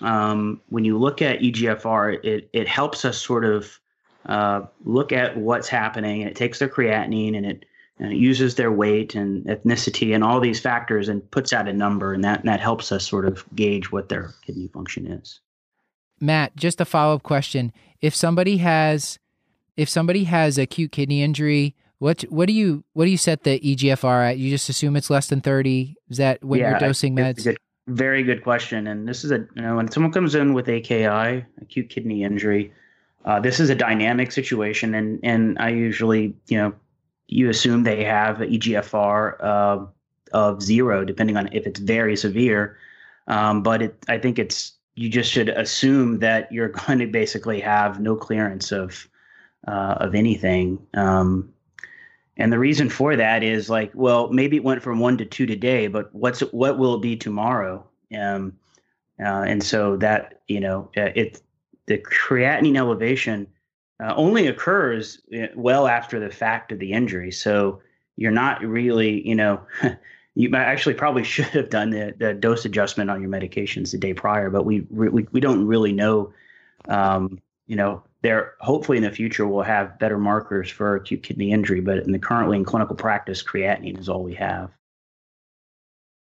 um, 0.00 0.60
when 0.68 0.84
you 0.84 0.96
look 0.98 1.20
at 1.20 1.40
EGFR, 1.40 2.24
it 2.24 2.48
it 2.52 2.68
helps 2.68 3.04
us 3.04 3.18
sort 3.18 3.44
of 3.44 3.78
uh, 4.26 4.62
look 4.84 5.12
at 5.12 5.36
what's 5.36 5.68
happening, 5.68 6.22
and 6.22 6.30
it 6.30 6.36
takes 6.36 6.58
their 6.58 6.68
creatinine 6.68 7.36
and 7.36 7.46
it 7.46 7.64
and 7.98 8.12
it 8.12 8.16
uses 8.16 8.54
their 8.54 8.70
weight 8.70 9.14
and 9.14 9.44
ethnicity 9.46 10.14
and 10.14 10.22
all 10.22 10.40
these 10.40 10.60
factors 10.60 11.08
and 11.08 11.28
puts 11.30 11.52
out 11.52 11.68
a 11.68 11.72
number 11.72 12.12
and 12.12 12.24
that, 12.24 12.40
and 12.40 12.48
that 12.48 12.60
helps 12.60 12.92
us 12.92 13.06
sort 13.06 13.26
of 13.26 13.44
gauge 13.54 13.90
what 13.90 14.08
their 14.08 14.34
kidney 14.46 14.68
function 14.68 15.06
is. 15.06 15.40
Matt 16.20 16.56
just 16.56 16.80
a 16.80 16.84
follow-up 16.84 17.22
question. 17.22 17.72
If 18.00 18.14
somebody 18.14 18.58
has 18.58 19.18
if 19.76 19.88
somebody 19.88 20.24
has 20.24 20.58
acute 20.58 20.90
kidney 20.92 21.22
injury 21.22 21.76
what 21.98 22.22
what 22.22 22.46
do 22.46 22.52
you 22.52 22.84
what 22.92 23.04
do 23.04 23.10
you 23.10 23.16
set 23.16 23.42
the 23.44 23.58
egfr 23.60 24.30
at? 24.30 24.38
You 24.38 24.50
just 24.50 24.68
assume 24.68 24.96
it's 24.96 25.10
less 25.10 25.28
than 25.28 25.40
30 25.40 25.96
is 26.08 26.18
that 26.18 26.42
when 26.44 26.60
yeah, 26.60 26.70
you're 26.70 26.78
dosing 26.78 27.16
meds? 27.16 27.44
good, 27.44 27.58
very 27.88 28.22
good 28.22 28.42
question. 28.42 28.86
And 28.86 29.08
this 29.08 29.24
is 29.24 29.30
a 29.30 29.38
you 29.54 29.62
know 29.62 29.76
when 29.76 29.90
someone 29.90 30.12
comes 30.12 30.34
in 30.34 30.54
with 30.54 30.68
aki 30.68 31.04
acute 31.04 31.88
kidney 31.88 32.22
injury 32.22 32.72
uh, 33.24 33.40
this 33.40 33.60
is 33.60 33.68
a 33.68 33.74
dynamic 33.74 34.30
situation. 34.32 34.94
And 34.94 35.20
and 35.22 35.58
i 35.58 35.70
usually 35.70 36.34
you 36.46 36.58
know 36.58 36.74
you 37.28 37.50
assume 37.50 37.84
they 37.84 38.04
have 38.04 38.38
EGFR 38.38 39.42
uh, 39.42 39.86
of 40.32 40.62
zero, 40.62 41.04
depending 41.04 41.36
on 41.36 41.48
if 41.52 41.66
it's 41.66 41.78
very 41.78 42.16
severe. 42.16 42.78
Um, 43.28 43.62
but 43.62 43.82
it, 43.82 44.04
I 44.08 44.18
think 44.18 44.38
it's 44.38 44.72
you 44.94 45.08
just 45.08 45.30
should 45.30 45.50
assume 45.50 46.18
that 46.18 46.50
you're 46.50 46.68
going 46.86 46.98
to 46.98 47.06
basically 47.06 47.60
have 47.60 48.00
no 48.00 48.16
clearance 48.16 48.72
of 48.72 49.08
uh, 49.66 49.96
of 50.00 50.14
anything. 50.14 50.84
Um, 50.94 51.52
and 52.36 52.52
the 52.52 52.58
reason 52.58 52.88
for 52.88 53.16
that 53.16 53.42
is 53.42 53.68
like, 53.68 53.90
well, 53.94 54.32
maybe 54.32 54.56
it 54.56 54.64
went 54.64 54.82
from 54.82 55.00
one 55.00 55.18
to 55.18 55.24
two 55.24 55.44
today, 55.46 55.88
but 55.88 56.14
what's 56.14 56.40
what 56.40 56.78
will 56.78 56.94
it 56.94 57.02
be 57.02 57.16
tomorrow? 57.16 57.84
Um, 58.16 58.56
uh, 59.20 59.44
and 59.46 59.62
so 59.62 59.96
that 59.98 60.40
you 60.48 60.60
know, 60.60 60.90
uh, 60.96 61.10
it 61.14 61.42
the 61.86 61.98
creatinine 61.98 62.76
elevation 62.76 63.46
uh, 64.00 64.14
only 64.16 64.46
occurs 64.46 65.20
eh, 65.32 65.48
well 65.54 65.88
after 65.88 66.20
the 66.20 66.30
fact 66.30 66.72
of 66.72 66.78
the 66.78 66.92
injury. 66.92 67.32
So 67.32 67.80
you're 68.16 68.30
not 68.30 68.62
really, 68.62 69.26
you 69.26 69.34
know, 69.34 69.60
you 70.34 70.54
actually 70.54 70.94
probably 70.94 71.24
should 71.34 71.46
have 71.46 71.70
done 71.70 71.90
the, 71.90 72.14
the 72.16 72.34
dose 72.34 72.64
adjustment 72.64 73.10
on 73.10 73.20
your 73.20 73.30
medications 73.30 73.92
the 73.92 73.98
day 73.98 74.14
prior, 74.14 74.50
but 74.50 74.64
we 74.64 74.80
we 74.90 75.26
we 75.32 75.40
don't 75.40 75.66
really 75.66 75.92
know, 75.92 76.32
um, 76.88 77.40
you 77.66 77.76
know, 77.76 78.02
there 78.22 78.54
hopefully 78.60 78.98
in 78.98 79.04
the 79.04 79.10
future 79.10 79.46
we'll 79.46 79.62
have 79.62 79.98
better 79.98 80.18
markers 80.18 80.70
for 80.70 80.96
acute 80.96 81.22
kidney 81.22 81.52
injury, 81.52 81.80
but 81.80 81.98
in 81.98 82.12
the 82.12 82.18
currently 82.18 82.56
in 82.56 82.64
clinical 82.64 82.96
practice, 82.96 83.42
creatinine 83.42 83.98
is 83.98 84.08
all 84.08 84.22
we 84.22 84.34
have. 84.34 84.70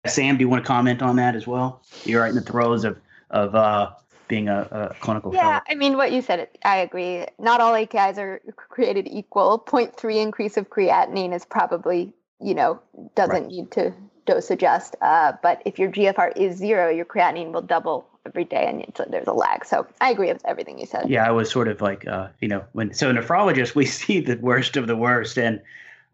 Sam, 0.06 0.38
do 0.38 0.42
you 0.42 0.50
want 0.50 0.64
to 0.64 0.68
comment 0.68 1.02
on 1.02 1.16
that 1.16 1.36
as 1.36 1.48
well? 1.48 1.82
You're 2.04 2.22
right 2.22 2.30
in 2.30 2.36
the 2.36 2.42
throes 2.42 2.84
of 2.84 3.00
of 3.32 3.56
uh, 3.56 3.92
being 4.28 4.50
a, 4.50 4.68
a 4.72 4.96
clinical 5.02 5.34
yeah 5.34 5.42
fellow. 5.42 5.62
i 5.70 5.76
mean 5.76 5.98
what 5.98 6.12
you 6.12 6.22
said 6.22 6.48
i 6.64 6.78
agree 6.78 7.26
not 7.40 7.62
all 7.62 7.74
akis 7.74 8.18
are 8.18 8.42
created 8.56 9.08
equal 9.08 9.60
0.3 9.60 10.16
increase 10.16 10.58
of 10.58 10.70
creatinine 10.70 11.34
is 11.34 11.46
probably 11.46 12.14
you 12.42 12.54
know 12.54 12.80
doesn't 13.16 13.44
Right. 13.44 13.48
need 13.48 13.72
to 13.72 13.94
dose 14.26 14.50
adjust 14.50 14.96
uh, 15.02 15.34
but 15.44 15.62
if 15.66 15.78
your 15.80 15.90
gfr 15.92 16.36
is 16.36 16.58
zero 16.58 16.90
your 16.90 17.06
creatinine 17.06 17.52
will 17.52 17.62
double 17.62 18.08
every 18.26 18.44
day 18.44 18.66
and 18.68 18.82
it's, 18.82 19.00
there's 19.10 19.28
a 19.28 19.34
lag 19.34 19.64
so 19.66 19.86
i 20.02 20.10
agree 20.10 20.32
with 20.34 20.42
everything 20.46 20.80
you 20.80 20.86
said 20.86 21.10
Yeah, 21.10 21.28
I 21.28 21.32
was 21.32 21.50
sort 21.52 21.68
of 21.68 21.80
like, 21.82 22.08
uh, 22.08 22.30
you 22.42 22.48
know, 22.48 22.64
when 22.74 22.94
so 22.94 23.14
nephrologists 23.14 23.76
we 23.76 23.86
see 24.00 24.20
the 24.20 24.36
worst 24.38 24.78
of 24.78 24.88
the 24.88 24.96
worst, 24.98 25.38
and 25.38 25.62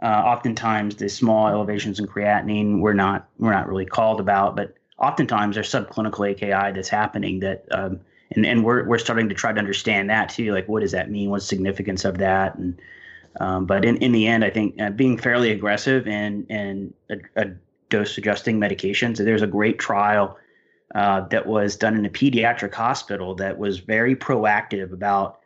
uh, 0.01 0.05
oftentimes 0.07 0.95
the 0.97 1.07
small 1.09 1.47
elevations 1.47 1.99
in 1.99 2.07
creatinine 2.07 2.79
we're 2.81 2.93
not 2.93 3.27
we're 3.39 3.51
not 3.53 3.67
really 3.69 3.85
called 3.85 4.19
about, 4.19 4.55
but 4.55 4.75
oftentimes 5.01 5.55
there's 5.55 5.71
subclinical 5.71 6.31
AKI 6.31 6.73
that's 6.73 6.89
happening 6.89 7.39
that, 7.39 7.65
um, 7.71 7.99
and 8.33 8.45
and 8.45 8.63
we're 8.63 8.87
we're 8.87 8.97
starting 8.97 9.27
to 9.27 9.35
try 9.35 9.51
to 9.51 9.59
understand 9.59 10.09
that 10.09 10.29
too, 10.29 10.53
like 10.53 10.67
what 10.67 10.81
does 10.81 10.91
that 10.91 11.11
mean, 11.11 11.29
what's 11.29 11.45
significance 11.45 12.05
of 12.05 12.17
that, 12.19 12.55
and 12.55 12.81
um, 13.39 13.65
but 13.65 13.83
in, 13.83 13.97
in 13.97 14.11
the 14.11 14.27
end, 14.27 14.45
I 14.45 14.49
think 14.49 14.79
uh, 14.79 14.89
being 14.91 15.17
fairly 15.17 15.51
aggressive 15.51 16.07
and 16.07 16.45
and 16.49 16.93
a, 17.09 17.17
a 17.35 17.51
dose 17.89 18.17
adjusting 18.17 18.59
medications. 18.59 19.17
There's 19.17 19.41
a 19.43 19.47
great 19.47 19.77
trial 19.77 20.37
uh, 20.95 21.21
that 21.27 21.45
was 21.45 21.75
done 21.75 21.95
in 21.95 22.05
a 22.05 22.09
pediatric 22.09 22.73
hospital 22.73 23.35
that 23.35 23.57
was 23.57 23.79
very 23.79 24.15
proactive 24.15 24.91
about 24.91 25.39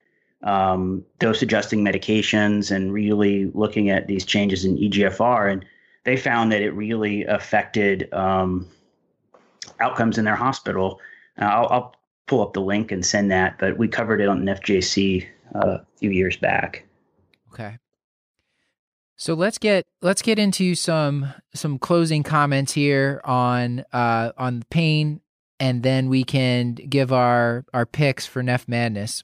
um, 0.44 1.03
dose 1.19 1.41
adjusting 1.41 1.84
medications 1.84 2.73
and 2.73 2.94
really 2.94 3.52
looking 3.53 3.90
at 3.90 4.07
these 4.07 4.23
changes 4.26 4.64
in 4.64 4.77
EGFR. 4.77 5.52
And 5.52 5.65
they 6.03 6.15
found 6.15 6.52
that 6.52 6.61
it 6.61 6.72
really 6.72 7.26
affected 7.26 8.11
um, 8.14 8.68
outcomes 9.80 10.18
in 10.18 10.26
their 10.26 10.35
hospital. 10.35 10.99
Uh, 11.39 11.45
I'll, 11.45 11.68
I'll 11.69 11.95
pull 12.27 12.41
up 12.41 12.53
the 12.53 12.61
link 12.61 12.91
and 12.91 13.06
send 13.06 13.31
that, 13.31 13.57
but 13.60 13.77
we 13.77 13.88
covered 13.88 14.22
it 14.22 14.27
on 14.27 14.43
NephJC 14.43 15.27
uh, 15.56 15.60
a 15.60 15.85
few 15.97 16.11
years 16.11 16.38
back. 16.38 16.85
Okay. 17.53 17.77
So 19.18 19.34
let's 19.34 19.57
get 19.57 19.85
let's 20.02 20.22
get 20.22 20.38
into 20.38 20.76
some 20.76 21.34
some 21.53 21.80
closing 21.80 22.22
comments 22.22 22.73
here 22.73 23.22
on 23.23 23.85
uh 23.93 24.34
on 24.38 24.64
pain 24.69 25.22
and 25.60 25.84
then 25.84 26.10
we 26.10 26.23
can 26.23 26.73
give 26.73 27.14
our 27.14 27.65
our 27.73 27.85
picks 27.85 28.26
for 28.26 28.43
NephMadness. 28.43 29.23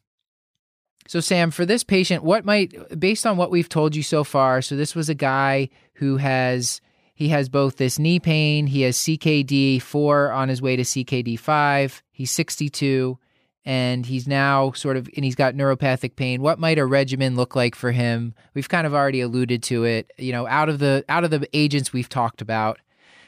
So 1.08 1.20
Sam, 1.20 1.52
for 1.52 1.66
this 1.66 1.84
patient, 1.84 2.24
what 2.24 2.46
might 2.46 2.98
based 2.98 3.26
on 3.26 3.36
what 3.36 3.52
we've 3.52 3.68
told 3.68 3.96
you 3.96 4.04
so 4.04 4.24
far, 4.24 4.62
so 4.62 4.76
this 4.76 4.96
was 4.96 5.10
a 5.10 5.16
guy 5.16 5.70
who 5.96 6.18
has 6.18 6.80
he 7.22 7.30
has 7.30 7.50
both 7.50 7.78
this 7.78 8.00
knee 8.00 8.20
pain, 8.20 8.66
he 8.66 8.82
has 8.82 8.98
CKD 8.98 9.80
4 9.80 10.32
on 10.32 10.50
his 10.50 10.60
way 10.60 10.76
to 10.76 10.82
CKD 10.82 11.38
5, 11.38 12.02
he's 12.12 12.32
62 12.32 13.20
and 13.64 14.08
he's 14.08 14.28
now 14.28 14.72
sort 14.72 14.98
of 14.98 15.08
and 15.16 15.24
he's 15.24 15.36
got 15.36 15.54
neuropathic 15.54 16.16
pain 16.16 16.42
what 16.42 16.58
might 16.58 16.80
a 16.80 16.86
regimen 16.86 17.36
look 17.36 17.56
like 17.56 17.76
for 17.76 17.92
him 17.92 18.34
we've 18.56 18.70
kind 18.70 18.88
of 18.88 18.96
already 18.96 19.22
alluded 19.22 19.62
to 19.62 19.84
it 19.84 20.10
you 20.18 20.32
know 20.32 20.48
out 20.48 20.68
of 20.68 20.80
the 20.80 21.06
out 21.08 21.24
of 21.24 21.30
the 21.30 21.48
agents 21.54 21.94
we've 21.94 22.10
talked 22.10 22.42
about 22.42 22.80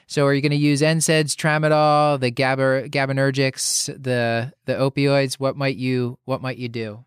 so 0.08 0.26
are 0.26 0.34
you 0.34 0.42
going 0.42 0.50
to 0.50 0.58
use 0.58 0.82
NSAIDs, 0.82 1.36
tramadol, 1.36 2.20
the 2.20 2.30
GABA, 2.30 2.90
GABAergics, 2.90 3.86
the 4.04 4.52
the 4.66 4.74
opioids? 4.74 5.36
What 5.36 5.56
might 5.56 5.78
you 5.78 6.20
what 6.26 6.42
might 6.42 6.58
you 6.58 6.68
do? 6.68 7.06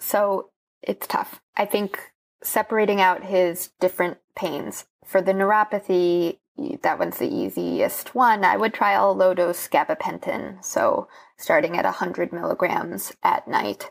So 0.00 0.50
it's 0.82 1.06
tough. 1.06 1.40
I 1.56 1.64
think 1.64 2.00
separating 2.42 3.00
out 3.00 3.22
his 3.22 3.70
different 3.80 4.18
pains. 4.34 4.84
For 5.08 5.22
the 5.22 5.32
neuropathy, 5.32 6.36
that 6.82 6.98
one's 6.98 7.16
the 7.16 7.34
easiest 7.34 8.14
one. 8.14 8.44
I 8.44 8.58
would 8.58 8.74
try 8.74 8.98
low 8.98 9.32
dose 9.32 9.66
gabapentin. 9.66 10.62
So 10.62 11.08
starting 11.38 11.78
at 11.78 11.86
100 11.86 12.30
milligrams 12.30 13.12
at 13.22 13.48
night. 13.48 13.90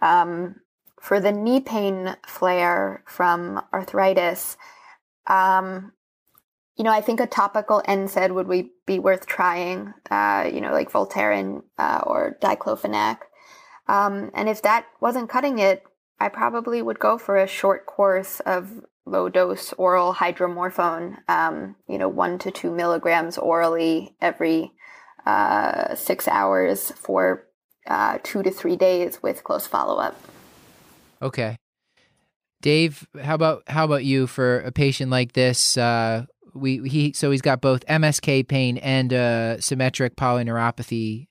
Um, 0.00 0.56
for 1.00 1.20
the 1.20 1.30
knee 1.30 1.60
pain 1.60 2.16
flare 2.26 3.04
from 3.06 3.62
arthritis, 3.72 4.56
um, 5.28 5.92
you 6.76 6.82
know, 6.82 6.90
I 6.90 7.02
think 7.02 7.20
a 7.20 7.28
topical 7.28 7.80
NSAID 7.86 8.34
would 8.34 8.48
we 8.48 8.72
be 8.84 8.98
worth 8.98 9.26
trying, 9.26 9.94
uh, 10.10 10.50
you 10.52 10.60
know, 10.60 10.72
like 10.72 10.90
Voltaren 10.90 11.62
uh, 11.78 12.00
or 12.04 12.36
diclofenac. 12.42 13.18
Um, 13.86 14.32
and 14.34 14.48
if 14.48 14.62
that 14.62 14.86
wasn't 15.00 15.30
cutting 15.30 15.60
it, 15.60 15.84
I 16.18 16.28
probably 16.28 16.82
would 16.82 16.98
go 16.98 17.16
for 17.16 17.36
a 17.36 17.46
short 17.46 17.86
course 17.86 18.40
of 18.40 18.84
low 19.10 19.28
dose 19.28 19.72
oral 19.74 20.14
hydromorphone, 20.14 21.16
um, 21.28 21.76
you 21.88 21.98
know, 21.98 22.08
one 22.08 22.38
to 22.40 22.50
two 22.50 22.70
milligrams 22.70 23.38
orally 23.38 24.14
every 24.20 24.72
uh, 25.26 25.94
six 25.94 26.28
hours 26.28 26.92
for 26.92 27.46
uh, 27.86 28.18
two 28.22 28.42
to 28.42 28.50
three 28.50 28.76
days 28.76 29.22
with 29.22 29.44
close 29.44 29.66
follow 29.66 29.98
up. 29.98 30.20
Okay. 31.20 31.56
Dave, 32.60 33.06
how 33.22 33.34
about 33.34 33.62
how 33.68 33.84
about 33.84 34.04
you 34.04 34.26
for 34.26 34.60
a 34.60 34.72
patient 34.72 35.10
like 35.10 35.32
this? 35.32 35.76
Uh, 35.76 36.26
we 36.54 36.88
he 36.88 37.12
so 37.12 37.30
he's 37.30 37.42
got 37.42 37.60
both 37.60 37.86
MSK 37.86 38.48
pain 38.48 38.78
and 38.78 39.12
uh, 39.12 39.60
symmetric 39.60 40.16
polyneuropathy. 40.16 41.28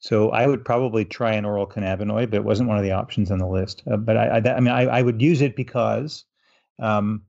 So 0.00 0.30
I 0.30 0.48
would 0.48 0.64
probably 0.64 1.04
try 1.04 1.34
an 1.34 1.44
oral 1.44 1.66
cannabinoid, 1.66 2.30
but 2.30 2.38
it 2.38 2.44
wasn't 2.44 2.68
one 2.68 2.76
of 2.76 2.82
the 2.82 2.90
options 2.90 3.30
on 3.30 3.38
the 3.38 3.46
list. 3.46 3.84
Uh, 3.88 3.96
but 3.96 4.16
I, 4.16 4.38
I, 4.38 4.56
I 4.56 4.60
mean, 4.60 4.72
I, 4.74 4.82
I 4.86 5.02
would 5.02 5.22
use 5.22 5.40
it 5.40 5.54
because, 5.54 6.24
um, 6.78 7.22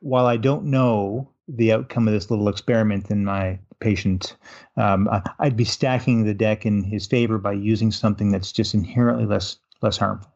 while 0.00 0.26
I 0.26 0.36
don't 0.36 0.64
know 0.64 1.28
the 1.48 1.72
outcome 1.72 2.08
of 2.08 2.14
this 2.14 2.30
little 2.30 2.48
experiment 2.48 3.10
in 3.10 3.24
my 3.24 3.58
patient, 3.80 4.36
um, 4.76 5.08
I'd 5.38 5.56
be 5.56 5.64
stacking 5.64 6.24
the 6.24 6.34
deck 6.34 6.64
in 6.66 6.82
his 6.82 7.06
favor 7.06 7.38
by 7.38 7.52
using 7.52 7.90
something 7.90 8.30
that's 8.30 8.52
just 8.52 8.74
inherently 8.74 9.26
less 9.26 9.58
less 9.80 9.96
harmful. 9.96 10.30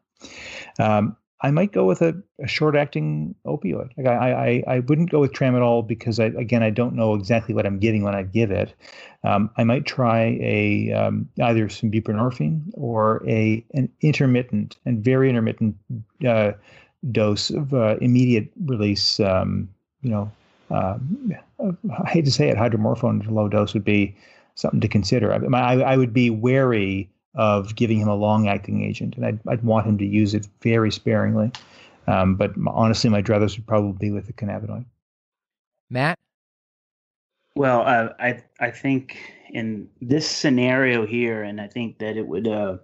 Um, 0.79 1.15
I 1.41 1.51
might 1.51 1.71
go 1.71 1.85
with 1.85 2.01
a, 2.01 2.19
a 2.43 2.47
short-acting 2.47 3.35
opioid. 3.45 3.91
Like 3.95 4.07
I, 4.07 4.63
I, 4.67 4.75
I 4.75 4.79
wouldn't 4.79 5.11
go 5.11 5.19
with 5.19 5.33
tramadol 5.33 5.87
because 5.87 6.19
I, 6.19 6.25
again, 6.25 6.63
I 6.63 6.71
don't 6.71 6.95
know 6.95 7.13
exactly 7.13 7.53
what 7.53 7.67
I'm 7.67 7.77
getting 7.77 8.01
when 8.03 8.15
I 8.15 8.23
give 8.23 8.49
it. 8.49 8.73
Um, 9.23 9.51
I 9.55 9.63
might 9.63 9.85
try 9.85 10.37
a 10.41 10.91
um, 10.93 11.29
either 11.39 11.69
some 11.69 11.91
buprenorphine 11.91 12.63
or 12.73 13.23
a 13.27 13.63
an 13.75 13.89
intermittent 14.01 14.77
and 14.85 15.03
very 15.03 15.29
intermittent 15.29 15.75
uh, 16.27 16.53
dose 17.11 17.49
of 17.49 17.73
uh, 17.73 17.97
immediate 18.01 18.49
release. 18.65 19.19
Um, 19.19 19.69
you 20.01 20.09
know, 20.09 20.31
um, 20.71 21.35
I 22.05 22.09
hate 22.09 22.25
to 22.25 22.31
say 22.31 22.49
it, 22.49 22.57
hydromorphone 22.57 23.21
at 23.21 23.27
a 23.27 23.33
low 23.33 23.47
dose 23.47 23.73
would 23.73 23.85
be 23.85 24.15
something 24.55 24.81
to 24.81 24.87
consider. 24.87 25.33
I, 25.33 25.37
I, 25.57 25.93
I 25.93 25.97
would 25.97 26.13
be 26.13 26.29
wary 26.29 27.09
of 27.35 27.75
giving 27.75 27.99
him 27.99 28.07
a 28.07 28.15
long-acting 28.15 28.83
agent, 28.83 29.15
and 29.15 29.25
I'd, 29.25 29.39
I'd 29.47 29.63
want 29.63 29.85
him 29.85 29.97
to 29.99 30.05
use 30.05 30.33
it 30.33 30.47
very 30.61 30.91
sparingly. 30.91 31.51
Um, 32.07 32.35
but 32.35 32.51
honestly, 32.65 33.09
my 33.09 33.21
druthers 33.21 33.55
would 33.57 33.67
probably 33.67 33.97
be 33.99 34.11
with 34.11 34.27
the 34.27 34.33
cannabinoid. 34.33 34.85
Matt, 35.89 36.17
Well, 37.55 37.81
uh, 37.81 38.13
I 38.19 38.43
I 38.59 38.71
think 38.71 39.17
in 39.49 39.89
this 40.01 40.29
scenario 40.29 41.05
here, 41.05 41.43
and 41.43 41.61
I 41.61 41.67
think 41.67 41.99
that 41.99 42.17
it 42.17 42.27
would, 42.27 42.47
uh, 42.47 42.77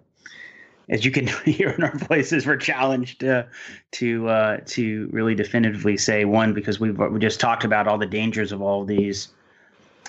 as 0.88 1.04
you 1.04 1.10
can 1.10 1.26
hear 1.44 1.70
in 1.70 1.82
our 1.82 1.96
voices, 1.96 2.46
we're 2.46 2.56
challenged 2.56 3.24
uh, 3.24 3.44
to 3.92 4.28
uh, 4.28 4.56
to 4.66 5.08
really 5.12 5.34
definitively 5.34 5.96
say 5.96 6.24
one 6.24 6.54
because 6.54 6.80
we've 6.80 6.98
we 6.98 7.18
just 7.18 7.40
talked 7.40 7.64
about 7.64 7.88
all 7.88 7.98
the 7.98 8.06
dangers 8.06 8.52
of 8.52 8.62
all 8.62 8.82
of 8.82 8.88
these. 8.88 9.28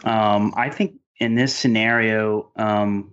Um, 0.04 0.54
I 0.56 0.70
think 0.70 0.96
in 1.18 1.36
this 1.36 1.56
scenario, 1.56 2.50
um, 2.58 3.12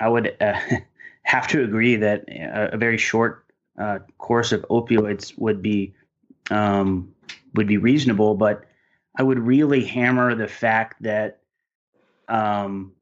I 0.00 0.08
would 0.08 0.36
uh, 0.40 0.58
have 1.22 1.46
to 1.48 1.62
agree 1.62 1.96
that 1.96 2.24
a, 2.28 2.74
a 2.74 2.76
very 2.76 2.98
short 2.98 3.44
uh, 3.78 4.00
course 4.18 4.52
of 4.52 4.62
opioids 4.70 5.36
would 5.38 5.62
be 5.62 5.94
um, 6.50 7.14
would 7.54 7.66
be 7.66 7.76
reasonable, 7.76 8.34
but 8.34 8.64
I 9.16 9.22
would 9.22 9.38
really 9.38 9.84
hammer 9.84 10.34
the 10.34 10.48
fact 10.48 11.02
that 11.02 11.40
um, 12.28 12.92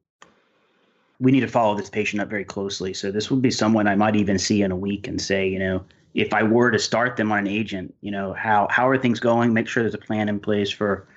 we 1.23 1.31
need 1.31 1.39
to 1.39 1.47
follow 1.47 1.73
this 1.73 1.89
patient 1.89 2.21
up 2.21 2.29
very 2.29 2.43
closely. 2.43 2.93
So 2.93 3.09
this 3.09 3.31
would 3.31 3.41
be 3.41 3.49
someone 3.49 3.87
I 3.87 3.95
might 3.95 4.17
even 4.17 4.37
see 4.37 4.61
in 4.61 4.71
a 4.73 4.75
week 4.75 5.07
and 5.07 5.21
say, 5.21 5.47
you 5.47 5.57
know, 5.57 5.81
if 6.13 6.33
I 6.33 6.43
were 6.43 6.69
to 6.69 6.77
start 6.77 7.15
them 7.15 7.31
on 7.31 7.39
an 7.39 7.47
agent, 7.47 7.95
you 8.01 8.11
know, 8.11 8.33
how 8.33 8.67
how 8.69 8.89
are 8.89 8.97
things 8.97 9.21
going? 9.21 9.53
Make 9.53 9.69
sure 9.69 9.83
there's 9.83 9.93
a 9.93 9.97
plan 10.09 10.27
in 10.27 10.41
place 10.41 10.69
for, 10.69 11.07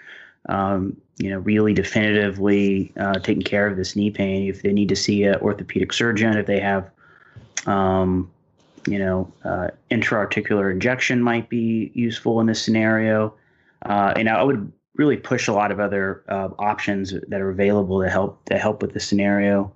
um, 0.48 0.96
you 1.18 1.28
know, 1.28 1.38
really 1.38 1.74
definitively 1.74 2.92
uh, 2.96 3.18
taking 3.18 3.42
care 3.42 3.66
of 3.66 3.76
this 3.76 3.96
knee 3.96 4.12
pain. 4.12 4.48
If 4.48 4.62
they 4.62 4.72
need 4.72 4.88
to 4.90 4.96
see 4.96 5.24
an 5.24 5.40
orthopedic 5.40 5.92
surgeon, 5.92 6.36
if 6.36 6.46
they 6.46 6.60
have, 6.60 6.88
um, 7.66 8.30
you 8.86 9.00
know, 9.00 9.32
uh, 9.42 9.68
intra-articular 9.90 10.70
injection 10.70 11.20
might 11.20 11.48
be 11.48 11.90
useful 11.94 12.40
in 12.40 12.46
this 12.46 12.62
scenario. 12.62 13.34
Uh, 13.84 14.12
and 14.14 14.28
I 14.28 14.40
would 14.44 14.72
really 14.94 15.16
push 15.16 15.48
a 15.48 15.52
lot 15.52 15.72
of 15.72 15.80
other 15.80 16.22
uh, 16.28 16.50
options 16.60 17.12
that 17.26 17.40
are 17.40 17.50
available 17.50 18.00
to 18.02 18.08
help 18.08 18.44
to 18.44 18.56
help 18.56 18.82
with 18.82 18.94
the 18.94 19.00
scenario. 19.00 19.72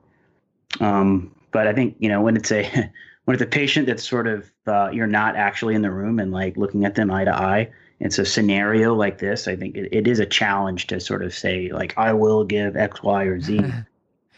Um, 0.79 1.35
but 1.51 1.67
I 1.67 1.73
think 1.73 1.97
you 1.99 2.09
know 2.09 2.21
when 2.23 2.37
it's 2.37 2.53
a 2.53 2.63
when 3.25 3.35
it's 3.35 3.43
a 3.43 3.47
patient 3.47 3.87
that's 3.87 4.09
sort 4.09 4.27
of 4.27 4.51
uh, 4.67 4.91
you're 4.93 5.07
not 5.07 5.37
actually 5.37 5.75
in 5.75 5.83
the 5.83 5.91
room 5.91 6.19
and 6.19 6.33
like 6.33 6.57
looking 6.57 6.85
at 6.85 6.95
them 6.95 7.11
eye 7.11 7.25
to 7.25 7.35
eye. 7.35 7.71
It's 7.99 8.19
a 8.19 8.25
scenario 8.25 8.95
like 8.95 9.19
this. 9.19 9.47
I 9.47 9.57
think 9.57 9.77
it, 9.77 9.89
it 9.93 10.09
is 10.09 10.21
a 10.21 10.27
challenge 10.27 10.87
to 10.87 11.01
sort 11.01 11.23
of 11.23 11.35
say 11.35 11.71
like 11.71 11.97
I 11.99 12.13
will 12.15 12.45
give 12.45 12.77
X, 12.77 13.03
Y, 13.03 13.25
or 13.25 13.41
Z. 13.41 13.61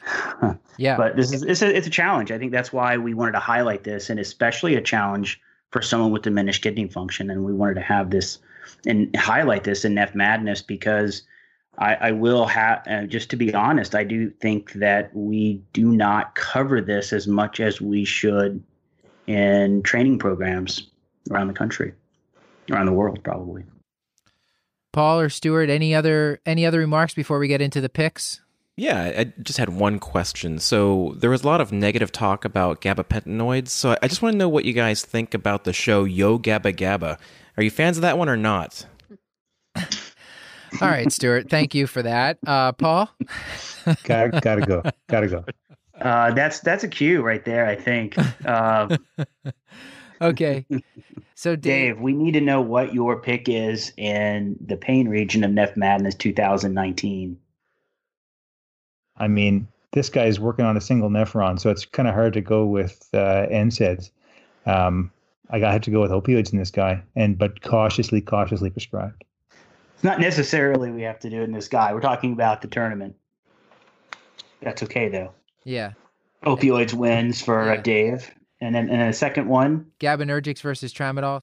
yeah, 0.78 0.96
but 0.96 1.16
this 1.16 1.32
is 1.32 1.42
it's 1.42 1.62
a, 1.62 1.76
it's 1.76 1.86
a 1.86 1.90
challenge. 1.90 2.32
I 2.32 2.38
think 2.38 2.52
that's 2.52 2.72
why 2.72 2.96
we 2.96 3.14
wanted 3.14 3.32
to 3.32 3.38
highlight 3.38 3.84
this, 3.84 4.10
and 4.10 4.18
especially 4.18 4.74
a 4.74 4.80
challenge 4.80 5.40
for 5.70 5.80
someone 5.80 6.10
with 6.10 6.22
diminished 6.22 6.62
kidney 6.62 6.88
function. 6.88 7.30
And 7.30 7.44
we 7.44 7.52
wanted 7.52 7.74
to 7.74 7.82
have 7.82 8.10
this 8.10 8.38
and 8.86 9.14
highlight 9.16 9.64
this 9.64 9.84
in 9.84 9.94
NephMadness 9.94 10.66
because 10.66 11.22
I, 11.78 11.94
I 11.94 12.12
will 12.12 12.47
have, 12.47 12.86
uh, 12.86 13.03
just 13.05 13.31
to 13.31 13.36
be 13.36 13.55
honest, 13.55 13.94
I 13.94 14.05
do 14.05 14.31
think 14.31 14.73
that 14.74 15.15
we 15.15 15.62
do 15.73 15.90
not 15.90 16.35
cover 16.35 16.81
this 16.81 17.12
as 17.12 17.27
much 17.27 17.61
as 17.61 17.81
we 17.81 18.05
should 18.05 18.62
in 19.27 19.82
training 19.82 20.19
programs 20.19 20.89
around 21.31 21.49
the 21.49 21.55
country, 21.55 21.93
around 22.70 22.86
the 22.86 22.93
world, 22.93 23.23
probably. 23.24 23.65
Paul 24.93 25.20
or 25.20 25.31
Stuart, 25.31 25.70
any 25.70 25.94
other 25.94 26.40
any 26.44 26.66
other 26.66 26.78
remarks 26.78 27.15
before 27.15 27.39
we 27.39 27.49
get 27.49 27.62
into 27.62 27.81
the 27.81 27.89
picks? 27.89 28.40
Yeah, 28.77 29.12
I 29.19 29.24
just 29.43 29.59
had 29.59 29.70
one 29.70 29.99
question. 29.99 30.59
So 30.59 31.15
there 31.19 31.31
was 31.31 31.43
a 31.43 31.47
lot 31.47 31.61
of 31.61 31.73
negative 31.73 32.11
talk 32.11 32.44
about 32.44 32.81
gabapentinoids. 32.81 33.69
So 33.69 33.97
I 34.03 34.09
just 34.09 34.23
want 34.23 34.32
to 34.35 34.39
know 34.39 34.49
what 34.49 34.65
you 34.65 34.73
guys 34.73 35.05
think 35.05 35.35
about 35.35 35.65
the 35.65 35.73
show 35.73 36.05
Yo 36.05 36.39
Gabba 36.39 36.74
Gabba. 36.74 37.19
Are 37.57 37.62
you 37.62 37.70
fans 37.70 37.99
of 37.99 38.03
that 38.03 38.16
one 38.16 38.28
or 38.28 38.36
not? 38.36 38.86
All 40.81 40.89
right, 40.89 41.11
Stuart. 41.12 41.51
Thank 41.51 41.74
you 41.74 41.86
for 41.86 42.03
that. 42.03 42.39
Uh, 42.47 42.73
Paul, 42.73 43.11
gotta, 44.05 44.40
gotta 44.40 44.62
go. 44.62 44.82
Gotta 45.09 45.28
go. 45.28 45.44
Uh, 46.01 46.32
that's 46.32 46.61
that's 46.61 46.85
a 46.85 46.89
cue 46.89 47.23
right 47.23 47.44
there. 47.44 47.66
I 47.66 47.77
think. 47.77 48.16
Uh, 48.44 48.97
okay. 50.23 50.66
So 51.35 51.57
Dave, 51.57 52.01
we 52.01 52.12
need 52.12 52.32
to 52.32 52.40
know 52.40 52.61
what 52.61 52.94
your 52.94 53.20
pick 53.20 53.49
is 53.49 53.93
in 53.97 54.57
the 54.65 54.77
pain 54.77 55.09
region 55.09 55.44
of 55.44 55.51
NephMadness 55.51 56.16
2019. 56.19 57.39
I 59.16 59.28
mean, 59.28 59.69
this 59.93 60.09
guy 60.09 60.24
is 60.24 60.40
working 60.40 60.65
on 60.65 60.77
a 60.77 60.81
single 60.81 61.11
nephron, 61.11 61.61
so 61.61 61.70
it's 61.70 61.85
kind 61.85 62.09
of 62.09 62.15
hard 62.15 62.32
to 62.35 62.40
go 62.40 62.65
with 62.65 63.09
uh, 63.12 63.47
NSAIDs. 63.51 64.11
Um, 64.66 65.11
I 65.51 65.59
got 65.59 65.73
have 65.73 65.82
to 65.82 65.90
go 65.90 66.01
with 66.01 66.11
opioids 66.11 66.53
in 66.53 66.59
this 66.59 66.70
guy, 66.70 67.03
and 67.15 67.36
but 67.36 67.61
cautiously, 67.62 68.20
cautiously 68.20 68.70
prescribed. 68.70 69.24
It's 70.03 70.09
not 70.09 70.19
necessarily 70.19 70.91
we 70.91 71.03
have 71.03 71.20
to 71.20 71.31
do 71.31 71.43
it 71.43 71.45
in 71.45 71.53
this 71.53 71.69
guy. 71.69 71.95
We're 71.95 72.01
talking 72.01 72.33
about 72.33 72.61
the 72.61 72.66
tournament. 72.66 73.15
That's 74.61 74.83
okay 74.83 75.09
though. 75.09 75.31
Yeah. 75.62 75.93
Opioids 76.45 76.93
wins 76.93 77.41
for 77.41 77.62
uh, 77.62 77.74
yeah. 77.74 77.83
Dave, 77.83 78.35
and 78.61 78.74
then 78.74 78.91
and 78.91 79.01
then 79.01 79.07
the 79.07 79.12
second 79.12 79.47
one. 79.47 79.93
Gabanergics 80.01 80.61
versus 80.61 80.93
tramadol. 80.93 81.41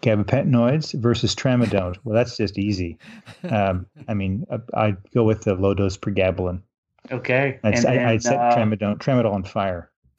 Gabapentinoids 0.00 0.98
versus 0.98 1.34
tramadol. 1.34 1.98
well, 2.04 2.14
that's 2.14 2.38
just 2.38 2.56
easy. 2.58 2.96
Um, 3.42 3.84
I 4.08 4.14
mean, 4.14 4.46
I, 4.72 4.86
would 4.86 5.10
go 5.12 5.24
with 5.24 5.42
the 5.42 5.54
low 5.54 5.74
dose 5.74 5.98
pregabalin. 5.98 6.62
Okay. 7.12 7.60
I'd, 7.62 7.84
and, 7.84 7.86
I'd 7.86 8.22
set 8.22 8.38
uh, 8.38 8.56
tramadol, 8.56 8.96
tramadol 8.96 9.34
on 9.34 9.44
fire. 9.44 9.90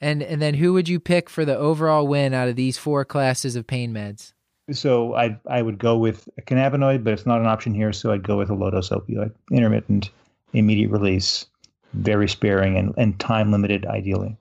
and 0.00 0.22
and 0.22 0.40
then 0.40 0.54
who 0.54 0.72
would 0.72 0.88
you 0.88 1.00
pick 1.00 1.28
for 1.28 1.44
the 1.44 1.58
overall 1.58 2.06
win 2.06 2.32
out 2.32 2.46
of 2.46 2.54
these 2.54 2.78
four 2.78 3.04
classes 3.04 3.56
of 3.56 3.66
pain 3.66 3.92
meds? 3.92 4.32
So 4.70 5.14
I 5.14 5.36
I 5.48 5.62
would 5.62 5.78
go 5.78 5.96
with 5.96 6.28
a 6.38 6.42
cannabinoid, 6.42 7.02
but 7.04 7.12
it's 7.12 7.26
not 7.26 7.40
an 7.40 7.46
option 7.46 7.74
here. 7.74 7.92
So 7.92 8.12
I'd 8.12 8.22
go 8.22 8.38
with 8.38 8.50
a 8.50 8.54
low 8.54 8.70
dose 8.70 8.90
opioid, 8.90 9.32
intermittent, 9.50 10.10
immediate 10.52 10.90
release, 10.90 11.46
very 11.94 12.28
sparing 12.28 12.76
and, 12.76 12.94
and 12.96 13.18
time 13.18 13.50
limited, 13.50 13.86
ideally. 13.86 14.36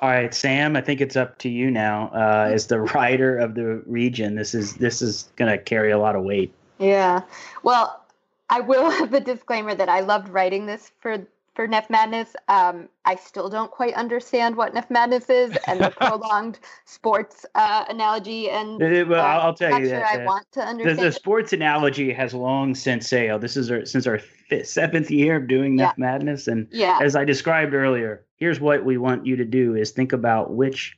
All 0.00 0.08
right, 0.08 0.32
Sam. 0.32 0.76
I 0.76 0.80
think 0.80 1.02
it's 1.02 1.16
up 1.16 1.36
to 1.38 1.50
you 1.50 1.70
now. 1.70 2.10
Uh, 2.14 2.50
as 2.50 2.68
the 2.68 2.80
writer 2.80 3.36
of 3.36 3.54
the 3.54 3.82
region, 3.86 4.36
this 4.36 4.54
is 4.54 4.74
this 4.76 5.02
is 5.02 5.28
going 5.36 5.50
to 5.50 5.58
carry 5.58 5.90
a 5.90 5.98
lot 5.98 6.16
of 6.16 6.24
weight. 6.24 6.54
Yeah. 6.78 7.20
Well, 7.62 8.02
I 8.48 8.60
will 8.60 8.90
have 8.90 9.12
a 9.12 9.20
disclaimer 9.20 9.74
that 9.74 9.90
I 9.90 10.00
loved 10.00 10.28
writing 10.30 10.64
this 10.64 10.90
for 11.00 11.26
for 11.54 11.66
NephMadness. 11.66 12.34
Um, 12.48 12.88
I 13.04 13.16
still 13.16 13.48
don't 13.48 13.70
quite 13.70 13.94
understand 13.94 14.56
what 14.56 14.74
Neph 14.74 14.90
Madness 14.90 15.28
is 15.28 15.56
and 15.66 15.80
the 15.80 15.90
prolonged 16.00 16.58
sports 16.84 17.44
uh, 17.54 17.84
analogy. 17.88 18.50
And 18.50 18.78
well, 19.08 19.20
uh, 19.20 19.40
I'll 19.40 19.54
tell 19.54 19.78
you 19.78 19.88
sure 19.88 19.98
that 20.00 20.20
I 20.20 20.24
want 20.24 20.50
to 20.52 20.60
understand. 20.60 20.98
The, 20.98 21.02
the 21.02 21.12
sports 21.12 21.52
analogy 21.52 22.12
has 22.12 22.34
long 22.34 22.74
since 22.74 23.08
sailed. 23.08 23.40
This 23.42 23.56
is 23.56 23.70
our, 23.70 23.84
since 23.84 24.06
our 24.06 24.18
fifth, 24.18 24.68
seventh 24.68 25.10
year 25.10 25.36
of 25.36 25.48
doing 25.48 25.76
Neph 25.76 25.78
yeah. 25.78 25.92
Madness, 25.96 26.48
and 26.48 26.68
yeah. 26.70 26.98
as 27.02 27.16
I 27.16 27.24
described 27.24 27.74
earlier, 27.74 28.24
here's 28.36 28.60
what 28.60 28.84
we 28.84 28.96
want 28.96 29.26
you 29.26 29.36
to 29.36 29.44
do: 29.44 29.74
is 29.74 29.90
think 29.90 30.12
about 30.12 30.52
which 30.52 30.96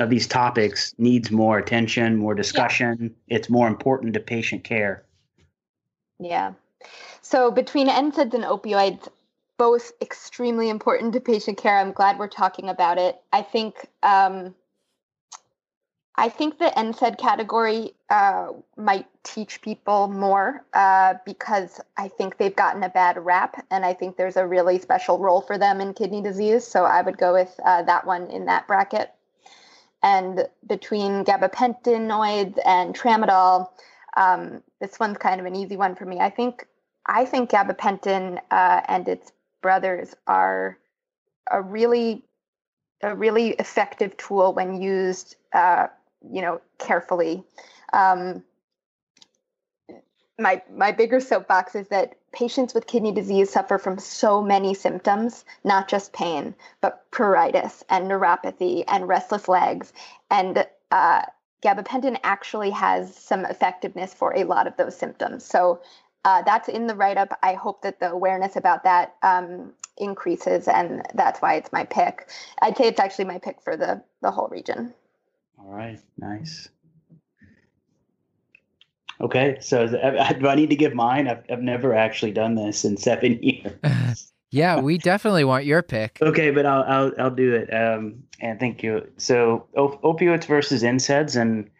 of 0.00 0.10
these 0.10 0.26
topics 0.26 0.94
needs 0.98 1.30
more 1.30 1.58
attention, 1.58 2.16
more 2.16 2.34
discussion. 2.34 3.14
Yeah. 3.26 3.36
It's 3.36 3.48
more 3.48 3.68
important 3.68 4.14
to 4.14 4.20
patient 4.20 4.64
care. 4.64 5.04
Yeah. 6.18 6.52
So 7.22 7.50
between 7.50 7.88
NSAIDs 7.88 8.34
and 8.34 8.44
opioids, 8.44 9.08
both 9.58 9.92
extremely 10.00 10.68
important 10.68 11.12
to 11.14 11.20
patient 11.20 11.58
care. 11.58 11.78
I'm 11.78 11.92
glad 11.92 12.18
we're 12.18 12.28
talking 12.28 12.68
about 12.68 12.98
it. 12.98 13.20
I 13.32 13.42
think 13.42 13.74
um, 14.02 14.54
I 16.18 16.30
think 16.30 16.58
the 16.58 16.72
NSAID 16.76 17.18
category 17.18 17.92
uh, 18.08 18.48
might 18.76 19.06
teach 19.22 19.60
people 19.60 20.08
more 20.08 20.64
uh, 20.72 21.14
because 21.26 21.78
I 21.98 22.08
think 22.08 22.38
they've 22.38 22.56
gotten 22.56 22.82
a 22.82 22.88
bad 22.88 23.22
rap, 23.22 23.62
and 23.70 23.84
I 23.84 23.92
think 23.92 24.16
there's 24.16 24.36
a 24.36 24.46
really 24.46 24.78
special 24.78 25.18
role 25.18 25.42
for 25.42 25.58
them 25.58 25.80
in 25.80 25.92
kidney 25.92 26.22
disease. 26.22 26.66
So 26.66 26.84
I 26.84 27.02
would 27.02 27.18
go 27.18 27.34
with 27.34 27.54
uh, 27.64 27.82
that 27.82 28.06
one 28.06 28.30
in 28.30 28.46
that 28.46 28.66
bracket. 28.66 29.12
And 30.02 30.46
between 30.66 31.24
gabapentinoids 31.24 32.58
and 32.64 32.94
tramadol, 32.94 33.68
um, 34.16 34.62
this 34.80 34.98
one's 34.98 35.18
kind 35.18 35.40
of 35.40 35.46
an 35.46 35.54
easy 35.54 35.76
one 35.76 35.94
for 35.94 36.06
me. 36.06 36.18
I 36.18 36.30
think 36.30 36.66
I 37.04 37.24
think 37.24 37.50
gabapentin 37.50 38.40
uh, 38.50 38.80
and 38.88 39.06
its 39.06 39.32
brothers 39.66 40.14
are 40.28 40.78
a 41.50 41.60
really 41.60 42.22
a 43.02 43.16
really 43.16 43.48
effective 43.64 44.16
tool 44.16 44.54
when 44.54 44.80
used, 44.80 45.34
uh, 45.52 45.88
you 46.32 46.40
know, 46.40 46.60
carefully. 46.78 47.42
Um, 47.92 48.44
my 50.38 50.62
my 50.72 50.92
bigger 50.92 51.18
soapbox 51.18 51.74
is 51.74 51.88
that 51.88 52.14
patients 52.32 52.74
with 52.74 52.86
kidney 52.86 53.10
disease 53.10 53.50
suffer 53.50 53.76
from 53.76 53.98
so 53.98 54.40
many 54.40 54.72
symptoms, 54.72 55.44
not 55.64 55.88
just 55.88 56.12
pain, 56.12 56.54
but 56.80 57.10
pruritus 57.10 57.82
and 57.90 58.08
neuropathy 58.08 58.84
and 58.86 59.08
restless 59.08 59.48
legs, 59.48 59.92
and 60.30 60.64
uh, 60.92 61.22
gabapentin 61.60 62.16
actually 62.22 62.70
has 62.70 63.16
some 63.16 63.44
effectiveness 63.46 64.14
for 64.14 64.32
a 64.36 64.44
lot 64.44 64.68
of 64.68 64.76
those 64.76 64.96
symptoms. 64.96 65.44
So 65.44 65.80
uh, 66.26 66.42
that's 66.42 66.68
in 66.68 66.88
the 66.88 66.94
write 66.94 67.16
up. 67.16 67.38
I 67.44 67.54
hope 67.54 67.82
that 67.82 68.00
the 68.00 68.10
awareness 68.10 68.56
about 68.56 68.82
that 68.82 69.14
um, 69.22 69.72
increases, 69.96 70.66
and 70.66 71.06
that's 71.14 71.40
why 71.40 71.54
it's 71.54 71.72
my 71.72 71.84
pick. 71.84 72.28
I'd 72.60 72.76
say 72.76 72.88
it's 72.88 72.98
actually 72.98 73.26
my 73.26 73.38
pick 73.38 73.62
for 73.62 73.76
the 73.76 74.02
the 74.22 74.32
whole 74.32 74.48
region. 74.48 74.92
All 75.56 75.72
right, 75.72 76.00
nice. 76.18 76.68
Okay, 79.20 79.58
so 79.60 79.86
do 79.86 80.48
I 80.48 80.56
need 80.56 80.70
to 80.70 80.76
give 80.76 80.94
mine? 80.94 81.28
I've, 81.28 81.44
I've 81.48 81.62
never 81.62 81.94
actually 81.94 82.32
done 82.32 82.56
this 82.56 82.84
in 82.84 82.96
seven 82.96 83.38
years. 83.42 84.32
yeah, 84.50 84.80
we 84.80 84.98
definitely 84.98 85.44
want 85.44 85.64
your 85.64 85.82
pick. 85.84 86.18
Okay, 86.20 86.50
but 86.50 86.66
I'll 86.66 86.82
I'll, 86.82 87.12
I'll 87.20 87.30
do 87.30 87.54
it. 87.54 87.72
Um, 87.72 88.24
and 88.40 88.58
thank 88.58 88.82
you. 88.82 89.06
So 89.16 89.68
op- 89.76 90.02
opioids 90.02 90.44
versus 90.46 90.82
NSAIDs, 90.82 91.40
and 91.40 91.70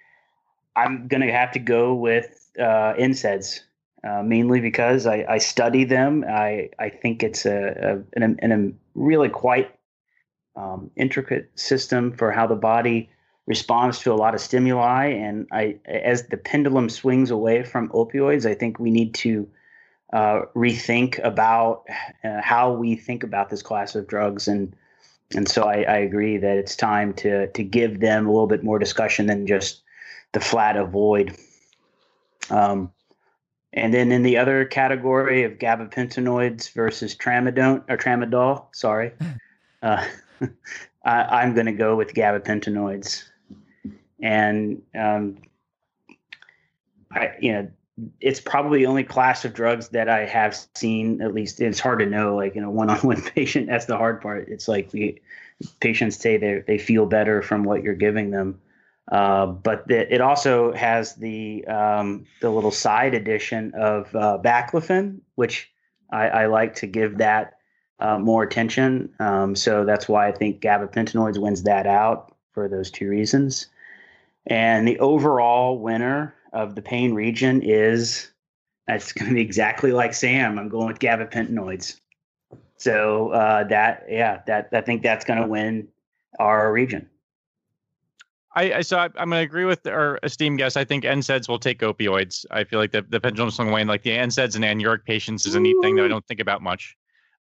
I'm 0.77 1.09
gonna 1.09 1.33
have 1.33 1.51
to 1.53 1.59
go 1.59 1.95
with 1.97 2.49
uh, 2.61 2.95
NSAIDs 2.95 3.63
uh, 4.07 4.23
mainly 4.23 4.61
because 4.61 5.07
I, 5.07 5.25
I, 5.29 5.39
study 5.39 5.85
them. 5.85 6.25
I, 6.29 6.71
I 6.79 6.91
think 6.91 7.23
it's 7.23 7.47
a, 7.47 8.03
a, 8.17 8.21
an, 8.21 8.39
an, 8.41 8.53
a 8.53 8.73
really 8.95 9.29
quite 9.29 9.75
um, 10.55 10.91
intricate 10.97 11.51
system 11.59 12.13
for 12.13 12.31
how 12.31 12.47
the 12.47 12.55
body 12.55 13.11
responds 13.47 13.99
to 14.01 14.13
a 14.13 14.15
lot 14.15 14.35
of 14.35 14.41
stimuli. 14.41 15.07
And 15.07 15.47
I, 15.51 15.79
as 15.87 16.29
the 16.29 16.37
pendulum 16.37 16.89
swings 16.89 17.31
away 17.31 17.63
from 17.63 17.89
opioids, 17.91 18.47
I 18.47 18.55
think 18.55 18.79
we 18.79 18.91
need 18.91 19.15
to 19.15 19.49
uh, 20.13 20.43
rethink 20.55 21.23
about 21.25 21.85
uh, 22.23 22.41
how 22.43 22.73
we 22.73 22.97
think 22.97 23.25
about 23.25 23.51
this 23.51 23.63
class 23.63 23.95
of 23.95 24.07
drugs. 24.07 24.47
And 24.47 24.75
and 25.35 25.49
so 25.49 25.65
I, 25.65 25.83
I 25.83 25.97
agree 25.97 26.37
that 26.37 26.57
it's 26.57 26.77
time 26.77 27.13
to 27.15 27.49
to 27.49 27.65
give 27.65 27.99
them 28.01 28.27
a 28.27 28.31
little 28.31 28.47
bit 28.47 28.63
more 28.63 28.79
discussion 28.79 29.27
than 29.27 29.47
just 29.47 29.83
the 30.33 30.41
flat 30.41 30.77
avoid. 30.77 31.37
Um, 32.49 32.93
and 33.77 33.93
then 33.93 34.11
in 34.11 34.23
the 34.23 34.39
other 34.39 34.65
category 34.65 35.45
of 35.45 35.59
gabapentinoids 35.59 36.73
versus 36.73 37.15
tramadol 37.15 37.85
or 37.89 37.99
tramadol, 37.99 38.65
sorry, 38.75 39.13
uh, 39.83 40.05
I, 41.05 41.45
am 41.45 41.55
going 41.55 41.67
to 41.67 41.73
go 41.73 41.95
with 41.95 42.15
gabapentinoids. 42.15 43.25
And 44.21 44.83
um, 44.99 45.37
I, 47.13 47.33
you 47.39 47.53
know, 47.53 47.69
it's 48.21 48.41
probably 48.41 48.81
the 48.81 48.87
only 48.87 49.05
class 49.05 49.45
of 49.45 49.53
drugs 49.53 49.91
that 49.91 50.09
I 50.09 50.25
have 50.25 50.57
seen. 50.75 51.21
At 51.21 51.35
least 51.35 51.61
it's 51.61 51.79
hard 51.79 51.99
to 52.01 52.07
know, 52.07 52.35
like 52.35 52.57
in 52.57 52.65
a 52.65 52.71
one-on-one 52.71 53.23
patient. 53.35 53.67
That's 53.69 53.85
the 53.85 53.99
hard 53.99 54.23
part. 54.23 54.49
It's 54.49 54.69
like 54.69 54.91
the 54.91 55.21
patients 55.81 56.17
say 56.17 56.39
they 56.39 56.63
they 56.67 56.79
feel 56.79 57.07
better 57.07 57.43
from 57.43 57.63
what 57.63 57.83
you're 57.83 57.95
giving 57.95 58.31
them. 58.31 58.61
Uh, 59.13 59.47
but 59.47 59.87
the, 59.87 60.13
it 60.13 60.21
also 60.21 60.73
has 60.73 61.15
the 61.15 61.65
um, 61.67 62.27
the 62.41 62.51
little 62.51 62.73
side 62.73 63.15
addition 63.15 63.73
of 63.75 64.15
uh, 64.17 64.39
baclofen, 64.43 65.21
which 65.37 65.71
I, 66.11 66.29
I 66.29 66.47
like 66.47 66.75
to 66.77 66.87
give 66.87 67.19
that 67.19 67.59
uh, 68.01 68.19
more 68.19 68.43
attention. 68.43 69.13
Um, 69.21 69.55
so 69.55 69.85
that's 69.85 70.09
why 70.09 70.29
I 70.29 70.33
think 70.33 70.61
gabapentinoids 70.61 71.39
wins 71.39 71.63
that 71.63 71.87
out 71.87 72.35
for 72.53 72.69
those 72.69 72.91
two 72.91 73.09
reasons. 73.09 73.67
And 74.47 74.87
the 74.87 74.99
overall 74.99 75.79
winner 75.79 76.35
of 76.53 76.75
the 76.75 76.83
pain 76.83 77.15
region 77.15 77.63
is 77.63 78.31
that's 78.87 79.13
going 79.13 79.29
to 79.29 79.35
be 79.35 79.41
exactly 79.41 79.93
like 79.93 80.15
Sam. 80.15 80.59
I'm 80.59 80.69
going 80.69 80.89
with 80.89 80.99
gabapentinoids. 80.99 82.01
So 82.77 83.31
uh, 83.31 83.65
that 83.65 84.05
yeah, 84.09 84.43
that 84.47 84.69
I 84.73 84.81
think 84.81 85.03
that's 85.03 85.25
going 85.25 85.41
to 85.41 85.49
win 85.49 85.89
our 86.39 86.73
region. 86.73 87.09
I, 88.57 88.73
I 88.73 88.81
so 88.81 88.97
I, 88.97 89.05
am 89.05 89.13
going 89.29 89.31
to 89.33 89.37
agree 89.39 89.67
with 89.67 89.87
our 89.87 90.19
esteemed 90.23 90.59
guest. 90.59 90.77
I 90.77 90.85
think 90.85 91.05
NSAIDs 91.05 91.47
will 91.47 91.59
take 91.59 91.81
opioids. 91.81 92.47
I 92.51 92.65
feel 92.65 92.79
like 92.79 92.91
the, 92.91 93.03
the 93.03 93.21
pendulum 93.21 93.51
swung 93.51 93.69
away, 93.69 93.83
and 93.83 93.89
like 93.89 94.03
the 94.03 94.11
NSAIDs 94.11 94.57
and 94.57 94.65
anuric 94.65 95.05
patients 95.05 95.47
is 95.47 95.55
a 95.55 95.61
neat 95.61 95.77
thing 95.83 95.95
that 95.97 96.05
I 96.05 96.09
don't 96.09 96.27
think 96.27 96.41
about 96.41 96.63
much. 96.63 96.97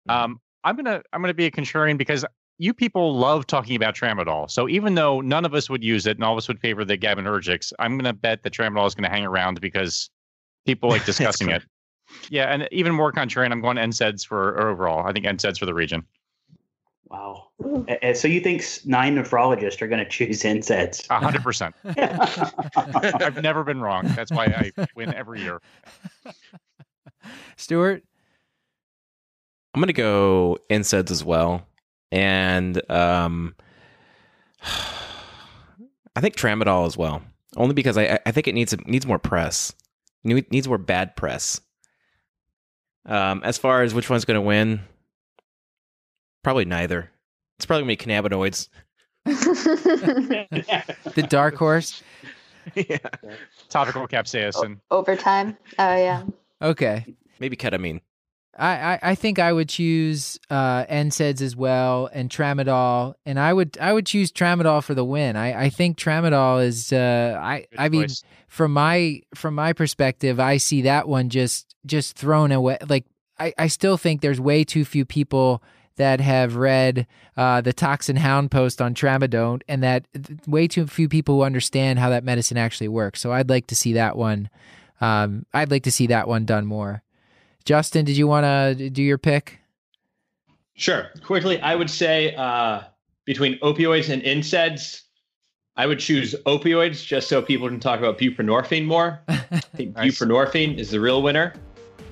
Um, 0.08 0.40
I'm 0.62 0.76
gonna 0.76 1.02
I'm 1.12 1.22
gonna 1.22 1.34
be 1.34 1.46
a 1.46 1.50
contrarian 1.50 1.96
because 1.96 2.24
you 2.58 2.74
people 2.74 3.16
love 3.16 3.46
talking 3.46 3.76
about 3.76 3.94
tramadol. 3.94 4.50
So 4.50 4.68
even 4.68 4.94
though 4.94 5.20
none 5.20 5.44
of 5.44 5.54
us 5.54 5.70
would 5.70 5.82
use 5.82 6.06
it 6.06 6.16
and 6.16 6.24
all 6.24 6.32
of 6.32 6.38
us 6.38 6.48
would 6.48 6.60
favor 6.60 6.84
the 6.84 6.98
GABAergics, 6.98 7.72
I'm 7.78 7.96
gonna 7.96 8.12
bet 8.12 8.42
that 8.42 8.52
tramadol 8.52 8.86
is 8.86 8.94
gonna 8.94 9.10
hang 9.10 9.24
around 9.24 9.60
because 9.60 10.10
people 10.66 10.90
like 10.90 11.04
discussing 11.06 11.48
it. 11.50 11.64
Yeah, 12.28 12.52
and 12.52 12.68
even 12.70 12.94
more 12.94 13.10
contrarian, 13.10 13.52
I'm 13.52 13.60
going 13.60 13.78
NSAIDs 13.78 14.26
for 14.26 14.60
overall. 14.68 15.06
I 15.06 15.12
think 15.12 15.24
NSAIDs 15.24 15.58
for 15.58 15.66
the 15.66 15.74
region. 15.74 16.04
Wow. 17.08 17.48
And 18.02 18.16
so 18.16 18.26
you 18.26 18.40
think 18.40 18.64
nine 18.84 19.16
nephrologists 19.16 19.80
are 19.80 19.86
going 19.86 20.04
to 20.04 20.08
choose 20.08 20.42
NSAIDs? 20.42 21.06
A 21.08 21.20
hundred 21.20 21.42
percent. 21.42 21.74
I've 21.84 23.42
never 23.42 23.62
been 23.62 23.80
wrong. 23.80 24.08
That's 24.16 24.32
why 24.32 24.46
I 24.46 24.72
win 24.96 25.14
every 25.14 25.40
year. 25.40 25.60
Stuart? 27.56 28.02
I'm 29.74 29.80
going 29.80 29.88
to 29.88 29.92
go 29.92 30.58
NSAIDs 30.70 31.10
as 31.10 31.22
well. 31.22 31.66
And 32.10 32.80
um, 32.90 33.54
I 34.62 36.20
think 36.20 36.36
tramadol 36.36 36.86
as 36.86 36.96
well. 36.96 37.22
Only 37.56 37.74
because 37.74 37.96
I, 37.96 38.18
I 38.26 38.32
think 38.32 38.48
it 38.48 38.54
needs 38.54 38.74
needs 38.86 39.06
more 39.06 39.18
press. 39.18 39.72
It 40.24 40.50
needs 40.50 40.66
more 40.66 40.78
bad 40.78 41.14
press. 41.14 41.60
Um, 43.06 43.42
as 43.44 43.56
far 43.56 43.82
as 43.82 43.94
which 43.94 44.10
one's 44.10 44.24
going 44.24 44.34
to 44.34 44.40
win, 44.40 44.80
Probably 46.46 46.64
neither. 46.64 47.10
It's 47.58 47.66
probably 47.66 47.82
gonna 47.82 47.88
be 47.88 47.96
cannabinoids. 47.96 48.68
the 49.24 51.26
dark 51.28 51.56
horse. 51.56 52.04
yeah. 52.76 52.98
Topical 53.68 54.06
capsaicin. 54.06 54.78
O- 54.92 54.98
overtime. 54.98 55.56
Oh 55.76 55.96
yeah. 55.96 56.22
Okay. 56.62 57.04
Maybe 57.40 57.56
ketamine. 57.56 58.00
I, 58.56 58.68
I, 58.68 58.98
I 59.02 59.14
think 59.16 59.40
I 59.40 59.52
would 59.52 59.68
choose 59.68 60.38
uh, 60.48 60.84
NSAIDs 60.84 61.42
as 61.42 61.56
well 61.56 62.08
and 62.12 62.30
tramadol, 62.30 63.14
and 63.26 63.40
I 63.40 63.52
would 63.52 63.76
I 63.80 63.92
would 63.92 64.06
choose 64.06 64.30
tramadol 64.30 64.84
for 64.84 64.94
the 64.94 65.04
win. 65.04 65.34
I, 65.34 65.64
I 65.64 65.68
think 65.68 65.98
tramadol 65.98 66.64
is 66.64 66.92
uh, 66.92 67.36
I 67.42 67.66
Good 67.72 67.76
I 67.76 67.88
mean 67.88 68.02
choice. 68.02 68.22
from 68.46 68.72
my 68.72 69.20
from 69.34 69.56
my 69.56 69.72
perspective, 69.72 70.38
I 70.38 70.58
see 70.58 70.82
that 70.82 71.08
one 71.08 71.28
just 71.28 71.74
just 71.86 72.16
thrown 72.16 72.52
away. 72.52 72.78
Like 72.88 73.04
I, 73.36 73.52
I 73.58 73.66
still 73.66 73.96
think 73.96 74.20
there's 74.20 74.40
way 74.40 74.62
too 74.62 74.84
few 74.84 75.04
people 75.04 75.60
that 75.96 76.20
have 76.20 76.56
read 76.56 77.06
uh, 77.36 77.60
the 77.60 77.72
Tox 77.72 78.08
and 78.08 78.18
Hound 78.18 78.50
post 78.50 78.80
on 78.80 78.94
tramadol, 78.94 79.60
and 79.68 79.82
that 79.82 80.06
way 80.46 80.68
too 80.68 80.86
few 80.86 81.08
people 81.08 81.36
who 81.36 81.42
understand 81.42 81.98
how 81.98 82.10
that 82.10 82.24
medicine 82.24 82.56
actually 82.56 82.88
works. 82.88 83.20
So 83.20 83.32
I'd 83.32 83.48
like 83.50 83.66
to 83.68 83.74
see 83.76 83.92
that 83.94 84.16
one. 84.16 84.48
Um, 85.00 85.44
I'd 85.52 85.70
like 85.70 85.82
to 85.84 85.90
see 85.92 86.06
that 86.08 86.28
one 86.28 86.44
done 86.44 86.66
more. 86.66 87.02
Justin, 87.64 88.04
did 88.04 88.16
you 88.16 88.26
want 88.26 88.44
to 88.44 88.90
do 88.90 89.02
your 89.02 89.18
pick? 89.18 89.58
Sure. 90.74 91.08
Quickly, 91.24 91.60
I 91.60 91.74
would 91.74 91.90
say 91.90 92.34
uh, 92.36 92.82
between 93.24 93.58
opioids 93.60 94.08
and 94.10 94.22
NSAIDs, 94.22 95.02
I 95.76 95.86
would 95.86 95.98
choose 95.98 96.34
opioids 96.46 97.04
just 97.04 97.28
so 97.28 97.42
people 97.42 97.68
can 97.68 97.80
talk 97.80 97.98
about 97.98 98.18
buprenorphine 98.18 98.84
more. 98.86 99.20
I 99.28 99.36
think 99.74 99.96
Nice. 99.96 100.18
buprenorphine 100.18 100.78
is 100.78 100.90
the 100.90 101.00
real 101.00 101.22
winner. 101.22 101.54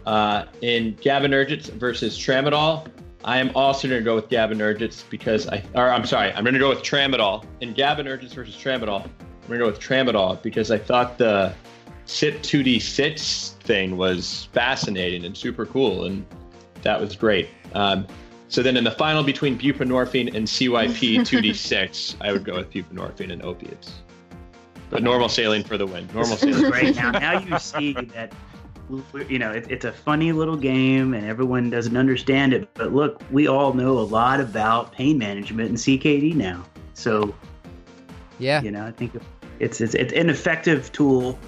Uh, 0.06 0.44
in 0.61 0.94
GABAergics 0.97 1.70
versus 1.73 2.19
tramadol, 2.19 2.86
I 3.25 3.39
am 3.39 3.51
also 3.55 3.89
going 3.89 4.01
to 4.01 4.05
go 4.05 4.15
with 4.15 4.29
GABAergics 4.29 5.09
because 5.09 5.49
I, 5.49 5.65
or 5.75 5.89
I'm 5.89 6.05
sorry, 6.05 6.31
I'm 6.33 6.45
going 6.45 6.53
to 6.53 6.61
go 6.61 6.69
with 6.69 6.83
tramadol. 6.83 7.45
In 7.63 7.75
GABAergics 7.75 8.35
versus 8.35 8.55
tramadol, 8.55 9.03
I'm 9.05 9.49
going 9.49 9.59
to 9.61 9.65
go 9.65 9.67
with 9.67 9.81
tramadol 9.81 10.41
because 10.43 10.71
I 10.71 10.77
thought 10.77 11.17
the 11.17 11.55
CYP 12.07 12.41
2D6 12.41 13.53
thing 13.61 13.97
was 13.97 14.49
fascinating 14.53 15.25
and 15.25 15.35
super 15.35 15.65
cool, 15.65 16.05
and 16.05 16.27
that 16.83 17.01
was 17.01 17.17
great. 17.17 17.49
Um, 17.73 18.07
so 18.49 18.63
then 18.63 18.77
in 18.77 18.85
the 18.85 18.91
final 18.91 19.23
between 19.25 19.59
buprenorphine 19.59 20.35
and 20.35 20.47
CYP 20.47 21.21
2D6, 21.21 22.17
I 22.21 22.31
would 22.31 22.45
go 22.45 22.57
with 22.57 22.71
buprenorphine 22.71 23.33
and 23.33 23.43
opiates. 23.43 23.95
But 24.91 25.03
normal 25.03 25.31
saline 25.31 25.65
for 25.65 25.79
the 25.79 25.87
win. 25.87 26.07
Normal 26.13 26.37
saline. 26.37 26.71
great. 26.71 26.95
Now, 26.95 27.11
now 27.11 27.39
you 27.39 27.59
see 27.59 27.95
that 27.95 28.33
you 29.28 29.39
know 29.39 29.51
it, 29.51 29.66
it's 29.70 29.85
a 29.85 29.93
funny 29.93 30.32
little 30.32 30.56
game, 30.56 31.15
and 31.15 31.27
everyone 31.27 31.70
doesn't 31.70 31.97
understand 31.97 32.52
it. 32.52 32.73
But 32.74 32.93
look, 32.93 33.23
we 33.31 33.47
all 33.47 33.73
know 33.73 33.98
a 33.98 34.06
lot 34.06 34.40
about 34.40 34.93
pain 34.93 35.19
management 35.19 35.69
and 35.70 35.78
CKD 35.78 36.35
now. 36.35 36.65
So 36.94 37.35
Yeah. 38.39 38.61
you 38.62 38.70
know, 38.70 38.86
I 38.86 38.90
think 38.93 39.12
it's 39.59 39.81
it's, 39.81 39.94
it's 39.94 40.12
an 40.12 40.28
effective 40.28 40.90
tool 40.93 41.39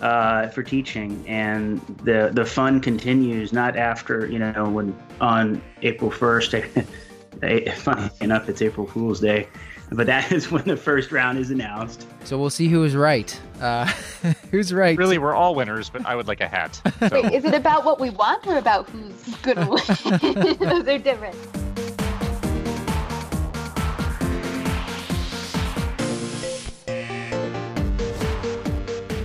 uh, 0.00 0.48
for 0.48 0.62
teaching, 0.62 1.24
and 1.26 1.80
the 2.04 2.30
the 2.32 2.44
fun 2.44 2.80
continues 2.80 3.52
not 3.52 3.76
after 3.76 4.26
you 4.26 4.38
know 4.38 4.68
when 4.68 4.96
on 5.20 5.62
April 5.82 6.10
first. 6.10 6.54
funny 7.76 8.10
enough, 8.20 8.48
it's 8.48 8.62
April 8.62 8.86
Fool's 8.86 9.20
Day, 9.20 9.46
but 9.92 10.06
that 10.06 10.32
is 10.32 10.50
when 10.50 10.64
the 10.64 10.76
first 10.76 11.12
round 11.12 11.38
is 11.38 11.50
announced. 11.50 12.06
So 12.24 12.38
we'll 12.38 12.50
see 12.50 12.68
who 12.68 12.84
is 12.84 12.96
right. 12.96 13.38
Uh, 13.60 13.86
who's 14.50 14.72
right? 14.72 14.96
Really, 14.98 15.18
we're 15.18 15.34
all 15.34 15.54
winners, 15.54 15.88
but 15.88 16.04
I 16.04 16.14
would 16.16 16.26
like 16.26 16.40
a 16.40 16.48
hat. 16.48 16.80
So. 17.06 17.20
Wait, 17.22 17.32
is 17.34 17.44
it 17.44 17.54
about 17.54 17.84
what 17.84 18.00
we 18.00 18.10
want 18.10 18.46
or 18.46 18.56
about 18.56 18.88
who's 18.88 19.36
gonna 19.42 19.68
win? 19.68 20.56
Those 20.58 20.88
are 20.88 20.98
different. 20.98 21.36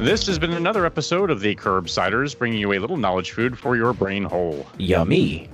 This 0.01 0.27
has 0.27 0.37
been 0.37 0.51
another 0.51 0.85
episode 0.85 1.29
of 1.29 1.39
the 1.39 1.55
Curbsiders, 1.55 2.37
bringing 2.37 2.59
you 2.59 2.73
a 2.73 2.79
little 2.79 2.97
knowledge 2.97 3.31
food 3.31 3.57
for 3.57 3.75
your 3.75 3.93
brain 3.93 4.23
hole. 4.23 4.67
Yummy. 4.77 5.47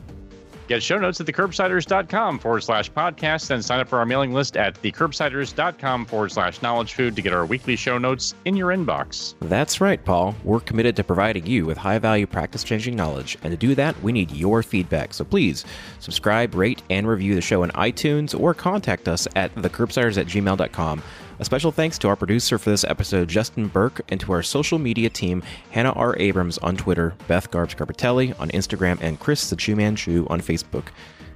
Get 0.68 0.84
show 0.84 0.98
notes 0.98 1.22
at 1.22 1.28
thecurbsiders.com 1.28 2.40
forward 2.40 2.62
slash 2.62 2.92
podcast, 2.92 3.48
then 3.48 3.62
sign 3.62 3.80
up 3.80 3.88
for 3.88 4.00
our 4.00 4.06
mailing 4.06 4.34
list 4.34 4.58
at 4.58 4.82
thecurbsiders.com 4.82 6.06
forward 6.06 6.32
slash 6.32 6.62
knowledge 6.62 6.94
food 6.94 7.16
to 7.16 7.22
get 7.22 7.34
our 7.34 7.46
weekly 7.46 7.78
show 7.78 7.98
notes 7.98 8.36
in 8.44 8.56
your 8.58 8.70
inbox. 8.70 9.36
That's 9.40 9.80
right, 9.80 10.04
Paul. 10.04 10.36
We're 10.44 10.60
committed 10.60 10.98
to 10.98 11.04
providing 11.06 11.46
you 11.46 11.66
with 11.66 11.78
high 11.78 12.00
value 12.00 12.28
practice 12.28 12.66
changing 12.66 12.98
knowledge. 12.98 13.38
And 13.44 13.52
to 13.52 13.58
do 13.58 13.76
that, 13.76 14.02
we 14.04 14.12
need 14.12 14.30
your 14.32 14.62
feedback. 14.62 15.14
So 15.14 15.24
please 15.24 15.64
subscribe, 16.00 16.54
rate, 16.54 16.82
and 16.90 17.08
review 17.08 17.34
the 17.34 17.42
show 17.42 17.64
on 17.64 17.72
iTunes 17.72 18.38
or 18.38 18.54
contact 18.54 19.08
us 19.08 19.28
at 19.36 19.56
thecurbsiders 19.56 20.18
at 20.18 20.28
gmail.com. 20.28 21.02
A 21.40 21.46
special 21.46 21.72
thanks 21.72 22.00
to 22.00 22.08
our 22.08 22.16
producer 22.16 22.58
for 22.58 22.72
this 22.72 22.84
episode, 22.84 23.30
Justin 23.30 23.68
Berk, 23.68 24.02
and 24.10 24.20
to 24.22 24.32
our 24.32 24.42
social 24.42 24.80
media 24.80 25.08
team, 25.08 25.44
Hannah 25.70 25.92
R. 25.92 26.16
Abrams 26.18 26.58
on 26.60 26.76
Twitter, 26.76 27.14
Beth 27.28 27.52
Garbs 27.52 27.76
Carpatelli 27.76 28.38
on 28.40 28.50
Instagram, 28.50 29.00
and 29.02 29.20
Chris 29.20 29.50
the 29.52 29.56
Chew 29.56 29.76
Man 29.76 29.96
Chew 29.96 30.26
on 30.32 30.42
Facebook. 30.42 30.86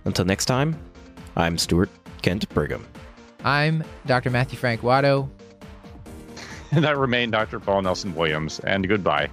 Until 0.06 0.26
next 0.26 0.46
time, 0.46 0.76
I'm 1.36 1.58
Stuart 1.60 1.90
Kent 2.24 2.50
Brigham. 2.50 2.84
I'm 3.44 3.84
Dr. 4.08 4.32
Matthew 4.32 4.58
Frank 4.58 4.82
Watto. 4.82 5.30
And 6.72 6.86
I 6.88 6.92
remain 6.92 7.30
Dr. 7.30 7.60
Paul 7.60 7.84
Nelson 7.84 8.16
Williams, 8.16 8.60
and 8.62 8.88
goodbye. 8.88 9.30